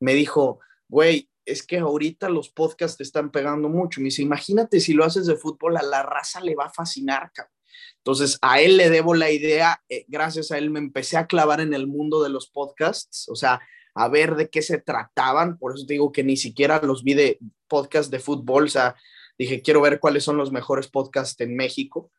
me 0.00 0.14
dijo, 0.14 0.60
güey, 0.88 1.28
es 1.44 1.66
que 1.66 1.78
ahorita 1.78 2.28
los 2.28 2.50
podcasts 2.50 2.96
te 2.96 3.02
están 3.02 3.30
pegando 3.30 3.68
mucho. 3.68 4.00
Me 4.00 4.06
dice, 4.06 4.22
imagínate 4.22 4.80
si 4.80 4.92
lo 4.92 5.04
haces 5.04 5.26
de 5.26 5.36
fútbol, 5.36 5.76
a 5.76 5.82
la 5.82 6.02
raza 6.02 6.40
le 6.40 6.54
va 6.54 6.66
a 6.66 6.72
fascinar, 6.72 7.30
cabrón. 7.32 7.54
Entonces, 7.98 8.38
a 8.40 8.60
él 8.60 8.76
le 8.76 8.88
debo 8.88 9.14
la 9.14 9.30
idea, 9.30 9.82
eh, 9.88 10.04
gracias 10.08 10.50
a 10.50 10.58
él 10.58 10.70
me 10.70 10.78
empecé 10.78 11.16
a 11.16 11.26
clavar 11.26 11.60
en 11.60 11.74
el 11.74 11.86
mundo 11.86 12.22
de 12.22 12.30
los 12.30 12.48
podcasts, 12.48 13.28
o 13.28 13.36
sea, 13.36 13.60
a 13.94 14.08
ver 14.08 14.36
de 14.36 14.48
qué 14.48 14.62
se 14.62 14.78
trataban, 14.78 15.58
por 15.58 15.74
eso 15.74 15.84
te 15.84 15.94
digo 15.94 16.12
que 16.12 16.24
ni 16.24 16.36
siquiera 16.36 16.80
los 16.82 17.04
vi 17.04 17.14
de 17.14 17.38
podcast 17.68 18.10
de 18.10 18.18
fútbol, 18.18 18.64
o 18.64 18.68
sea, 18.68 18.96
dije, 19.44 19.62
quiero 19.62 19.80
ver 19.80 20.00
cuáles 20.00 20.22
son 20.22 20.36
los 20.36 20.52
mejores 20.52 20.88
podcasts 20.88 21.40
en 21.40 21.56
México. 21.56 22.10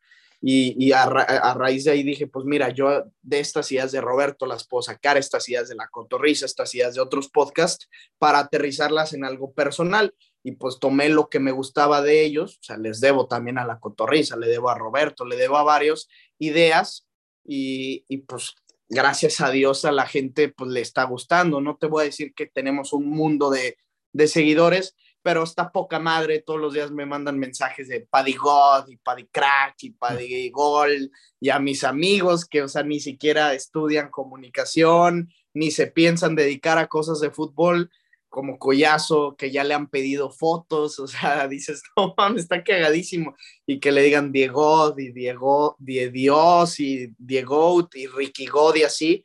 Y, 0.44 0.90
a, 0.90 1.06
raíz 1.06 1.84
de 1.84 1.92
ahí 1.92 2.02
dije, 2.02 2.26
pues 2.26 2.44
mira, 2.44 2.70
yo 2.70 3.04
de 3.22 3.38
estas 3.38 3.70
ideas 3.70 3.92
de 3.92 4.00
Roberto 4.00 4.44
las 4.44 4.66
puedo 4.66 4.82
sacar, 4.82 5.16
estas 5.16 5.48
ideas 5.48 5.68
de 5.68 5.76
la 5.76 5.86
cotorriza, 5.86 6.46
estas 6.46 6.74
ideas 6.74 6.96
de 6.96 7.00
otros 7.00 7.28
podcasts, 7.28 7.88
para 8.18 8.40
aterrizarlas 8.40 9.12
en 9.12 9.24
algo 9.24 9.52
personal. 9.52 10.16
Y 10.42 10.52
pues 10.52 10.80
tomé 10.80 11.10
lo 11.10 11.28
que 11.28 11.38
me 11.38 11.52
gustaba 11.52 12.02
de 12.02 12.24
ellos, 12.24 12.58
o 12.60 12.64
sea, 12.64 12.76
les 12.76 13.00
debo 13.00 13.28
también 13.28 13.56
a 13.56 13.64
la 13.64 13.78
cotorriza, 13.78 14.36
le 14.36 14.48
debo 14.48 14.68
a 14.68 14.74
Roberto, 14.76 15.24
le 15.24 15.36
debo 15.36 15.58
a 15.58 15.62
varios 15.62 16.08
ideas 16.40 17.06
y, 17.44 18.04
y 18.08 18.18
pues 18.18 18.56
gracias 18.88 19.40
a 19.40 19.50
Dios 19.50 19.84
a 19.84 19.92
la 19.92 20.06
gente 20.06 20.48
pues 20.48 20.72
le 20.72 20.80
está 20.80 21.04
gustando. 21.04 21.60
No 21.60 21.76
te 21.76 21.86
voy 21.86 22.02
a 22.02 22.06
decir 22.06 22.34
que 22.34 22.46
tenemos 22.46 22.92
un 22.92 23.08
mundo 23.08 23.48
de, 23.48 23.76
de 24.12 24.26
seguidores, 24.26 24.96
pero 25.22 25.44
está 25.44 25.70
poca 25.70 25.98
madre, 25.98 26.40
todos 26.40 26.60
los 26.60 26.74
días 26.74 26.90
me 26.90 27.06
mandan 27.06 27.38
mensajes 27.38 27.88
de 27.88 28.00
Paddy 28.00 28.34
God 28.34 28.88
y 28.88 28.96
Paddy 28.96 29.26
Crack 29.26 29.76
y 29.82 29.90
Paddy 29.90 30.50
Gol 30.50 31.10
y 31.40 31.50
a 31.50 31.58
mis 31.58 31.84
amigos 31.84 32.44
que, 32.44 32.62
o 32.62 32.68
sea, 32.68 32.82
ni 32.82 33.00
siquiera 33.00 33.54
estudian 33.54 34.10
comunicación, 34.10 35.32
ni 35.54 35.70
se 35.70 35.86
piensan 35.86 36.34
dedicar 36.34 36.78
a 36.78 36.88
cosas 36.88 37.20
de 37.20 37.30
fútbol, 37.30 37.90
como 38.32 38.58
Collazo, 38.58 39.36
que 39.36 39.50
ya 39.50 39.62
le 39.62 39.74
han 39.74 39.90
pedido 39.90 40.30
fotos, 40.30 40.98
o 41.00 41.06
sea, 41.06 41.46
dices, 41.48 41.82
no 41.96 42.14
mames, 42.16 42.42
está 42.42 42.64
cagadísimo, 42.64 43.36
y 43.66 43.78
que 43.78 43.92
le 43.92 44.02
digan 44.02 44.32
Diego, 44.32 44.94
y 44.96 45.12
Diego, 45.12 45.76
Dios, 45.78 46.80
y 46.80 47.14
Diego, 47.18 47.88
y 47.92 48.06
Ricky 48.06 48.46
God, 48.46 48.76
y 48.76 48.82
así, 48.84 49.24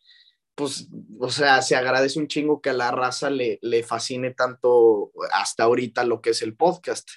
pues, 0.58 0.90
o 1.20 1.30
sea, 1.30 1.62
se 1.62 1.76
agradece 1.76 2.18
un 2.18 2.28
chingo 2.28 2.62
que 2.62 2.72
a 2.72 2.74
la 2.74 2.90
raza 2.90 3.30
le, 3.30 3.60
le 3.62 3.84
fascine 3.84 4.34
tanto 4.34 5.12
hasta 5.32 5.66
ahorita 5.66 6.04
lo 6.04 6.20
que 6.20 6.32
es 6.32 6.42
el 6.42 6.56
podcast, 6.56 7.08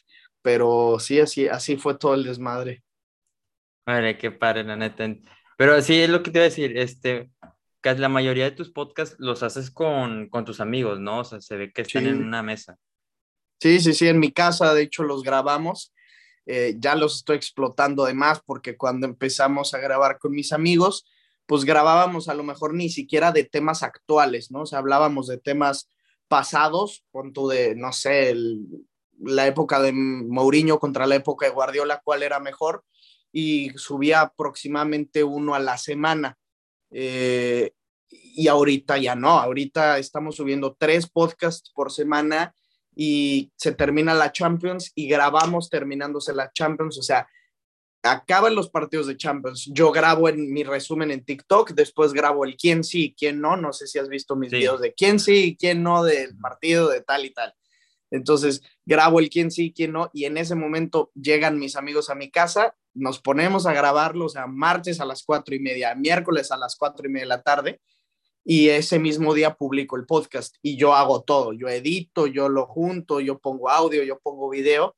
pero 0.43 0.99
sí, 1.01 1.21
así, 1.21 1.49
así 1.49 1.79
fue 1.79 1.97
todo 1.97 2.13
el 2.13 2.25
desmadre. 2.25 2.85
Madre, 3.87 4.19
qué 4.19 4.31
padre, 4.31 4.65
la 4.65 4.77
neta. 4.77 5.09
Pero 5.57 5.81
sí, 5.81 5.99
es 5.99 6.11
lo 6.11 6.23
que 6.23 6.31
te 6.31 6.39
iba 6.39 6.45
a 6.45 6.51
decir, 6.51 6.77
este, 6.77 7.31
que 7.81 7.95
la 7.95 8.11
mayoría 8.11 8.45
de 8.45 8.51
tus 8.51 8.71
podcasts 8.71 9.17
los 9.19 9.43
haces 9.43 9.71
con, 9.71 10.29
con 10.29 10.45
tus 10.45 10.61
amigos, 10.61 11.01
¿no? 11.01 11.21
O 11.21 11.25
sea, 11.25 11.41
se 11.41 11.57
ve 11.57 11.73
que 11.73 11.81
están 11.81 12.07
en 12.07 12.23
una 12.23 12.43
mesa. 12.43 12.77
Sí, 13.59 13.81
sí, 13.81 13.95
sí, 13.95 14.07
en 14.07 14.21
mi 14.21 14.33
casa, 14.33 14.75
de 14.75 14.83
hecho, 14.83 15.03
los 15.03 15.23
grabamos. 15.23 15.95
Eh, 16.45 16.75
ya 16.79 16.95
los 16.95 17.17
estoy 17.17 17.37
explotando 17.37 18.05
de 18.05 18.13
más 18.13 18.43
porque 18.45 18.77
cuando 18.77 19.07
empezamos 19.07 19.73
a 19.73 19.79
grabar 19.79 20.19
con 20.19 20.33
mis 20.33 20.53
amigos, 20.53 21.07
pues 21.51 21.65
grabábamos 21.65 22.29
a 22.29 22.35
lo 22.35 22.45
mejor 22.45 22.75
ni 22.75 22.91
siquiera 22.91 23.33
de 23.33 23.43
temas 23.43 23.83
actuales, 23.83 24.53
¿no? 24.53 24.61
O 24.61 24.67
sea, 24.67 24.79
hablábamos 24.79 25.27
de 25.27 25.37
temas 25.37 25.91
pasados, 26.29 27.05
punto 27.11 27.49
de, 27.49 27.75
no 27.75 27.93
sé, 27.93 28.37
la 29.19 29.49
época 29.49 29.83
de 29.83 29.91
Mourinho 29.93 30.79
contra 30.79 31.09
la 31.09 31.17
época 31.17 31.47
de 31.47 31.53
Guardiola, 31.53 32.03
cuál 32.05 32.23
era 32.23 32.39
mejor, 32.39 32.85
y 33.33 33.71
subía 33.71 34.21
aproximadamente 34.21 35.25
uno 35.25 35.57
a 35.57 35.59
la 35.59 35.77
semana. 35.77 36.39
Eh, 36.93 37.73
y 38.09 38.47
ahorita 38.47 38.99
ya 38.99 39.17
no, 39.17 39.31
ahorita 39.31 39.99
estamos 39.99 40.37
subiendo 40.37 40.77
tres 40.79 41.11
podcasts 41.11 41.73
por 41.75 41.91
semana 41.91 42.55
y 42.95 43.51
se 43.57 43.73
termina 43.73 44.15
la 44.15 44.31
Champions 44.31 44.93
y 44.95 45.09
grabamos 45.09 45.69
terminándose 45.69 46.33
la 46.33 46.53
Champions, 46.53 46.97
o 46.97 47.03
sea, 47.03 47.27
acaban 48.03 48.55
los 48.55 48.71
partidos 48.71 49.07
de 49.07 49.17
Champions, 49.17 49.71
yo 49.73 49.93
grabo 49.93 50.29
en 50.29 50.53
mi 50.53 50.65
resumen 50.65 51.11
en 51.11 51.25
TikTok, 51.25 51.73
después 51.73 52.13
grabo 52.13 52.45
el 52.45 52.57
quién 52.57 52.85
sí 52.85 53.05
y 53.05 53.15
quién 53.15 53.41
no, 53.41 53.57
no 53.57 53.73
sé 53.73 53.87
si 53.87 53.99
has 53.99 54.09
visto 54.09 54.37
mis 54.37 54.51
videos 54.51 54.81
de 54.81 54.95
quién 54.95 55.21
sí 55.21 55.45
y 55.45 55.57
quién 55.57 55.83
no 55.83 56.03
del 56.03 56.37
partido 56.39 56.89
de 56.89 57.03
tal 57.03 57.25
y 57.25 57.31
tal. 57.31 57.55
Entonces 58.11 58.63
grabo 58.85 59.21
el 59.21 59.31
quién 59.31 59.51
sí 59.51 59.67
y 59.67 59.73
quién 59.73 59.93
no 59.93 60.11
y 60.13 60.25
en 60.25 60.37
ese 60.37 60.55
momento 60.55 61.11
llegan 61.15 61.59
mis 61.59 61.77
amigos 61.77 62.11
a 62.11 62.15
mi 62.15 62.31
casa 62.31 62.75
nos 62.95 63.21
ponemos 63.21 63.67
a 63.67 63.73
grabarlo, 63.73 64.27
o 64.27 64.29
sea, 64.29 64.47
martes 64.47 65.01
a 65.01 65.05
las 65.05 65.23
cuatro 65.23 65.55
y 65.55 65.61
media, 65.61 65.95
miércoles 65.95 66.51
a 66.51 66.57
las 66.57 66.77
cuatro 66.77 67.07
y 67.07 67.11
media 67.11 67.25
de 67.25 67.29
la 67.29 67.43
tarde, 67.43 67.81
y 68.45 68.69
ese 68.71 68.99
mismo 68.99 69.35
día 69.35 69.55
publico 69.55 69.97
el 69.97 70.07
podcast 70.07 70.57
y 70.63 70.77
yo 70.77 70.95
hago 70.95 71.23
todo, 71.23 71.53
yo 71.53 71.69
edito, 71.69 72.27
yo 72.27 72.49
lo 72.49 72.67
junto, 72.67 73.21
yo 73.21 73.39
pongo 73.39 73.71
audio, 73.71 74.03
yo 74.03 74.19
pongo 74.19 74.49
video 74.49 74.95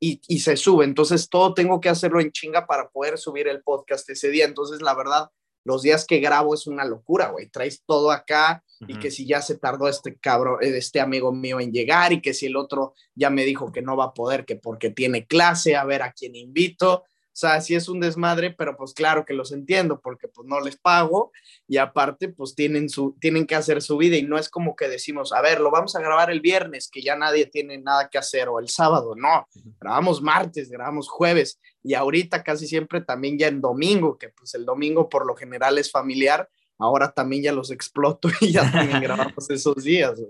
y, 0.00 0.20
y 0.26 0.40
se 0.40 0.56
sube. 0.56 0.84
Entonces 0.84 1.28
todo 1.28 1.54
tengo 1.54 1.80
que 1.80 1.90
hacerlo 1.90 2.20
en 2.20 2.32
chinga 2.32 2.66
para 2.66 2.88
poder 2.88 3.18
subir 3.18 3.46
el 3.46 3.62
podcast 3.62 4.08
ese 4.10 4.30
día. 4.30 4.46
Entonces, 4.46 4.82
la 4.82 4.94
verdad, 4.94 5.28
los 5.64 5.82
días 5.82 6.06
que 6.06 6.20
grabo 6.20 6.54
es 6.54 6.66
una 6.66 6.84
locura, 6.84 7.28
güey. 7.28 7.48
Traes 7.48 7.82
todo 7.86 8.10
acá 8.10 8.64
y 8.88 8.98
que 8.98 9.10
si 9.10 9.26
ya 9.26 9.42
se 9.42 9.58
tardó 9.58 9.88
este 9.88 10.16
cabrón, 10.16 10.58
este 10.62 11.00
amigo 11.00 11.32
mío 11.32 11.60
en 11.60 11.70
llegar 11.70 12.14
y 12.14 12.22
que 12.22 12.32
si 12.32 12.46
el 12.46 12.56
otro 12.56 12.94
ya 13.14 13.28
me 13.28 13.44
dijo 13.44 13.70
que 13.70 13.82
no 13.82 13.94
va 13.94 14.06
a 14.06 14.14
poder, 14.14 14.46
que 14.46 14.56
porque 14.56 14.88
tiene 14.88 15.26
clase, 15.26 15.76
a 15.76 15.84
ver 15.84 16.02
a 16.02 16.12
quién 16.12 16.34
invito. 16.34 17.04
O 17.40 17.48
sea, 17.48 17.58
sí 17.62 17.74
es 17.74 17.88
un 17.88 18.00
desmadre, 18.00 18.50
pero 18.50 18.76
pues 18.76 18.92
claro 18.92 19.24
que 19.24 19.32
los 19.32 19.50
entiendo 19.50 19.98
porque 19.98 20.28
pues 20.28 20.46
no 20.46 20.60
les 20.60 20.76
pago 20.76 21.32
y 21.66 21.78
aparte 21.78 22.28
pues 22.28 22.54
tienen, 22.54 22.90
su, 22.90 23.16
tienen 23.18 23.46
que 23.46 23.54
hacer 23.54 23.80
su 23.80 23.96
vida 23.96 24.18
y 24.18 24.24
no 24.24 24.36
es 24.36 24.50
como 24.50 24.76
que 24.76 24.88
decimos, 24.88 25.32
a 25.32 25.40
ver, 25.40 25.58
lo 25.58 25.70
vamos 25.70 25.96
a 25.96 26.00
grabar 26.00 26.30
el 26.30 26.42
viernes 26.42 26.90
que 26.92 27.00
ya 27.00 27.16
nadie 27.16 27.46
tiene 27.46 27.78
nada 27.78 28.10
que 28.10 28.18
hacer 28.18 28.50
o 28.50 28.60
el 28.60 28.68
sábado, 28.68 29.14
no, 29.16 29.48
grabamos 29.80 30.20
martes, 30.20 30.68
grabamos 30.68 31.08
jueves 31.08 31.58
y 31.82 31.94
ahorita 31.94 32.42
casi 32.42 32.66
siempre 32.66 33.00
también 33.00 33.38
ya 33.38 33.46
en 33.46 33.62
domingo, 33.62 34.18
que 34.18 34.28
pues 34.28 34.52
el 34.52 34.66
domingo 34.66 35.08
por 35.08 35.24
lo 35.24 35.34
general 35.34 35.78
es 35.78 35.90
familiar, 35.90 36.46
ahora 36.76 37.10
también 37.10 37.44
ya 37.44 37.52
los 37.52 37.70
exploto 37.70 38.28
y 38.42 38.52
ya 38.52 38.70
también 38.70 39.00
grabamos 39.00 39.48
esos 39.48 39.82
días. 39.82 40.20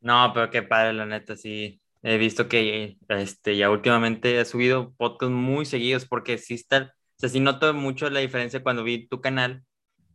No, 0.00 0.30
pero 0.32 0.48
qué 0.48 0.62
padre, 0.62 0.92
la 0.92 1.06
neta, 1.06 1.36
sí. 1.36 1.81
He 2.02 2.18
visto 2.18 2.48
que 2.48 2.96
este, 3.08 3.56
ya 3.56 3.70
últimamente 3.70 4.38
ha 4.40 4.44
subido 4.44 4.92
podcasts 4.94 5.32
muy 5.32 5.64
seguidos 5.64 6.04
porque 6.04 6.38
sí 6.38 6.54
está, 6.54 6.94
o 6.94 7.18
sea, 7.18 7.28
sí 7.28 7.38
noto 7.38 7.72
mucho 7.74 8.10
la 8.10 8.20
diferencia 8.20 8.62
cuando 8.62 8.82
vi 8.82 9.06
tu 9.06 9.20
canal, 9.20 9.62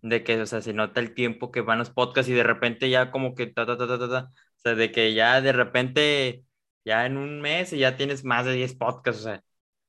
de 0.01 0.23
que, 0.23 0.41
o 0.41 0.45
sea, 0.45 0.61
se 0.61 0.73
nota 0.73 0.99
el 0.99 1.13
tiempo 1.13 1.51
que 1.51 1.61
van 1.61 1.79
los 1.79 1.89
podcasts 1.89 2.29
y 2.29 2.33
de 2.33 2.43
repente 2.43 2.89
ya 2.89 3.09
como 3.11 3.35
que 3.35 3.47
ta, 3.47 3.65
ta, 3.65 3.77
ta, 3.77 3.87
ta, 3.87 3.97
ta, 3.97 4.29
o 4.31 4.59
sea, 4.59 4.75
de 4.75 4.91
que 4.91 5.13
ya 5.13 5.41
de 5.41 5.53
repente, 5.53 6.43
ya 6.83 7.05
en 7.05 7.17
un 7.17 7.41
mes 7.41 7.71
ya 7.71 7.95
tienes 7.95 8.23
más 8.23 8.45
de 8.45 8.53
10 8.53 8.75
podcasts, 8.75 9.21
o 9.21 9.23
sea, 9.25 9.43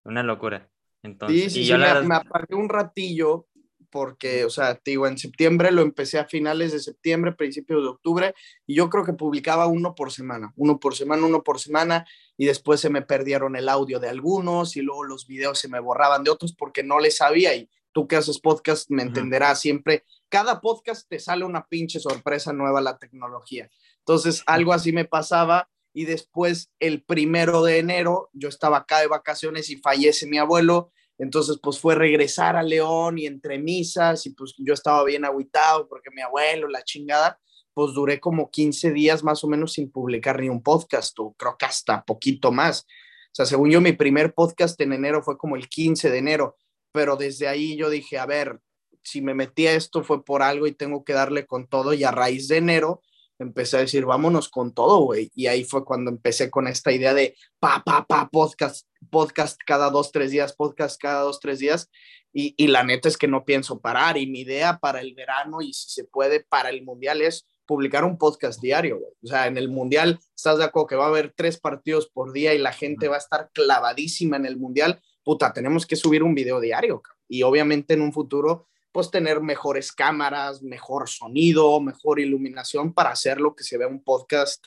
una 0.05 0.23
locura. 0.23 0.69
Entonces, 1.03 1.53
sí, 1.53 1.65
sí, 1.65 1.67
sí, 1.67 1.73
me, 1.73 2.03
me 2.03 2.15
apagué 2.15 2.55
un 2.55 2.69
ratillo 2.69 3.47
porque, 3.91 4.45
o 4.45 4.51
sea, 4.51 4.75
te 4.75 4.93
digo, 4.93 5.07
en 5.07 5.19
septiembre 5.19 5.71
lo 5.71 5.83
empecé 5.83 6.19
a 6.19 6.25
finales 6.25 6.73
de 6.73 6.81
septiembre, 6.81 7.33
principios 7.33 7.83
de 7.83 7.89
octubre, 7.89 8.35
y 8.67 8.75
yo 8.75 8.91
creo 8.91 9.05
que 9.05 9.13
publicaba 9.13 9.67
uno 9.67 9.95
por 9.95 10.13
semana, 10.13 10.53
uno 10.57 10.79
por 10.79 10.95
semana, 10.95 11.27
uno 11.27 11.43
por 11.43 11.59
semana, 11.61 12.07
y 12.37 12.47
después 12.47 12.81
se 12.81 12.91
me 12.91 13.03
perdieron 13.03 13.57
el 13.57 13.69
audio 13.69 14.01
de 14.01 14.09
algunos 14.09 14.77
y 14.77 14.83
luego 14.83 15.05
los 15.05 15.27
videos 15.27 15.59
se 15.59 15.69
me 15.69 15.81
borraban 15.81 16.25
de 16.25 16.31
otros 16.31 16.55
porque 16.55 16.83
no 16.83 16.99
les 16.99 17.17
sabía, 17.17 17.55
y 17.55 17.69
tú 17.93 18.07
que 18.07 18.17
haces 18.17 18.41
podcast 18.41 18.91
me 18.91 19.03
entenderás 19.03 19.61
siempre, 19.61 20.05
cada 20.29 20.61
podcast 20.61 21.09
te 21.09 21.19
sale 21.19 21.45
una 21.45 21.67
pinche 21.67 22.01
sorpresa 22.01 22.53
nueva 22.53 22.81
la 22.81 22.99
tecnología. 22.99 23.71
Entonces, 24.01 24.43
algo 24.47 24.73
así 24.73 24.93
me 24.93 25.05
pasaba 25.05 25.69
y 25.93 26.05
después 26.05 26.71
el 26.79 27.03
primero 27.03 27.63
de 27.63 27.79
enero 27.79 28.31
yo 28.33 28.49
estaba 28.49 28.79
acá 28.79 29.01
de 29.01 29.09
vacaciones 29.09 29.71
y 29.71 29.77
fallece 29.77 30.27
mi 30.27 30.39
abuelo 30.39 30.93
entonces, 31.19 31.59
pues 31.61 31.81
fue 31.81 31.97
regresar 31.97 32.57
a 32.57 32.63
León 32.63 33.19
y 33.19 33.27
entre 33.27 33.59
misas 33.59 34.25
y 34.27 34.31
pues 34.31 34.55
yo 34.57 34.73
estaba 34.73 35.05
bien 35.05 35.25
aguitado 35.25 35.89
porque 35.89 36.11
mi 36.15 36.23
abuelo, 36.23 36.69
la 36.69 36.85
chingada, 36.85 37.41
pues 37.75 37.93
duré 37.93 38.21
como 38.21 38.51
15 38.51 38.93
días 38.93 39.25
más 39.25 39.43
o 39.43 39.49
menos 39.49 39.73
sin 39.73 39.91
publicar 39.91 40.41
ni 40.41 40.49
un 40.49 40.63
podcast 40.63 41.19
o 41.19 41.35
creo 41.37 41.57
que 41.59 41.67
hasta 41.67 42.05
poquito 42.05 42.53
más. 42.53 42.83
O 42.83 43.35
sea, 43.35 43.47
según 43.47 43.71
yo, 43.71 43.81
mi 43.81 43.93
primer 43.93 44.33
podcast 44.33 44.81
en 44.81 44.93
enero 44.93 45.23
fue 45.23 45.37
como 45.37 45.57
el 45.57 45.69
15 45.69 46.09
de 46.11 46.19
enero, 46.19 46.57
pero 46.93 47.17
desde 47.17 47.49
ahí 47.49 47.77
yo 47.77 47.91
dije, 47.91 48.19
a 48.19 48.27
ver, 48.27 48.61
si 49.03 49.21
me 49.21 49.35
metí 49.35 49.67
a 49.67 49.75
esto 49.75 50.05
fue 50.05 50.25
por 50.25 50.43
algo 50.43 50.67
y 50.67 50.73
tengo 50.73 51.05
que 51.05 51.13
darle 51.13 51.47
con 51.47 51.67
todo 51.67 51.95
y 51.95 52.05
a 52.05 52.11
raíz 52.11 52.49
de 52.49 52.59
enero 52.59 53.03
empecé 53.39 53.77
a 53.77 53.81
decir, 53.81 54.05
vámonos 54.05 54.49
con 54.49 54.75
todo, 54.75 55.01
güey. 55.01 55.31
Y 55.35 55.47
ahí 55.47 55.65
fue 55.65 55.85
cuando 55.85 56.11
empecé 56.11 56.51
con 56.51 56.67
esta 56.67 56.93
idea 56.93 57.15
de 57.15 57.37
pa, 57.59 57.83
pa, 57.85 58.05
pa, 58.07 58.29
podcast, 58.29 58.88
podcast 59.09 59.59
cada 59.67 59.91
dos, 59.91 60.13
tres 60.13 60.31
días, 60.31 60.55
podcast 60.55 61.01
cada 61.01 61.23
dos, 61.23 61.41
tres 61.41 61.59
días. 61.59 61.91
Y, 62.33 62.55
y 62.57 62.67
la 62.69 62.85
neta 62.85 63.09
es 63.09 63.17
que 63.17 63.29
no 63.29 63.45
pienso 63.45 63.81
parar. 63.81 64.17
Y 64.17 64.27
mi 64.27 64.41
idea 64.41 64.79
para 64.79 65.01
el 65.01 65.15
verano 65.15 65.61
y 65.61 65.73
si 65.73 65.91
se 65.91 66.05
puede 66.05 66.45
para 66.45 66.71
el 66.71 66.85
mundial 66.85 67.23
es 67.23 67.47
publicar 67.67 68.05
un 68.05 68.17
podcast 68.17 68.61
diario, 68.61 68.99
güey. 68.99 69.13
O 69.23 69.27
sea, 69.27 69.47
en 69.47 69.59
el 69.59 69.69
mundial, 69.69 70.19
¿estás 70.35 70.59
de 70.59 70.65
acuerdo 70.65 70.87
que 70.87 70.97
va 70.97 71.05
a 71.05 71.09
haber 71.09 71.35
tres 71.37 71.59
partidos 71.59 72.09
por 72.09 72.33
día 72.33 72.55
y 72.55 72.59
la 72.59 72.73
gente 72.73 73.09
va 73.09 73.17
a 73.17 73.19
estar 73.19 73.51
clavadísima 73.53 74.37
en 74.37 74.47
el 74.47 74.57
mundial? 74.57 75.01
Puta, 75.23 75.53
tenemos 75.53 75.87
que 75.87 75.97
subir 75.97 76.23
un 76.23 76.35
video 76.35 76.61
diario. 76.61 77.03
Y 77.29 77.43
obviamente 77.43 77.95
en 77.95 78.01
un 78.01 78.13
futuro 78.13 78.69
pues 78.91 79.11
tener 79.11 79.41
mejores 79.41 79.93
cámaras, 79.93 80.63
mejor 80.63 81.09
sonido, 81.09 81.81
mejor 81.81 82.21
iluminación 82.21 82.93
para 82.93 83.11
hacer 83.11 83.41
lo 83.41 83.55
que 83.55 83.65
se 83.65 83.79
vea 83.79 83.87
un 83.87 84.03
podcast 84.03 84.67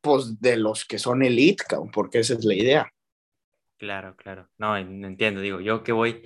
pues 0.00 0.40
de 0.40 0.56
los 0.56 0.84
que 0.84 0.98
son 0.98 1.22
elite, 1.22 1.64
porque 1.92 2.20
esa 2.20 2.34
es 2.34 2.44
la 2.44 2.54
idea. 2.54 2.92
Claro, 3.82 4.14
claro. 4.16 4.48
No, 4.58 4.76
entiendo, 4.76 5.40
digo, 5.40 5.60
yo 5.60 5.82
que 5.82 5.90
voy 5.92 6.22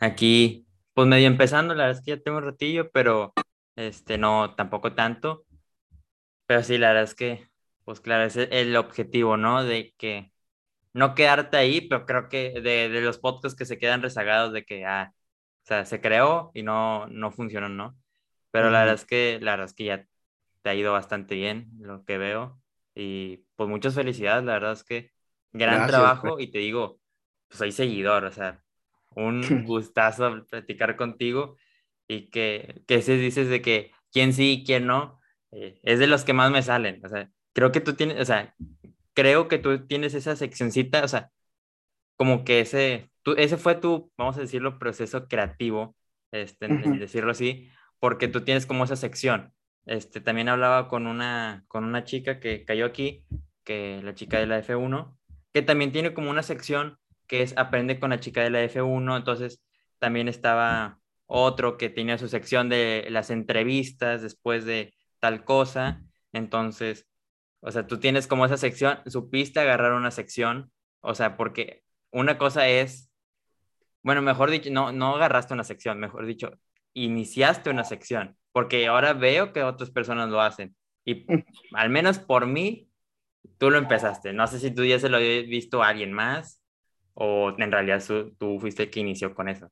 aquí 0.00 0.66
pues 0.94 1.06
medio 1.06 1.26
empezando, 1.26 1.74
la 1.74 1.84
verdad 1.86 1.98
es 2.00 2.04
que 2.04 2.16
ya 2.16 2.22
tengo 2.22 2.38
un 2.38 2.44
ratillo, 2.44 2.90
pero 2.92 3.34
este 3.76 4.16
no 4.16 4.54
tampoco 4.54 4.94
tanto. 4.94 5.44
Pero 6.46 6.62
sí, 6.62 6.78
la 6.78 6.88
verdad 6.88 7.04
es 7.04 7.14
que 7.14 7.48
pues 7.84 8.00
claro, 8.00 8.24
ese 8.24 8.44
es 8.44 8.48
el 8.52 8.76
objetivo, 8.76 9.36
¿no? 9.36 9.62
De 9.64 9.94
que 9.98 10.32
no 10.94 11.14
quedarte 11.14 11.56
ahí, 11.58 11.82
pero 11.88 12.06
creo 12.06 12.28
que 12.30 12.52
de, 12.60 12.88
de 12.90 13.00
los 13.02 13.18
podcasts 13.18 13.58
que 13.58 13.66
se 13.66 13.78
quedan 13.78 14.02
rezagados 14.02 14.52
de 14.52 14.64
que 14.64 14.86
ah, 14.86 15.12
o 15.64 15.66
sea, 15.66 15.84
se 15.86 16.00
creó 16.02 16.50
y 16.54 16.62
no, 16.64 17.06
no 17.08 17.32
funcionó, 17.32 17.68
¿no? 17.70 17.96
Pero 18.52 18.70
la 18.70 18.80
verdad 18.80 18.96
es 18.96 19.06
que, 19.06 19.40
la 19.42 19.52
verdad 19.52 19.66
es 19.68 19.74
que 19.74 19.84
ya 19.86 20.06
te 20.62 20.70
ha 20.70 20.74
ido 20.76 20.92
bastante 20.94 21.36
bien 21.36 21.70
lo 21.80 22.04
que 22.06 22.18
veo. 22.18 22.60
Y 22.94 23.38
pues 23.56 23.68
muchas 23.70 23.94
felicidades, 23.96 24.44
la 24.44 24.54
verdad 24.54 24.72
es 24.74 24.84
que 24.84 25.12
gran 25.54 25.86
trabajo 25.86 26.38
y 26.38 26.48
te 26.48 26.58
digo, 26.58 27.00
pues 27.48 27.58
soy 27.58 27.72
seguidor, 27.72 28.24
o 28.24 28.32
sea, 28.32 28.62
un 29.16 29.40
gustazo 29.64 30.44
platicar 30.50 30.96
contigo 30.96 31.56
y 32.06 32.28
que, 32.28 32.82
que 32.86 33.00
se 33.00 33.16
dices 33.16 33.48
de 33.48 33.62
que 33.62 33.92
quién 34.12 34.32
sí 34.32 34.52
y 34.52 34.64
quién 34.64 34.86
no, 34.86 35.20
eh, 35.52 35.80
es 35.82 35.98
de 35.98 36.06
los 36.06 36.24
que 36.24 36.34
más 36.34 36.50
me 36.50 36.62
salen, 36.62 37.00
o 37.04 37.08
sea, 37.08 37.30
creo 37.54 37.72
que 37.72 37.80
tú 37.80 37.94
tienes, 37.94 38.20
o 38.20 38.24
sea, 38.24 38.54
creo 39.14 39.48
que 39.48 39.58
tú 39.58 39.86
tienes 39.86 40.12
esa 40.14 40.36
seccioncita, 40.36 41.04
o 41.04 41.08
sea, 41.08 41.30
como 42.16 42.44
que 42.44 42.60
ese, 42.60 43.10
tú, 43.22 43.32
ese 43.38 43.56
fue 43.56 43.76
tu, 43.76 44.12
vamos 44.18 44.36
a 44.36 44.40
decirlo, 44.40 44.78
proceso 44.78 45.28
creativo, 45.28 45.96
este, 46.32 46.68
decirlo 46.68 47.30
así, 47.30 47.70
porque 48.00 48.28
tú 48.28 48.42
tienes 48.42 48.66
como 48.66 48.84
esa 48.84 48.96
sección. 48.96 49.52
Este, 49.86 50.20
también 50.20 50.48
hablaba 50.48 50.88
con 50.88 51.06
una, 51.06 51.64
con 51.68 51.84
una 51.84 52.04
chica 52.04 52.40
que 52.40 52.64
cayó 52.64 52.86
aquí, 52.86 53.24
que 53.64 54.00
la 54.02 54.14
chica 54.14 54.38
de 54.38 54.46
la 54.46 54.62
F1, 54.62 55.16
que 55.54 55.62
también 55.62 55.92
tiene 55.92 56.12
como 56.12 56.30
una 56.30 56.42
sección 56.42 56.98
que 57.28 57.42
es 57.42 57.56
Aprende 57.56 58.00
con 58.00 58.10
la 58.10 58.20
chica 58.20 58.42
de 58.42 58.50
la 58.50 58.64
F1, 58.64 59.16
entonces 59.16 59.62
también 59.98 60.28
estaba 60.28 60.98
otro 61.26 61.78
que 61.78 61.88
tenía 61.88 62.18
su 62.18 62.28
sección 62.28 62.68
de 62.68 63.06
las 63.08 63.30
entrevistas 63.30 64.20
después 64.20 64.64
de 64.64 64.94
tal 65.20 65.44
cosa, 65.44 66.02
entonces, 66.32 67.06
o 67.60 67.70
sea, 67.70 67.86
tú 67.86 67.98
tienes 67.98 68.26
como 68.26 68.44
esa 68.44 68.56
sección, 68.56 68.98
supiste 69.06 69.60
agarrar 69.60 69.92
una 69.92 70.10
sección, 70.10 70.72
o 71.00 71.14
sea, 71.14 71.36
porque 71.36 71.84
una 72.10 72.36
cosa 72.36 72.68
es, 72.68 73.10
bueno, 74.02 74.22
mejor 74.22 74.50
dicho, 74.50 74.70
no, 74.72 74.92
no 74.92 75.14
agarraste 75.14 75.54
una 75.54 75.64
sección, 75.64 76.00
mejor 76.00 76.26
dicho, 76.26 76.50
iniciaste 76.94 77.70
una 77.70 77.84
sección, 77.84 78.36
porque 78.52 78.88
ahora 78.88 79.12
veo 79.12 79.52
que 79.52 79.62
otras 79.62 79.90
personas 79.90 80.28
lo 80.28 80.40
hacen. 80.40 80.76
Y 81.04 81.26
al 81.72 81.90
menos 81.90 82.18
por 82.18 82.46
mí, 82.46 82.88
tú 83.58 83.70
lo 83.70 83.78
empezaste. 83.78 84.32
No 84.32 84.46
sé 84.46 84.58
si 84.58 84.70
tú 84.70 84.84
ya 84.84 84.98
se 84.98 85.08
lo 85.08 85.16
habías 85.16 85.46
visto 85.46 85.82
a 85.82 85.88
alguien 85.88 86.12
más 86.12 86.60
o 87.14 87.52
en 87.56 87.70
realidad 87.70 88.02
tú 88.38 88.58
fuiste 88.60 88.84
el 88.84 88.90
que 88.90 89.00
inició 89.00 89.34
con 89.34 89.48
eso. 89.48 89.70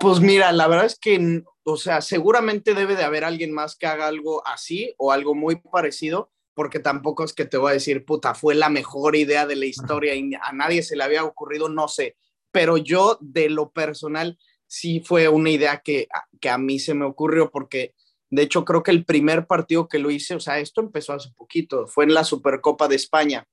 Pues 0.00 0.20
mira, 0.20 0.50
la 0.52 0.66
verdad 0.66 0.86
es 0.86 0.98
que, 0.98 1.42
o 1.62 1.76
sea, 1.76 2.00
seguramente 2.00 2.74
debe 2.74 2.96
de 2.96 3.04
haber 3.04 3.22
alguien 3.24 3.52
más 3.52 3.76
que 3.76 3.86
haga 3.86 4.06
algo 4.06 4.46
así 4.46 4.94
o 4.96 5.12
algo 5.12 5.34
muy 5.34 5.56
parecido, 5.56 6.30
porque 6.54 6.78
tampoco 6.78 7.22
es 7.24 7.34
que 7.34 7.44
te 7.44 7.58
voy 7.58 7.70
a 7.70 7.74
decir, 7.74 8.04
puta, 8.06 8.34
fue 8.34 8.54
la 8.54 8.70
mejor 8.70 9.14
idea 9.14 9.46
de 9.46 9.56
la 9.56 9.66
historia 9.66 10.14
y 10.14 10.32
a 10.40 10.52
nadie 10.52 10.82
se 10.82 10.96
le 10.96 11.04
había 11.04 11.24
ocurrido, 11.24 11.68
no 11.68 11.88
sé. 11.88 12.16
Pero 12.50 12.78
yo, 12.78 13.18
de 13.20 13.50
lo 13.50 13.72
personal, 13.72 14.38
sí 14.66 15.00
fue 15.00 15.28
una 15.28 15.50
idea 15.50 15.82
que, 15.84 16.08
que 16.40 16.48
a 16.48 16.56
mí 16.56 16.78
se 16.78 16.94
me 16.94 17.04
ocurrió 17.04 17.50
porque 17.50 17.94
de 18.30 18.42
hecho 18.42 18.64
creo 18.64 18.82
que 18.82 18.90
el 18.90 19.04
primer 19.04 19.46
partido 19.46 19.88
que 19.88 19.98
lo 19.98 20.10
hice, 20.10 20.34
o 20.34 20.40
sea, 20.40 20.58
esto 20.58 20.80
empezó 20.80 21.12
hace 21.12 21.30
poquito, 21.36 21.86
fue 21.86 22.04
en 22.04 22.14
la 22.14 22.24
Supercopa 22.24 22.88
de 22.88 22.96
España, 22.96 23.46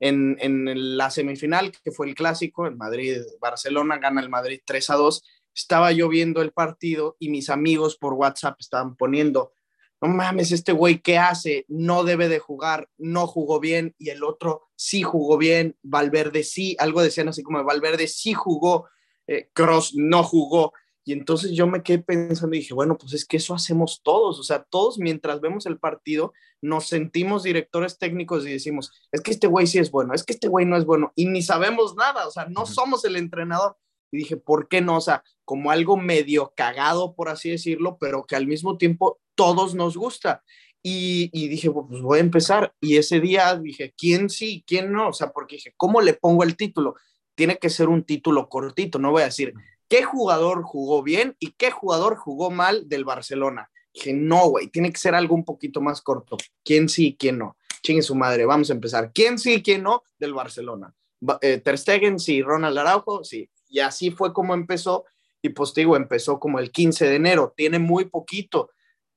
en, 0.00 0.36
en 0.40 0.96
la 0.96 1.10
semifinal, 1.10 1.72
que 1.82 1.92
fue 1.92 2.08
el 2.08 2.14
clásico, 2.14 2.66
en 2.66 2.76
Madrid-Barcelona, 2.76 3.98
gana 3.98 4.20
el 4.20 4.28
Madrid 4.28 4.60
3 4.64 4.90
a 4.90 4.94
2, 4.96 5.24
estaba 5.54 5.92
yo 5.92 6.08
viendo 6.08 6.42
el 6.42 6.52
partido 6.52 7.16
y 7.18 7.28
mis 7.28 7.48
amigos 7.48 7.96
por 7.96 8.14
WhatsApp 8.14 8.56
estaban 8.58 8.96
poniendo, 8.96 9.52
no 10.00 10.08
mames, 10.08 10.52
este 10.52 10.72
güey, 10.72 11.00
¿qué 11.00 11.16
hace? 11.16 11.64
No 11.68 12.04
debe 12.04 12.28
de 12.28 12.38
jugar, 12.38 12.90
no 12.98 13.26
jugó 13.26 13.60
bien, 13.60 13.94
y 13.98 14.10
el 14.10 14.22
otro 14.22 14.68
sí 14.76 15.02
jugó 15.02 15.38
bien, 15.38 15.76
Valverde 15.82 16.42
sí, 16.42 16.76
algo 16.78 17.02
decían 17.02 17.28
así 17.28 17.42
como 17.42 17.64
Valverde 17.64 18.06
sí 18.06 18.34
jugó, 18.34 18.88
eh, 19.26 19.48
Cross 19.54 19.94
no 19.94 20.22
jugó. 20.22 20.74
Y 21.04 21.12
entonces 21.12 21.52
yo 21.52 21.66
me 21.66 21.82
quedé 21.82 21.98
pensando 21.98 22.56
y 22.56 22.60
dije, 22.60 22.74
bueno, 22.74 22.96
pues 22.96 23.12
es 23.12 23.26
que 23.26 23.36
eso 23.36 23.54
hacemos 23.54 24.00
todos, 24.02 24.38
o 24.38 24.42
sea, 24.42 24.64
todos 24.64 24.98
mientras 24.98 25.40
vemos 25.40 25.66
el 25.66 25.78
partido 25.78 26.32
nos 26.62 26.88
sentimos 26.88 27.42
directores 27.42 27.98
técnicos 27.98 28.46
y 28.46 28.52
decimos, 28.52 28.90
es 29.12 29.20
que 29.20 29.30
este 29.30 29.46
güey 29.46 29.66
sí 29.66 29.78
es 29.78 29.90
bueno, 29.90 30.14
es 30.14 30.24
que 30.24 30.32
este 30.32 30.48
güey 30.48 30.64
no 30.64 30.78
es 30.78 30.86
bueno 30.86 31.12
y 31.14 31.26
ni 31.26 31.42
sabemos 31.42 31.94
nada, 31.94 32.26
o 32.26 32.30
sea, 32.30 32.46
no 32.46 32.64
somos 32.64 33.04
el 33.04 33.16
entrenador. 33.16 33.76
Y 34.10 34.18
dije, 34.18 34.36
¿por 34.36 34.68
qué 34.68 34.80
no? 34.80 34.96
O 34.96 35.00
sea, 35.00 35.24
como 35.44 35.72
algo 35.72 35.96
medio 35.96 36.52
cagado, 36.56 37.14
por 37.14 37.28
así 37.28 37.50
decirlo, 37.50 37.98
pero 37.98 38.24
que 38.24 38.36
al 38.36 38.46
mismo 38.46 38.78
tiempo 38.78 39.18
todos 39.34 39.74
nos 39.74 39.96
gusta. 39.96 40.44
Y, 40.84 41.30
y 41.32 41.48
dije, 41.48 41.68
pues 41.70 42.00
voy 42.00 42.18
a 42.18 42.22
empezar. 42.22 42.72
Y 42.80 42.96
ese 42.96 43.18
día 43.18 43.56
dije, 43.56 43.92
¿quién 43.98 44.30
sí, 44.30 44.62
quién 44.68 44.92
no? 44.92 45.08
O 45.08 45.12
sea, 45.12 45.32
porque 45.32 45.56
dije, 45.56 45.74
¿cómo 45.76 46.00
le 46.00 46.14
pongo 46.14 46.44
el 46.44 46.56
título? 46.56 46.94
tiene 47.34 47.58
que 47.58 47.70
ser 47.70 47.88
un 47.88 48.04
título 48.04 48.48
cortito, 48.48 48.98
no 48.98 49.10
voy 49.10 49.22
a 49.22 49.26
decir 49.26 49.54
qué 49.94 50.02
jugador 50.02 50.64
jugó 50.64 51.04
bien 51.04 51.36
y 51.38 51.52
qué 51.52 51.70
jugador 51.70 52.16
jugó 52.16 52.50
mal 52.50 52.88
del 52.88 53.04
Barcelona. 53.04 53.70
Dije, 53.92 54.12
no, 54.12 54.48
güey, 54.48 54.66
tiene 54.66 54.90
que 54.90 54.98
ser 54.98 55.14
algo 55.14 55.36
un 55.36 55.44
poquito 55.44 55.80
más 55.80 56.02
corto. 56.02 56.36
¿Quién 56.64 56.88
sí 56.88 57.06
y 57.06 57.16
quién 57.16 57.38
no? 57.38 57.56
Chingue 57.80 58.02
su 58.02 58.16
madre, 58.16 58.44
vamos 58.44 58.70
a 58.70 58.72
empezar. 58.72 59.12
¿Quién 59.14 59.38
sí 59.38 59.54
y 59.54 59.62
quién 59.62 59.84
no 59.84 60.02
del 60.18 60.34
Barcelona? 60.34 60.92
Eh, 61.40 61.58
Ter 61.58 61.78
Stegen, 61.78 62.18
sí, 62.18 62.42
Ronald 62.42 62.76
Araujo, 62.76 63.22
sí. 63.22 63.48
Y 63.68 63.78
así 63.78 64.10
fue 64.10 64.32
como 64.32 64.52
empezó. 64.54 65.04
Y 65.40 65.50
pues 65.50 65.72
digo, 65.72 65.94
empezó 65.94 66.40
como 66.40 66.58
el 66.58 66.72
15 66.72 67.08
de 67.08 67.14
enero. 67.14 67.54
Tiene 67.56 67.78
muy 67.78 68.06
poquito, 68.06 68.70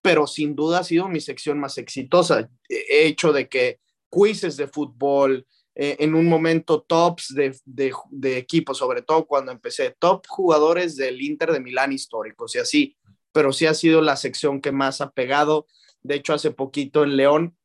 pero 0.04 0.28
sin 0.28 0.56
duda 0.56 0.82
ha 0.82 0.84
sido 0.84 1.08
mi 1.08 1.22
sección 1.22 1.60
más 1.60 1.80
exitosa. 1.80 2.52
He 2.70 3.08
hecho 3.08 3.34
de 3.34 3.50
que 3.50 3.80
quizzes 4.12 4.58
de 4.58 4.68
fútbol, 4.68 5.48
eh, 5.80 5.96
en 6.00 6.16
un 6.16 6.26
momento 6.26 6.82
tops 6.82 7.36
de, 7.36 7.56
de, 7.64 7.94
de 8.10 8.38
equipo, 8.40 8.74
sobre 8.74 9.04
todo 9.04 9.28
cuando 9.28 9.52
empecé, 9.52 9.96
top 10.00 10.26
jugadores 10.28 10.96
del 10.96 11.22
Inter 11.22 11.52
de 11.52 11.60
Milán 11.60 11.94
históricos 11.94 12.56
y 12.56 12.58
así, 12.58 12.98
pero 13.32 13.54
sí 13.54 13.68
ha 13.68 13.76
sido 13.76 14.02
la 14.02 14.16
sección 14.16 14.60
que 14.60 14.72
más 14.72 15.02
ha 15.02 15.12
pegado. 15.12 15.68
De 16.02 16.16
hecho, 16.16 16.34
hace 16.34 16.50
poquito 16.50 17.04
en 17.04 17.16
León, 17.16 17.58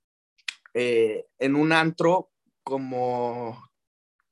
eh, 0.74 1.24
en 1.38 1.56
un 1.56 1.72
antro, 1.72 2.30
como 2.62 3.70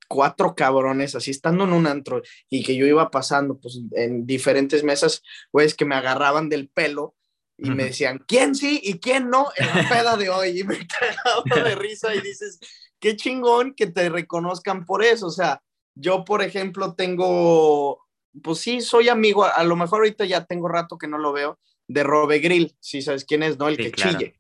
cuatro 0.09 0.55
cabrones, 0.55 1.15
así 1.15 1.31
estando 1.31 1.65
en 1.65 1.73
un 1.73 1.87
antro 1.87 2.21
y 2.51 2.63
que 2.63 2.77
yo 2.77 2.85
iba 2.85 3.11
pasando 3.11 3.59
pues 3.59 3.81
en 3.93 4.27
diferentes 4.27 4.85
mesas, 4.85 5.23
pues 5.53 5.75
que 5.75 5.87
me 5.87 5.95
agarraban 5.95 6.51
del 6.51 6.69
pelo 6.69 7.15
y 7.57 7.71
me 7.71 7.85
decían, 7.85 8.23
¿quién 8.27 8.55
sí 8.55 8.81
y 8.83 8.99
quién 9.01 9.31
no 9.31 9.49
en 9.57 9.67
la 9.69 9.89
peda 9.89 10.17
de 10.17 10.29
hoy? 10.29 10.61
Y 10.61 10.65
me 10.65 10.87
cagaba 10.87 11.69
de 11.69 11.75
risa 11.77 12.15
y 12.15 12.21
dices, 12.21 12.59
qué 13.01 13.17
chingón 13.17 13.75
que 13.75 13.87
te 13.87 14.09
reconozcan 14.09 14.85
por 14.85 15.03
eso. 15.03 15.27
O 15.27 15.31
sea, 15.31 15.63
yo, 15.95 16.25
por 16.25 16.43
ejemplo, 16.43 16.95
tengo, 16.95 18.01
pues 18.43 18.59
sí, 18.59 18.81
soy 18.81 19.09
amigo, 19.09 19.45
a, 19.45 19.65
lo 19.65 19.77
mejor 19.77 20.01
ahorita 20.01 20.25
ya 20.25 20.45
tengo 20.45 20.69
rato 20.69 20.99
que 20.99 21.09
no 21.09 21.19
lo 21.19 21.33
veo, 21.33 21.59
de 21.89 22.05
Robe 22.05 22.39
Grill, 22.39 22.77
si 22.79 23.03
sabes 23.03 23.25
quién 23.25 23.43
es, 23.43 23.59
¿no? 23.59 23.69
El 23.69 23.77
que 23.77 23.91
chille. 23.91 24.35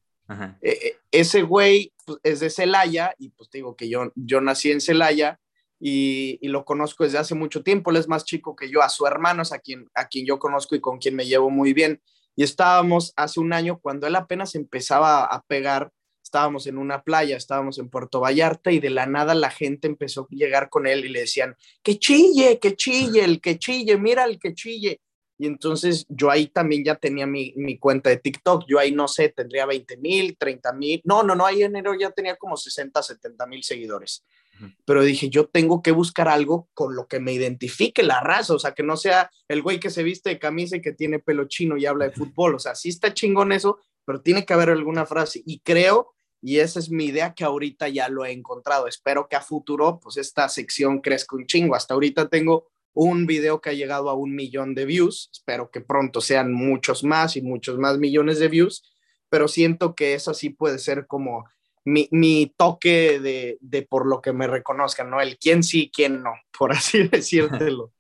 E, 0.63 0.71
e, 0.71 0.99
ese 1.11 1.43
güey 1.43 1.93
pues, 2.07 2.21
es 2.23 2.39
de 2.39 2.51
Celaya 2.51 3.17
y 3.19 3.31
pues 3.31 3.51
te 3.51 3.59
digo 3.59 3.75
que 3.75 3.89
yo, 3.89 4.13
yo 4.15 4.41
nací 4.41 4.71
en 4.71 4.81
Celaya 4.81 5.41
y, 5.81 6.39
y, 6.41 6.49
lo 6.49 6.65
conozco 6.65 7.03
desde 7.03 7.19
hace 7.19 7.35
mucho 7.35 7.65
tiempo. 7.65 7.91
Él 7.91 7.97
es 7.97 8.07
más 8.07 8.25
chico 8.25 8.55
que 8.55 8.71
yo, 8.71 8.81
a 8.81 8.89
su 8.89 9.07
hermano 9.07 9.43
es 9.43 9.53
a 9.53 9.59
quien, 9.59 9.91
a 9.95 10.07
quien 10.07 10.27
yo 10.27 10.39
conozco 10.39 10.77
y 10.77 10.81
con 10.81 10.99
quien 10.99 11.17
me 11.17 11.27
llevo 11.27 11.51
muy 11.51 11.73
bien. 11.73 12.01
Y 12.37 12.45
estábamos 12.45 13.13
hace 13.17 13.41
un 13.41 13.53
año 13.53 13.81
cuando 13.81 14.07
él 14.07 14.15
apenas 14.15 14.55
empezaba 14.55 15.25
a 15.25 15.43
pegar 15.43 15.91
estábamos 16.31 16.69
en 16.69 16.79
una 16.79 17.03
playa, 17.03 17.37
estábamos 17.37 17.81
en 17.81 17.89
Puerto 17.89 18.21
Vallarta 18.21 18.71
y 18.71 18.79
de 18.79 18.91
la 18.91 19.07
nada 19.07 19.35
la 19.35 19.51
gente 19.51 19.89
empezó 19.89 20.23
a 20.23 20.27
llegar 20.31 20.71
con 20.71 20.87
él 20.87 21.05
y 21.05 21.09
le 21.09 21.21
decían, 21.21 21.57
que 21.83 21.99
chille, 21.99 22.61
que 22.61 22.77
chille, 22.77 23.25
el 23.25 23.41
que 23.41 23.59
chille, 23.59 23.99
mira 23.99 24.25
el 24.27 24.39
que 24.39 24.55
chille. 24.55 25.01
Y 25.39 25.47
entonces 25.47 26.07
yo 26.09 26.31
ahí 26.31 26.47
también 26.47 26.85
ya 26.85 26.95
tenía 26.95 27.27
mi, 27.27 27.53
mi 27.57 27.79
cuenta 27.79 28.11
de 28.11 28.19
TikTok, 28.19 28.65
yo 28.69 28.79
ahí 28.79 28.93
no 28.93 29.09
sé, 29.09 29.31
tendría 29.31 29.67
20 29.67 29.97
mil, 29.97 30.37
30 30.37 30.73
mil, 30.75 31.01
no, 31.03 31.25
no, 31.25 31.35
no, 31.35 31.45
ahí 31.45 31.65
en 31.65 31.75
enero 31.75 31.95
ya 31.99 32.13
tenía 32.13 32.37
como 32.37 32.57
60, 32.57 33.03
70 33.03 33.47
mil 33.47 33.65
seguidores. 33.65 34.25
Pero 34.85 35.03
dije, 35.03 35.31
yo 35.31 35.49
tengo 35.49 35.83
que 35.83 35.91
buscar 35.91 36.29
algo 36.29 36.69
con 36.75 36.95
lo 36.95 37.09
que 37.09 37.19
me 37.19 37.33
identifique 37.33 38.03
la 38.03 38.21
raza, 38.21 38.55
o 38.55 38.59
sea, 38.59 38.73
que 38.73 38.83
no 38.83 38.97
sea 38.97 39.31
el 39.49 39.63
güey 39.63 39.81
que 39.81 39.91
se 39.91 40.03
viste 40.03 40.29
de 40.31 40.39
camisa 40.39 40.77
y 40.77 40.83
que 40.83 40.93
tiene 40.93 41.19
pelo 41.19 41.49
chino 41.49 41.77
y 41.77 41.87
habla 41.87 42.05
de 42.05 42.13
fútbol, 42.13 42.55
o 42.55 42.59
sea, 42.59 42.75
sí 42.75 42.91
está 42.91 43.15
chingón 43.15 43.51
eso, 43.53 43.79
pero 44.05 44.21
tiene 44.21 44.45
que 44.45 44.53
haber 44.53 44.69
alguna 44.69 45.07
frase. 45.07 45.43
Y 45.47 45.61
creo 45.61 46.15
y 46.43 46.59
esa 46.59 46.79
es 46.79 46.91
mi 46.91 47.07
idea 47.07 47.35
que 47.35 47.45
ahorita 47.45 47.89
ya 47.89 48.09
lo 48.09 48.25
he 48.25 48.33
encontrado. 48.33 48.87
Espero 48.87 49.29
que 49.29 49.37
a 49.37 49.43
futuro, 49.43 50.01
pues 50.01 50.17
esta 50.17 50.49
sección 50.49 51.01
crezca 51.01 51.37
un 51.37 51.47
chingo. 51.47 51.75
Hasta 51.75 51.95
ahorita 51.95 52.29
tengo 52.29 52.71
un 52.95 53.27
video 53.27 53.61
que 53.61 53.71
ha 53.71 53.75
llegado 53.75 54.09
a 54.09 54.15
un 54.15 54.35
millón 54.35 54.75
de 54.75 54.87
views. 54.87 55.29
Espero 55.33 55.71
que 55.71 55.81
pronto 55.81 56.21
sean 56.21 56.53
muchos 56.53 57.05
más 57.05 57.37
y 57.37 57.43
muchos 57.43 57.79
más 57.79 57.99
millones 57.99 58.39
de 58.39 58.49
views. 58.49 58.91
Pero 59.29 59.49
siento 59.49 59.95
que 59.95 60.15
eso 60.15 60.33
sí 60.33 60.51
puede 60.51 60.79
ser 60.79 61.07
como 61.07 61.45
mi, 61.85 62.09
mi 62.11 62.53
toque 62.57 63.21
de, 63.21 63.59
de, 63.61 63.83
por 63.83 64.07
lo 64.07 64.21
que 64.21 64.33
me 64.33 64.47
reconozcan, 64.47 65.11
¿no? 65.11 65.21
El 65.21 65.39
quién 65.39 65.63
sí, 65.63 65.91
quién 65.95 66.23
no, 66.23 66.33
por 66.59 66.73
así 66.73 67.07
decírtelo. 67.09 67.93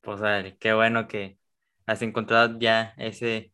Pues, 0.00 0.20
qué 0.58 0.72
bueno 0.72 1.06
que 1.06 1.38
has 1.86 2.02
encontrado 2.02 2.58
ya 2.58 2.94
ese, 2.98 3.52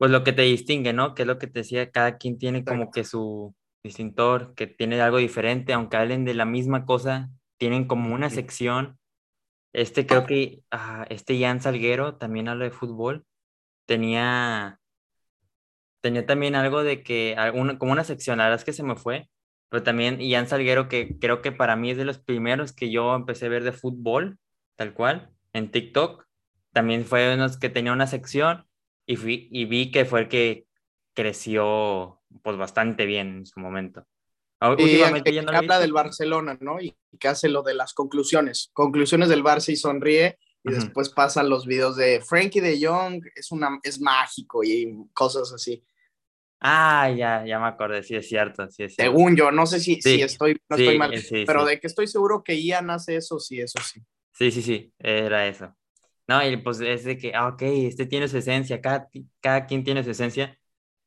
pues 0.00 0.10
lo 0.10 0.24
que 0.24 0.32
te 0.32 0.40
distingue, 0.40 0.94
¿no? 0.94 1.14
Que 1.14 1.24
es 1.24 1.28
lo 1.28 1.38
que 1.38 1.46
te 1.46 1.58
decía, 1.58 1.90
cada 1.90 2.16
quien 2.16 2.38
tiene 2.38 2.64
como 2.64 2.90
que 2.90 3.04
su 3.04 3.54
distintor, 3.82 4.54
que 4.54 4.66
tiene 4.66 4.98
algo 4.98 5.18
diferente, 5.18 5.74
aunque 5.74 5.98
hablen 5.98 6.24
de 6.24 6.32
la 6.32 6.46
misma 6.46 6.86
cosa, 6.86 7.28
tienen 7.58 7.86
como 7.86 8.14
una 8.14 8.30
sección. 8.30 8.98
Este 9.74 10.06
creo 10.06 10.24
que, 10.24 10.62
ah, 10.70 11.04
este 11.10 11.38
Jan 11.38 11.60
Salguero 11.60 12.16
también 12.16 12.48
habla 12.48 12.64
de 12.64 12.70
fútbol, 12.70 13.26
tenía, 13.84 14.80
tenía 16.00 16.24
también 16.24 16.54
algo 16.54 16.82
de 16.82 17.02
que, 17.02 17.34
alguna, 17.36 17.78
como 17.78 17.92
una 17.92 18.04
sección, 18.04 18.38
la 18.38 18.44
verdad 18.44 18.60
es 18.60 18.64
que 18.64 18.72
se 18.72 18.82
me 18.82 18.96
fue, 18.96 19.28
pero 19.68 19.82
también 19.82 20.18
Jan 20.18 20.46
Salguero, 20.48 20.88
que 20.88 21.18
creo 21.18 21.42
que 21.42 21.52
para 21.52 21.76
mí 21.76 21.90
es 21.90 21.98
de 21.98 22.06
los 22.06 22.18
primeros 22.18 22.72
que 22.72 22.90
yo 22.90 23.14
empecé 23.14 23.44
a 23.44 23.50
ver 23.50 23.64
de 23.64 23.72
fútbol, 23.72 24.38
tal 24.76 24.94
cual, 24.94 25.30
en 25.52 25.70
TikTok, 25.70 26.24
también 26.72 27.04
fue 27.04 27.34
unos 27.34 27.58
que 27.58 27.68
tenía 27.68 27.92
una 27.92 28.06
sección 28.06 28.64
y, 29.10 29.64
vi 29.64 29.90
que 29.90 30.04
fue 30.04 30.20
el 30.20 30.28
que 30.28 30.66
creció 31.14 32.20
pues 32.42 32.56
bastante 32.56 33.06
bien 33.06 33.38
en 33.38 33.46
su 33.46 33.60
momento. 33.60 34.06
y 34.78 35.00
habla 35.02 35.78
del 35.78 35.92
Barcelona, 35.92 36.56
¿no? 36.60 36.80
Y, 36.80 36.96
que 37.18 37.28
hace 37.28 37.48
lo 37.48 37.62
de 37.62 37.74
las 37.74 37.92
conclusiones. 37.92 38.70
Conclusiones 38.72 39.28
del 39.28 39.42
Barça 39.42 39.70
y 39.70 39.76
sonríe. 39.76 40.38
Y 40.62 40.72
después 40.72 41.08
pasan 41.08 41.48
los 41.48 41.64
videos 41.64 41.96
de 41.96 42.20
Frankie 42.20 42.60
de 42.60 42.78
Jong, 42.86 43.24
es, 43.34 43.50
una, 43.50 43.80
es 43.82 43.98
mágico 43.98 44.62
y 44.62 44.94
cosas 45.14 45.50
así. 45.54 45.82
Ah, 46.60 47.10
ya, 47.10 47.46
ya 47.46 47.58
me 47.58 47.66
acordé, 47.66 48.02
sí 48.02 48.14
es 48.14 48.28
cierto, 48.28 48.70
sí 48.70 48.82
es 48.82 48.94
cierto. 48.94 49.10
Según 49.10 49.34
yo, 49.34 49.50
no 49.50 49.64
sé 49.64 49.80
si, 49.80 50.02
si 50.02 50.20
estoy, 50.20 50.60
no 50.68 50.76
estoy 50.76 50.98
mal, 50.98 51.14
pero 51.46 51.64
de 51.64 51.80
que 51.80 51.86
estoy 51.86 52.06
seguro 52.06 52.44
que 52.44 52.62
Ian 52.62 52.90
hace 52.90 53.16
eso, 53.16 53.40
sí, 53.40 53.58
eso 53.58 53.80
sí. 53.82 54.02
Sí, 54.32 54.50
sí, 54.50 54.60
sí, 54.60 54.92
era 54.98 55.48
eso. 55.48 55.74
No, 56.30 56.46
y 56.48 56.56
pues 56.58 56.80
es 56.80 57.04
de 57.04 57.18
que, 57.18 57.34
ah, 57.34 57.48
ok, 57.48 57.62
este 57.62 58.06
tiene 58.06 58.28
su 58.28 58.38
esencia, 58.38 58.80
cada, 58.80 59.08
cada 59.40 59.66
quien 59.66 59.82
tiene 59.84 60.04
su 60.04 60.10
esencia, 60.12 60.58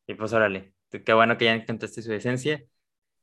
y 0.07 0.15
pues 0.15 0.33
órale, 0.33 0.73
qué 1.05 1.13
bueno 1.13 1.37
que 1.37 1.45
ya 1.45 1.53
encontraste 1.55 2.01
su 2.01 2.13
esencia, 2.13 2.63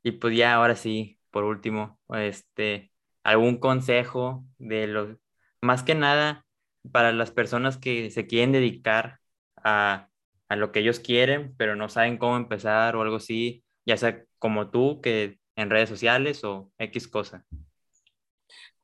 y 0.03 0.13
pues 0.13 0.35
ya 0.37 0.55
ahora 0.55 0.75
sí, 0.75 1.19
por 1.31 1.43
último, 1.45 1.99
este, 2.09 2.91
algún 3.23 3.59
consejo 3.59 4.45
de 4.59 4.87
los, 4.87 5.17
más 5.61 5.83
que 5.83 5.95
nada, 5.95 6.45
para 6.91 7.13
las 7.13 7.31
personas 7.31 7.77
que 7.77 8.11
se 8.11 8.27
quieren 8.27 8.51
dedicar 8.53 9.19
a 9.57 10.07
a 10.49 10.57
lo 10.57 10.71
que 10.73 10.81
ellos 10.81 10.99
quieren, 10.99 11.55
pero 11.57 11.75
no 11.77 11.89
saben 11.89 12.17
cómo 12.17 12.37
empezar 12.37 12.95
o 12.97 13.01
algo 13.03 13.17
así, 13.17 13.63
ya 13.85 13.97
sea 13.97 14.25
como 14.39 14.69
tú, 14.71 15.01
que 15.01 15.39
en 15.55 15.69
redes 15.69 15.89
sociales 15.89 16.43
o 16.43 16.71
X 16.77 17.07
cosa? 17.07 17.45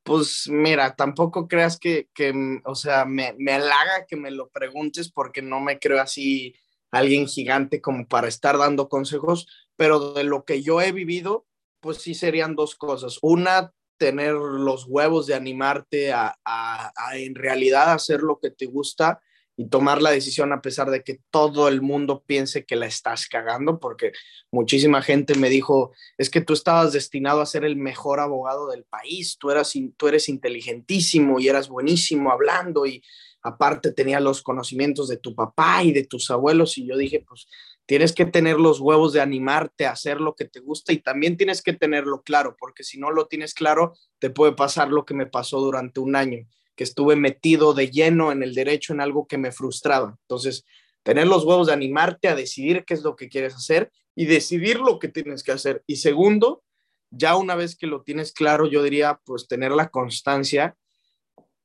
Pues 0.08 0.48
mira, 0.50 0.96
tampoco 0.96 1.50
creas 1.50 1.78
que, 1.78 2.08
que 2.14 2.34
o 2.64 2.76
sea, 2.76 3.04
me, 3.04 3.36
me 3.38 3.52
halaga 3.52 4.06
que 4.08 4.16
me 4.16 4.32
lo 4.32 4.48
preguntes 4.48 5.12
porque 5.12 5.42
no 5.42 5.60
me 5.60 5.80
creo 5.80 6.00
así 6.00 6.56
alguien 6.92 7.28
gigante 7.28 7.82
como 7.82 8.08
para 8.08 8.30
estar 8.30 8.58
dando 8.58 8.88
consejos, 8.88 9.48
pero 9.76 10.14
de 10.14 10.24
lo 10.24 10.46
que 10.46 10.64
yo 10.64 10.80
he 10.80 10.94
vivido, 10.94 11.46
pues 11.82 11.98
sí 11.98 12.16
serían 12.16 12.56
dos 12.56 12.76
cosas. 12.76 13.20
Una, 13.22 13.74
tener 13.98 14.32
los 14.32 14.86
huevos 14.88 15.28
de 15.28 15.36
animarte 15.36 16.14
a, 16.14 16.40
a, 16.46 16.94
a 16.96 17.18
en 17.18 17.36
realidad 17.36 17.92
hacer 17.92 18.22
lo 18.22 18.40
que 18.40 18.50
te 18.50 18.66
gusta 18.66 19.20
y 19.60 19.70
tomar 19.70 20.04
la 20.04 20.12
decisión 20.12 20.54
a 20.54 20.62
pesar 20.62 20.92
de 20.92 21.04
que 21.04 21.20
todo 21.32 21.68
el 21.68 21.82
mundo 21.82 22.24
piense 22.26 22.64
que 22.64 22.76
la 22.76 22.86
estás 22.86 23.28
cagando, 23.28 23.80
porque 23.80 24.12
muchísima 24.52 25.02
gente 25.02 25.34
me 25.34 25.50
dijo, 25.50 25.94
es 26.20 26.30
que 26.30 26.42
tú 26.42 26.54
estabas 26.54 26.94
destinado 26.94 27.42
a 27.42 27.48
ser 27.48 27.66
el 27.66 27.76
mejor 27.76 28.20
abogado 28.20 28.70
del 28.70 28.84
país, 28.84 29.36
tú, 29.40 29.50
eras, 29.50 29.74
tú 29.98 30.08
eres 30.08 30.30
inteligentísimo 30.30 31.40
y 31.40 31.48
eras 31.48 31.70
buenísimo 31.70 32.32
hablando 32.32 32.86
y 32.86 33.04
aparte 33.42 33.92
tenía 33.92 34.20
los 34.20 34.44
conocimientos 34.44 35.08
de 35.08 35.18
tu 35.18 35.34
papá 35.34 35.84
y 35.84 35.92
de 35.92 36.06
tus 36.06 36.30
abuelos 36.30 36.78
y 36.78 36.88
yo 36.88 36.96
dije, 36.96 37.26
pues 37.28 37.48
tienes 37.88 38.14
que 38.14 38.26
tener 38.26 38.60
los 38.60 38.80
huevos 38.80 39.12
de 39.14 39.22
animarte 39.22 39.88
a 39.88 39.94
hacer 39.94 40.22
lo 40.22 40.36
que 40.36 40.46
te 40.46 40.60
gusta 40.60 40.94
y 40.94 41.00
también 41.00 41.36
tienes 41.36 41.64
que 41.64 41.74
tenerlo 41.74 42.22
claro, 42.22 42.56
porque 42.60 42.84
si 42.84 43.00
no 43.00 43.10
lo 43.10 43.26
tienes 43.26 43.56
claro, 43.56 43.96
te 44.20 44.30
puede 44.30 44.52
pasar 44.52 44.90
lo 44.90 45.04
que 45.04 45.16
me 45.16 45.26
pasó 45.26 45.60
durante 45.60 46.00
un 46.00 46.16
año 46.16 46.48
que 46.78 46.84
estuve 46.84 47.16
metido 47.16 47.74
de 47.74 47.90
lleno 47.90 48.32
en 48.32 48.44
el 48.44 48.54
derecho 48.54 48.94
en 48.94 49.02
algo 49.02 49.28
que 49.28 49.40
me 49.40 49.52
frustraba. 49.52 50.16
Entonces, 50.22 50.64
tener 51.04 51.28
los 51.28 51.44
huevos 51.44 51.68
de 51.68 51.74
animarte 51.74 52.28
a 52.28 52.36
decidir 52.36 52.86
qué 52.86 52.94
es 52.94 53.02
lo 53.02 53.16
que 53.16 53.30
quieres 53.30 53.56
hacer 53.56 53.92
y 54.16 54.26
decidir 54.26 54.80
lo 54.80 55.00
que 55.00 55.08
tienes 55.08 55.44
que 55.44 55.52
hacer. 55.52 55.84
Y 55.88 55.96
segundo, 55.98 56.64
ya 57.10 57.36
una 57.36 57.56
vez 57.56 57.76
que 57.76 57.88
lo 57.88 58.04
tienes 58.04 58.32
claro, 58.32 58.68
yo 58.68 58.84
diría, 58.84 59.20
pues 59.26 59.48
tener 59.48 59.72
la 59.72 59.90
constancia, 59.90 60.78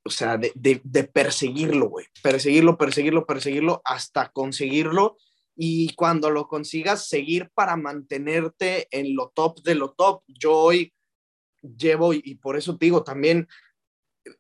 o 0.03 0.11
sea, 0.11 0.39
de, 0.39 1.05
perseguirlo, 1.13 1.91
güey. 1.91 2.07
Perseguirlo, 2.23 2.79
perseguirlo, 2.79 3.27
perseguirlo 3.27 3.83
hasta 3.85 4.31
conseguirlo. 4.31 5.19
Y 5.55 5.95
cuando 5.95 6.31
lo 6.31 6.49
consigas, 6.49 7.07
seguir 7.07 7.51
para 7.53 7.77
mantenerte 7.77 8.89
en 8.91 9.15
lo 9.15 9.31
top 9.35 9.63
de 9.63 9.75
lo 9.75 9.93
top. 9.93 10.23
Yo 10.27 10.57
hoy 10.57 10.95
llevo, 11.61 12.15
y 12.15 12.35
por 12.37 12.57
eso 12.57 12.79
te 12.79 12.87
digo, 12.87 13.05
también 13.05 13.47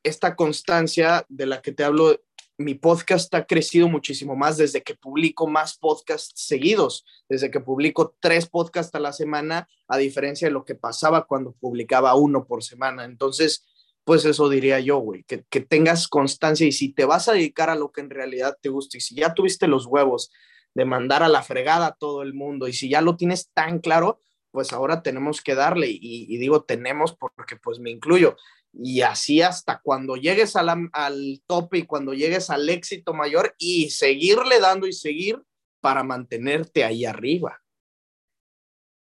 esta 0.02 0.36
constancia 0.36 1.24
de 1.28 1.46
la 1.46 1.62
que 1.62 1.72
te 1.72 1.84
hablo, 1.84 2.20
mi 2.59 2.74
podcast 2.74 3.34
ha 3.34 3.46
crecido 3.46 3.88
muchísimo 3.88 4.36
más 4.36 4.56
desde 4.56 4.82
que 4.82 4.94
publico 4.94 5.46
más 5.46 5.76
podcasts 5.76 6.32
seguidos, 6.36 7.04
desde 7.28 7.50
que 7.50 7.60
publico 7.60 8.14
tres 8.20 8.46
podcasts 8.46 8.94
a 8.94 9.00
la 9.00 9.12
semana, 9.12 9.68
a 9.88 9.98
diferencia 9.98 10.48
de 10.48 10.52
lo 10.52 10.64
que 10.64 10.74
pasaba 10.74 11.26
cuando 11.26 11.52
publicaba 11.52 12.14
uno 12.14 12.46
por 12.46 12.62
semana. 12.62 13.04
Entonces, 13.04 13.66
pues 14.04 14.24
eso 14.24 14.48
diría 14.48 14.80
yo, 14.80 14.98
güey, 14.98 15.24
que, 15.24 15.44
que 15.48 15.60
tengas 15.60 16.09
constancia 16.09 16.66
y 16.66 16.72
si 16.72 16.92
te 16.92 17.04
vas 17.04 17.28
a 17.28 17.32
dedicar 17.32 17.70
a 17.70 17.76
lo 17.76 17.92
que 17.92 18.00
en 18.00 18.10
realidad 18.10 18.59
te 18.60 18.68
gusta 18.68 18.96
y 18.96 19.00
si 19.00 19.14
ya 19.14 19.34
tuviste 19.34 19.68
los 19.68 19.86
huevos 19.86 20.30
de 20.74 20.84
mandar 20.84 21.22
a 21.22 21.28
la 21.28 21.42
fregada 21.42 21.86
a 21.86 21.94
todo 21.94 22.22
el 22.22 22.34
mundo 22.34 22.66
y 22.66 22.72
si 22.72 22.88
ya 22.88 23.00
lo 23.00 23.16
tienes 23.16 23.50
tan 23.52 23.78
claro, 23.78 24.20
pues 24.50 24.72
ahora 24.72 25.02
tenemos 25.02 25.40
que 25.40 25.54
darle 25.54 25.88
y, 25.88 25.98
y 26.00 26.36
digo 26.38 26.62
tenemos 26.62 27.14
porque 27.14 27.56
pues 27.56 27.78
me 27.78 27.90
incluyo 27.90 28.36
y 28.73 29.03
así 29.03 29.43
hasta 29.43 29.81
cuando 29.82 30.16
llegues 30.16 30.57
al 30.57 31.43
tope 31.47 31.78
y 31.78 31.86
cuando 31.86 32.15
llegues 32.15 32.51
al 32.51 32.69
éxito 32.69 33.15
mayor 33.15 33.55
y 33.59 33.90
seguirle 33.90 34.61
dando 34.61 34.86
y 34.86 34.93
seguir 34.93 35.43
para 35.81 36.03
mantenerte 36.03 36.85
ahí 36.85 37.05
arriba. 37.05 37.61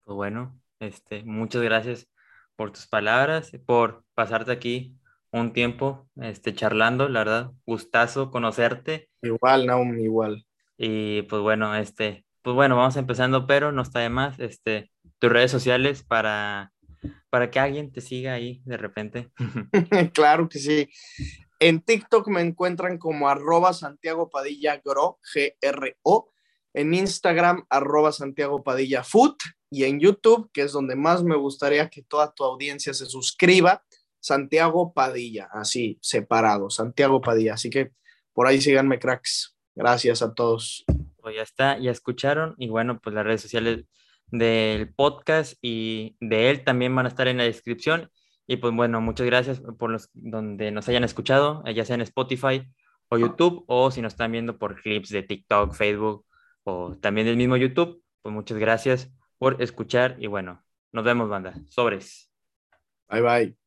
Pues 0.05 0.17
bueno, 0.17 0.61
este, 0.81 1.23
muchas 1.25 1.63
gracias 1.63 2.09
por 2.57 2.73
tus 2.73 2.87
palabras, 2.87 3.53
por 3.67 4.05
pasarte 4.15 4.53
aquí 4.53 4.97
un 5.31 5.53
tiempo 5.53 6.09
este, 6.21 6.55
charlando, 6.55 7.09
la 7.09 7.21
verdad, 7.21 7.53
gustazo 7.67 8.31
conocerte. 8.31 9.09
Igual, 9.23 9.67
Naum, 9.67 9.99
igual. 9.99 10.45
Y 10.77 11.23
pues 11.23 11.41
bueno, 11.41 11.75
este, 11.75 12.27
pues 12.43 12.55
bueno, 12.55 12.77
vamos 12.77 12.97
empezando, 12.97 13.47
pero 13.47 13.73
no 13.73 13.83
está 13.83 14.01
de 14.01 14.11
más, 14.11 14.39
este, 14.41 14.91
tus 15.19 15.31
redes 15.31 15.51
sociales 15.51 16.03
para 16.03 16.73
para 17.31 17.51
que 17.51 17.59
alguien 17.59 17.93
te 17.93 18.01
siga 18.01 18.35
ahí 18.35 18.63
de 18.65 18.77
repente. 18.77 19.31
claro 20.15 20.49
que 20.49 20.59
sí. 20.59 20.89
En 21.59 21.81
TikTok 21.81 22.29
me 22.29 22.41
encuentran 22.41 22.99
como 22.99 23.29
arroba 23.29 23.73
Santiago 23.73 24.31
Padilla 24.31 24.81
Gro, 24.85 25.19
G-R-O. 25.35 26.33
En 26.75 26.95
Instagram, 26.95 27.67
arroba 27.69 28.13
Santiago 28.13 28.63
Padilla 28.63 29.05
Food. 29.05 29.37
Y 29.71 29.85
en 29.85 30.01
YouTube, 30.01 30.51
que 30.53 30.63
es 30.63 30.73
donde 30.73 30.97
más 30.97 31.23
me 31.23 31.37
gustaría 31.37 31.89
que 31.89 32.03
toda 32.03 32.35
tu 32.35 32.45
audiencia 32.45 32.93
se 32.93 33.07
suscriba, 33.07 33.85
Santiago 34.21 34.93
Padilla, 34.93 35.49
así, 35.53 35.99
separado, 36.01 36.71
Santiago 36.71 37.21
Padilla. 37.21 37.55
Así 37.55 37.71
que 37.71 37.93
por 38.33 38.47
ahí 38.47 38.61
síganme, 38.61 38.99
cracks. 38.99 39.57
Gracias 39.75 40.23
a 40.23 40.35
todos. 40.35 40.85
Pues 41.21 41.37
ya 41.37 41.43
está, 41.43 41.79
ya 41.79 41.91
escucharon. 41.91 42.55
Y 42.59 42.69
bueno, 42.69 43.01
pues 43.01 43.15
las 43.15 43.25
redes 43.25 43.41
sociales 43.41 43.85
del 44.33 44.93
podcast 44.93 45.55
y 45.63 46.17
de 46.21 46.51
él 46.51 46.65
también 46.65 46.95
van 46.97 47.07
a 47.07 47.09
estar 47.09 47.29
en 47.29 47.37
la 47.37 47.45
descripción. 47.45 48.11
Y 48.49 48.57
pues 48.57 48.75
bueno, 48.75 49.01
muchas 49.01 49.27
gracias 49.27 49.63
por 49.79 49.91
los 49.91 50.11
donde 50.15 50.73
nos 50.73 50.89
hayan 50.89 51.05
escuchado, 51.05 51.63
ya 51.73 51.85
sea 51.85 51.95
en 51.95 52.01
Spotify 52.01 52.69
o 53.09 53.19
YouTube, 53.19 53.65
o 53.69 53.91
si 53.91 54.03
nos 54.03 54.15
están 54.15 54.33
viendo 54.33 54.59
por 54.59 54.81
clips 54.81 55.11
de 55.11 55.23
TikTok, 55.23 55.75
Facebook 55.75 56.27
o 56.65 56.97
también 56.97 57.27
del 57.27 57.37
mismo 57.37 57.57
YouTube, 57.57 58.03
pues 58.23 58.35
muchas 58.35 58.59
gracias 58.59 59.13
por 59.39 59.63
escuchar 59.63 60.17
y 60.19 60.27
bueno, 60.27 60.65
nos 60.93 61.05
vemos, 61.05 61.29
banda. 61.29 61.55
Sobres. 61.69 62.31
Bye 63.09 63.21
bye. 63.21 63.62